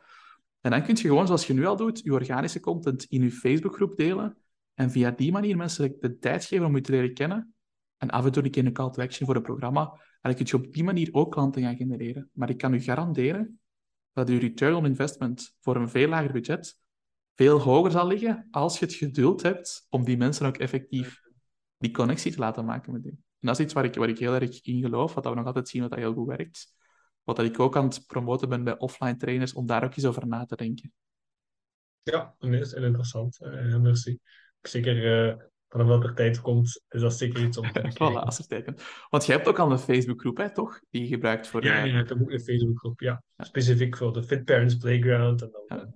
En 0.61 0.71
dan 0.71 0.83
kun 0.83 0.95
je 0.95 1.01
gewoon, 1.01 1.25
zoals 1.25 1.47
je 1.47 1.53
nu 1.53 1.65
al 1.65 1.75
doet, 1.75 1.99
je 2.03 2.13
organische 2.13 2.59
content 2.59 3.03
in 3.03 3.21
je 3.21 3.31
Facebookgroep 3.31 3.95
delen. 3.95 4.37
En 4.73 4.91
via 4.91 5.11
die 5.11 5.31
manier 5.31 5.57
mensen 5.57 5.95
de 5.99 6.17
tijd 6.17 6.45
geven 6.45 6.65
om 6.65 6.75
je 6.75 6.81
te 6.81 6.91
leren 6.91 7.13
kennen. 7.13 7.53
En 7.97 8.09
af 8.09 8.25
en 8.25 8.31
toe 8.31 8.43
een 8.43 8.51
keer 8.51 8.65
een 8.65 8.73
call 8.73 8.89
to 8.89 9.01
action 9.01 9.25
voor 9.25 9.35
een 9.35 9.41
programma. 9.41 9.91
En 9.91 10.19
dan 10.21 10.35
kun 10.35 10.45
je 10.45 10.55
op 10.55 10.73
die 10.73 10.83
manier 10.83 11.09
ook 11.11 11.31
klanten 11.31 11.61
gaan 11.61 11.75
genereren. 11.75 12.29
Maar 12.33 12.49
ik 12.49 12.57
kan 12.57 12.73
u 12.73 12.79
garanderen 12.79 13.59
dat 14.13 14.29
je 14.29 14.37
return 14.37 14.75
on 14.75 14.85
investment 14.85 15.55
voor 15.59 15.75
een 15.75 15.89
veel 15.89 16.07
lager 16.07 16.31
budget 16.31 16.79
veel 17.37 17.59
hoger 17.59 17.91
zal 17.91 18.07
liggen 18.07 18.47
als 18.51 18.79
je 18.79 18.85
het 18.85 18.93
geduld 18.93 19.41
hebt 19.41 19.87
om 19.89 20.03
die 20.03 20.17
mensen 20.17 20.45
ook 20.45 20.57
effectief 20.57 21.21
die 21.77 21.91
connectie 21.91 22.31
te 22.31 22.39
laten 22.39 22.65
maken 22.65 22.91
met 22.93 23.05
u. 23.05 23.09
En 23.09 23.47
dat 23.47 23.59
is 23.59 23.65
iets 23.65 23.73
waar 23.73 23.85
ik, 23.85 23.95
waar 23.95 24.09
ik 24.09 24.19
heel 24.19 24.33
erg 24.33 24.61
in 24.61 24.81
geloof, 24.81 25.13
wat 25.13 25.23
we 25.25 25.33
nog 25.35 25.45
altijd 25.45 25.67
zien 25.69 25.81
dat 25.81 25.89
dat 25.89 25.99
heel 25.99 26.13
goed 26.13 26.27
werkt. 26.27 26.75
Wat 27.23 27.35
dat 27.35 27.45
ik 27.45 27.59
ook 27.59 27.75
aan 27.77 27.85
het 27.85 28.03
promoten 28.07 28.49
ben 28.49 28.63
bij 28.63 28.77
offline 28.77 29.15
trainers, 29.17 29.53
om 29.53 29.65
daar 29.65 29.83
ook 29.83 29.95
eens 29.95 30.05
over 30.05 30.27
na 30.27 30.45
te 30.45 30.55
denken. 30.55 30.91
Ja, 32.03 32.35
nee, 32.39 32.57
dat 32.57 32.67
is 32.67 32.73
heel 32.73 32.83
interessant. 32.83 33.41
Eh, 33.41 33.75
merci. 33.77 34.19
Zeker 34.61 35.29
eh, 35.29 35.37
vanaf 35.69 35.87
dat 35.87 36.03
er 36.03 36.15
tijd 36.15 36.41
komt, 36.41 36.81
is 36.89 37.01
dat 37.01 37.13
zeker 37.17 37.43
iets 37.45 37.57
om 37.57 37.71
te 37.71 37.79
voilà, 37.79 37.83
bekijken. 37.83 38.23
als 38.23 38.37
er 38.39 38.47
tijd 38.47 38.65
komt. 38.65 38.81
Want 39.09 39.25
jij 39.25 39.35
hebt 39.35 39.47
ook 39.47 39.59
al 39.59 39.71
een 39.71 39.79
Facebookgroep, 39.79 40.37
hè, 40.37 40.53
toch? 40.53 40.79
Die 40.89 41.01
je 41.01 41.07
gebruikt 41.07 41.47
voor... 41.47 41.63
Ja, 41.63 41.83
eh, 41.83 41.91
ja, 41.91 41.99
ik 41.99 42.09
heb 42.09 42.21
ook 42.21 42.31
een 42.31 42.39
Facebookgroep, 42.39 42.99
ja. 42.99 43.23
Ja. 43.35 43.43
Specifiek 43.43 43.97
voor 43.97 44.13
de 44.13 44.23
Fit 44.23 44.45
Parents 44.45 44.77
Playground 44.77 45.41
en 45.41 45.49
dan 45.51 45.77
Ja. 45.77 45.83
eh, 45.85 45.91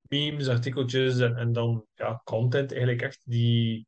memes, 0.00 0.48
artikeltjes 0.48 1.18
en, 1.18 1.36
en 1.36 1.52
dan 1.52 1.86
ja, 1.94 2.20
content 2.24 2.70
eigenlijk 2.70 3.02
echt 3.02 3.20
die 3.24 3.86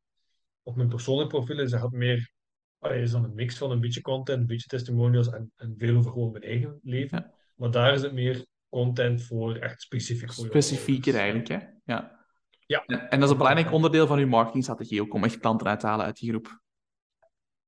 op 0.62 0.76
mijn 0.76 0.88
persoonlijk 0.88 1.28
profiel 1.28 1.58
is. 1.58 1.70
Dat 1.70 1.90
meer, 1.90 2.32
allee, 2.78 3.02
is 3.02 3.10
dan 3.10 3.24
een 3.24 3.34
mix 3.34 3.58
van 3.58 3.70
een 3.70 3.80
beetje 3.80 4.00
content, 4.00 4.40
een 4.40 4.46
beetje 4.46 4.66
testimonials 4.66 5.30
en, 5.30 5.52
en 5.56 5.74
veel 5.78 5.96
over 5.96 6.10
gewoon 6.10 6.32
mijn 6.32 6.44
eigen 6.44 6.80
leven. 6.82 7.18
Ja. 7.18 7.34
Maar 7.56 7.70
daar 7.70 7.94
is 7.94 8.02
het 8.02 8.12
meer 8.12 8.46
content 8.68 9.22
voor 9.22 9.56
echt 9.56 9.80
specifiek 9.80 10.32
voor 10.32 10.46
specifieker 10.46 11.14
eigenlijk, 11.14 11.48
hè? 11.48 11.58
Ja. 11.84 12.20
Ja. 12.66 12.84
En, 12.86 13.10
en 13.10 13.18
dat 13.18 13.22
is 13.22 13.30
een 13.30 13.38
belangrijk 13.38 13.72
onderdeel 13.72 14.06
van 14.06 14.18
uw 14.18 14.26
marketingstrategie 14.26 15.02
ook, 15.02 15.14
om 15.14 15.24
echt 15.24 15.38
klanten 15.38 15.66
uit 15.66 15.80
te 15.80 15.86
halen 15.86 16.06
uit 16.06 16.16
die 16.16 16.30
groep. 16.30 16.60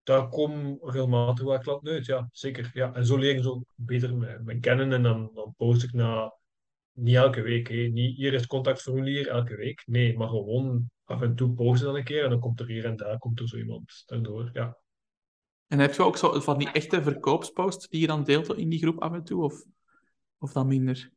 Daar 0.02 0.28
komen 0.28 0.78
regelmatig 0.80 1.44
wel 1.44 1.58
klanten 1.58 1.92
uit, 1.92 2.06
ja, 2.06 2.28
zeker. 2.32 2.70
Ja. 2.74 2.94
En 2.94 3.06
zo 3.06 3.16
leren 3.16 3.42
ze 3.42 3.50
ook 3.50 3.64
beter 3.74 4.16
me, 4.16 4.40
me 4.44 4.60
kennen 4.60 4.92
en 4.92 5.02
dan, 5.02 5.30
dan 5.34 5.54
post 5.56 5.82
ik 5.82 5.92
na, 5.92 6.34
niet 6.92 7.14
elke 7.14 7.42
week. 7.42 7.68
Niet 7.68 8.16
hier 8.16 8.32
is 8.32 8.40
het 8.40 8.48
contactformulier 8.48 9.28
elke 9.28 9.56
week. 9.56 9.82
Nee, 9.86 10.16
maar 10.16 10.28
gewoon 10.28 10.90
af 11.04 11.22
en 11.22 11.34
toe 11.34 11.54
posten 11.54 11.86
dan 11.86 11.96
een 11.96 12.04
keer 12.04 12.24
en 12.24 12.30
dan 12.30 12.40
komt 12.40 12.60
er 12.60 12.66
hier 12.66 12.84
en 12.84 12.96
daar 12.96 13.18
komt 13.18 13.40
er 13.40 13.48
zo 13.48 13.56
iemand 13.56 14.02
daardoor. 14.06 14.50
Ja. 14.52 14.78
En 15.66 15.78
heb 15.78 15.94
je 15.94 16.02
ook 16.02 16.16
zo 16.16 16.40
van 16.40 16.58
die 16.58 16.70
echte 16.70 17.02
verkoopsposts 17.02 17.88
die 17.88 18.00
je 18.00 18.06
dan 18.06 18.24
deelt 18.24 18.56
in 18.56 18.68
die 18.68 18.78
groep 18.78 19.00
af 19.00 19.12
en 19.12 19.24
toe, 19.24 19.42
of, 19.42 19.64
of 20.38 20.52
dan 20.52 20.66
minder? 20.66 21.10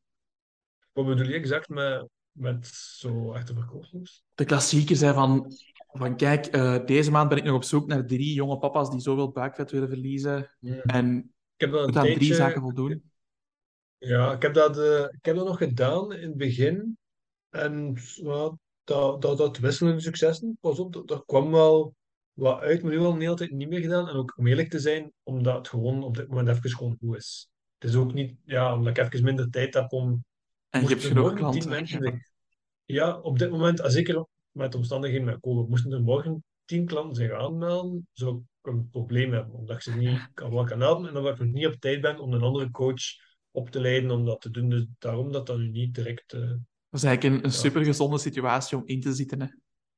Wat 0.91 1.05
bedoel 1.05 1.27
je 1.27 1.33
exact 1.33 1.69
met, 1.69 2.07
met 2.31 2.67
zo 2.67 3.33
echte 3.33 3.53
verkoopsposts? 3.53 4.23
De 4.35 4.45
klassiekers 4.45 4.99
zijn 4.99 5.13
van, 5.13 5.51
van 5.87 6.15
kijk, 6.15 6.45
eh, 6.45 6.85
deze 6.85 7.11
maand 7.11 7.29
ben 7.29 7.37
ik 7.37 7.43
nog 7.43 7.55
op 7.55 7.63
zoek 7.63 7.87
naar 7.87 8.05
drie 8.05 8.33
jonge 8.33 8.57
papa's 8.57 8.89
die 8.89 8.99
zoveel 8.99 9.31
buikvet 9.31 9.71
willen 9.71 9.89
verliezen. 9.89 10.51
En 10.83 11.17
ik 11.55 11.61
heb 11.61 11.71
dat 11.71 11.85
moet 11.85 11.95
een 11.95 12.01
aan 12.01 12.13
drie 12.13 12.33
zaken 12.33 12.61
voldoen. 12.61 13.11
Ja, 13.97 14.33
ik 14.33 14.41
heb 14.41 14.53
dat, 14.53 14.77
eh, 14.77 15.03
ik 15.03 15.25
heb 15.25 15.35
dat 15.35 15.45
nog 15.45 15.57
gedaan 15.57 16.13
in 16.13 16.27
het 16.27 16.37
begin. 16.37 16.97
En 17.49 17.97
ja, 18.15 18.57
dat, 18.87 19.21
dat, 19.21 19.37
dat 19.37 19.57
wisselende 19.57 20.01
successen. 20.01 20.57
Pas 20.61 20.79
op, 20.79 21.07
dat- 21.07 21.23
kwam 21.25 21.51
wel 21.51 21.95
wat 22.33 22.59
uit, 22.59 22.81
maar 22.83 22.91
nu 22.91 22.99
al 22.99 23.13
een 23.13 23.21
hele 23.21 23.35
tijd 23.35 23.51
niet 23.51 23.69
meer 23.69 23.81
gedaan. 23.81 24.07
En 24.07 24.15
ook 24.15 24.33
om 24.37 24.47
eerlijk 24.47 24.69
te 24.69 24.79
zijn, 24.79 25.11
omdat 25.23 25.55
het 25.57 25.67
gewoon 25.67 26.03
op 26.03 26.15
dit 26.15 26.27
moment 26.27 26.47
even 26.47 26.69
gewoon 26.69 26.97
goed 26.99 27.15
is. 27.15 27.49
Het 27.77 27.89
is 27.89 27.95
ook 27.95 28.13
niet, 28.13 28.35
ja, 28.45 28.75
omdat 28.75 28.97
ik 28.97 29.03
even 29.03 29.25
minder 29.25 29.49
tijd 29.49 29.73
heb 29.73 29.91
om. 29.91 30.23
En 30.69 30.81
je 30.81 30.87
hebt 30.87 31.03
genoeg 31.03 31.33
klanten. 31.33 31.69
mensen 31.69 32.21
Ja. 32.85 33.19
op 33.19 33.39
dit 33.39 33.49
moment, 33.49 33.79
en 33.79 33.91
zeker 33.91 34.25
met 34.51 34.71
de 34.71 34.77
omstandigheden 34.77 35.25
met 35.25 35.39
COVID, 35.39 35.69
moesten 35.69 35.91
er 35.91 36.01
morgen 36.01 36.43
tien 36.65 36.85
klanten 36.85 37.15
zich 37.15 37.31
aanmelden, 37.31 38.07
zou 38.13 38.37
ik 38.37 38.71
een 38.71 38.89
probleem 38.89 39.33
hebben, 39.33 39.53
omdat 39.55 39.75
ik 39.75 39.81
ze 39.81 39.95
niet 39.95 40.29
kan, 40.33 40.51
wel 40.53 40.63
kan 40.63 40.81
helpen 40.81 41.09
en 41.09 41.17
omdat 41.17 41.33
ik 41.33 41.39
nog 41.39 41.53
niet 41.53 41.65
op 41.67 41.75
tijd 41.79 42.01
ben 42.01 42.19
om 42.19 42.33
een 42.33 42.41
andere 42.41 42.71
coach 42.71 43.03
op 43.51 43.69
te 43.69 43.79
leiden 43.79 44.11
om 44.11 44.25
dat 44.25 44.41
te 44.41 44.49
doen. 44.51 44.69
Dus 44.69 44.85
daarom 44.99 45.31
dat 45.31 45.47
dat 45.47 45.57
nu 45.57 45.69
niet 45.69 45.95
direct... 45.95 46.33
eh, 46.33 46.51
Dat 46.89 46.99
is 46.99 47.03
eigenlijk 47.03 47.35
een, 47.35 47.45
een 47.49 47.55
Ja. 47.55 47.57
super 47.57 47.83
gezonde 47.83 48.17
situatie 48.17 48.77
om 48.77 48.83
in 48.85 49.01
te 49.01 49.13
zitten. 49.13 49.41
Hè. 49.41 49.47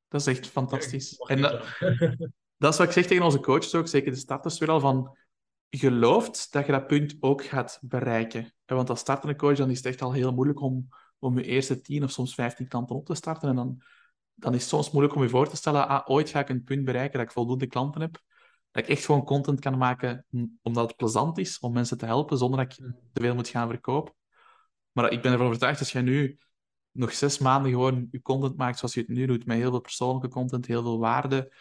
Dat 0.08 0.20
is 0.20 0.26
echt 0.26 0.46
fantastisch. 0.46 1.16
En 1.16 1.40
dat, 1.40 1.52
dat 2.56 2.72
is 2.72 2.78
wat 2.78 2.86
ik 2.86 2.92
zeg 2.92 3.06
tegen 3.06 3.24
onze 3.24 3.40
coaches 3.40 3.74
ook, 3.74 3.88
zeker 3.88 4.12
de 4.12 4.18
starters 4.18 4.58
weer 4.58 4.70
al, 4.70 4.80
van 4.80 5.16
gelooft 5.70 6.52
dat 6.52 6.66
je 6.66 6.72
dat 6.72 6.86
punt 6.86 7.16
ook 7.20 7.44
gaat 7.44 7.78
bereiken. 7.82 8.54
En 8.64 8.76
Want 8.76 8.90
als 8.90 9.00
startende 9.00 9.36
coach 9.36 9.56
dan 9.56 9.70
is 9.70 9.76
het 9.76 9.86
echt 9.86 10.02
al 10.02 10.12
heel 10.12 10.32
moeilijk 10.32 10.60
om, 10.60 10.88
om 11.18 11.38
je 11.38 11.44
eerste 11.44 11.80
10 11.80 12.04
of 12.04 12.10
soms 12.10 12.34
15 12.34 12.68
klanten 12.68 12.96
op 12.96 13.06
te 13.06 13.14
starten. 13.14 13.48
En 13.48 13.54
dan, 13.56 13.82
dan 14.34 14.54
is 14.54 14.60
het 14.60 14.68
soms 14.68 14.90
moeilijk 14.90 15.14
om 15.16 15.22
je 15.22 15.28
voor 15.28 15.48
te 15.48 15.56
stellen, 15.56 15.88
ah, 15.88 16.10
ooit 16.10 16.30
ga 16.30 16.40
ik 16.40 16.48
een 16.48 16.64
punt 16.64 16.84
bereiken 16.84 17.18
dat 17.18 17.26
ik 17.28 17.32
voldoende 17.32 17.66
klanten 17.66 18.00
heb. 18.00 18.22
Dat 18.70 18.82
ik 18.82 18.88
echt 18.88 19.04
gewoon 19.04 19.24
content 19.24 19.60
kan 19.60 19.78
maken 19.78 20.26
omdat 20.62 20.88
het 20.88 20.96
plezant 20.96 21.38
is 21.38 21.58
om 21.58 21.72
mensen 21.72 21.98
te 21.98 22.06
helpen, 22.06 22.38
zonder 22.38 22.58
dat 22.64 22.72
ik 22.78 22.86
te 23.12 23.20
veel 23.20 23.34
moet 23.34 23.48
gaan 23.48 23.68
verkopen. 23.68 24.14
Maar 24.92 25.12
ik 25.12 25.22
ben 25.22 25.32
ervan 25.32 25.46
overtuigd, 25.46 25.78
als 25.78 25.92
jij 25.92 26.02
nu 26.02 26.38
nog 26.92 27.12
zes 27.12 27.38
maanden 27.38 27.70
gewoon 27.70 28.08
je 28.10 28.22
content 28.22 28.56
maakt 28.56 28.78
zoals 28.78 28.94
je 28.94 29.00
het 29.00 29.08
nu 29.08 29.26
doet, 29.26 29.46
met 29.46 29.56
heel 29.56 29.70
veel 29.70 29.80
persoonlijke 29.80 30.28
content, 30.28 30.66
heel 30.66 30.82
veel 30.82 30.98
waarde, 30.98 31.54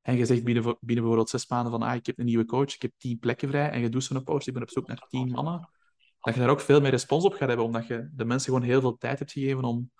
en 0.00 0.16
je 0.16 0.26
zegt 0.26 0.44
binnen, 0.44 0.62
binnen 0.62 0.78
bijvoorbeeld 0.80 1.28
zes 1.28 1.48
maanden 1.48 1.72
van 1.72 1.82
ah, 1.82 1.94
ik 1.94 2.06
heb 2.06 2.18
een 2.18 2.24
nieuwe 2.24 2.44
coach, 2.44 2.74
ik 2.74 2.82
heb 2.82 2.92
tien 2.96 3.18
plekken 3.18 3.48
vrij, 3.48 3.70
en 3.70 3.80
je 3.80 3.88
doet 3.88 4.04
zo'n 4.04 4.24
post, 4.24 4.46
ik 4.46 4.52
ben 4.52 4.62
op 4.62 4.70
zoek 4.70 4.86
naar 4.86 5.06
tien 5.08 5.30
mannen, 5.30 5.68
dat 6.20 6.34
je 6.34 6.40
daar 6.40 6.50
ook 6.50 6.60
veel 6.60 6.80
meer 6.80 6.90
respons 6.90 7.24
op 7.24 7.32
gaat 7.32 7.48
hebben, 7.48 7.66
omdat 7.66 7.86
je 7.86 8.10
de 8.12 8.24
mensen 8.24 8.52
gewoon 8.52 8.68
heel 8.68 8.80
veel 8.80 8.96
tijd 8.96 9.18
hebt 9.18 9.32
gegeven 9.32 9.64
om, 9.64 9.90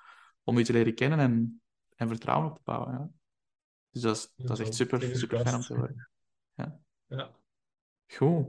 om 0.42 0.58
je 0.58 0.64
te 0.64 0.72
leren 0.72 0.94
kennen 0.94 1.18
en, 1.18 1.62
en 1.96 2.08
vertrouwen 2.08 2.50
op 2.50 2.56
te 2.56 2.62
bouwen. 2.64 2.92
Ja. 2.92 3.10
Dus 3.90 4.02
dat 4.02 4.16
is, 4.16 4.32
dat 4.36 4.58
is 4.58 4.66
echt 4.66 4.74
super, 4.74 5.16
super 5.16 5.40
fijn 5.40 5.54
om 5.54 5.60
te 5.60 5.74
horen. 5.74 6.10
Ja. 7.06 7.30
Goed. 8.06 8.46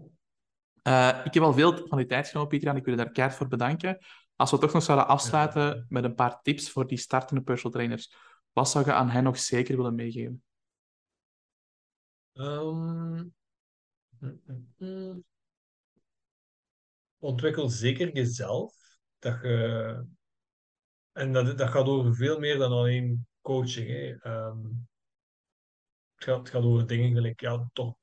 Eh, 0.82 1.22
ik 1.24 1.34
heb 1.34 1.44
al 1.44 1.54
veel 1.54 1.88
van 1.88 1.98
die 1.98 2.08
tijd 2.08 2.28
genomen, 2.28 2.50
Pieter, 2.50 2.70
en 2.70 2.76
ik 2.76 2.86
wil 2.86 2.98
je 2.98 3.04
daar 3.04 3.12
keihard 3.12 3.38
voor 3.38 3.48
bedanken. 3.48 3.98
Als 4.40 4.52
we 4.52 4.58
toch 4.58 4.74
nog 4.74 4.84
zouden 4.84 5.08
afsluiten 5.08 5.86
met 5.90 6.04
een 6.04 6.16
paar 6.16 6.42
tips 6.42 6.70
voor 6.70 6.88
die 6.88 6.98
startende 6.98 7.42
personal 7.42 7.72
trainers, 7.72 8.14
wat 8.54 8.70
zou 8.70 8.86
je 8.86 8.94
aan 8.94 9.10
hen 9.10 9.24
nog 9.24 9.38
zeker 9.38 9.76
willen 9.76 9.96
meegeven? 9.96 10.44
Ehm, 12.34 13.24
mm. 14.78 15.24
Ontwikkel 17.18 17.70
zeker 17.70 18.14
jezelf. 18.14 18.76
Dat 19.18 19.42
je, 19.42 20.06
en 21.12 21.34
dat, 21.34 21.58
dat 21.58 21.70
gaat 21.70 21.86
over 21.86 22.16
veel 22.16 22.40
meer 22.40 22.58
dan 22.58 22.72
alleen 22.72 23.28
coaching. 23.42 23.90
Hè. 23.90 24.16
Ehm, 24.20 24.64
het, 26.14 26.24
gaat, 26.24 26.38
het 26.38 26.50
gaat 26.50 26.64
over 26.64 26.88
dingen 26.88 27.14
gelijk, 27.14 27.40
ja, 27.40 27.70
toch 27.74 27.96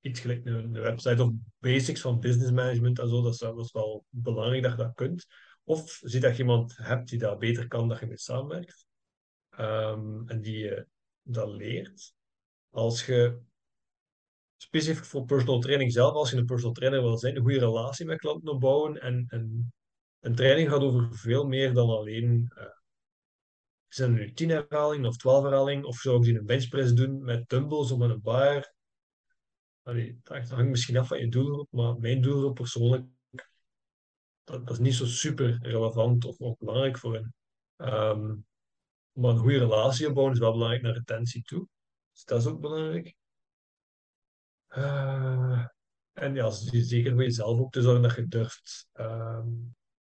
iets 0.00 0.20
gelijk 0.20 0.44
een, 0.44 0.54
een 0.54 0.82
website 0.82 1.22
of 1.22 1.32
basics 1.58 2.00
van 2.00 2.20
business 2.20 2.50
management 2.50 2.98
en 2.98 3.08
zo. 3.08 3.22
Dat 3.22 3.32
is, 3.32 3.38
dat 3.38 3.58
is 3.58 3.72
wel 3.72 4.04
belangrijk 4.08 4.62
dat 4.62 4.72
je 4.72 4.78
dat 4.78 4.94
kunt. 4.94 5.26
Of 5.68 6.00
zie 6.02 6.20
dat 6.20 6.36
je 6.36 6.42
iemand 6.42 6.76
hebt 6.76 7.08
die 7.08 7.18
dat 7.18 7.38
beter 7.38 7.68
kan, 7.68 7.88
dat 7.88 7.98
je 7.98 8.06
mee 8.06 8.18
samenwerkt. 8.18 8.86
Ehm, 9.50 10.28
en 10.28 10.40
die 10.40 10.58
je 10.58 10.86
dat 11.22 11.48
leert. 11.48 12.14
Als 12.70 13.06
je 13.06 13.40
specifiek 14.56 15.04
voor 15.04 15.24
personal 15.24 15.60
training 15.60 15.92
zelf, 15.92 16.14
als 16.14 16.30
je 16.30 16.36
een 16.36 16.44
personal 16.44 16.72
trainer 16.72 17.02
wil 17.02 17.18
zijn, 17.18 17.36
een 17.36 17.42
goede 17.42 17.58
relatie 17.58 18.06
met 18.06 18.18
klanten 18.18 18.52
opbouwen. 18.52 19.00
En, 19.00 19.24
en 19.28 19.72
een 20.20 20.34
training 20.34 20.68
gaat 20.68 20.80
over 20.80 21.14
veel 21.14 21.44
meer 21.46 21.72
dan 21.72 21.88
alleen 21.88 22.52
eh 22.54 22.76
zijn 23.88 24.12
er 24.12 24.18
nu 24.18 24.32
10 24.32 24.48
herhalingen 24.48 25.08
of 25.08 25.16
12 25.16 25.42
herhalingen, 25.42 25.84
of 25.84 25.96
zou 25.96 26.16
ik 26.16 26.22
die 26.22 26.38
een 26.38 26.46
benchpress 26.46 26.92
doen 26.92 27.24
met 27.24 27.48
dumbbells 27.48 27.90
of 27.90 27.98
met 27.98 28.10
een 28.10 28.22
bar? 28.22 28.72
Dat 29.82 30.48
hangt 30.48 30.68
misschien 30.68 30.96
af 30.96 31.08
van 31.08 31.18
je 31.18 31.28
doelgroep, 31.28 31.68
maar 31.70 31.98
mijn 31.98 32.20
doelgroep 32.20 32.54
persoonlijk, 32.54 33.06
dat, 34.48 34.70
is 34.70 34.78
niet 34.78 34.94
zo 34.94 35.06
super 35.06 35.58
relevant 35.62 36.24
of, 36.24 36.38
of 36.38 36.58
belangrijk 36.58 36.98
voor 36.98 37.14
hen. 37.14 37.34
Ehm, 37.76 38.34
maar 39.12 39.30
een 39.30 39.38
goede 39.38 39.58
relatie 39.58 40.08
opbouwen 40.08 40.34
is 40.34 40.40
wel 40.40 40.52
belangrijk 40.52 40.82
naar 40.82 40.92
retentie 40.92 41.42
toe. 41.42 41.68
Dus 42.12 42.24
dat 42.24 42.40
is 42.40 42.46
ook 42.46 42.60
belangrijk. 42.60 43.16
Eh, 44.66 45.66
en 46.12 46.34
ja, 46.34 46.50
zeker 46.50 47.12
voor 47.12 47.22
jezelf 47.22 47.58
ook 47.58 47.72
te 47.72 47.82
zorgen 47.82 48.02
dat 48.02 48.14
je 48.14 48.28
durft. 48.28 48.88
Ehm, 48.92 49.48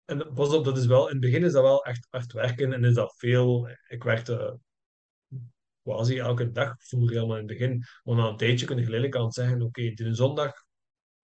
en 0.04 0.32
pas 0.34 0.54
op, 0.54 0.64
dat 0.64 0.78
is 0.78 0.86
wel, 0.86 1.06
in 1.06 1.12
het 1.12 1.20
begin 1.20 1.44
is 1.44 1.52
dat 1.52 1.62
wel 1.62 1.84
echt 1.84 2.06
hard 2.10 2.32
werken 2.32 2.72
en 2.72 2.84
is 2.84 2.94
dat 2.94 3.14
veel. 3.16 3.68
Ik 3.88 4.02
werkte 4.02 4.58
quasi 5.82 6.18
elke 6.18 6.50
dag 6.50 6.74
vroeger 6.78 7.14
helemaal 7.14 7.36
in 7.36 7.48
het 7.48 7.58
begin. 7.58 7.84
Maar 8.02 8.16
na 8.16 8.28
een 8.28 8.36
tijdje 8.36 8.66
kun 8.66 8.76
je 8.76 8.84
geleidelijk 8.84 9.20
aan 9.20 9.32
zeggen: 9.32 9.62
Oké, 9.62 9.82
die 9.82 10.06
een 10.06 10.14
zondag, 10.14 10.64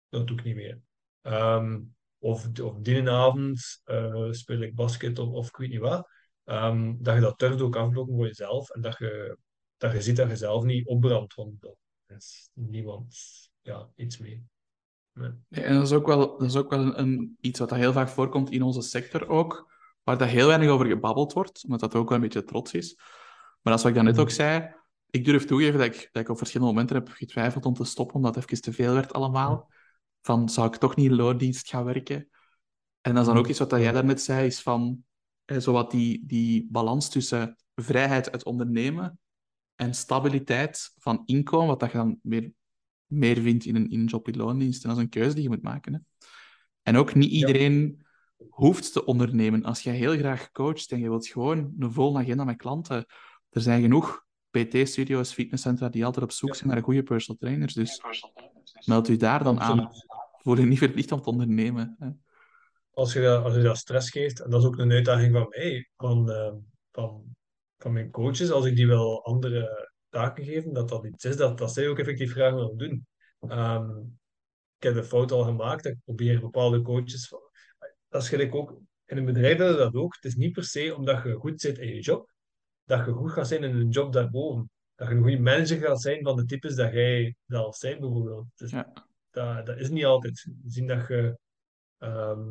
dat 0.08 0.26
doe 0.26 0.38
ik 0.38 0.44
niet 0.44 0.54
meer. 0.54 0.80
Ehm, 1.22 1.80
of, 2.18 2.60
of 2.62 2.78
die 2.80 3.10
avond 3.10 3.80
eh, 3.84 4.26
speel 4.30 4.60
ik 4.60 4.74
basket 4.74 5.18
of, 5.18 5.28
of 5.28 5.48
ik 5.48 5.56
weet 5.56 5.68
niet 5.70 5.80
wat. 5.80 6.08
Ehm, 6.44 6.94
dat 6.98 7.14
je 7.14 7.20
dat 7.20 7.38
durft 7.38 7.60
ook 7.60 7.76
afblokken 7.76 8.14
voor 8.14 8.26
jezelf 8.26 8.70
en 8.70 8.80
dat 8.80 8.98
je, 8.98 9.38
dat 9.76 9.92
je 9.92 10.02
ziet 10.02 10.16
dat 10.16 10.28
je 10.28 10.36
zelf 10.36 10.64
niet 10.64 10.86
opbrandt, 10.86 11.34
want 11.34 11.64
er 12.06 12.16
is 12.16 12.50
niemand 12.52 13.16
ja, 13.62 13.88
iets 13.96 14.18
mee. 14.18 14.44
Nee. 15.12 15.30
Nee, 15.48 15.64
en 15.64 15.74
dat 15.74 15.82
is 15.82 15.92
ook 15.92 16.06
wel, 16.06 16.38
dat 16.38 16.48
is 16.48 16.56
ook 16.56 16.70
wel 16.70 16.80
een, 16.80 16.98
een- 17.00 17.36
iets 17.40 17.58
wat 17.58 17.68
dat 17.68 17.78
heel 17.78 17.92
vaak 17.92 18.08
voorkomt 18.08 18.50
in 18.50 18.62
onze 18.62 18.82
sector 18.82 19.28
ook, 19.28 19.72
waar 20.02 20.18
dat 20.18 20.28
heel 20.28 20.46
weinig 20.46 20.68
over 20.68 20.86
gebabbeld 20.86 21.32
wordt, 21.32 21.64
omdat 21.64 21.80
dat 21.80 21.94
ook 21.94 22.08
wel 22.08 22.16
een 22.16 22.22
beetje 22.24 22.44
trots 22.44 22.72
is. 22.72 22.94
Maar 23.62 23.72
dat 23.72 23.74
is 23.76 23.82
wat 23.82 23.86
ik 23.86 23.94
daarnet 23.94 24.18
ook 24.18 24.30
zei, 24.30 24.74
ik 25.10 25.24
durf 25.24 25.44
toegeven 25.44 25.78
dat 25.78 25.86
ik, 25.94 26.08
dat 26.12 26.22
ik 26.22 26.28
op 26.28 26.38
verschillende 26.38 26.72
momenten 26.72 26.96
heb 26.96 27.08
getwijfeld 27.08 27.64
om 27.64 27.74
te 27.74 27.84
stoppen, 27.84 28.16
omdat 28.16 28.34
het 28.34 28.44
even 28.44 28.62
te 28.62 28.72
veel 28.72 28.94
werd 28.94 29.12
allemaal. 29.12 29.70
Van, 30.28 30.48
zou 30.48 30.66
ik 30.66 30.76
toch 30.76 30.96
niet 30.96 31.10
in 31.10 31.16
loondienst 31.16 31.68
gaan 31.68 31.84
werken? 31.84 32.28
En 33.00 33.14
dat 33.14 33.22
is 33.22 33.28
dan 33.28 33.38
ook 33.38 33.48
iets 33.48 33.58
wat 33.58 33.70
dat 33.70 33.80
jij 33.80 33.92
daarnet 33.92 34.22
zei, 34.22 34.46
is 34.46 34.62
van, 34.62 35.04
eh, 35.44 35.58
zowat 35.58 35.90
die, 35.90 36.26
die 36.26 36.68
balans 36.70 37.08
tussen 37.08 37.56
vrijheid 37.74 38.32
uit 38.32 38.44
ondernemen 38.44 39.18
en 39.74 39.94
stabiliteit 39.94 40.92
van 40.98 41.22
inkomen, 41.24 41.66
wat 41.66 41.80
dat 41.80 41.90
je 41.90 41.96
dan 41.96 42.18
meer 42.22 42.52
meer 43.06 43.40
vindt 43.40 43.64
in 43.64 43.76
een, 43.76 43.90
in 43.90 44.00
een 44.00 44.06
job 44.06 44.28
in 44.28 44.36
loondienst. 44.36 44.82
En 44.82 44.88
dat 44.88 44.98
is 44.98 45.04
een 45.04 45.10
keuze 45.10 45.34
die 45.34 45.42
je 45.42 45.48
moet 45.48 45.62
maken. 45.62 45.92
Hè. 45.92 45.98
En 46.82 46.96
ook 46.96 47.14
niet 47.14 47.30
iedereen 47.30 48.06
hoeft 48.48 48.92
te 48.92 49.04
ondernemen. 49.04 49.64
Als 49.64 49.82
je 49.82 49.90
heel 49.90 50.16
graag 50.16 50.50
coacht 50.50 50.92
en 50.92 51.00
je 51.00 51.08
wilt 51.08 51.26
gewoon 51.26 51.74
een 51.78 51.92
volle 51.92 52.18
agenda 52.18 52.44
met 52.44 52.56
klanten, 52.56 53.06
er 53.50 53.60
zijn 53.60 53.82
genoeg 53.82 54.24
PT-studio's, 54.50 55.32
fitnesscentra 55.32 55.88
die 55.88 56.04
altijd 56.04 56.24
op 56.24 56.32
zoek 56.32 56.54
zijn 56.54 56.70
naar 56.70 56.82
goede 56.82 57.02
personal 57.02 57.40
trainers. 57.40 57.74
Dus 57.74 58.02
meld 58.84 59.08
u 59.08 59.16
daar 59.16 59.44
dan 59.44 59.60
aan. 59.60 59.90
Voel 60.42 60.56
je 60.56 60.66
niet 60.66 60.78
verplicht 60.78 61.12
om 61.12 61.20
te 61.20 61.30
ondernemen. 61.30 61.96
Hè. 61.98 62.08
Als 62.90 63.12
je, 63.12 63.20
dat, 63.20 63.44
als 63.44 63.54
je 63.54 63.62
dat 63.62 63.76
stress 63.76 64.10
geeft, 64.10 64.40
en 64.40 64.50
dat 64.50 64.60
is 64.60 64.66
ook 64.66 64.78
een 64.78 64.92
uitdaging 64.92 65.32
van 65.32 65.46
mij, 65.48 65.88
van, 65.96 66.30
eh, 66.30 66.52
van, 66.92 67.24
van 67.78 67.92
mijn 67.92 68.10
coaches, 68.10 68.50
als 68.50 68.64
ik 68.64 68.76
die 68.76 68.86
wel 68.86 69.24
andere 69.24 69.90
taken 70.08 70.44
geven, 70.44 70.72
dat 70.72 70.88
dat 70.88 71.04
iets 71.04 71.24
is 71.24 71.36
dat, 71.36 71.58
dat 71.58 71.72
zij 71.72 71.88
ook 71.88 71.98
effectief 71.98 72.32
graag 72.32 72.54
willen 72.54 72.76
doen. 72.76 73.06
Ehm, 73.40 73.90
ik 74.76 74.82
heb 74.84 74.94
de 74.94 75.04
fout 75.04 75.32
al 75.32 75.42
gemaakt, 75.44 75.82
dat 75.82 75.92
ik 75.92 75.98
probeer 76.04 76.40
bepaalde 76.40 76.82
coaches... 76.82 77.28
van- 77.28 77.40
Dat 78.08 78.22
is 78.22 78.28
gelijk 78.28 78.54
ook... 78.54 78.80
In 79.04 79.16
een 79.16 79.24
bedrijf 79.24 79.56
hebben 79.58 79.76
we 79.76 79.82
dat 79.82 79.94
ook. 79.94 80.14
Het 80.14 80.24
is 80.24 80.34
niet 80.34 80.52
per 80.52 80.64
se 80.64 80.94
omdat 80.96 81.22
je 81.22 81.34
goed 81.34 81.60
zit 81.60 81.78
in 81.78 81.88
je 81.88 82.00
job, 82.00 82.30
dat 82.84 83.06
je 83.06 83.12
goed 83.12 83.30
gaat 83.32 83.48
zijn 83.48 83.64
in 83.64 83.76
een 83.76 83.88
job 83.88 84.12
daarboven. 84.12 84.70
Dat 84.98 85.08
je 85.08 85.14
een 85.14 85.22
goede 85.22 85.38
manager 85.40 85.78
gaat 85.78 86.00
zijn 86.00 86.22
van 86.22 86.36
de 86.36 86.44
types 86.44 86.74
dat 86.74 86.92
jij 86.92 87.36
zelf 87.46 87.76
zijn, 87.76 88.00
bijvoorbeeld. 88.00 88.46
Dus 88.54 88.70
Ja. 88.70 88.92
dat, 89.30 89.66
dat 89.66 89.78
is 89.78 89.88
niet 89.88 90.04
altijd. 90.04 90.46
Zien 90.66 90.86
dat 90.86 91.06
je... 91.08 91.38
ehm, 91.98 92.48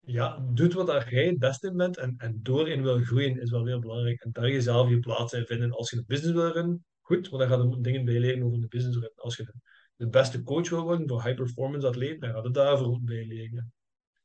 ja, 0.00 0.38
doet 0.52 0.72
wat 0.72 0.86
daar 0.86 1.12
jij 1.14 1.26
het 1.26 1.38
beste 1.38 1.66
in 1.66 1.76
bent 1.76 1.96
en, 1.96 2.14
en 2.18 2.40
door 2.42 2.68
in 2.68 2.82
wil 2.82 2.98
groeien 2.98 3.40
is 3.40 3.50
wel 3.50 3.66
heel 3.66 3.78
belangrijk. 3.80 4.20
En 4.24 4.30
daar 4.32 4.50
jezelf 4.50 4.88
je 4.88 4.98
plaats 5.00 5.32
in 5.32 5.46
vinden. 5.46 5.72
Als 5.72 5.90
je 5.90 5.96
een 5.96 6.04
business 6.06 6.34
wil 6.34 6.52
runnen, 6.52 6.84
goed, 7.00 7.28
want 7.28 7.48
dan 7.48 7.58
gaat 7.58 7.74
je 7.74 7.80
dingen 7.80 8.04
bij 8.04 8.18
leren 8.18 8.42
over 8.42 8.60
de 8.60 8.68
business 8.68 8.96
runnen. 8.98 9.16
Als 9.22 9.36
je 9.36 9.44
de, 9.44 9.52
de 9.96 10.08
beste 10.08 10.42
coach 10.42 10.68
wil 10.68 10.82
worden 10.82 11.08
voor 11.08 11.22
high 11.22 11.36
performance 11.36 11.86
atleten, 11.86 12.20
dan 12.20 12.30
gaat 12.32 12.44
het 12.44 12.54
daarvoor 12.54 13.00
bij 13.02 13.26
leren. 13.26 13.72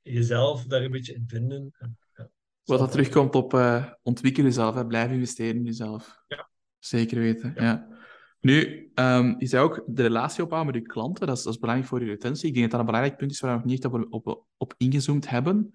Jezelf 0.02 0.64
daar 0.66 0.82
een 0.82 0.92
beetje 0.92 1.14
in 1.14 1.24
vinden. 1.28 1.72
En, 1.78 1.98
ja, 2.16 2.30
Wat 2.64 2.80
dat 2.80 2.92
terugkomt 2.92 3.36
op 3.36 3.54
uh, 3.54 3.92
ontwikkel 4.02 4.44
jezelf, 4.44 4.76
hè. 4.76 4.86
blijf 4.86 5.12
investeren 5.12 5.56
in 5.56 5.64
jezelf. 5.66 6.24
Ja. 6.28 6.50
Zeker 6.82 7.20
weten, 7.20 7.52
ja. 7.56 7.64
ja. 7.64 7.88
Nu, 8.40 8.92
um, 8.96 9.36
je 9.40 9.46
zei 9.46 9.64
ook 9.64 9.84
de 9.88 10.02
relatie 10.02 10.44
opbouwen 10.44 10.72
met 10.72 10.82
je 10.82 10.88
klanten, 10.88 11.28
dat 11.28 11.38
is, 11.38 11.44
dat 11.44 11.54
is 11.54 11.60
belangrijk 11.60 11.90
voor 11.90 12.00
je 12.00 12.06
retentie. 12.06 12.48
Ik 12.48 12.54
denk 12.54 12.62
dat 12.62 12.72
dat 12.72 12.80
een 12.80 12.86
belangrijk 12.86 13.18
punt 13.18 13.32
is 13.32 13.40
waar 13.40 13.52
we 13.52 13.58
nog 13.58 13.66
niet 13.66 13.86
op, 13.86 14.08
op, 14.10 14.46
op 14.58 14.74
ingezoomd 14.78 15.30
hebben. 15.30 15.74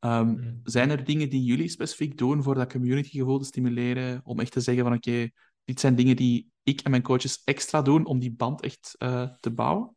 Um, 0.00 0.28
mm. 0.28 0.60
Zijn 0.64 0.90
er 0.90 1.04
dingen 1.04 1.30
die 1.30 1.42
jullie 1.42 1.68
specifiek 1.68 2.18
doen 2.18 2.42
voor 2.42 2.54
dat 2.54 2.72
communitygevoel 2.72 3.38
te 3.38 3.44
stimuleren? 3.44 4.20
Om 4.24 4.40
echt 4.40 4.52
te 4.52 4.60
zeggen 4.60 4.84
van 4.84 4.94
oké, 4.94 5.30
dit 5.64 5.80
zijn 5.80 5.94
dingen 5.94 6.16
die 6.16 6.50
ik 6.62 6.80
en 6.80 6.90
mijn 6.90 7.02
coaches 7.02 7.42
extra 7.44 7.82
doen 7.82 8.06
om 8.06 8.18
die 8.18 8.32
band 8.32 8.62
echt 8.62 8.94
uh, 8.98 9.28
te 9.40 9.50
bouwen? 9.50 9.96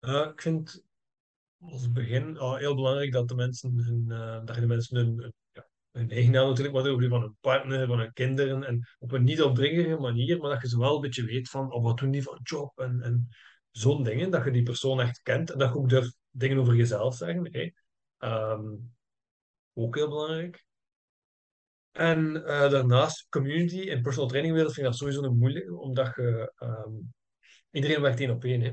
Uh, 0.00 0.26
ik 0.32 0.40
vind 0.40 0.84
als 1.58 1.92
begin 1.92 2.38
al 2.38 2.56
heel 2.56 2.74
belangrijk 2.74 3.12
dat 3.12 3.28
de 3.28 3.34
mensen 3.34 3.78
hun, 3.78 4.04
uh, 4.08 4.44
dat 4.44 4.54
je 4.54 4.60
de 4.60 4.66
mensen 4.66 4.96
hun, 4.96 5.32
hun 5.94 6.10
eigen 6.10 6.32
naam 6.32 6.48
natuurlijk, 6.48 6.74
maar 6.74 6.86
ook 6.86 7.00
die 7.00 7.08
van 7.08 7.20
hun 7.20 7.36
partner, 7.40 7.86
van 7.86 7.98
hun 7.98 8.12
kinderen. 8.12 8.64
En 8.64 8.88
op 8.98 9.12
een 9.12 9.24
niet 9.24 9.42
opdringerige 9.42 10.00
manier, 10.00 10.38
maar 10.38 10.50
dat 10.50 10.60
je 10.60 10.68
ze 10.68 10.78
wel 10.78 10.94
een 10.94 11.00
beetje 11.00 11.24
weet 11.24 11.48
van 11.48 11.72
oh, 11.72 11.82
wat 11.82 11.98
doen 11.98 12.10
die 12.10 12.22
van 12.22 12.40
job 12.42 12.78
en, 12.78 13.00
en 13.02 13.28
zo'n 13.70 14.02
dingen. 14.02 14.30
Dat 14.30 14.44
je 14.44 14.50
die 14.50 14.62
persoon 14.62 15.00
echt 15.00 15.22
kent 15.22 15.50
en 15.50 15.58
dat 15.58 15.72
je 15.72 15.78
ook 15.78 15.88
durft 15.88 16.16
dingen 16.30 16.58
over 16.58 16.74
jezelf 16.74 17.14
zeggen. 17.14 17.48
Hey. 17.52 17.74
Um, 18.18 18.94
ook 19.72 19.94
heel 19.94 20.08
belangrijk. 20.08 20.64
En 21.92 22.36
uh, 22.36 22.70
daarnaast, 22.70 23.26
community 23.28 23.88
en 23.90 24.02
personal 24.02 24.28
training 24.28 24.54
wereld 24.54 24.74
vind 24.74 24.86
ik 24.86 24.92
dat 24.92 25.00
sowieso 25.00 25.22
een 25.22 25.38
moeilijk, 25.38 25.82
omdat 25.82 26.14
je, 26.14 26.52
um, 26.58 27.14
iedereen 27.70 28.00
werkt 28.00 28.20
één 28.20 28.30
op 28.30 28.44
één. 28.44 28.60
Hè. 28.60 28.72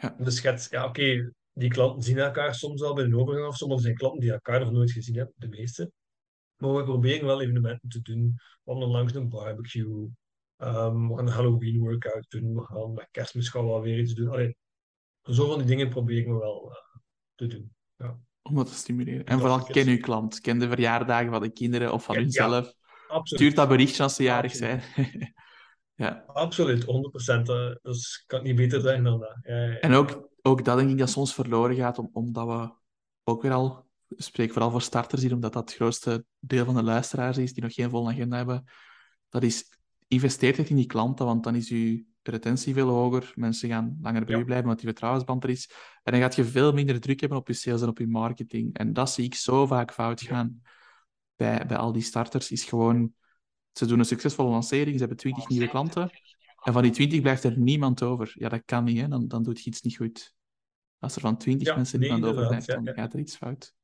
Ja. 0.00 0.16
Dus 0.18 0.40
je 0.40 0.66
ja, 0.70 0.84
oké, 0.84 1.32
die 1.52 1.70
klanten 1.70 2.02
zien 2.02 2.18
elkaar 2.18 2.54
soms 2.54 2.82
al 2.82 2.94
bij 2.94 3.04
een 3.04 3.16
overgang 3.16 3.46
of 3.46 3.56
sommige 3.56 3.82
zijn 3.82 3.94
klanten 3.94 4.20
die 4.20 4.32
elkaar 4.32 4.60
nog 4.60 4.72
nooit 4.72 4.92
gezien 4.92 5.16
hebben, 5.16 5.34
de 5.36 5.48
meeste. 5.48 5.92
Maar 6.58 6.74
we 6.74 6.84
proberen 6.84 7.26
wel 7.26 7.40
evenementen 7.40 7.88
te 7.88 8.02
doen. 8.02 8.40
We 8.64 8.72
gaan 8.72 8.90
langs 8.90 9.14
een 9.14 9.28
barbecue. 9.28 10.08
Um, 10.56 11.08
we 11.08 11.16
gaan 11.16 11.26
een 11.26 11.32
Halloween 11.32 11.78
workout 11.78 12.26
doen. 12.28 12.54
We 12.54 12.62
gaan 12.62 12.92
met 12.92 13.08
kerstmis 13.10 13.48
gaan 13.48 13.62
we 13.62 13.68
wel 13.68 13.80
weer 13.80 13.98
iets 13.98 14.14
doen. 14.14 14.28
Allee, 14.28 14.56
zo 15.22 15.48
van 15.48 15.58
die 15.58 15.66
dingen 15.66 15.88
proberen 15.88 16.32
we 16.32 16.38
wel 16.38 16.70
uh, 16.70 17.00
te 17.34 17.46
doen. 17.46 17.74
Ja. 17.96 18.18
Om 18.42 18.54
dat 18.54 18.66
te 18.66 18.74
stimuleren. 18.74 19.24
En 19.24 19.38
vooral 19.38 19.62
ken 19.62 19.90
je 19.90 19.98
klant. 19.98 20.40
Ken 20.40 20.58
de 20.58 20.68
verjaardagen 20.68 21.30
van 21.30 21.42
de 21.42 21.52
kinderen 21.52 21.92
of 21.92 22.04
van 22.04 22.14
ja, 22.14 22.20
hunzelf. 22.20 22.74
Ja, 23.08 23.20
Stuur 23.22 23.54
dat 23.54 23.68
berichtje 23.68 24.02
als 24.02 24.14
ze 24.14 24.22
jarig 24.22 24.54
zijn. 24.54 24.82
ja. 25.94 26.24
Absoluut, 26.26 26.84
100%. 26.84 26.86
Uh, 26.86 27.74
dus 27.82 28.24
kan 28.26 28.42
niet 28.42 28.56
beter 28.56 28.80
zijn 28.80 29.04
dan 29.04 29.20
dat. 29.20 29.38
En 29.80 29.92
ook, 29.92 30.28
ook 30.42 30.64
dat 30.64 30.78
denk 30.78 30.90
ik 30.90 30.98
dat 30.98 31.10
soms 31.10 31.34
verloren 31.34 31.76
gaat, 31.76 31.98
om, 31.98 32.10
omdat 32.12 32.46
we 32.46 32.70
ook 33.24 33.42
weer 33.42 33.52
al 33.52 33.87
spreek 34.16 34.52
vooral 34.52 34.70
voor 34.70 34.82
starters 34.82 35.22
hier, 35.22 35.34
omdat 35.34 35.52
dat 35.52 35.68
het 35.68 35.74
grootste 35.74 36.24
deel 36.38 36.64
van 36.64 36.74
de 36.74 36.82
luisteraars 36.82 37.36
is 37.36 37.52
die 37.52 37.62
nog 37.62 37.74
geen 37.74 37.90
volle 37.90 38.10
agenda 38.10 38.36
hebben. 38.36 38.64
Dat 39.28 39.42
is, 39.42 39.78
investeert 40.08 40.56
het 40.56 40.70
in 40.70 40.76
die 40.76 40.86
klanten, 40.86 41.26
want 41.26 41.44
dan 41.44 41.54
is 41.54 41.70
uw 41.70 42.02
retentie 42.22 42.74
veel 42.74 42.88
hoger. 42.88 43.32
Mensen 43.34 43.68
gaan 43.68 43.98
langer 44.00 44.24
bij 44.24 44.34
ja. 44.34 44.40
u 44.40 44.44
blijven, 44.44 44.64
omdat 44.64 44.80
die 44.80 44.88
vertrouwensband 44.88 45.44
er 45.44 45.50
is. 45.50 45.70
En 46.02 46.12
dan 46.12 46.20
gaat 46.20 46.34
je 46.34 46.44
veel 46.44 46.72
minder 46.72 47.00
druk 47.00 47.20
hebben 47.20 47.38
op 47.38 47.48
je 47.48 47.54
sales 47.54 47.82
en 47.82 47.88
op 47.88 47.98
je 47.98 48.06
marketing. 48.06 48.76
En 48.76 48.92
dat 48.92 49.10
zie 49.10 49.24
ik 49.24 49.34
zo 49.34 49.66
vaak 49.66 49.92
fout 49.92 50.20
gaan 50.20 50.62
bij, 51.36 51.66
bij 51.66 51.76
al 51.76 51.92
die 51.92 52.02
starters. 52.02 52.50
Is 52.50 52.64
gewoon, 52.64 53.14
ze 53.72 53.86
doen 53.86 53.98
een 53.98 54.04
succesvolle 54.04 54.50
lancering, 54.50 54.92
ze 54.92 54.98
hebben 54.98 55.16
20 55.16 55.48
nieuwe 55.48 55.68
klanten. 55.68 56.10
En 56.62 56.72
van 56.72 56.82
die 56.82 56.92
20 56.92 57.20
blijft 57.20 57.44
er 57.44 57.58
niemand 57.58 58.02
over. 58.02 58.32
Ja, 58.34 58.48
dat 58.48 58.62
kan 58.64 58.84
niet, 58.84 59.00
hè? 59.00 59.08
Dan, 59.08 59.28
dan 59.28 59.42
doet 59.42 59.60
je 59.60 59.70
iets 59.70 59.82
niet 59.82 59.96
goed. 59.96 60.34
Als 60.98 61.14
er 61.14 61.20
van 61.20 61.36
20 61.36 61.66
ja, 61.66 61.74
mensen 61.74 62.00
niemand 62.00 62.22
nee, 62.22 62.30
overblijft, 62.30 62.66
dan 62.66 62.84
ja, 62.84 62.92
gaat 62.92 63.12
er 63.12 63.18
iets 63.18 63.36
fout. 63.36 63.76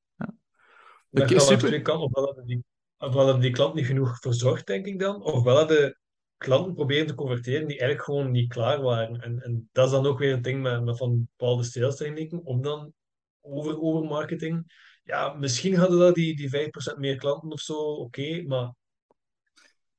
Dat 1.15 1.31
okay, 1.31 1.39
super. 1.39 1.69
twee 1.69 1.83
kanten. 1.83 2.05
Ofwel 2.07 2.25
hadden 2.25 2.47
die, 2.47 2.65
ofwel 2.99 3.41
die 3.41 3.51
klant 3.51 3.75
niet 3.75 3.87
genoeg 3.87 4.19
verzorgd, 4.19 4.67
denk 4.67 4.87
ik 4.87 4.99
dan. 4.99 5.23
Ofwel 5.23 5.57
hadden 5.57 5.99
klanten 6.37 6.75
proberen 6.75 7.07
te 7.07 7.15
converteren 7.15 7.67
die 7.67 7.79
eigenlijk 7.79 8.03
gewoon 8.03 8.31
niet 8.31 8.49
klaar 8.49 8.83
waren. 8.83 9.21
En, 9.21 9.41
en 9.41 9.69
dat 9.73 9.87
is 9.87 9.93
dan 9.93 10.07
ook 10.07 10.19
weer 10.19 10.33
een 10.33 10.43
ding 10.43 10.62
met, 10.62 10.85
met 10.85 10.97
van 10.97 11.29
bepaalde 11.37 11.65
sales 11.65 11.97
technieken, 11.97 12.45
om 12.45 12.62
dan 12.62 12.93
over, 13.41 13.81
over 13.81 14.05
marketing. 14.05 14.73
Ja, 15.05 15.33
misschien 15.33 15.75
hadden 15.75 15.99
dat 15.99 16.15
die, 16.15 16.37
die 16.37 16.71
5% 16.95 16.99
meer 16.99 17.17
klanten 17.17 17.53
of 17.53 17.61
zo, 17.61 17.79
oké, 17.79 18.43
maar 18.43 18.75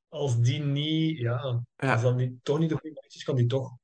als 0.08 0.40
die 0.40 0.60
niet, 0.60 1.18
ja, 1.18 1.62
ja. 1.76 1.92
als 1.92 2.02
dat 2.02 2.16
niet, 2.16 2.32
toch 2.42 2.58
niet 2.58 2.68
de 2.68 2.76
goede 2.76 3.04
is, 3.08 3.24
kan 3.24 3.36
die 3.36 3.46
toch 3.46 3.76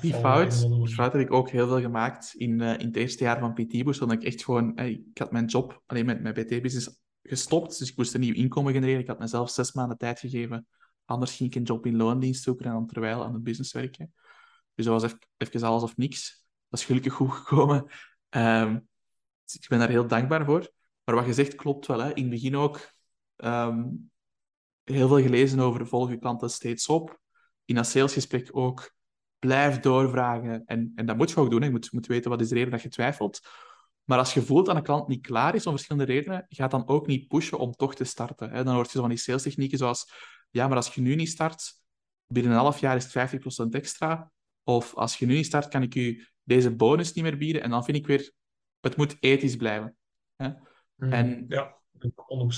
die 0.00 0.14
fout, 0.14 0.60
die 0.60 0.94
fout 0.94 1.12
heb 1.12 1.22
ik 1.22 1.32
ook 1.32 1.50
heel 1.50 1.66
veel 1.66 1.80
gemaakt 1.80 2.34
in, 2.34 2.60
uh, 2.60 2.78
in 2.78 2.86
het 2.86 2.96
eerste 2.96 3.24
jaar 3.24 3.38
van 3.38 3.52
PT 3.52 3.84
Boost. 3.84 4.02
Omdat 4.02 4.16
ik 4.16 4.26
echt 4.26 4.44
gewoon... 4.44 4.72
Hey, 4.74 4.90
ik 4.90 5.18
had 5.18 5.32
mijn 5.32 5.44
job, 5.44 5.82
alleen 5.86 6.06
met 6.06 6.22
mijn 6.22 6.34
PT-business, 6.34 7.00
gestopt. 7.22 7.78
Dus 7.78 7.90
ik 7.90 7.96
moest 7.96 8.14
een 8.14 8.20
nieuw 8.20 8.34
inkomen 8.34 8.72
genereren. 8.72 9.00
Ik 9.00 9.06
had 9.06 9.18
mezelf 9.18 9.50
zes 9.50 9.72
maanden 9.72 9.98
tijd 9.98 10.18
gegeven. 10.18 10.66
Anders 11.04 11.36
ging 11.36 11.50
ik 11.50 11.56
een 11.56 11.62
job 11.62 11.86
in 11.86 11.96
loondienst 11.96 12.42
zoeken 12.42 12.66
en 12.66 12.72
dan 12.72 12.86
terwijl 12.86 13.24
aan 13.24 13.34
het 13.34 13.42
business 13.42 13.72
werken. 13.72 14.14
Dus 14.74 14.84
dat 14.84 15.00
was 15.00 15.04
even, 15.04 15.18
even 15.36 15.62
alles 15.62 15.82
of 15.82 15.96
niks. 15.96 16.44
Dat 16.68 16.80
is 16.80 16.86
gelukkig 16.86 17.12
goed 17.12 17.30
gekomen. 17.30 17.90
Um, 18.30 18.88
dus 19.44 19.54
ik 19.54 19.68
ben 19.68 19.78
daar 19.78 19.88
heel 19.88 20.06
dankbaar 20.06 20.44
voor. 20.44 20.70
Maar 21.04 21.14
wat 21.14 21.26
je 21.26 21.32
zegt 21.32 21.54
klopt 21.54 21.86
wel. 21.86 21.98
Hè. 21.98 22.14
In 22.14 22.22
het 22.22 22.30
begin 22.30 22.56
ook 22.56 22.92
um, 23.36 24.10
heel 24.84 25.08
veel 25.08 25.22
gelezen 25.22 25.60
over 25.60 25.86
volg 25.86 26.10
je 26.10 26.18
klanten 26.18 26.50
steeds 26.50 26.88
op. 26.88 27.20
In 27.64 27.74
dat 27.74 27.86
salesgesprek 27.86 28.48
ook 28.52 28.94
blijf 29.46 29.80
doorvragen. 29.80 30.64
En, 30.64 30.92
en 30.94 31.06
dat 31.06 31.16
moet 31.16 31.30
je 31.30 31.36
ook 31.36 31.50
doen. 31.50 31.62
Je 31.62 31.70
moet, 31.70 31.92
moet 31.92 32.06
weten 32.06 32.30
wat 32.30 32.40
is 32.40 32.48
de 32.48 32.54
reden 32.54 32.70
dat 32.70 32.82
je 32.82 32.88
twijfelt. 32.88 33.40
Maar 34.04 34.18
als 34.18 34.34
je 34.34 34.42
voelt 34.42 34.66
dat 34.66 34.76
een 34.76 34.82
klant 34.82 35.08
niet 35.08 35.26
klaar 35.26 35.54
is 35.54 35.66
om 35.66 35.72
verschillende 35.72 36.12
redenen, 36.12 36.46
ga 36.48 36.68
dan 36.68 36.88
ook 36.88 37.06
niet 37.06 37.28
pushen 37.28 37.58
om 37.58 37.72
toch 37.72 37.94
te 37.94 38.04
starten. 38.04 38.64
Dan 38.64 38.74
hoort 38.74 38.86
je 38.86 38.92
zo 38.92 39.00
van 39.00 39.08
die 39.08 39.18
salestechnieken 39.18 39.78
zoals, 39.78 40.12
ja, 40.50 40.68
maar 40.68 40.76
als 40.76 40.94
je 40.94 41.00
nu 41.00 41.14
niet 41.14 41.28
start, 41.28 41.72
binnen 42.26 42.52
een 42.52 42.58
half 42.58 42.80
jaar 42.80 42.96
is 42.96 43.12
het 43.12 43.32
50% 43.66 43.68
extra. 43.70 44.30
Of 44.62 44.94
als 44.94 45.16
je 45.16 45.26
nu 45.26 45.34
niet 45.34 45.46
start, 45.46 45.68
kan 45.68 45.82
ik 45.82 45.94
je 45.94 46.28
deze 46.42 46.74
bonus 46.74 47.12
niet 47.12 47.24
meer 47.24 47.38
bieden. 47.38 47.62
En 47.62 47.70
dan 47.70 47.84
vind 47.84 47.96
ik 47.96 48.06
weer, 48.06 48.32
het 48.80 48.96
moet 48.96 49.16
ethisch 49.20 49.56
blijven. 49.56 49.96
Hmm, 50.36 51.12
en, 51.12 51.44
ja, 51.48 51.76
ik 51.92 52.00
ben 52.00 52.12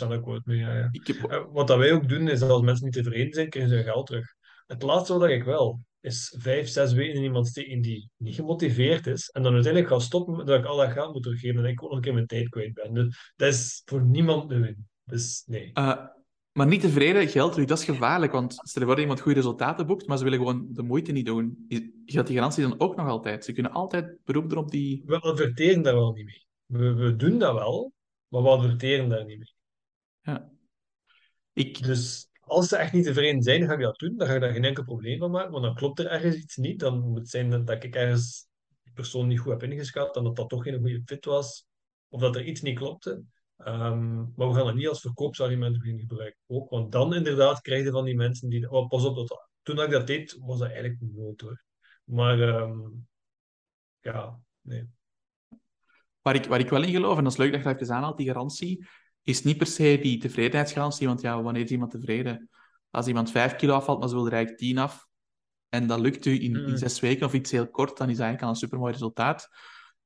100% 0.06 0.12
akkoord 0.12 0.46
mee. 0.46 0.58
Ja, 0.58 0.76
ja. 0.76 0.88
Heb... 0.90 1.30
Eh, 1.30 1.44
wat 1.52 1.66
dat 1.66 1.78
wij 1.78 1.92
ook 1.92 2.08
doen, 2.08 2.28
is 2.28 2.40
dat 2.40 2.50
als 2.50 2.62
mensen 2.62 2.84
niet 2.84 2.94
tevreden 2.94 3.32
zijn, 3.32 3.48
krijgen 3.48 3.70
ze 3.70 3.76
hun 3.76 3.86
geld 3.86 4.06
terug. 4.06 4.34
Het 4.66 4.82
laatste 4.82 5.18
wat 5.18 5.28
ik 5.28 5.44
wel 5.44 5.80
is 6.00 6.34
vijf, 6.38 6.68
zes 6.68 6.92
weken 6.92 7.14
in 7.14 7.22
iemand 7.22 7.46
steken 7.46 7.80
die 7.80 8.10
niet 8.16 8.34
gemotiveerd 8.34 9.06
is. 9.06 9.28
En 9.28 9.42
dan 9.42 9.52
uiteindelijk 9.52 9.92
ga 9.92 9.98
stoppen 9.98 10.46
dat 10.46 10.58
ik 10.58 10.64
al 10.64 10.76
dat 10.76 10.92
geld 10.92 11.12
moet 11.12 11.22
teruggeven 11.22 11.64
en 11.64 11.70
ik 11.70 11.82
ook 11.82 11.88
nog 11.88 11.96
een 11.96 12.04
keer 12.04 12.14
mijn 12.14 12.26
tijd 12.26 12.48
kwijt 12.48 12.74
ben. 12.74 12.94
Dus 12.94 13.32
dat 13.36 13.48
is 13.52 13.82
voor 13.84 14.04
niemand 14.04 14.48
de 14.48 14.58
win. 14.58 14.86
Dus 15.04 15.42
nee. 15.46 15.70
Uh, 15.74 16.04
maar 16.52 16.66
niet 16.66 16.80
tevreden, 16.80 17.28
geld 17.28 17.68
dat 17.68 17.78
is 17.78 17.84
gevaarlijk. 17.84 18.32
Want 18.32 18.52
stel 18.54 18.82
je 18.82 18.88
voor 18.88 19.00
iemand 19.00 19.20
goede 19.20 19.38
resultaten 19.38 19.86
boekt, 19.86 20.06
maar 20.06 20.18
ze 20.18 20.24
willen 20.24 20.38
gewoon 20.38 20.68
de 20.72 20.82
moeite 20.82 21.12
niet 21.12 21.26
doen. 21.26 21.64
Je 21.68 21.92
gaat 22.04 22.26
die 22.26 22.36
garantie 22.36 22.68
dan 22.68 22.80
ook 22.80 22.96
nog 22.96 23.08
altijd. 23.08 23.44
Ze 23.44 23.52
kunnen 23.52 23.72
altijd 23.72 24.16
beroep 24.24 24.48
doen 24.48 24.58
op 24.58 24.70
die... 24.70 25.02
We 25.06 25.20
adverteren 25.20 25.82
daar 25.82 25.94
wel 25.94 26.12
niet 26.12 26.24
mee. 26.24 26.46
We, 26.66 26.94
we 26.94 27.16
doen 27.16 27.38
dat 27.38 27.54
wel, 27.54 27.92
maar 28.28 28.42
we 28.42 28.48
adverteren 28.48 29.08
daar 29.08 29.24
niet 29.24 29.38
mee. 29.38 29.54
Ja. 30.20 30.50
Ik... 31.52 31.82
Dus 31.82 32.27
als 32.48 32.68
ze 32.68 32.76
echt 32.76 32.92
niet 32.92 33.04
tevreden 33.04 33.42
zijn, 33.42 33.66
ga 33.66 33.72
ik 33.72 33.80
dat 33.80 33.98
doen. 33.98 34.16
Dan 34.16 34.26
ga 34.26 34.34
ik 34.34 34.40
daar 34.40 34.52
geen 34.52 34.64
enkel 34.64 34.84
probleem 34.84 35.18
van 35.18 35.30
maken. 35.30 35.50
Want 35.50 35.64
dan 35.64 35.74
klopt 35.74 35.98
er 35.98 36.06
ergens 36.06 36.36
iets 36.36 36.56
niet. 36.56 36.80
Dan 36.80 37.00
moet 37.00 37.18
het 37.18 37.28
zijn 37.28 37.64
dat 37.64 37.84
ik 37.84 37.94
ergens 37.94 38.48
die 38.82 38.92
persoon 38.92 39.26
niet 39.26 39.40
goed 39.40 39.52
heb 39.52 39.70
ingeschat. 39.70 40.14
Dan 40.14 40.24
dat 40.24 40.36
dat 40.36 40.48
toch 40.48 40.62
geen 40.62 40.80
goede 40.80 41.02
fit 41.04 41.24
was. 41.24 41.66
Of 42.08 42.20
dat 42.20 42.36
er 42.36 42.44
iets 42.44 42.60
niet 42.60 42.78
klopte. 42.78 43.22
Um, 43.66 44.32
maar 44.36 44.48
we 44.48 44.54
gaan 44.54 44.66
dat 44.66 44.74
niet 44.74 44.88
als 44.88 45.00
verkoopsargument 45.00 45.78
beginnen 45.78 46.00
gebruiken. 46.00 46.40
Ook, 46.46 46.70
want 46.70 46.92
dan 46.92 47.14
inderdaad 47.14 47.60
krijg 47.60 47.84
je 47.84 47.90
van 47.90 48.04
die 48.04 48.16
mensen 48.16 48.48
die... 48.48 48.70
Oh, 48.70 48.88
pas 48.88 49.04
op, 49.04 49.16
dat, 49.16 49.48
toen 49.62 49.80
ik 49.80 49.90
dat 49.90 50.06
deed, 50.06 50.36
was 50.40 50.58
dat 50.58 50.68
eigenlijk 50.68 51.00
nooit 51.00 51.40
hoor. 51.40 51.64
Maar 52.04 52.40
um, 52.40 53.08
ja, 54.00 54.38
nee. 54.60 54.88
Waar 56.22 56.34
ik, 56.34 56.44
waar 56.44 56.60
ik 56.60 56.68
wel 56.68 56.82
in 56.82 56.92
geloof, 56.92 57.16
en 57.16 57.22
dat 57.22 57.32
is 57.32 57.38
leuk 57.38 57.52
dat 57.52 57.62
je 57.62 57.68
dat 57.68 57.80
even 57.80 57.94
aanhaalt, 57.94 58.16
die 58.16 58.26
garantie, 58.26 58.86
is 59.28 59.42
niet 59.42 59.56
per 59.56 59.66
se 59.66 59.98
die 60.02 60.18
tevredenheidsgarantie, 60.18 61.06
want 61.06 61.20
ja, 61.20 61.42
wanneer 61.42 61.62
is 61.62 61.70
iemand 61.70 61.90
tevreden? 61.90 62.48
Als 62.90 63.06
iemand 63.06 63.30
5 63.30 63.56
kilo 63.56 63.74
afvalt, 63.74 63.98
maar 63.98 64.08
ze 64.08 64.14
wil 64.14 64.26
er 64.26 64.32
eigenlijk 64.32 64.60
10 64.60 64.78
af, 64.78 65.06
en 65.68 65.86
dat 65.86 66.00
lukt 66.00 66.26
u 66.26 66.32
in, 66.32 66.56
in 66.56 66.70
mm. 66.70 66.76
zes 66.76 67.00
weken 67.00 67.26
of 67.26 67.32
iets 67.32 67.50
heel 67.50 67.70
kort, 67.70 67.96
dan 67.96 68.08
is 68.08 68.16
dat 68.16 68.26
eigenlijk 68.26 68.42
al 68.42 68.48
een 68.48 68.56
supermooi 68.56 68.92
resultaat. 68.92 69.48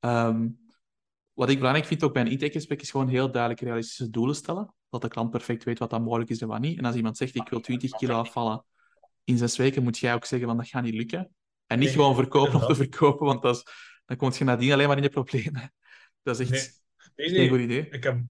Um, 0.01 0.61
wat 1.33 1.49
ik 1.49 1.57
belangrijk 1.57 1.87
vind 1.87 2.03
ook 2.03 2.13
bij 2.13 2.23
een 2.23 2.31
intakegesprek 2.31 2.81
is 2.81 2.91
gewoon 2.91 3.09
heel 3.09 3.31
duidelijk 3.31 3.63
realistische 3.63 4.11
doelen 4.11 4.35
stellen. 4.35 4.75
Dat 4.91 5.03
de 5.03 5.09
klant 5.09 5.31
perfect 5.31 5.65
weet 5.65 5.79
wat 5.79 5.91
dan 5.91 6.03
mogelijk 6.03 6.31
is 6.31 6.41
en 6.41 6.49
wat 6.49 6.61
niet. 6.61 6.79
En 6.79 6.85
als 6.85 6.97
iemand 6.97 7.17
zegt, 7.17 7.35
ik 7.35 7.49
wil 7.49 7.61
20 7.61 7.91
kilo 7.91 8.15
afvallen 8.15 8.65
in 9.25 9.39
zes 9.39 9.57
weken, 9.57 9.83
moet 9.83 9.99
jij 9.99 10.15
ook 10.15 10.25
zeggen, 10.25 10.49
van 10.49 10.57
dat 10.57 10.69
gaat 10.69 10.83
niet 10.83 10.95
lukken. 10.95 11.35
En 11.67 11.79
niet 11.79 11.91
gewoon 11.91 12.15
verkopen 12.15 12.55
om 12.61 12.67
te 12.67 12.75
verkopen, 12.75 13.27
want 13.27 13.43
dat 13.43 13.57
is, 13.57 13.65
dan 14.05 14.17
kom 14.17 14.33
je 14.39 14.45
nadien 14.45 14.73
alleen 14.73 14.87
maar 14.89 14.97
in 14.97 15.03
de 15.03 15.09
problemen. 15.09 15.73
Dat 16.23 16.41
is 16.41 16.51
echt... 16.51 16.81
Nee, 17.17 17.29
Geen 17.29 17.49
goed 17.49 17.57
nee, 17.57 17.67
idee. 17.67 17.89
ik 17.91 18.03
heb 18.05 18.21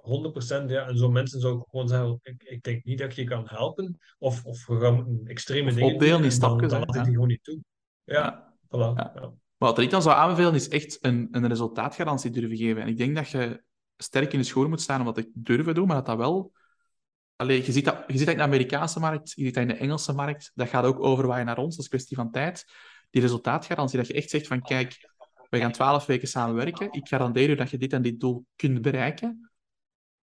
100% 0.00 0.64
ja. 0.66 0.86
En 0.86 0.96
zo'n 0.96 1.12
mensen 1.12 1.40
zou 1.40 1.58
ik 1.58 1.64
gewoon 1.70 1.88
zeggen, 1.88 2.20
ik, 2.22 2.42
ik 2.42 2.62
denk 2.62 2.84
niet 2.84 2.98
dat 2.98 3.10
ik 3.10 3.16
je 3.16 3.24
kan 3.24 3.42
helpen. 3.48 3.98
Of, 4.18 4.44
of 4.44 4.66
we 4.66 4.80
gaan 4.80 5.20
extreme 5.24 5.68
Of 5.68 5.74
dingen 5.74 5.92
opdelen 5.92 6.12
doen 6.12 6.22
dan, 6.22 6.30
stapjes, 6.30 6.70
dan 6.70 6.80
laat 6.80 7.06
ik 7.06 7.12
gewoon 7.12 7.28
niet 7.28 7.44
toe. 7.44 7.60
Ja, 8.04 8.14
Ja. 8.14 8.54
voilà. 8.66 8.96
Ja. 8.96 9.12
Ja. 9.14 9.32
Maar 9.56 9.68
wat 9.68 9.78
ik 9.78 9.90
dan 9.90 10.02
zou 10.02 10.16
aanbevelen, 10.16 10.54
is 10.54 10.68
echt 10.68 10.98
een, 11.00 11.28
een 11.30 11.48
resultaatgarantie 11.48 12.30
durven 12.30 12.56
geven. 12.56 12.82
En 12.82 12.88
ik 12.88 12.96
denk 12.96 13.16
dat 13.16 13.28
je 13.28 13.62
sterk 13.96 14.32
in 14.32 14.38
de 14.38 14.44
schoenen 14.44 14.70
moet 14.70 14.80
staan 14.80 15.00
om 15.00 15.06
dat 15.06 15.14
te 15.14 15.30
durven 15.34 15.74
doen, 15.74 15.86
maar 15.86 15.96
dat 15.96 16.06
dat 16.06 16.16
wel... 16.16 16.52
Allee, 17.36 17.64
je, 17.64 17.72
ziet 17.72 17.84
dat, 17.84 18.04
je 18.06 18.16
ziet 18.16 18.26
dat 18.26 18.34
in 18.34 18.40
de 18.40 18.46
Amerikaanse 18.46 19.00
markt, 19.00 19.32
je 19.34 19.44
ziet 19.44 19.54
dat 19.54 19.62
in 19.62 19.68
de 19.68 19.76
Engelse 19.76 20.12
markt. 20.12 20.50
Dat 20.54 20.68
gaat 20.68 20.84
ook 20.84 21.00
overwaaien 21.00 21.46
naar 21.46 21.58
ons, 21.58 21.76
dat 21.76 21.78
is 21.78 21.84
een 21.84 21.90
kwestie 21.90 22.16
van 22.16 22.30
tijd. 22.30 22.64
Die 23.10 23.22
resultaatgarantie, 23.22 23.98
dat 23.98 24.06
je 24.06 24.12
echt 24.12 24.30
zegt 24.30 24.46
van, 24.46 24.62
kijk, 24.62 25.10
we 25.50 25.58
gaan 25.58 25.72
twaalf 25.72 26.06
weken 26.06 26.28
samenwerken. 26.28 26.92
Ik 26.92 27.08
garandeer 27.08 27.50
u 27.50 27.54
dat 27.54 27.70
je 27.70 27.78
dit 27.78 27.92
en 27.92 28.02
dit 28.02 28.20
doel 28.20 28.44
kunt 28.56 28.82
bereiken, 28.82 29.47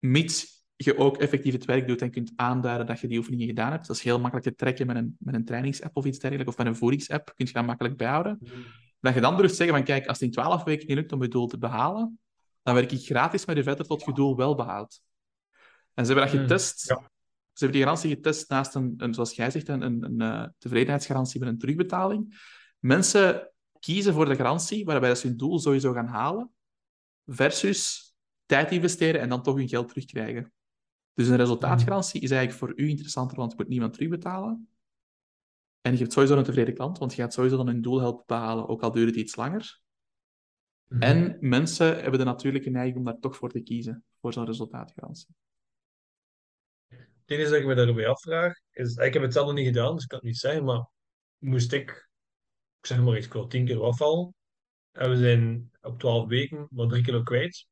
mits 0.03 0.65
je 0.77 0.99
ook 0.99 1.17
effectief 1.17 1.53
het 1.53 1.65
werk 1.65 1.87
doet 1.87 2.03
en 2.03 2.11
kunt 2.11 2.33
aanduiden 2.37 2.87
dat 2.87 3.01
je 3.01 3.07
die 3.09 3.19
oefeningen 3.19 3.47
gedaan 3.47 3.71
hebt. 3.71 3.87
Dat 3.87 3.97
is 3.97 4.03
heel 4.03 4.21
makkelijk 4.21 4.47
te 4.49 4.55
trekken 4.55 4.87
met 4.87 4.97
een, 4.97 5.17
met 5.19 5.35
een 5.35 5.45
trainingsapp 5.45 5.97
of 5.97 6.05
iets 6.05 6.19
dergelijks, 6.19 6.53
of 6.53 6.59
met 6.59 6.67
een 6.67 6.77
voedingsapp, 6.77 7.33
kun 7.37 7.47
je 7.47 7.53
dat 7.53 7.67
makkelijk 7.67 7.97
bijhouden. 7.97 8.39
Dat 9.01 9.15
je 9.15 9.21
dan 9.21 9.37
durft 9.37 9.55
zeggen 9.55 9.77
van, 9.77 9.85
kijk, 9.85 10.07
als 10.07 10.19
het 10.19 10.27
in 10.27 10.33
twaalf 10.33 10.65
weken 10.65 10.87
niet 10.87 10.97
lukt 10.97 11.13
om 11.13 11.23
je 11.23 11.29
doel 11.29 11.47
te 11.47 11.59
behalen, 11.59 12.21
dan 12.63 12.75
werk 12.75 12.93
ik 12.93 13.05
gratis 13.05 13.45
met 13.45 13.57
je 13.57 13.63
verder 13.63 13.87
tot 13.87 14.05
je 14.05 14.13
doel 14.13 14.37
wel 14.37 14.55
behaalt. 14.55 15.01
En 15.95 16.07
ze 16.07 16.13
hebben 16.13 16.31
dat 16.31 16.35
Mm, 16.35 16.41
getest. 16.41 16.89
ja. 16.89 17.11
Ze 17.53 17.65
hebben 17.65 17.77
die 17.77 17.83
garantie 17.83 18.11
getest 18.11 18.49
naast 18.49 18.75
een, 18.75 18.95
een 18.97 19.15
zoals 19.15 19.35
jij 19.35 19.51
zegt, 19.51 19.69
een, 19.69 19.83
een, 19.83 20.05
een 20.05 20.21
eh, 20.21 20.49
tevredenheidsgarantie 20.59 21.41
met 21.41 21.49
een 21.49 21.59
terugbetaling. 21.59 22.41
Mensen 22.79 23.53
kiezen 23.79 24.13
voor 24.15 24.27
de 24.27 24.37
garantie 24.37 24.85
waarbij 24.85 25.15
ze 25.15 25.27
hun 25.27 25.37
doel 25.37 25.59
sowieso 25.59 25.93
gaan 25.93 26.07
halen, 26.07 26.51
versus 27.27 28.12
tijd 28.53 28.71
investeren 28.71 29.21
en 29.21 29.29
dan 29.29 29.43
toch 29.43 29.57
hun 29.57 29.69
geld 29.69 29.89
terugkrijgen. 29.89 30.53
Dus 31.15 31.29
een 31.29 31.37
resultaatgarantie 31.37 32.21
is 32.21 32.31
eigenlijk 32.31 32.61
voor 32.61 32.85
u 32.85 32.89
interessanter, 32.89 33.37
want 33.37 33.51
je 33.51 33.57
moet 33.59 33.69
niemand 33.69 33.93
terugbetalen. 33.93 34.69
En 35.81 35.93
je 35.93 35.99
hebt 35.99 36.13
sowieso 36.13 36.37
een 36.37 36.45
tevreden 36.45 36.75
klant, 36.75 36.99
want 36.99 37.15
je 37.15 37.23
gaat 37.23 37.33
sowieso 37.33 37.57
dan 37.57 37.67
hun 37.67 37.83
doel 37.83 38.01
helpen 38.01 38.25
behalen, 38.27 38.69
ook 38.69 38.83
al 38.83 38.93
duurt 38.93 39.09
het 39.09 39.17
iets 39.17 39.37
langer. 39.37 39.81
Mhm. 40.89 41.03
En 41.03 41.37
mensen 41.41 42.01
hebben 42.03 42.19
de 42.19 42.25
natuurlijke 42.25 42.71
neiging 42.71 42.97
om 42.97 43.05
daar 43.05 43.19
toch 43.19 43.37
voor 43.37 43.51
te 43.51 43.61
kiezen, 43.61 44.05
voor 44.21 44.33
zo'n 44.33 44.47
resultaatgarantie. 44.47 45.35
Het 46.89 47.01
enige 47.27 47.51
dat 47.51 47.61
ik 47.61 47.67
me 47.67 47.75
daarbij 47.75 48.09
afvraag, 48.09 48.59
is... 48.71 48.97
Ik 48.97 49.13
heb 49.13 49.23
het 49.23 49.33
zelf 49.33 49.47
nog 49.47 49.55
niet 49.55 49.67
gedaan, 49.67 49.95
dus 49.95 50.03
ik 50.03 50.09
kan 50.09 50.19
het 50.19 50.27
niet 50.27 50.39
zeggen, 50.39 50.65
maar 50.65 50.87
moest 51.39 51.73
ik, 51.73 51.91
ik 52.81 52.87
zeg 52.87 53.03
maar 53.03 53.17
iets, 53.17 53.27
ik 53.27 53.33
wil 53.33 53.47
10 53.47 53.65
kilo 53.65 53.83
afvallen, 53.83 54.35
en 54.93 55.11
we 55.11 55.17
zijn 55.17 55.71
op 55.81 55.99
12 55.99 56.29
weken 56.29 56.67
maar 56.71 56.87
3 56.87 57.03
kilo 57.03 57.23
kwijt, 57.23 57.71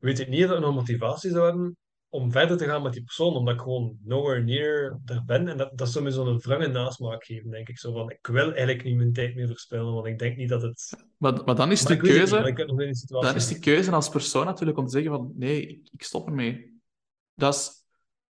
weet 0.00 0.18
ik 0.18 0.28
niet 0.28 0.44
of 0.44 0.50
er 0.50 0.60
nog 0.60 0.74
motivatie 0.74 1.30
zou 1.30 1.44
hebben 1.44 1.76
om 2.08 2.32
verder 2.32 2.56
te 2.56 2.64
gaan 2.64 2.82
met 2.82 2.92
die 2.92 3.02
persoon, 3.02 3.34
omdat 3.34 3.54
ik 3.54 3.60
gewoon 3.60 3.96
nowhere 4.04 4.42
near 4.42 5.00
daar 5.04 5.24
ben. 5.26 5.48
En 5.48 5.56
dat, 5.56 5.78
dat 5.78 5.88
zou 5.88 6.04
me 6.04 6.10
zo'n 6.10 6.38
wrange 6.38 6.66
nasmaak 6.66 7.24
geven, 7.24 7.50
denk 7.50 7.68
ik. 7.68 7.78
Zo 7.78 7.92
van, 7.92 8.10
ik 8.10 8.26
wil 8.26 8.44
eigenlijk 8.44 8.84
niet 8.84 8.96
mijn 8.96 9.12
tijd 9.12 9.34
meer 9.34 9.46
verspillen, 9.46 9.92
want 9.92 10.06
ik 10.06 10.18
denk 10.18 10.36
niet 10.36 10.48
dat 10.48 10.62
het... 10.62 10.96
Maar, 11.16 11.44
maar 11.44 11.54
dan 11.54 11.70
is 11.70 11.82
Maar 11.82 11.92
de 11.92 12.02
keuze... 12.02 12.40
niet 12.40 13.08
dan 13.08 13.34
is 13.34 13.48
de 13.48 13.58
keuze 13.58 13.90
als 13.90 14.08
persoon 14.08 14.44
natuurlijk 14.44 14.78
om 14.78 14.84
te 14.86 14.90
zeggen 14.92 15.10
van 15.10 15.32
nee, 15.36 15.66
ik, 15.66 15.88
ik 15.92 16.02
stop 16.02 16.26
ermee. 16.26 16.80
Dat 17.34 17.54
is, 17.54 17.84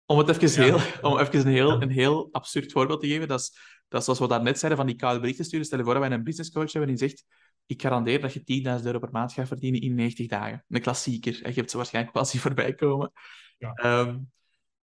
om 0.06 0.18
het 0.18 0.30
even, 0.30 0.66
Ja. 0.66 0.78
heel, 0.78 1.12
om 1.12 1.20
even 1.20 1.40
een, 1.40 1.48
heel, 1.48 1.72
Ja. 1.72 1.82
een 1.82 1.90
heel 1.90 2.30
absurd 2.32 2.72
voorbeeld 2.72 3.02
te 3.02 3.08
geven, 3.08 3.28
dat 3.28 3.40
is, 3.40 3.58
dat 3.88 4.00
is 4.00 4.06
zoals 4.06 4.20
we 4.20 4.28
daarnet 4.28 4.60
zeiden 4.60 4.80
van 4.80 4.90
die 4.90 5.00
koude 5.00 5.20
berichten 5.20 5.46
sturen. 5.46 5.66
Stel 5.66 5.78
je 5.78 5.84
voor 5.84 5.94
dat 5.94 6.04
wij 6.04 6.12
een 6.12 6.24
businesscoach 6.24 6.72
hebben 6.72 6.96
die 6.96 7.10
zegt 7.10 7.26
ik 7.66 7.82
garandeer 7.82 8.22
dat 8.22 8.34
je 8.34 8.64
10.000 8.80 8.86
euro 8.86 9.00
per 9.00 9.12
maand 9.12 9.34
gaat 9.34 9.48
verdienen 9.48 9.82
in 9.82 9.96
90 9.96 10.28
dagen. 10.28 10.66
Een 10.70 10.82
klassieker. 10.82 11.44
En 11.44 11.50
je 11.50 11.56
hebt 11.56 11.72
ze 11.72 11.78
waarschijnlijk 11.78 12.16
wel 12.16 12.26
zien 12.26 12.42
voorbij 12.42 12.74
komen. 12.74 13.12
Ja. 13.58 13.74
Ehm, 13.74 14.20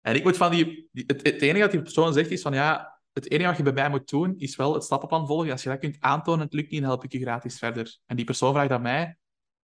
en 0.00 0.14
ik 0.14 0.24
moet 0.24 0.36
van 0.36 0.50
die... 0.50 0.88
die- 0.92 1.04
het, 1.06 1.22
het 1.26 1.42
enige 1.42 1.58
dat 1.58 1.70
die 1.70 1.82
persoon 1.82 2.12
zegt 2.12 2.30
is 2.30 2.42
van 2.42 2.52
ja, 2.52 3.00
het 3.12 3.30
enige 3.30 3.48
wat 3.48 3.56
je 3.56 3.62
bij 3.62 3.72
mij 3.72 3.90
moet 3.90 4.08
doen 4.08 4.34
is 4.36 4.56
wel 4.56 4.74
het 4.74 4.84
stappenplan 4.84 5.26
volgen. 5.26 5.50
Als 5.50 5.62
je 5.62 5.68
dat 5.68 5.78
kunt 5.78 5.96
aantonen 6.00 6.40
en 6.40 6.44
het 6.46 6.54
lukt 6.54 6.70
niet, 6.70 6.80
dan 6.80 6.88
help 6.88 7.04
ik 7.04 7.12
je 7.12 7.20
gratis 7.20 7.58
verder. 7.58 7.98
En 8.06 8.16
die 8.16 8.24
persoon 8.24 8.52
vraagt 8.52 8.70
aan 8.70 8.82
mij, 8.82 9.16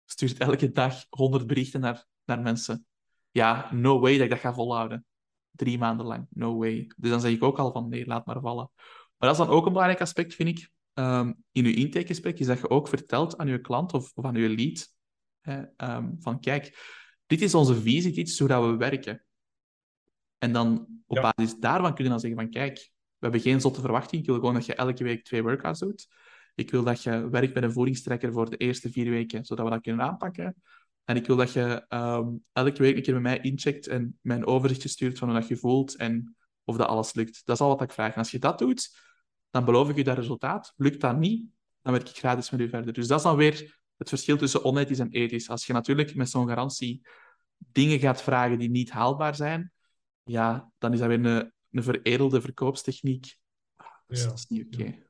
stuurt 0.05 0.37
elke 0.37 0.71
dag 0.71 1.05
100 1.09 1.47
berichten 1.47 1.79
naar, 1.79 2.05
naar 2.25 2.41
mensen. 2.41 2.85
Ja, 3.31 3.69
no 3.73 3.99
way 3.99 4.13
dat 4.13 4.23
ik 4.23 4.29
dat 4.29 4.39
ga 4.39 4.53
volhouden. 4.53 5.05
Drie 5.51 5.77
maanden 5.77 6.05
lang, 6.05 6.27
no 6.29 6.57
way. 6.57 6.91
Dus 6.97 7.09
dan 7.09 7.21
zeg 7.21 7.31
ik 7.31 7.43
ook 7.43 7.59
al 7.59 7.71
van 7.71 7.89
nee, 7.89 8.05
laat 8.05 8.25
maar 8.25 8.41
vallen. 8.41 8.71
Maar 9.17 9.29
dat 9.29 9.31
is 9.31 9.45
dan 9.45 9.55
ook 9.55 9.65
een 9.65 9.71
belangrijk 9.71 10.01
aspect, 10.01 10.33
vind 10.33 10.49
ik, 10.49 10.69
ehm, 10.95 11.33
in 11.51 11.63
je 11.65 11.73
intakegesprek, 11.73 12.39
is 12.39 12.47
dat 12.47 12.59
je 12.59 12.69
ook 12.69 12.87
vertelt 12.87 13.37
aan 13.37 13.47
je 13.47 13.61
klant 13.61 13.93
of, 13.93 14.11
of 14.15 14.25
aan 14.25 14.35
je 14.35 14.49
lead, 14.49 14.93
hè, 15.41 15.63
ehm, 15.77 16.11
van 16.19 16.39
kijk, 16.39 16.93
dit 17.25 17.41
is 17.41 17.55
onze 17.55 17.81
visie, 17.81 18.13
dit 18.13 18.27
is 18.27 18.39
hoe 18.39 18.47
dat 18.47 18.65
we 18.65 18.75
werken. 18.77 19.25
En 20.37 20.51
dan 20.53 20.87
op 21.05 21.17
Ja. 21.17 21.33
basis 21.35 21.55
daarvan 21.59 21.95
kun 21.95 22.03
je 22.03 22.09
dan 22.09 22.19
zeggen 22.19 22.39
van 22.39 22.49
kijk, 22.49 22.77
we 23.17 23.31
hebben 23.31 23.39
geen 23.41 23.61
zotte 23.61 23.81
verwachting, 23.81 24.21
ik 24.21 24.27
wil 24.27 24.35
gewoon 24.35 24.53
dat 24.53 24.65
je 24.65 24.75
elke 24.75 25.03
week 25.03 25.23
twee 25.23 25.41
workouts 25.43 25.79
doet. 25.79 26.07
Ik 26.55 26.71
wil 26.71 26.83
dat 26.83 27.03
je 27.03 27.29
werkt 27.29 27.53
met 27.53 27.63
een 27.63 27.71
voedingstrekker 27.71 28.31
voor 28.31 28.49
de 28.49 28.57
eerste 28.57 28.91
vier 28.91 29.09
weken, 29.09 29.45
zodat 29.45 29.65
we 29.65 29.71
dat 29.71 29.81
kunnen 29.81 30.05
aanpakken. 30.05 30.55
En 31.03 31.15
ik 31.15 31.25
wil 31.27 31.35
dat 31.35 31.53
je 31.53 31.85
ehm, 31.87 32.27
elke 32.51 32.81
week 32.81 32.95
een 32.95 33.01
keer 33.01 33.13
met 33.13 33.23
mij 33.23 33.39
incheckt 33.39 33.87
en 33.87 34.19
mij 34.21 34.35
een 34.35 34.45
overzichtje 34.45 34.89
stuurt 34.89 35.17
van 35.17 35.29
hoe 35.29 35.39
dat 35.39 35.47
je 35.47 35.57
voelt 35.57 35.95
en 35.95 36.35
of 36.63 36.77
dat 36.77 36.87
alles 36.87 37.13
lukt. 37.13 37.41
Dat 37.45 37.55
is 37.55 37.61
al 37.61 37.67
wat 37.67 37.81
ik 37.81 37.91
vraag. 37.91 38.11
En 38.11 38.17
als 38.17 38.31
je 38.31 38.39
dat 38.39 38.59
doet, 38.59 38.97
dan 39.55 39.65
beloof 39.65 39.89
ik 39.89 39.95
je 39.95 40.03
dat 40.03 40.17
resultaat. 40.17 40.73
Lukt 40.75 41.01
dat 41.01 41.17
niet, 41.17 41.45
dan 41.81 41.93
werk 41.93 42.09
ik 42.09 42.17
gratis 42.17 42.49
met 42.49 42.59
u 42.59 42.69
verder. 42.69 42.93
Dus 42.93 43.07
dat 43.07 43.17
is 43.17 43.23
dan 43.23 43.35
weer 43.35 43.79
het 43.97 44.09
verschil 44.09 44.37
tussen 44.37 44.63
onethisch 44.63 44.99
en 44.99 45.09
ethisch. 45.09 45.49
Als 45.49 45.65
je 45.65 45.73
natuurlijk 45.73 46.15
met 46.15 46.29
zo'n 46.29 46.47
garantie 46.47 47.07
dingen 47.57 47.99
gaat 47.99 48.21
vragen 48.21 48.59
die 48.59 48.69
niet 48.69 48.91
haalbaar 48.91 49.35
zijn, 49.35 49.71
ja, 50.23 50.71
dan 50.77 50.93
is 50.93 50.99
dat 50.99 51.07
weer 51.07 51.25
een, 51.25 51.53
een 51.71 51.83
veredelde 51.83 52.41
verkoopstechniek. 52.41 53.37
Dat 53.75 53.87
is, 54.07 54.21
Ja. 54.21 54.27
dat 54.27 54.37
is 54.37 54.47
niet 54.47 54.65
oké. 54.73 55.03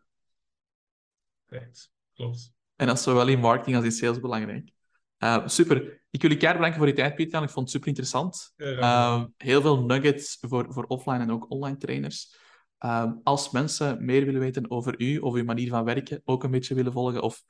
Right. 1.46 1.92
Klopt. 2.14 2.54
En 2.76 2.88
dat 2.88 2.98
is 2.98 3.04
zowel 3.04 3.28
in 3.28 3.40
marketing 3.40 3.76
als 3.76 3.86
in 3.86 3.92
sales 3.92 4.20
belangrijk. 4.20 4.72
Uh, 5.20 5.48
super. 5.48 6.04
Ik 6.10 6.22
wil 6.22 6.32
je 6.32 6.38
keihard 6.38 6.58
bedanken 6.58 6.78
voor 6.78 6.88
je 6.88 6.94
tijd, 6.94 7.16
Pieter. 7.16 7.44
Ik 7.44 7.50
vond 7.50 7.66
het 7.66 7.70
super 7.70 7.88
interessant. 7.88 8.54
Uh, 8.58 9.24
heel 9.38 9.62
veel 9.62 9.84
nuggets 9.86 10.38
voor, 10.42 10.74
voor 10.74 10.84
offline 10.84 11.20
en 11.20 11.32
ook 11.32 11.50
online 11.52 11.78
trainers. 11.78 12.44
Uh, 12.80 13.12
als 13.24 13.52
mensen 13.52 14.06
meer 14.06 14.26
willen 14.26 14.40
weten 14.40 14.72
over 14.72 15.02
u 15.02 15.18
of 15.18 15.34
uw 15.34 15.44
manier 15.44 15.70
van 15.70 15.84
werken, 15.84 16.22
ook 16.24 16.44
een 16.44 16.52
beetje 16.52 16.76
willen 16.76 16.92
volgen, 16.92 17.22
of 17.22 17.44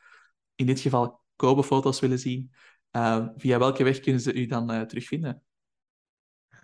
in 0.56 0.66
dit 0.66 0.80
geval 0.80 1.22
Kobe-foto's 1.36 2.00
willen 2.00 2.20
zien, 2.20 2.52
uh, 2.92 3.28
via 3.36 3.60
welke 3.60 3.84
weg 3.84 4.00
kunnen 4.00 4.22
ze 4.22 4.34
u 4.34 4.46
dan 4.46 4.72
uh, 4.72 4.82
terugvinden? 4.82 5.44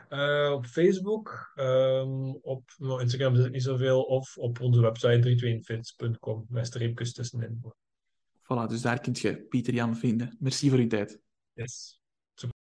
Uh, 0.10 0.52
op 0.54 0.66
Facebook, 0.66 1.52
um, 1.56 2.36
op 2.42 2.72
nou, 2.78 3.02
Instagram 3.02 3.36
zit 3.36 3.46
ik 3.46 3.52
niet 3.52 3.64
zoveel, 3.64 4.02
of 4.02 4.38
op 4.38 4.60
onze 4.60 4.82
website 4.82 5.62
321fits.com, 5.64 6.46
met 6.50 6.68
streepjes 6.68 7.14
tussenin. 7.14 7.62
Voilà, 8.44 8.68
dus 8.68 8.82
daar 8.82 9.00
kun 9.00 9.16
je 9.16 9.42
Pieter 9.42 9.74
Jan 9.74 9.96
vinden. 9.96 10.38
Merci 10.40 10.70
voor 10.70 10.80
uw 10.80 10.88
tijd. 10.88 11.20
Yes. 11.54 12.01